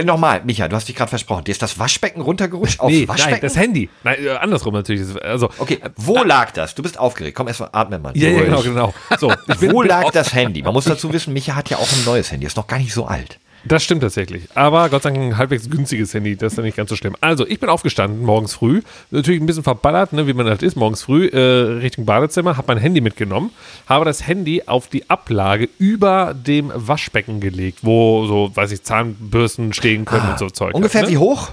Nochmal, 0.03 0.41
Micha, 0.43 0.67
du 0.67 0.75
hast 0.75 0.87
dich 0.89 0.95
gerade 0.95 1.09
versprochen. 1.09 1.45
Dir 1.45 1.51
ist 1.51 1.61
das 1.61 1.79
Waschbecken 1.79 2.21
runtergerutscht 2.21 2.79
aufs 2.79 2.93
nee, 2.93 3.07
Waschbecken? 3.07 3.31
nein, 3.31 3.41
das 3.41 3.55
Handy. 3.55 3.89
Nein, 4.03 4.17
äh, 4.23 4.29
andersrum 4.31 4.73
natürlich. 4.73 5.03
Also, 5.23 5.49
okay, 5.57 5.79
wo 5.95 6.23
lag 6.23 6.51
das? 6.51 6.75
Du 6.75 6.83
bist 6.83 6.99
aufgeregt. 6.99 7.35
Komm, 7.35 7.47
erstmal 7.47 7.69
atme 7.71 7.97
mal. 7.97 8.15
ja, 8.17 8.29
ja, 8.29 8.41
genau, 8.43 8.61
genau. 8.61 8.93
So, 9.17 9.33
Wo 9.59 9.81
lag 9.81 10.11
das 10.11 10.33
Handy? 10.33 10.61
Man 10.61 10.73
muss 10.73 10.85
dazu 10.85 11.11
wissen, 11.13 11.33
Micha 11.33 11.55
hat 11.55 11.69
ja 11.69 11.77
auch 11.77 11.91
ein 11.91 12.03
neues 12.05 12.31
Handy. 12.31 12.45
Ist 12.45 12.57
noch 12.57 12.67
gar 12.67 12.77
nicht 12.79 12.93
so 12.93 13.05
alt. 13.05 13.39
Das 13.65 13.83
stimmt 13.83 14.01
tatsächlich. 14.01 14.47
Aber 14.55 14.89
Gott 14.89 15.03
sei 15.03 15.11
Dank 15.11 15.23
ein 15.23 15.37
halbwegs 15.37 15.69
günstiges 15.69 16.13
Handy, 16.13 16.35
das 16.35 16.53
ist 16.53 16.57
dann 16.57 16.65
nicht 16.65 16.77
ganz 16.77 16.89
so 16.89 16.95
schlimm. 16.95 17.15
Also, 17.21 17.45
ich 17.45 17.59
bin 17.59 17.69
aufgestanden 17.69 18.23
morgens 18.23 18.53
früh, 18.53 18.81
natürlich 19.11 19.41
ein 19.41 19.45
bisschen 19.45 19.63
verballert, 19.63 20.13
ne, 20.13 20.27
wie 20.27 20.33
man 20.33 20.47
halt 20.47 20.63
ist, 20.63 20.75
morgens 20.75 21.03
früh 21.03 21.27
äh, 21.27 21.79
Richtung 21.81 22.05
Badezimmer, 22.05 22.57
habe 22.57 22.73
mein 22.73 22.77
Handy 22.77 23.01
mitgenommen, 23.01 23.51
habe 23.87 24.05
das 24.05 24.25
Handy 24.25 24.63
auf 24.65 24.87
die 24.87 25.09
Ablage 25.09 25.69
über 25.79 26.33
dem 26.33 26.71
Waschbecken 26.73 27.39
gelegt, 27.39 27.79
wo 27.81 28.25
so, 28.27 28.51
weiß 28.53 28.71
ich, 28.71 28.83
Zahnbürsten 28.83 29.73
stehen 29.73 30.05
können 30.05 30.29
und 30.29 30.39
so 30.39 30.49
Zeug. 30.49 30.73
Ungefähr 30.73 31.07
wie 31.07 31.13
ne? 31.13 31.19
hoch? 31.19 31.49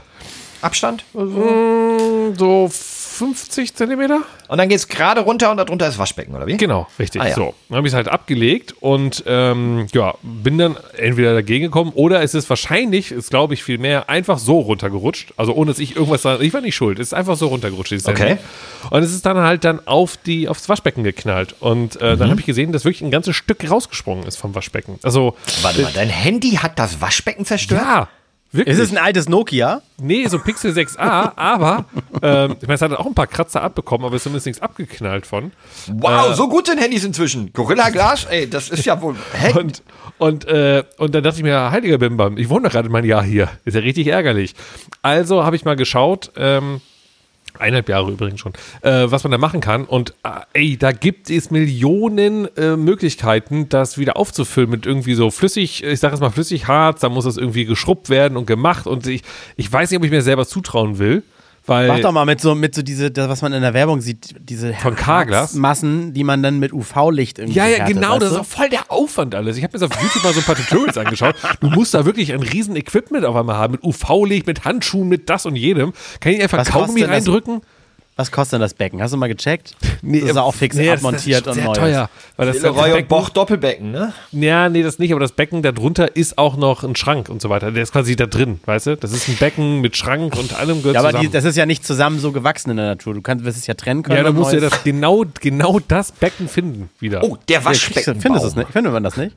Abstand? 0.61 1.05
So 1.13 2.71
50 3.19 3.75
Zentimeter? 3.75 4.23
Und 4.49 4.59
dann 4.59 4.69
geht 4.69 4.79
es 4.79 4.89
gerade 4.89 5.21
runter 5.23 5.51
und 5.51 5.57
darunter 5.57 5.87
ist 5.89 5.99
Waschbecken, 5.99 6.35
oder 6.35 6.47
wie? 6.47 6.57
Genau, 6.57 6.87
richtig. 6.99 7.23
Ah, 7.23 7.29
ja. 7.29 7.35
So, 7.35 7.55
dann 7.69 7.77
habe 7.79 7.87
ich 7.87 7.93
es 7.93 7.97
halt 7.97 8.09
abgelegt 8.09 8.75
und 8.81 9.23
ähm, 9.27 9.87
ja, 9.93 10.15
bin 10.23 10.59
dann 10.59 10.77
entweder 10.97 11.35
dagegen 11.35 11.65
gekommen 11.67 11.93
oder 11.95 12.23
es 12.23 12.35
ist 12.35 12.49
wahrscheinlich, 12.51 13.13
ist 13.13 13.31
glaube 13.31 13.55
ich 13.55 13.63
viel 13.63 13.79
mehr, 13.79 14.09
einfach 14.11 14.39
so 14.39 14.59
runtergerutscht. 14.61 15.33
Also 15.37 15.55
ohne 15.55 15.71
dass 15.71 15.79
ich 15.79 15.97
irgendwas 15.97 16.23
da, 16.23 16.41
ich 16.41 16.53
war 16.53 16.61
nicht 16.61 16.75
schuld, 16.75 16.99
es 16.99 17.09
ist 17.09 17.15
einfach 17.15 17.37
so 17.37 17.47
runtergerutscht. 17.49 17.93
Okay. 18.07 18.39
Und 18.91 19.03
es 19.03 19.13
ist 19.15 19.25
dann 19.25 19.37
halt 19.39 19.65
dann 19.65 19.87
auf 19.87 20.17
die, 20.17 20.49
aufs 20.49 20.69
Waschbecken 20.69 21.05
geknallt. 21.05 21.55
Und 21.61 22.01
äh, 22.01 22.15
Mhm. 22.15 22.19
dann 22.19 22.31
habe 22.31 22.41
ich 22.41 22.47
gesehen, 22.47 22.73
dass 22.73 22.85
wirklich 22.85 23.03
ein 23.03 23.11
ganzes 23.11 23.37
Stück 23.37 23.69
rausgesprungen 23.71 24.27
ist 24.27 24.37
vom 24.37 24.55
Waschbecken. 24.55 24.99
Also, 25.03 25.37
Warte 25.63 25.83
mal, 25.83 25.93
dein 25.95 26.09
Handy 26.09 26.53
hat 26.53 26.79
das 26.79 27.01
Waschbecken 27.01 27.45
zerstört? 27.45 27.83
ja. 27.83 28.09
Wirklich. 28.55 28.79
Ist 28.79 28.83
es 28.85 28.93
ein 28.93 28.99
altes 28.99 29.29
Nokia? 29.29 29.83
Nee, 30.01 30.27
so 30.29 30.39
Pixel 30.39 30.71
6a, 30.73 31.33
aber 31.37 31.87
ähm, 32.23 32.55
ich 32.61 32.63
meine, 32.69 32.75
es 32.75 32.83
hat 32.83 32.93
auch 32.93 33.05
ein 33.07 33.15
paar 33.15 33.27
Kratzer 33.27 33.63
abbekommen, 33.63 34.07
aber 34.07 34.15
es 34.15 34.21
ist 34.21 34.25
zumindest 34.25 34.47
nichts 34.47 34.63
abgeknallt 34.63 35.27
von. 35.27 35.51
Wow, 35.89 36.31
Äh. 36.31 36.35
so 36.35 36.49
gut 36.49 36.67
sind 36.69 36.79
Handys 36.81 37.03
inzwischen. 37.05 37.53
Gorilla 37.53 37.91
Glas, 37.91 38.27
ey, 38.27 38.49
das 38.49 38.69
ist 38.71 38.85
ja 38.85 39.01
wohl. 39.03 39.17
Hä? 39.33 39.59
Und, 39.59 39.83
und, 40.19 40.45
äh, 40.47 40.85
und 40.99 41.15
dann 41.15 41.25
dachte 41.25 41.39
ich 41.39 41.43
mir, 41.43 41.71
heiliger 41.73 41.99
Bimbam, 41.99 42.39
ich 42.39 42.49
wohne 42.49 42.63
doch 42.69 42.71
gerade 42.73 42.89
mein 42.89 43.05
Jahr 43.05 43.25
hier. 43.25 43.49
Ist 43.65 43.75
ja 43.75 43.81
richtig 43.81 44.07
ärgerlich. 44.07 44.55
Also 45.03 45.45
habe 45.45 45.57
ich 45.57 45.65
mal 45.65 45.75
geschaut, 45.77 46.31
ähm, 46.37 46.81
eineinhalb 47.59 47.89
Jahre 47.89 48.11
übrigens 48.11 48.41
schon, 48.41 48.53
äh, 48.83 49.11
was 49.11 49.25
man 49.25 49.31
da 49.31 49.39
machen 49.39 49.61
kann. 49.61 49.85
Und 49.85 50.15
äh, 50.25 50.41
ey, 50.53 50.77
da 50.77 50.93
gibt 50.93 51.31
es 51.31 51.51
Millionen 51.51 52.49
äh, 52.57 52.77
Möglichkeiten, 52.77 53.69
das 53.69 53.99
wieder 53.99 54.17
aufzufüllen 54.17 54.71
mit 54.71 54.87
irgendwie 54.87 55.15
so 55.15 55.31
flüssig, 55.31 55.85
ich 55.85 56.01
sage 56.01 56.15
jetzt 56.15 56.21
mal 56.21 56.31
Flüssigharz, 56.31 57.01
da 57.01 57.09
muss 57.09 57.25
das 57.25 57.37
irgendwie 57.37 57.65
geschrubbt 57.65 58.11
werden 58.11 58.37
und 58.37 58.47
gemacht. 58.47 58.87
Und 58.87 59.07
ich, 59.07 59.23
ich 59.57 59.71
weiß 59.71 59.91
nicht, 59.91 59.99
ob 59.99 60.05
ich 60.05 60.11
mir 60.11 60.23
selber 60.23 60.47
zutrauen 60.47 60.99
will. 60.99 61.23
Weil 61.67 61.89
Mach 61.89 62.01
doch 62.01 62.13
mal 62.13 62.27
mit 62.27 62.43
so, 62.43 62.55
mit 62.55 62.75
so 62.75 62.83
diese, 62.83 63.11
das, 63.11 63.29
was 63.29 63.41
man 63.41 63.55
in 63.55 63.63
der 63.63 63.73
Werbung 63.73 64.03
sieht, 64.03 64.35
diese 64.39 64.75
Von 64.75 64.95
Carglass? 64.97 65.55
Massen, 65.55 66.13
die 66.13 66.23
man 66.23 66.43
dann 66.43 66.59
mit 66.59 66.75
UV-Licht 66.75 67.39
irgendwie 67.39 67.57
Ja, 67.59 67.67
ja, 67.67 67.79
härtet, 67.79 67.95
genau, 67.97 68.13
weißt 68.13 68.23
das 68.23 68.31
ist 68.33 68.37
du? 68.37 68.41
auch 68.43 68.45
voll 68.47 68.69
der 68.69 68.93
Aufwand 68.93 69.35
alles. 69.35 69.57
Ich 69.57 69.63
habe 69.65 69.77
mir 69.79 69.81
das 69.87 69.91
auf 69.91 70.03
YouTube 70.03 70.25
mal 70.25 70.35
so 70.35 70.41
ein 70.41 70.45
paar 70.45 70.57
Tutorials 70.57 70.99
angeschaut. 70.99 71.35
Du 71.61 71.71
musst 71.71 71.95
da 71.95 72.05
wirklich 72.05 72.35
ein 72.35 72.43
riesen 72.43 72.77
Equipment 72.77 73.25
auf 73.25 73.35
einmal 73.35 73.57
haben, 73.57 73.73
mit 73.73 73.83
UV-Licht, 73.83 74.47
mit 74.47 74.67
Handschuhen, 74.67 75.09
mit 75.09 75.31
das 75.31 75.47
und 75.47 75.57
jedem. 75.57 75.95
Kann 76.21 76.33
ich 76.33 76.43
einfach 76.43 76.59
Was 76.59 76.69
Kaugummi 76.69 77.01
kostet 77.01 77.09
das? 77.09 77.25
Was 78.17 78.31
kostet 78.31 78.55
denn 78.55 78.61
das 78.61 78.75
Becken? 78.75 79.03
Hast 79.03 79.13
du 79.13 79.17
mal 79.17 79.27
gecheckt? 79.29 79.75
das 80.03 80.23
ist 80.23 80.37
auch 80.37 80.55
fix 80.55 80.77
nee, 80.77 80.87
das- 80.87 80.99
abmontiert 81.01 81.47
das 81.47 81.57
ist 81.57 81.67
und 81.67 81.75
sehr 81.75 81.85
neu. 81.85 81.93
teuer. 81.93 82.11
Weil 82.37 82.47
das, 82.47 82.63
Leroy 82.63 82.91
und 82.91 82.93
Becken, 82.95 83.09
Boch 83.09 83.29
Doppelbecken, 83.29 83.91
ne? 83.91 84.13
Ja, 84.31 84.69
nee, 84.69 84.83
das 84.85 85.01
nicht, 85.01 85.11
aber 85.11 85.21
das 85.21 85.33
Becken 85.33 85.63
darunter 85.63 86.17
ist 86.17 86.39
auch 86.39 86.57
noch 86.57 86.85
ein 86.85 86.95
Schrank 86.95 87.29
und 87.29 87.43
so 87.43 87.49
weiter. 87.49 87.73
Der 87.73 87.83
ist 87.83 87.93
quasi 87.93 88.15
da 88.15 88.27
drin, 88.27 88.61
weißt 88.67 88.87
du? 88.87 88.97
Das 88.97 89.13
ist 89.13 89.29
ein 89.29 89.37
Becken 89.37 89.81
mit 89.81 89.97
Schrank 89.97 90.37
und 90.39 90.55
allem 90.57 90.79
gehört 90.79 90.95
Ja, 90.95 91.01
aber 91.01 91.11
zusammen. 91.11 91.27
die, 91.27 91.33
das 91.33 91.45
ist 91.45 91.57
ja 91.57 91.67
nicht 91.67 91.85
zusammen 91.85 92.21
so 92.21 92.31
gewachsen 92.31 92.71
in 92.71 92.77
der 92.77 92.87
Natur. 92.87 93.15
Du 93.15 93.21
kannst 93.21 93.45
wirst 93.45 93.59
es 93.59 93.67
ja 93.67 93.75
trennen 93.75 94.05
können. 94.05 94.17
ja, 94.17 94.23
da 94.23 94.29
und 94.31 94.37
musst 94.37 94.53
du 94.53 94.57
ja 94.57 94.69
das, 94.69 94.85
genau, 94.85 95.25
genau 95.41 95.81
das 95.89 96.13
Becken 96.13 96.49
finden 96.49 96.91
wieder. 97.01 97.25
Oh, 97.25 97.37
der 97.49 97.65
Waschbecken. 97.65 98.21
Findest 98.21 98.45
du 98.45 98.49
es 98.49 98.57
nicht? 98.57 98.71
Findet 98.71 98.93
man 98.93 99.03
das 99.03 99.17
nicht? 99.17 99.35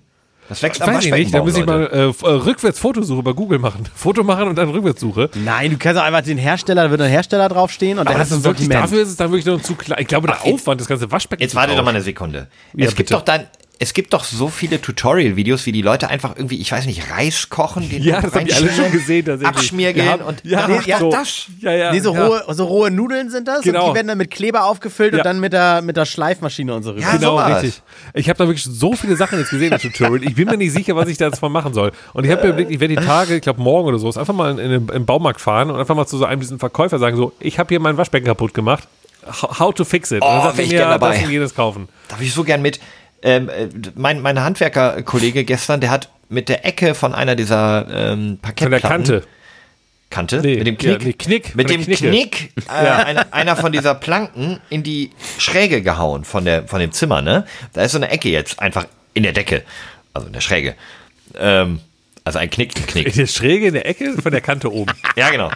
Das 0.49 0.63
wächst 0.63 0.81
am 0.81 0.93
Weiß 0.93 1.05
ich 1.05 1.11
nicht, 1.11 1.33
da 1.33 1.43
muss 1.43 1.57
ich 1.57 1.65
mal 1.65 1.87
äh, 1.91 2.05
äh, 2.05 2.09
rückwärts 2.09 2.79
Fotosuche 2.79 3.21
bei 3.23 3.33
Google 3.33 3.59
machen. 3.59 3.83
Foto 3.95 4.23
machen 4.23 4.47
und 4.47 4.55
dann 4.57 4.69
Rückwärtssuche. 4.69 5.29
Nein, 5.43 5.71
du 5.71 5.77
kannst 5.77 5.99
doch 5.99 6.05
einfach 6.05 6.21
den 6.21 6.37
Hersteller, 6.37 6.83
da 6.85 6.91
wird 6.91 7.01
ein 7.01 7.09
Hersteller 7.09 7.49
draufstehen 7.49 7.99
und 7.99 8.07
Aber 8.07 8.15
der 8.15 8.19
das 8.19 8.27
hat 8.29 8.35
ein 8.35 8.39
ist 8.39 8.43
wirklich, 8.45 8.65
Sortiment. 8.67 8.83
dafür 8.91 9.01
ist 9.03 9.09
es 9.09 9.15
dann 9.17 9.31
wirklich 9.31 9.45
noch 9.45 9.61
zu 9.61 9.75
klein. 9.75 9.99
Ich 10.01 10.07
glaube, 10.07 10.27
der 10.27 10.43
Aufwand, 10.43 10.79
das 10.79 10.87
ganze 10.87 11.11
Waschbecken 11.11 11.41
Jetzt 11.41 11.55
warte 11.55 11.75
doch 11.75 11.83
mal 11.83 11.89
eine 11.91 12.01
Sekunde. 12.01 12.47
Ja, 12.73 12.85
es 12.85 12.95
gibt 12.95 13.09
bitte. 13.09 13.13
doch 13.15 13.21
dann, 13.25 13.45
es 13.79 13.93
gibt 13.93 14.13
doch 14.13 14.23
so 14.23 14.47
viele 14.47 14.81
Tutorial-Videos, 14.81 15.65
wie 15.67 15.71
die 15.71 15.81
Leute 15.83 16.07
einfach 16.09 16.35
irgendwie, 16.35 16.59
ich 16.59 16.71
weiß 16.71 16.85
nicht, 16.87 17.11
Reis 17.11 17.49
kochen, 17.49 17.87
den 17.89 18.01
Ja, 18.01 18.21
das 18.21 18.33
haben 18.33 18.45
die 18.45 18.53
alle 18.53 18.71
schon 18.71 18.91
gesehen, 18.91 19.45
abschmiergehen 19.45 20.05
Ja, 20.05 20.15
und 20.25 20.43
ja, 20.43 20.67
Ach, 20.69 20.85
ja, 20.87 20.99
so. 20.99 21.11
das. 21.11 21.45
Ja, 21.59 21.71
ja. 21.73 21.91
Nee, 21.91 21.99
so, 21.99 22.13
ja. 22.13 22.25
rohe, 22.25 22.43
so 22.55 22.65
rohe 22.65 22.89
Nudeln 22.89 23.29
sind 23.29 23.47
das 23.47 23.61
Genau. 23.61 23.85
und 23.85 23.89
die 23.91 23.95
werden 23.95 24.07
dann 24.07 24.17
mit 24.17 24.31
Kleber 24.31 24.65
aufgefüllt 24.65 25.13
Ja. 25.13 25.19
und 25.19 25.25
dann 25.25 25.39
mit 25.39 25.53
der, 25.53 25.81
mit 25.81 25.95
der 25.95 26.05
Schleifmaschine 26.05 26.73
und 26.73 26.83
so 26.83 26.91
rüber. 26.91 27.01
Ja, 27.01 27.11
Genau, 27.17 27.31
sowas. 27.37 27.63
richtig. 27.63 27.81
Ich 28.15 28.29
habe 28.29 28.37
da 28.37 28.47
wirklich 28.47 28.63
so 28.63 28.93
viele 28.93 29.15
Sachen 29.15 29.37
jetzt 29.37 29.51
gesehen 29.51 29.71
im 29.73 29.79
Tutorial. 29.79 30.23
Ich 30.23 30.35
bin 30.35 30.47
mir 30.47 30.57
nicht 30.57 30.71
sicher, 30.73 30.95
was 30.95 31.07
ich 31.09 31.17
da 31.17 31.25
jetzt 31.27 31.39
von 31.39 31.51
machen 31.51 31.73
soll. 31.73 31.91
Und 32.13 32.23
ich 32.25 32.31
habe 32.31 32.41
mir 32.43 32.49
überlegt, 32.49 32.71
ich 32.71 32.79
werde 32.79 32.95
die 32.95 33.05
Tage, 33.05 33.35
ich 33.35 33.41
glaube 33.41 33.61
morgen 33.61 33.87
oder 33.89 33.99
so, 33.99 34.07
einfach 34.07 34.33
mal 34.33 34.57
in, 34.59 34.71
in, 34.71 34.89
im 34.89 35.05
Baumarkt 35.05 35.39
fahren 35.41 35.69
und 35.69 35.79
einfach 35.79 35.95
mal 35.95 36.07
zu 36.07 36.17
so 36.17 36.25
einem 36.25 36.41
diesen 36.41 36.57
Verkäufer 36.57 36.97
sagen, 36.99 37.15
so, 37.15 37.33
ich 37.39 37.59
habe 37.59 37.69
hier 37.69 37.79
mein 37.79 37.97
Waschbecken 37.97 38.25
kaputt 38.25 38.53
gemacht. 38.53 38.87
How, 39.59 39.73
to 39.73 39.83
fix 39.83 40.11
it? 40.11 40.21
und 40.21 40.27
dann 40.27 40.39
Oh, 40.39 40.43
sagt 40.43 40.57
er 40.59 40.65
ich 40.65 40.71
mir, 40.71 40.97
das 40.97 41.17
und 41.23 41.29
jenes 41.29 41.53
kaufen. 41.53 41.89
Darf 42.07 42.21
ich 42.21 42.33
so 42.33 42.43
gern 42.43 42.61
mit. 42.61 42.79
Ähm, 43.27 43.49
äh, 43.49 43.67
mein, 43.95 44.21
mein 44.21 44.41
Handwerkerkollege 44.41 45.43
gestern, 45.43 45.81
der 45.81 45.89
hat 45.91 46.09
mit 46.29 46.47
der 46.47 46.65
Ecke 46.65 46.95
von 46.95 47.13
einer 47.13 47.35
dieser 47.35 47.85
ähm, 47.89 48.39
Von 48.41 48.55
der 48.55 48.69
Parkettplatten. 48.69 48.89
Kante. 48.89 49.23
Kante? 50.09 50.39
Nee, 50.41 50.55
mit 50.55 50.67
dem 50.67 50.77
Knick. 50.77 51.01
ja, 51.01 51.05
nee, 51.05 51.13
Knick, 51.13 51.55
Mit 51.55 51.69
dem 51.69 51.83
Knicke. 51.83 52.07
Knick 52.07 52.53
äh, 52.69 52.71
einer, 52.71 53.33
einer 53.33 53.55
von 53.57 53.73
dieser 53.73 53.93
Planken 53.95 54.61
in 54.69 54.81
die 54.81 55.11
Schräge 55.37 55.81
gehauen 55.81 56.23
von, 56.23 56.45
der, 56.45 56.65
von 56.69 56.79
dem 56.79 56.93
Zimmer, 56.93 57.21
ne? 57.21 57.45
Da 57.73 57.81
ist 57.81 57.91
so 57.91 57.97
eine 57.97 58.09
Ecke 58.09 58.29
jetzt 58.29 58.61
einfach 58.61 58.85
in 59.13 59.23
der 59.23 59.33
Decke. 59.33 59.63
Also 60.13 60.27
in 60.27 60.33
der 60.33 60.39
Schräge. 60.41 60.75
Ähm, 61.37 61.81
also 62.23 62.39
ein 62.39 62.49
Knick, 62.49 62.77
In 62.77 62.85
Knick. 62.87 63.13
der 63.13 63.27
Schräge 63.27 63.67
in 63.67 63.73
der 63.73 63.85
Ecke 63.85 64.13
von 64.21 64.31
der 64.31 64.41
Kante 64.41 64.71
oben. 64.71 64.93
ja, 65.17 65.29
genau. 65.29 65.51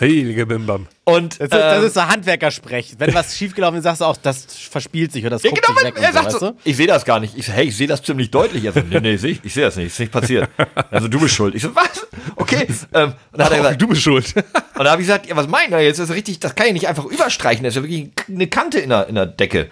Heilige 0.00 0.46
Bimbam. 0.46 0.86
Und 1.04 1.34
Das 1.40 1.46
ist, 1.46 1.52
das 1.52 1.78
ähm, 1.78 1.84
ist 1.86 1.94
so 1.94 2.06
Handwerkersprech. 2.06 2.94
Wenn 2.98 3.14
was 3.14 3.36
schiefgelaufen 3.36 3.78
ist, 3.78 3.84
sagst 3.84 4.00
du 4.00 4.04
auch, 4.04 4.16
das 4.16 4.44
verspielt 4.44 5.12
sich 5.12 5.22
oder 5.24 5.30
das 5.30 5.42
Ja, 5.42 5.50
guckt 5.50 5.66
genau, 5.66 5.78
sich 5.78 5.86
weg 5.88 5.94
er 6.00 6.08
so, 6.08 6.12
sagt 6.14 6.26
weißt 6.26 6.38
so, 6.40 6.50
du? 6.50 6.56
ich 6.64 6.76
sehe 6.76 6.86
das 6.86 7.04
gar 7.04 7.20
nicht. 7.20 7.36
Ich 7.36 7.46
so, 7.46 7.52
hey, 7.52 7.66
ich 7.66 7.76
sehe 7.76 7.86
das 7.86 8.02
ziemlich 8.02 8.30
deutlich. 8.30 8.66
Also, 8.66 8.80
nee, 8.80 9.00
nee, 9.00 9.16
seh 9.16 9.28
ich, 9.30 9.40
ich 9.44 9.52
sehe 9.54 9.64
das 9.64 9.76
nicht, 9.76 9.88
ist 9.88 9.98
nicht 10.00 10.12
passiert. 10.12 10.48
Also 10.90 11.08
du 11.08 11.18
bist 11.20 11.34
schuld. 11.34 11.54
Ich 11.54 11.62
so, 11.62 11.74
was? 11.74 12.06
Okay. 12.36 12.66
Ähm, 12.94 13.08
und 13.08 13.14
dann 13.32 13.44
hat 13.46 13.52
er 13.52 13.58
gesagt, 13.58 13.82
du 13.82 13.88
bist 13.88 14.02
schuld. 14.02 14.34
und 14.36 14.84
da 14.84 14.90
habe 14.92 15.02
ich 15.02 15.08
gesagt, 15.08 15.26
ja, 15.26 15.36
was 15.36 15.48
meint 15.48 15.72
er 15.72 15.80
jetzt? 15.80 15.98
Das 15.98 16.10
ist 16.10 16.14
richtig, 16.14 16.38
das 16.40 16.54
kann 16.54 16.66
ich 16.68 16.72
nicht 16.74 16.88
einfach 16.88 17.04
überstreichen. 17.04 17.64
Das 17.64 17.72
ist 17.72 17.76
ja 17.76 17.82
wirklich 17.82 18.10
eine 18.28 18.46
Kante 18.46 18.78
in 18.78 18.90
der, 18.90 19.08
in 19.08 19.14
der 19.16 19.26
Decke. 19.26 19.68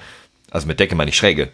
Also 0.51 0.67
mit 0.67 0.81
Decke 0.81 0.95
meine 0.97 1.11
ich 1.11 1.17
Schräge. 1.17 1.51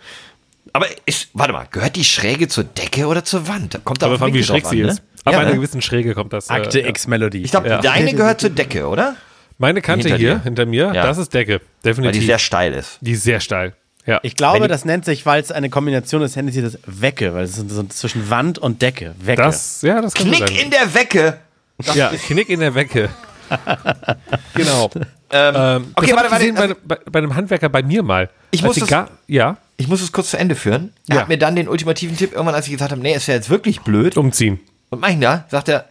Aber 0.72 0.87
ist, 1.07 1.29
warte 1.35 1.53
mal, 1.53 1.66
gehört 1.70 1.95
die 1.95 2.05
Schräge 2.05 2.49
zur 2.49 2.64
Decke 2.64 3.07
oder 3.07 3.22
zur 3.25 3.47
Wand? 3.49 3.75
Da 3.75 3.79
Kommt 3.79 4.01
da 4.03 4.07
Aber 4.07 4.14
auf 4.14 4.20
von 4.20 4.33
wie 4.33 4.43
schräg 4.43 4.66
sie 4.66 4.83
an, 4.83 4.89
ist. 4.91 5.03
Ne? 5.25 5.31
Ab 5.31 5.33
Ja, 5.33 5.39
einer 5.41 5.51
ne? 5.51 5.57
gewissen 5.57 5.81
Schräge 5.83 6.14
kommt 6.14 6.33
das. 6.33 6.51
Akte 6.51 6.81
äh, 6.81 6.89
X 6.89 7.07
Melodie. 7.07 7.43
Ich 7.43 7.51
glaube, 7.51 7.68
Ja. 7.68 7.81
deine 7.81 8.12
gehört 8.14 8.41
zur 8.41 8.51
Decke, 8.51 8.87
oder? 8.89 9.16
Meine 9.59 9.81
Kante 9.81 10.09
Hinter 10.09 10.18
hier, 10.18 10.35
dir. 10.37 10.43
hinter 10.43 10.66
mir, 10.66 10.93
Ja. 10.95 11.07
das 11.07 11.16
ist 11.18 11.33
Decke. 11.33 11.61
Weil 11.83 11.93
Definitiv. 11.93 12.20
die 12.20 12.27
sehr 12.27 12.39
steil 12.39 12.72
ist. 12.75 12.99
die 13.01 13.12
ist 13.12 13.22
sehr 13.22 13.41
steil. 13.41 13.72
Ja. 14.07 14.20
Ich 14.22 14.37
glaube, 14.37 14.68
das 14.68 14.85
nennt 14.85 15.07
sich, 15.07 15.25
weil 15.25 15.41
es 15.41 15.51
eine 15.51 15.70
Kombination 15.70 16.20
ist, 16.22 16.37
nennt 16.37 16.53
sich 16.53 16.62
das 16.62 16.79
Wecke, 16.87 17.33
weil 17.35 17.45
es 17.45 17.57
ist 17.57 17.70
so 17.70 17.83
zwischen 17.85 18.29
Wand 18.29 18.59
und 18.59 18.83
Decke. 18.83 19.14
Wecke. 19.18 19.41
das, 19.43 19.81
ja, 19.81 20.03
das 20.03 20.12
kann 20.12 20.27
Knick 20.27 20.41
sein. 20.47 20.57
in 20.57 20.70
der 20.70 20.93
Wecke. 20.95 21.39
Ja, 21.95 22.11
Knick 22.11 22.51
in 22.51 22.61
der 22.61 22.75
Wecke. 22.75 23.09
genau. 24.55 24.91
Ähm, 25.31 25.55
Ähm, 25.57 25.87
okay, 25.97 26.07
das 26.11 26.16
warte, 26.16 26.27
ich 26.27 26.39
gesehen 26.39 26.57
warte. 26.59 26.77
bei, 26.85 26.97
bei, 26.97 27.01
bei 27.11 27.18
einem 27.18 27.35
Handwerker 27.35 27.68
bei 27.68 27.83
mir 27.83 28.03
mal. 28.03 28.31
Ich 28.53 28.62
muss 28.62 28.77
das- 28.77 28.89
gar, 28.89 29.09
Ja, 29.27 29.57
Ich 29.77 29.89
muss 29.89 30.01
es 30.03 30.12
kurz 30.12 30.31
zu 30.31 30.37
Ende 30.39 30.55
führen. 30.55 30.93
Er 31.09 31.16
Ja. 31.16 31.20
hat 31.22 31.29
mir 31.29 31.37
dann 31.39 31.57
den 31.57 31.66
ultimativen 31.68 32.16
Tipp 32.16 32.33
irgendwann, 32.33 32.55
als 32.55 32.66
ich 32.66 32.72
gesagt 32.72 32.93
habe, 32.93 33.01
nee, 33.03 33.12
ist 33.14 33.27
ja 33.27 33.35
jetzt 33.35 33.51
wirklich 33.51 33.81
blöd. 33.81 34.16
umziehen. 34.16 34.61
Und 34.91 35.01
mach 35.01 35.09
ich 35.09 35.18
da, 35.20 35.45
sagt 35.49 35.68
er, 35.68 35.87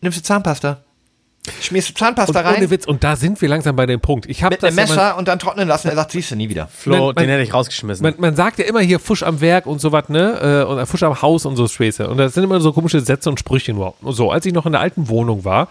nimmst 0.00 0.18
du 0.18 0.22
Zahnpasta? 0.22 0.78
schmierst 1.60 1.90
du 1.90 1.94
Zahnpasta 1.94 2.38
Und 2.40 2.46
rein 2.46 2.56
ohne 2.56 2.70
Witz, 2.70 2.86
und 2.86 3.04
da 3.04 3.16
sind 3.16 3.42
wir 3.42 3.50
langsam 3.50 3.76
bei 3.76 3.84
dem 3.84 4.00
Punkt. 4.00 4.24
Ich 4.30 4.42
habe 4.42 4.54
mit 4.54 4.62
das 4.62 4.68
einem 4.78 4.88
Messer 4.88 5.18
und 5.18 5.28
dann 5.28 5.38
trocknen 5.38 5.68
lassen. 5.68 5.88
Er 5.88 5.94
sagt, 5.94 6.12
siehst 6.12 6.30
du 6.30 6.36
nie 6.36 6.48
wieder. 6.48 6.68
Flo, 6.74 6.92
Man- 6.96 7.04
man- 7.08 7.14
den 7.16 7.28
hätte 7.28 7.42
ich 7.42 7.52
rausgeschmissen. 7.52 8.02
Man, 8.02 8.14
man 8.16 8.34
sagt 8.34 8.58
ja 8.58 8.64
immer 8.64 8.80
hier 8.80 8.98
Fusch 8.98 9.22
am 9.22 9.42
Werk 9.42 9.66
und 9.66 9.78
sowas, 9.78 10.08
ne? 10.08 10.64
Äh, 10.66 10.72
Und 10.72 10.86
Fusch 10.86 11.02
am 11.02 11.20
Haus 11.20 11.44
und 11.44 11.56
so 11.56 11.68
Späße. 11.68 12.08
Und 12.08 12.16
das 12.16 12.32
sind 12.32 12.44
immer 12.44 12.60
so 12.60 12.72
komische 12.72 13.00
Sätze 13.00 13.28
und 13.28 13.38
Sprüche 13.38 13.74
nur. 13.74 13.92
Und 14.00 14.14
so, 14.14 14.30
als 14.30 14.46
ich 14.46 14.54
noch 14.54 14.64
in 14.64 14.72
der 14.72 14.80
alten 14.80 15.08
Wohnung 15.08 15.44
war, 15.44 15.68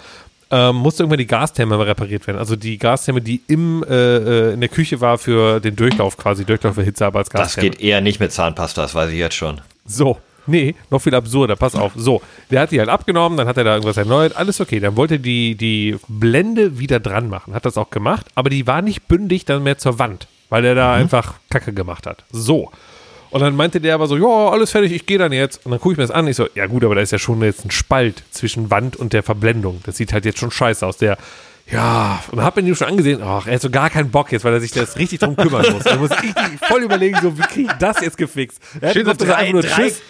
ähm, 0.51 0.76
musste 0.76 1.01
irgendwann 1.01 1.17
die 1.17 1.26
Gastherme 1.26 1.76
mal 1.76 1.86
repariert 1.88 2.28
werden. 2.28 2.38
Also 2.38 2.55
die 2.55 2.78
Gastherme, 2.78 3.21
die 3.21 3.41
im, 3.47 3.84
äh, 3.89 3.95
äh, 3.95 4.53
in 4.53 4.59
der 4.59 4.69
Küche 4.69 5.01
war 5.01 5.17
für 5.17 5.59
den 5.59 5.76
Durchlauf 5.76 6.17
quasi, 6.17 6.45
Durchlauf 6.45 6.76
für 6.76 6.84
Hitze, 6.84 7.03
aber 7.07 7.17
als 7.17 7.30
Das 7.30 7.41
Gastherme. 7.55 7.71
geht 7.71 7.82
eher 7.82 7.99
nicht 8.01 8.19
mit 8.19 8.32
Zahnpasta, 8.32 8.84
das 8.84 8.93
weiß 8.93 9.09
ich 9.09 9.17
jetzt 9.17 9.34
schon. 9.36 9.59
So, 9.88 10.19
nee, 10.47 10.75
noch 10.89 10.99
viel 10.99 11.15
absurder, 11.15 11.55
pass 11.55 11.75
auf. 11.75 11.93
So, 11.95 12.21
der 12.51 12.61
hat 12.61 12.71
die 12.71 12.79
halt 12.79 12.89
abgenommen, 12.89 13.37
dann 13.37 13.47
hat 13.47 13.57
er 13.57 13.63
da 13.63 13.73
irgendwas 13.73 13.97
erneuert, 13.97 14.35
alles 14.35 14.61
okay. 14.61 14.79
Dann 14.79 14.95
wollte 14.95 15.15
er 15.15 15.19
die, 15.19 15.55
die 15.55 15.97
Blende 16.07 16.79
wieder 16.79 16.99
dran 16.99 17.29
machen, 17.29 17.53
hat 17.53 17.65
das 17.65 17.77
auch 17.77 17.89
gemacht, 17.89 18.27
aber 18.35 18.49
die 18.49 18.67
war 18.67 18.81
nicht 18.81 19.07
bündig 19.07 19.45
dann 19.45 19.63
mehr 19.63 19.77
zur 19.77 19.99
Wand, 19.99 20.27
weil 20.49 20.65
er 20.65 20.75
da 20.75 20.93
einfach 20.93 21.35
Kacke 21.49 21.73
gemacht 21.73 22.05
hat. 22.05 22.23
So. 22.31 22.71
Und 23.33 23.41
dann 23.41 23.55
meinte 23.55 23.81
der 23.81 23.95
aber 23.95 24.05
so, 24.05 24.15
ja, 24.15 24.51
alles 24.51 24.69
fertig, 24.69 24.91
ich 24.91 25.07
gehe 25.07 25.17
dann 25.17 25.31
jetzt. 25.31 25.65
Und 25.65 25.71
dann 25.71 25.79
gucke 25.79 25.93
ich 25.93 25.97
mir 25.97 26.03
das 26.03 26.11
an, 26.11 26.27
ich 26.27 26.35
so, 26.35 26.47
ja 26.53 26.67
gut, 26.67 26.83
aber 26.83 26.93
da 26.93 27.01
ist 27.01 27.11
ja 27.11 27.17
schon 27.17 27.41
jetzt 27.41 27.65
ein 27.65 27.71
Spalt 27.71 28.21
zwischen 28.29 28.69
Wand 28.69 28.95
und 28.95 29.11
der 29.11 29.23
Verblendung. 29.23 29.81
Das 29.87 29.97
sieht 29.97 30.13
halt 30.13 30.23
jetzt 30.25 30.37
schon 30.37 30.51
scheiße 30.51 30.85
aus. 30.85 30.97
Der, 30.97 31.17
ja, 31.71 32.23
und 32.31 32.43
hab 32.43 32.55
mir 32.55 32.61
den 32.61 32.75
schon 32.75 32.87
angesehen, 32.87 33.21
ach, 33.23 33.47
er 33.47 33.55
hat 33.55 33.61
so 33.61 33.71
gar 33.71 33.89
keinen 33.89 34.11
Bock 34.11 34.31
jetzt, 34.31 34.45
weil 34.45 34.53
er 34.53 34.59
sich 34.59 34.71
das 34.71 34.97
richtig 34.97 35.19
drum 35.19 35.35
kümmern 35.35 35.65
muss. 35.73 35.83
Er 35.85 35.97
muss 35.97 36.11
richtig 36.11 36.35
voll 36.67 36.83
überlegen, 36.83 37.17
so, 37.23 37.35
wie 37.35 37.41
kriege 37.41 37.71
ich 37.71 37.77
das 37.79 38.01
jetzt 38.01 38.17
gefixt? 38.17 38.61
Er 38.79 38.89
hat 38.89 38.95
Schön 38.95 39.07
er 39.07 39.15
drei, 39.15 39.35
einfach 39.35 39.53
nur 39.53 39.61
drei, 39.63 39.87
Tschüss. 39.87 40.01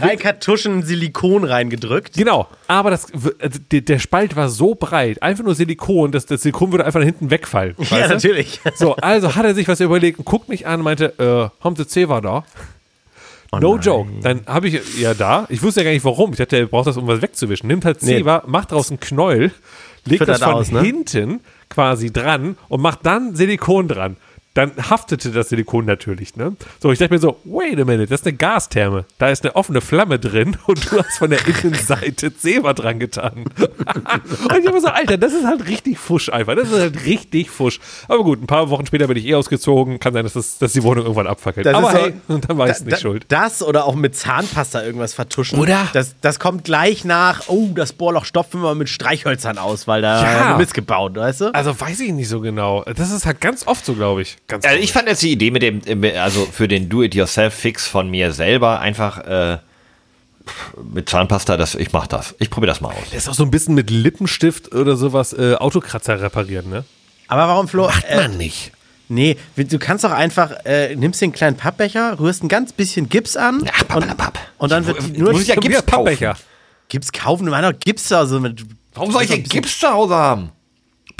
Drei 0.00 0.16
Kartuschen 0.16 0.82
Silikon 0.82 1.44
reingedrückt. 1.44 2.14
Genau, 2.14 2.48
aber 2.66 2.90
das, 2.90 3.06
also 3.38 3.58
der, 3.70 3.98
Spalt 3.98 4.36
war 4.36 4.48
so 4.48 4.74
breit, 4.74 5.22
einfach 5.22 5.44
nur 5.44 5.54
Silikon, 5.54 6.12
dass 6.12 6.26
das 6.26 6.42
Silikon 6.42 6.72
würde 6.72 6.84
einfach 6.84 7.00
nach 7.00 7.06
hinten 7.06 7.30
wegfallen. 7.30 7.74
Ja, 7.90 8.08
du? 8.08 8.14
natürlich. 8.14 8.60
So, 8.74 8.96
also 8.96 9.34
hat 9.34 9.44
er 9.44 9.54
sich 9.54 9.68
was 9.68 9.80
überlegt 9.80 10.18
und 10.18 10.24
guckt 10.24 10.48
mich 10.48 10.66
an 10.66 10.80
und 10.80 10.84
meinte, 10.84 11.14
äh, 11.18 11.64
haben 11.64 11.76
Sie 11.76 11.86
Zewa 11.86 12.20
da? 12.20 12.44
no 13.60 13.76
joke. 13.76 14.08
Dann 14.22 14.40
habe 14.46 14.68
ich 14.68 14.98
ja 14.98 15.14
da, 15.14 15.46
ich 15.48 15.62
wusste 15.62 15.80
ja 15.80 15.84
gar 15.84 15.92
nicht 15.92 16.04
warum. 16.04 16.32
Ich 16.32 16.38
dachte, 16.38 16.56
er 16.56 16.66
braucht 16.66 16.86
das, 16.86 16.96
um 16.96 17.06
was 17.06 17.20
wegzuwischen. 17.20 17.66
Nimmt 17.66 17.84
halt 17.84 18.02
Nee. 18.02 18.18
Zewa, 18.18 18.42
macht 18.46 18.72
draus 18.72 18.90
einen 18.90 19.00
Knäuel, 19.00 19.52
legt 20.04 20.20
Füttert 20.20 20.28
das 20.28 20.42
von 20.42 20.54
aus, 20.54 20.70
ne? 20.70 20.80
hinten 20.80 21.40
quasi 21.68 22.12
dran 22.12 22.56
und 22.68 22.80
macht 22.80 23.00
dann 23.04 23.34
Silikon 23.34 23.88
dran. 23.88 24.16
Dann 24.54 24.72
haftete 24.90 25.30
das 25.30 25.48
Silikon 25.48 25.86
natürlich, 25.86 26.36
ne? 26.36 26.54
So, 26.80 26.92
ich 26.92 26.98
dachte 26.98 27.14
mir 27.14 27.20
so, 27.20 27.38
wait 27.44 27.80
a 27.80 27.84
minute, 27.86 28.06
das 28.08 28.20
ist 28.20 28.26
eine 28.26 28.36
Gastherme. 28.36 29.06
Da 29.16 29.30
ist 29.30 29.44
eine 29.44 29.56
offene 29.56 29.80
Flamme 29.80 30.18
drin 30.18 30.58
und 30.66 30.90
du 30.92 30.98
hast 31.02 31.16
von 31.18 31.30
der 31.30 31.40
Innenseite 31.48 32.36
Zewa 32.36 32.74
dran 32.74 32.98
getan. 32.98 33.44
und 33.56 34.58
ich 34.60 34.66
habe 34.66 34.80
so, 34.80 34.88
Alter, 34.88 35.16
das 35.16 35.32
ist 35.32 35.46
halt 35.46 35.66
richtig 35.68 35.98
Fusch 35.98 36.28
einfach. 36.28 36.54
Das 36.54 36.70
ist 36.70 36.78
halt 36.78 37.04
richtig 37.06 37.48
Fusch. 37.50 37.80
Aber 38.08 38.22
gut, 38.24 38.42
ein 38.42 38.46
paar 38.46 38.68
Wochen 38.68 38.84
später 38.84 39.06
bin 39.08 39.16
ich 39.16 39.26
eh 39.26 39.34
ausgezogen. 39.34 39.98
Kann 40.00 40.12
sein, 40.12 40.24
dass, 40.24 40.34
das, 40.34 40.58
dass 40.58 40.72
die 40.74 40.82
Wohnung 40.82 41.04
irgendwann 41.04 41.26
abfackelt. 41.26 41.64
Das 41.64 41.74
Aber 41.74 41.90
so- 41.90 41.98
hey, 41.98 42.12
und 42.28 42.48
dann 42.48 42.58
war 42.58 42.68
ich 42.68 42.76
Da- 42.76 42.84
nicht 42.84 42.96
da- 42.96 43.00
schuld. 43.00 43.24
Das 43.28 43.62
oder 43.62 43.86
auch 43.86 43.94
mit 43.94 44.14
Zahnpasta 44.16 44.82
irgendwas 44.82 45.14
vertuschen. 45.14 45.58
Oder? 45.58 45.88
Das, 45.94 46.14
das 46.20 46.38
kommt 46.38 46.64
gleich 46.64 47.04
nach, 47.06 47.48
oh, 47.48 47.68
das 47.74 47.94
Bohrloch 47.94 48.26
stopfen 48.26 48.60
wir 48.62 48.74
mit 48.74 48.88
Streichhölzern 48.90 49.56
aus, 49.56 49.86
weil 49.88 50.02
da 50.02 50.58
Ja. 50.58 50.62
gebaut, 50.74 51.16
weißt 51.16 51.40
du? 51.40 51.54
Also 51.54 51.78
weiß 51.80 52.00
ich 52.00 52.12
nicht 52.12 52.28
so 52.28 52.40
genau. 52.40 52.82
Das 52.84 53.10
ist 53.10 53.24
halt 53.26 53.40
ganz 53.40 53.66
oft 53.66 53.84
so, 53.84 53.94
glaube 53.94 54.22
ich. 54.22 54.36
Ganz 54.48 54.64
Also 54.64 54.78
ich 54.78 54.92
fand 54.92 55.08
jetzt 55.08 55.22
die 55.22 55.32
Idee 55.32 55.50
mit 55.50 55.62
dem, 55.62 55.80
also 56.18 56.44
für 56.46 56.68
den 56.68 56.88
Do-it-yourself-Fix 56.88 57.86
von 57.86 58.10
mir 58.10 58.32
selber 58.32 58.80
einfach 58.80 59.18
äh, 59.26 59.58
mit 60.92 61.08
Zahnpasta, 61.08 61.56
das, 61.56 61.74
ich 61.74 61.92
mach 61.92 62.06
das. 62.06 62.34
Ich 62.38 62.50
probiere 62.50 62.72
das 62.72 62.80
mal 62.80 62.88
aus. 62.88 62.96
Das 63.12 63.22
ist 63.24 63.28
auch 63.28 63.34
so 63.34 63.44
ein 63.44 63.50
bisschen 63.50 63.74
mit 63.74 63.90
Lippenstift 63.90 64.74
oder 64.74 64.96
sowas 64.96 65.32
äh, 65.32 65.54
Autokratzer 65.54 66.20
reparieren, 66.20 66.68
ne? 66.68 66.84
Aber 67.28 67.48
warum, 67.48 67.68
Flo? 67.68 67.88
Äh, 68.08 68.28
nicht. 68.28 68.72
nee, 69.08 69.36
du 69.56 69.78
kannst 69.78 70.04
doch 70.04 70.10
einfach, 70.10 70.50
äh, 70.64 70.94
nimmst 70.96 71.20
den 71.22 71.32
kleinen 71.32 71.56
Pappbecher, 71.56 72.18
rührst 72.18 72.42
ein 72.42 72.48
ganz 72.48 72.72
bisschen 72.72 73.08
Gips 73.08 73.36
an 73.36 73.62
Ach, 73.72 73.80
und, 73.80 73.88
papalapap. 73.88 74.38
und 74.58 74.72
dann 74.72 74.86
wird 74.86 74.98
Ich- 74.98 75.16
nur 75.18 75.32
muss 75.32 75.42
ich 75.42 75.48
ja 75.48 75.54
Gips 75.54 75.82
Pappbecher. 75.82 76.36
Gips 76.88 77.12
kaufen. 77.12 77.46
Du 77.46 77.52
meinst 77.52 77.70
doch 77.72 77.78
Gips 77.78 78.08
da 78.08 78.26
so 78.26 78.38
mit. 78.40 78.62
Warum 78.94 79.12
soll 79.12 79.22
ich 79.22 79.30
denn 79.30 79.44
Gips 79.44 79.78
zu 79.78 79.88
Hause 79.88 80.14
haben? 80.14 80.50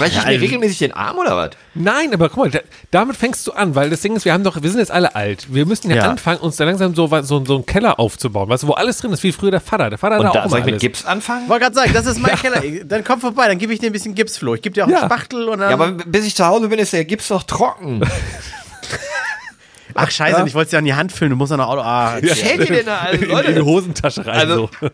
Breche 0.03 0.11
ich 0.13 0.17
Ja, 0.19 0.23
mir 0.29 0.35
also- 0.35 0.45
regelmäßig 0.45 0.79
den 0.79 0.93
Arm 0.93 1.19
oder 1.19 1.37
was? 1.37 1.51
Nein, 1.75 2.13
aber 2.13 2.29
guck 2.29 2.39
mal, 2.45 2.51
da, 2.51 2.61
damit 2.91 3.17
fängst 3.17 3.47
du 3.47 3.53
an, 3.53 3.75
weil 3.75 3.91
das 3.91 4.01
Ding 4.03 4.15
ist, 4.17 4.25
wir 4.25 4.33
haben 4.33 4.45
doch, 4.45 4.63
wir 4.63 4.69
sind 4.71 4.79
jetzt 4.81 4.91
alle 4.91 5.15
alt. 5.15 5.47
Wir 5.53 5.65
müssen 5.67 5.91
ja, 5.91 5.97
Ja. 5.97 6.11
anfangen, 6.11 6.41
uns 6.41 6.57
da 6.57 6.65
langsam 6.65 6.95
so, 6.95 7.07
so, 7.23 7.45
so 7.45 7.55
einen 7.57 7.67
Keller 7.67 7.99
aufzubauen, 7.99 8.49
weißt 8.49 8.63
du, 8.65 8.69
wo 8.69 8.73
alles 8.73 8.99
drin 8.99 9.13
ist, 9.13 9.23
wie 9.23 9.33
früher 9.33 9.51
der 9.51 9.61
Vater. 9.61 9.89
Der 9.91 9.99
Vater 9.99 10.19
Und 10.21 10.27
hat 10.27 10.35
da 10.35 10.45
auch 10.45 10.51
soll 10.51 10.59
immer 10.61 10.69
ich 10.69 10.75
mit 10.75 10.75
alles. 10.75 10.83
Gips 10.83 11.05
anfangen? 11.07 11.49
Wollte 11.49 11.63
gerade 11.65 11.75
sagen, 11.75 11.93
das 11.95 12.07
ist 12.07 12.19
mein 12.21 12.37
Keller. 12.41 12.63
Dann 12.85 13.03
komm 13.05 13.21
vorbei, 13.21 13.49
dann 13.49 13.59
gebe 13.59 13.73
ich 13.73 13.79
dir 13.81 13.87
ein 13.87 13.93
bisschen 13.93 14.15
Gips, 14.15 14.37
Flo. 14.37 14.55
Ich 14.55 14.63
gebe 14.63 14.75
dir 14.75 14.85
auch 14.85 14.89
Ja. 14.91 15.01
einen 15.01 15.07
Spachtel 15.11 15.49
und 15.49 15.61
dann. 15.61 15.71
Ja, 15.71 15.75
aber 15.77 15.93
bis 15.93 16.27
ich 16.27 16.35
zu 16.35 16.45
Hause 16.47 16.69
bin, 16.69 16.79
ist 16.79 16.93
der 16.93 17.05
Gips 17.05 17.29
doch 17.29 17.43
trocken. 17.45 18.01
Ach, 19.95 20.11
scheiße, 20.11 20.45
ich 20.47 20.55
wollte 20.55 20.67
es 20.67 20.73
ja 20.73 20.79
an 20.79 20.85
die 20.85 20.95
Hand 20.95 21.13
füllen. 21.13 21.31
Du 21.31 21.37
musst 21.37 21.51
ja 21.51 21.57
noch 21.57 21.69
Auto. 21.69 21.81
Ah, 21.83 22.17
Was 22.23 22.43
hält 22.43 22.61
ihr 22.69 22.77
denn 22.77 22.87
da? 22.87 22.99
Also, 22.99 23.15
in 23.15 23.21
die 23.21 23.27
Leute, 23.35 23.65
Hosentasche 23.65 24.27
rein. 24.27 24.37
Also, 24.41 24.71
so. 24.81 24.89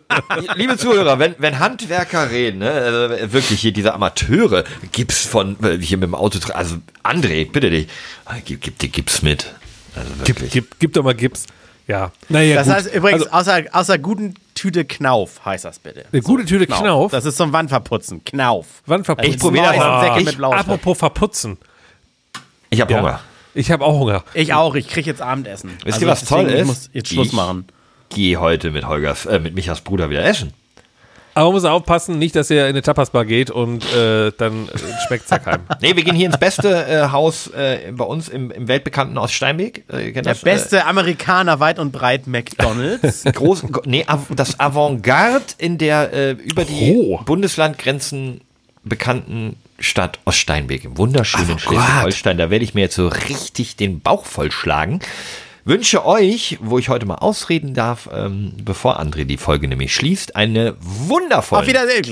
liebe 0.55 0.77
Zuhörer, 0.77 1.19
wenn, 1.19 1.35
wenn 1.39 1.59
Handwerker 1.59 2.31
reden, 2.31 2.59
ne, 2.59 2.71
also 2.71 3.33
wirklich 3.33 3.61
hier 3.61 3.73
diese 3.73 3.95
Amateure, 3.95 4.65
Gips 4.93 5.27
von, 5.27 5.57
äh, 5.63 5.79
hier 5.79 5.99
mit 5.99 6.09
dem 6.09 6.15
Auto, 6.15 6.39
also 6.53 6.77
André, 7.03 7.51
bitte 7.51 7.71
dich, 7.71 7.89
Ah, 8.25 8.35
gib, 8.45 8.61
gib 8.61 8.79
dir 8.79 8.89
Gips 8.89 9.23
mit. 9.23 9.55
Also 9.97 10.11
Gib, 10.25 10.51
gib, 10.51 10.79
gib 10.79 10.93
doch 10.93 11.03
mal 11.03 11.15
Gips. 11.15 11.47
Ja. 11.87 12.13
Naja, 12.29 12.57
Das 12.57 12.67
gut. 12.67 12.77
heißt 12.77 12.95
übrigens, 12.95 13.27
also, 13.29 13.51
außer, 13.51 13.65
außer 13.73 13.99
guten 13.99 14.35
Tüte 14.55 14.85
Knauf 14.85 15.41
heißt 15.45 15.65
das 15.65 15.79
bitte. 15.79 16.05
eine 16.13 16.21
gute 16.21 16.45
Tüte 16.45 16.67
Knauf. 16.67 17.13
Das 17.13 17.25
ist 17.25 17.37
zum 17.39 17.53
Wandverputzen. 17.53 18.23
Knauf. 18.25 18.67
Wann 18.85 19.05
verputzen? 19.05 19.33
Ich 19.33 19.39
probier 19.41 19.63
das 19.63 20.19
Ich- 20.19 20.27
mit 20.27 20.37
Blauschrift. 20.37 20.67
Apropos 20.69 20.99
verputzen. 20.99 21.57
Ich 22.71 22.81
habe 22.83 22.93
Ja. 22.93 22.99
Hunger. 23.01 23.21
Ich 23.59 23.71
habe 23.73 23.85
auch 23.85 23.99
Hunger. 23.99 24.23
Ich 24.35 24.55
auch, 24.55 24.75
ich 24.77 24.87
krieg 24.89 25.05
jetzt 25.05 25.21
Abendessen. 25.21 25.71
Also 25.71 25.87
Wisst 25.87 26.01
ihr, 26.03 26.07
was 26.07 26.25
toll 26.25 26.47
ist? 26.47 26.61
Ich 26.61 26.67
muss 26.67 26.91
jetzt 26.93 27.09
Schluss 27.09 27.27
Ich- 27.29 27.33
machen. 27.33 27.67
Geh 28.11 28.37
heute 28.37 28.71
mit 28.71 28.87
Holgers, 28.87 29.27
äh, 29.27 29.39
mit 29.41 29.55
Michas 29.55 29.81
Bruder 29.83 30.09
wieder 30.11 30.25
essen. 30.25 30.53
Aber 31.35 31.47
man 31.47 31.55
muss 31.55 31.65
aufpassen, 31.65 32.19
nicht, 32.19 32.35
dass 32.37 32.51
ihr 32.51 32.63
in 32.63 32.71
eine 32.71 32.83
Tapasbar 32.83 33.25
geht 33.25 33.51
und 33.51 33.85
äh, 33.95 34.33
dann 34.39 34.67
äh, 34.69 34.79
schmeckt 35.07 35.29
Zackheim. 35.29 35.61
Nee, 35.83 35.95
wir 35.95 36.03
gehen 36.05 36.15
hier 36.17 36.27
ins 36.27 36.39
beste 36.39 36.87
äh, 36.87 37.11
Haus 37.13 37.49
äh, 37.49 37.93
bei 37.93 38.05
uns 38.05 38.29
im, 38.29 38.51
im 38.51 38.67
weltbekannten 38.69 39.19
aus 39.19 39.31
Steinweg. 39.33 39.85
Äh, 39.93 40.07
ihr 40.07 40.13
kennt 40.13 40.27
Der 40.27 40.35
das? 40.35 40.43
beste 40.43 40.85
Amerikaner 40.87 41.61
weit 41.61 41.79
und 41.79 41.93
breit 41.93 42.27
McDonalds. 42.27 43.25
Äh, 43.27 43.33
groß, 43.35 43.65
nee, 43.85 44.07
das 44.31 44.59
Avantgarde 44.59 45.45
in 45.59 45.79
der 45.79 46.13
äh, 46.13 46.31
über 46.33 46.65
die 46.65 46.95
Oh. 46.97 47.21
Bundeslandgrenzen 47.25 48.41
bekannten 48.85 49.57
Stadt 49.79 50.19
Oststeinweg 50.25 50.85
im 50.85 50.99
wunderschönen 50.99 51.45
Avantgarde. 51.45 51.77
Schleswig-Holstein. 51.77 52.39
Da 52.39 52.51
werde 52.51 52.65
ich 52.65 52.75
mir 52.75 52.83
jetzt 52.83 52.97
so 52.97 53.09
richtig 53.09 53.77
den 53.77 54.01
Bauch 54.01 54.27
vollschlagen. 54.27 55.01
Wünsche 55.65 56.07
euch, 56.07 56.59
wo 56.63 56.79
ich 56.79 56.89
heute 56.89 57.05
mal 57.05 57.17
ausreden 57.17 57.75
darf, 57.75 58.09
ähm, 58.13 58.55
bevor 58.63 58.99
André 59.01 59.25
die 59.25 59.37
Folge 59.37 59.69
nämlich 59.69 59.95
schließt, 59.95 60.35
eine 60.35 60.77
wundervolle 60.81 61.63
Auf 61.63 61.69
Wiedersehen, 61.69 62.05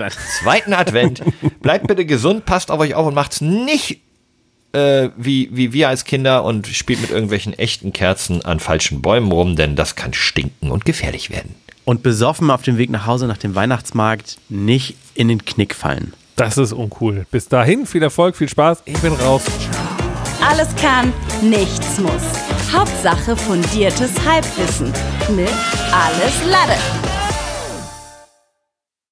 zweiten 0.42 0.74
Advent. 0.74 1.22
Bleibt 1.62 1.86
bitte 1.86 2.04
gesund, 2.04 2.44
passt 2.44 2.70
auf 2.70 2.80
euch 2.80 2.94
auf 2.94 3.06
und 3.06 3.14
macht's 3.14 3.40
nicht 3.40 4.00
äh, 4.72 5.08
wie, 5.16 5.48
wie 5.52 5.72
wir 5.72 5.88
als 5.88 6.04
Kinder 6.04 6.44
und 6.44 6.66
spielt 6.66 7.00
mit 7.00 7.10
irgendwelchen 7.10 7.54
echten 7.54 7.94
Kerzen 7.94 8.44
an 8.44 8.60
falschen 8.60 9.00
Bäumen 9.00 9.32
rum, 9.32 9.56
denn 9.56 9.74
das 9.74 9.96
kann 9.96 10.12
stinken 10.12 10.70
und 10.70 10.84
gefährlich 10.84 11.30
werden. 11.30 11.54
Und 11.84 12.02
besoffen 12.02 12.50
auf 12.50 12.62
dem 12.62 12.76
Weg 12.76 12.90
nach 12.90 13.06
Hause 13.06 13.26
nach 13.26 13.38
dem 13.38 13.54
Weihnachtsmarkt 13.54 14.38
nicht 14.50 14.96
in 15.14 15.28
den 15.28 15.44
Knick 15.44 15.74
fallen. 15.74 16.12
Das 16.36 16.58
ist 16.58 16.74
uncool. 16.74 17.24
Bis 17.30 17.48
dahin, 17.48 17.86
viel 17.86 18.02
Erfolg, 18.02 18.36
viel 18.36 18.48
Spaß. 18.48 18.82
Ich 18.84 18.98
bin 18.98 19.14
raus. 19.14 19.42
Alles 20.46 20.68
kann, 20.76 21.12
nichts 21.40 21.98
muss. 21.98 22.12
Hauptsache 22.70 23.34
fundiertes 23.36 24.12
Halbwissen 24.26 24.92
mit 25.34 25.48
Alles 25.92 26.44
Lade. 26.44 27.15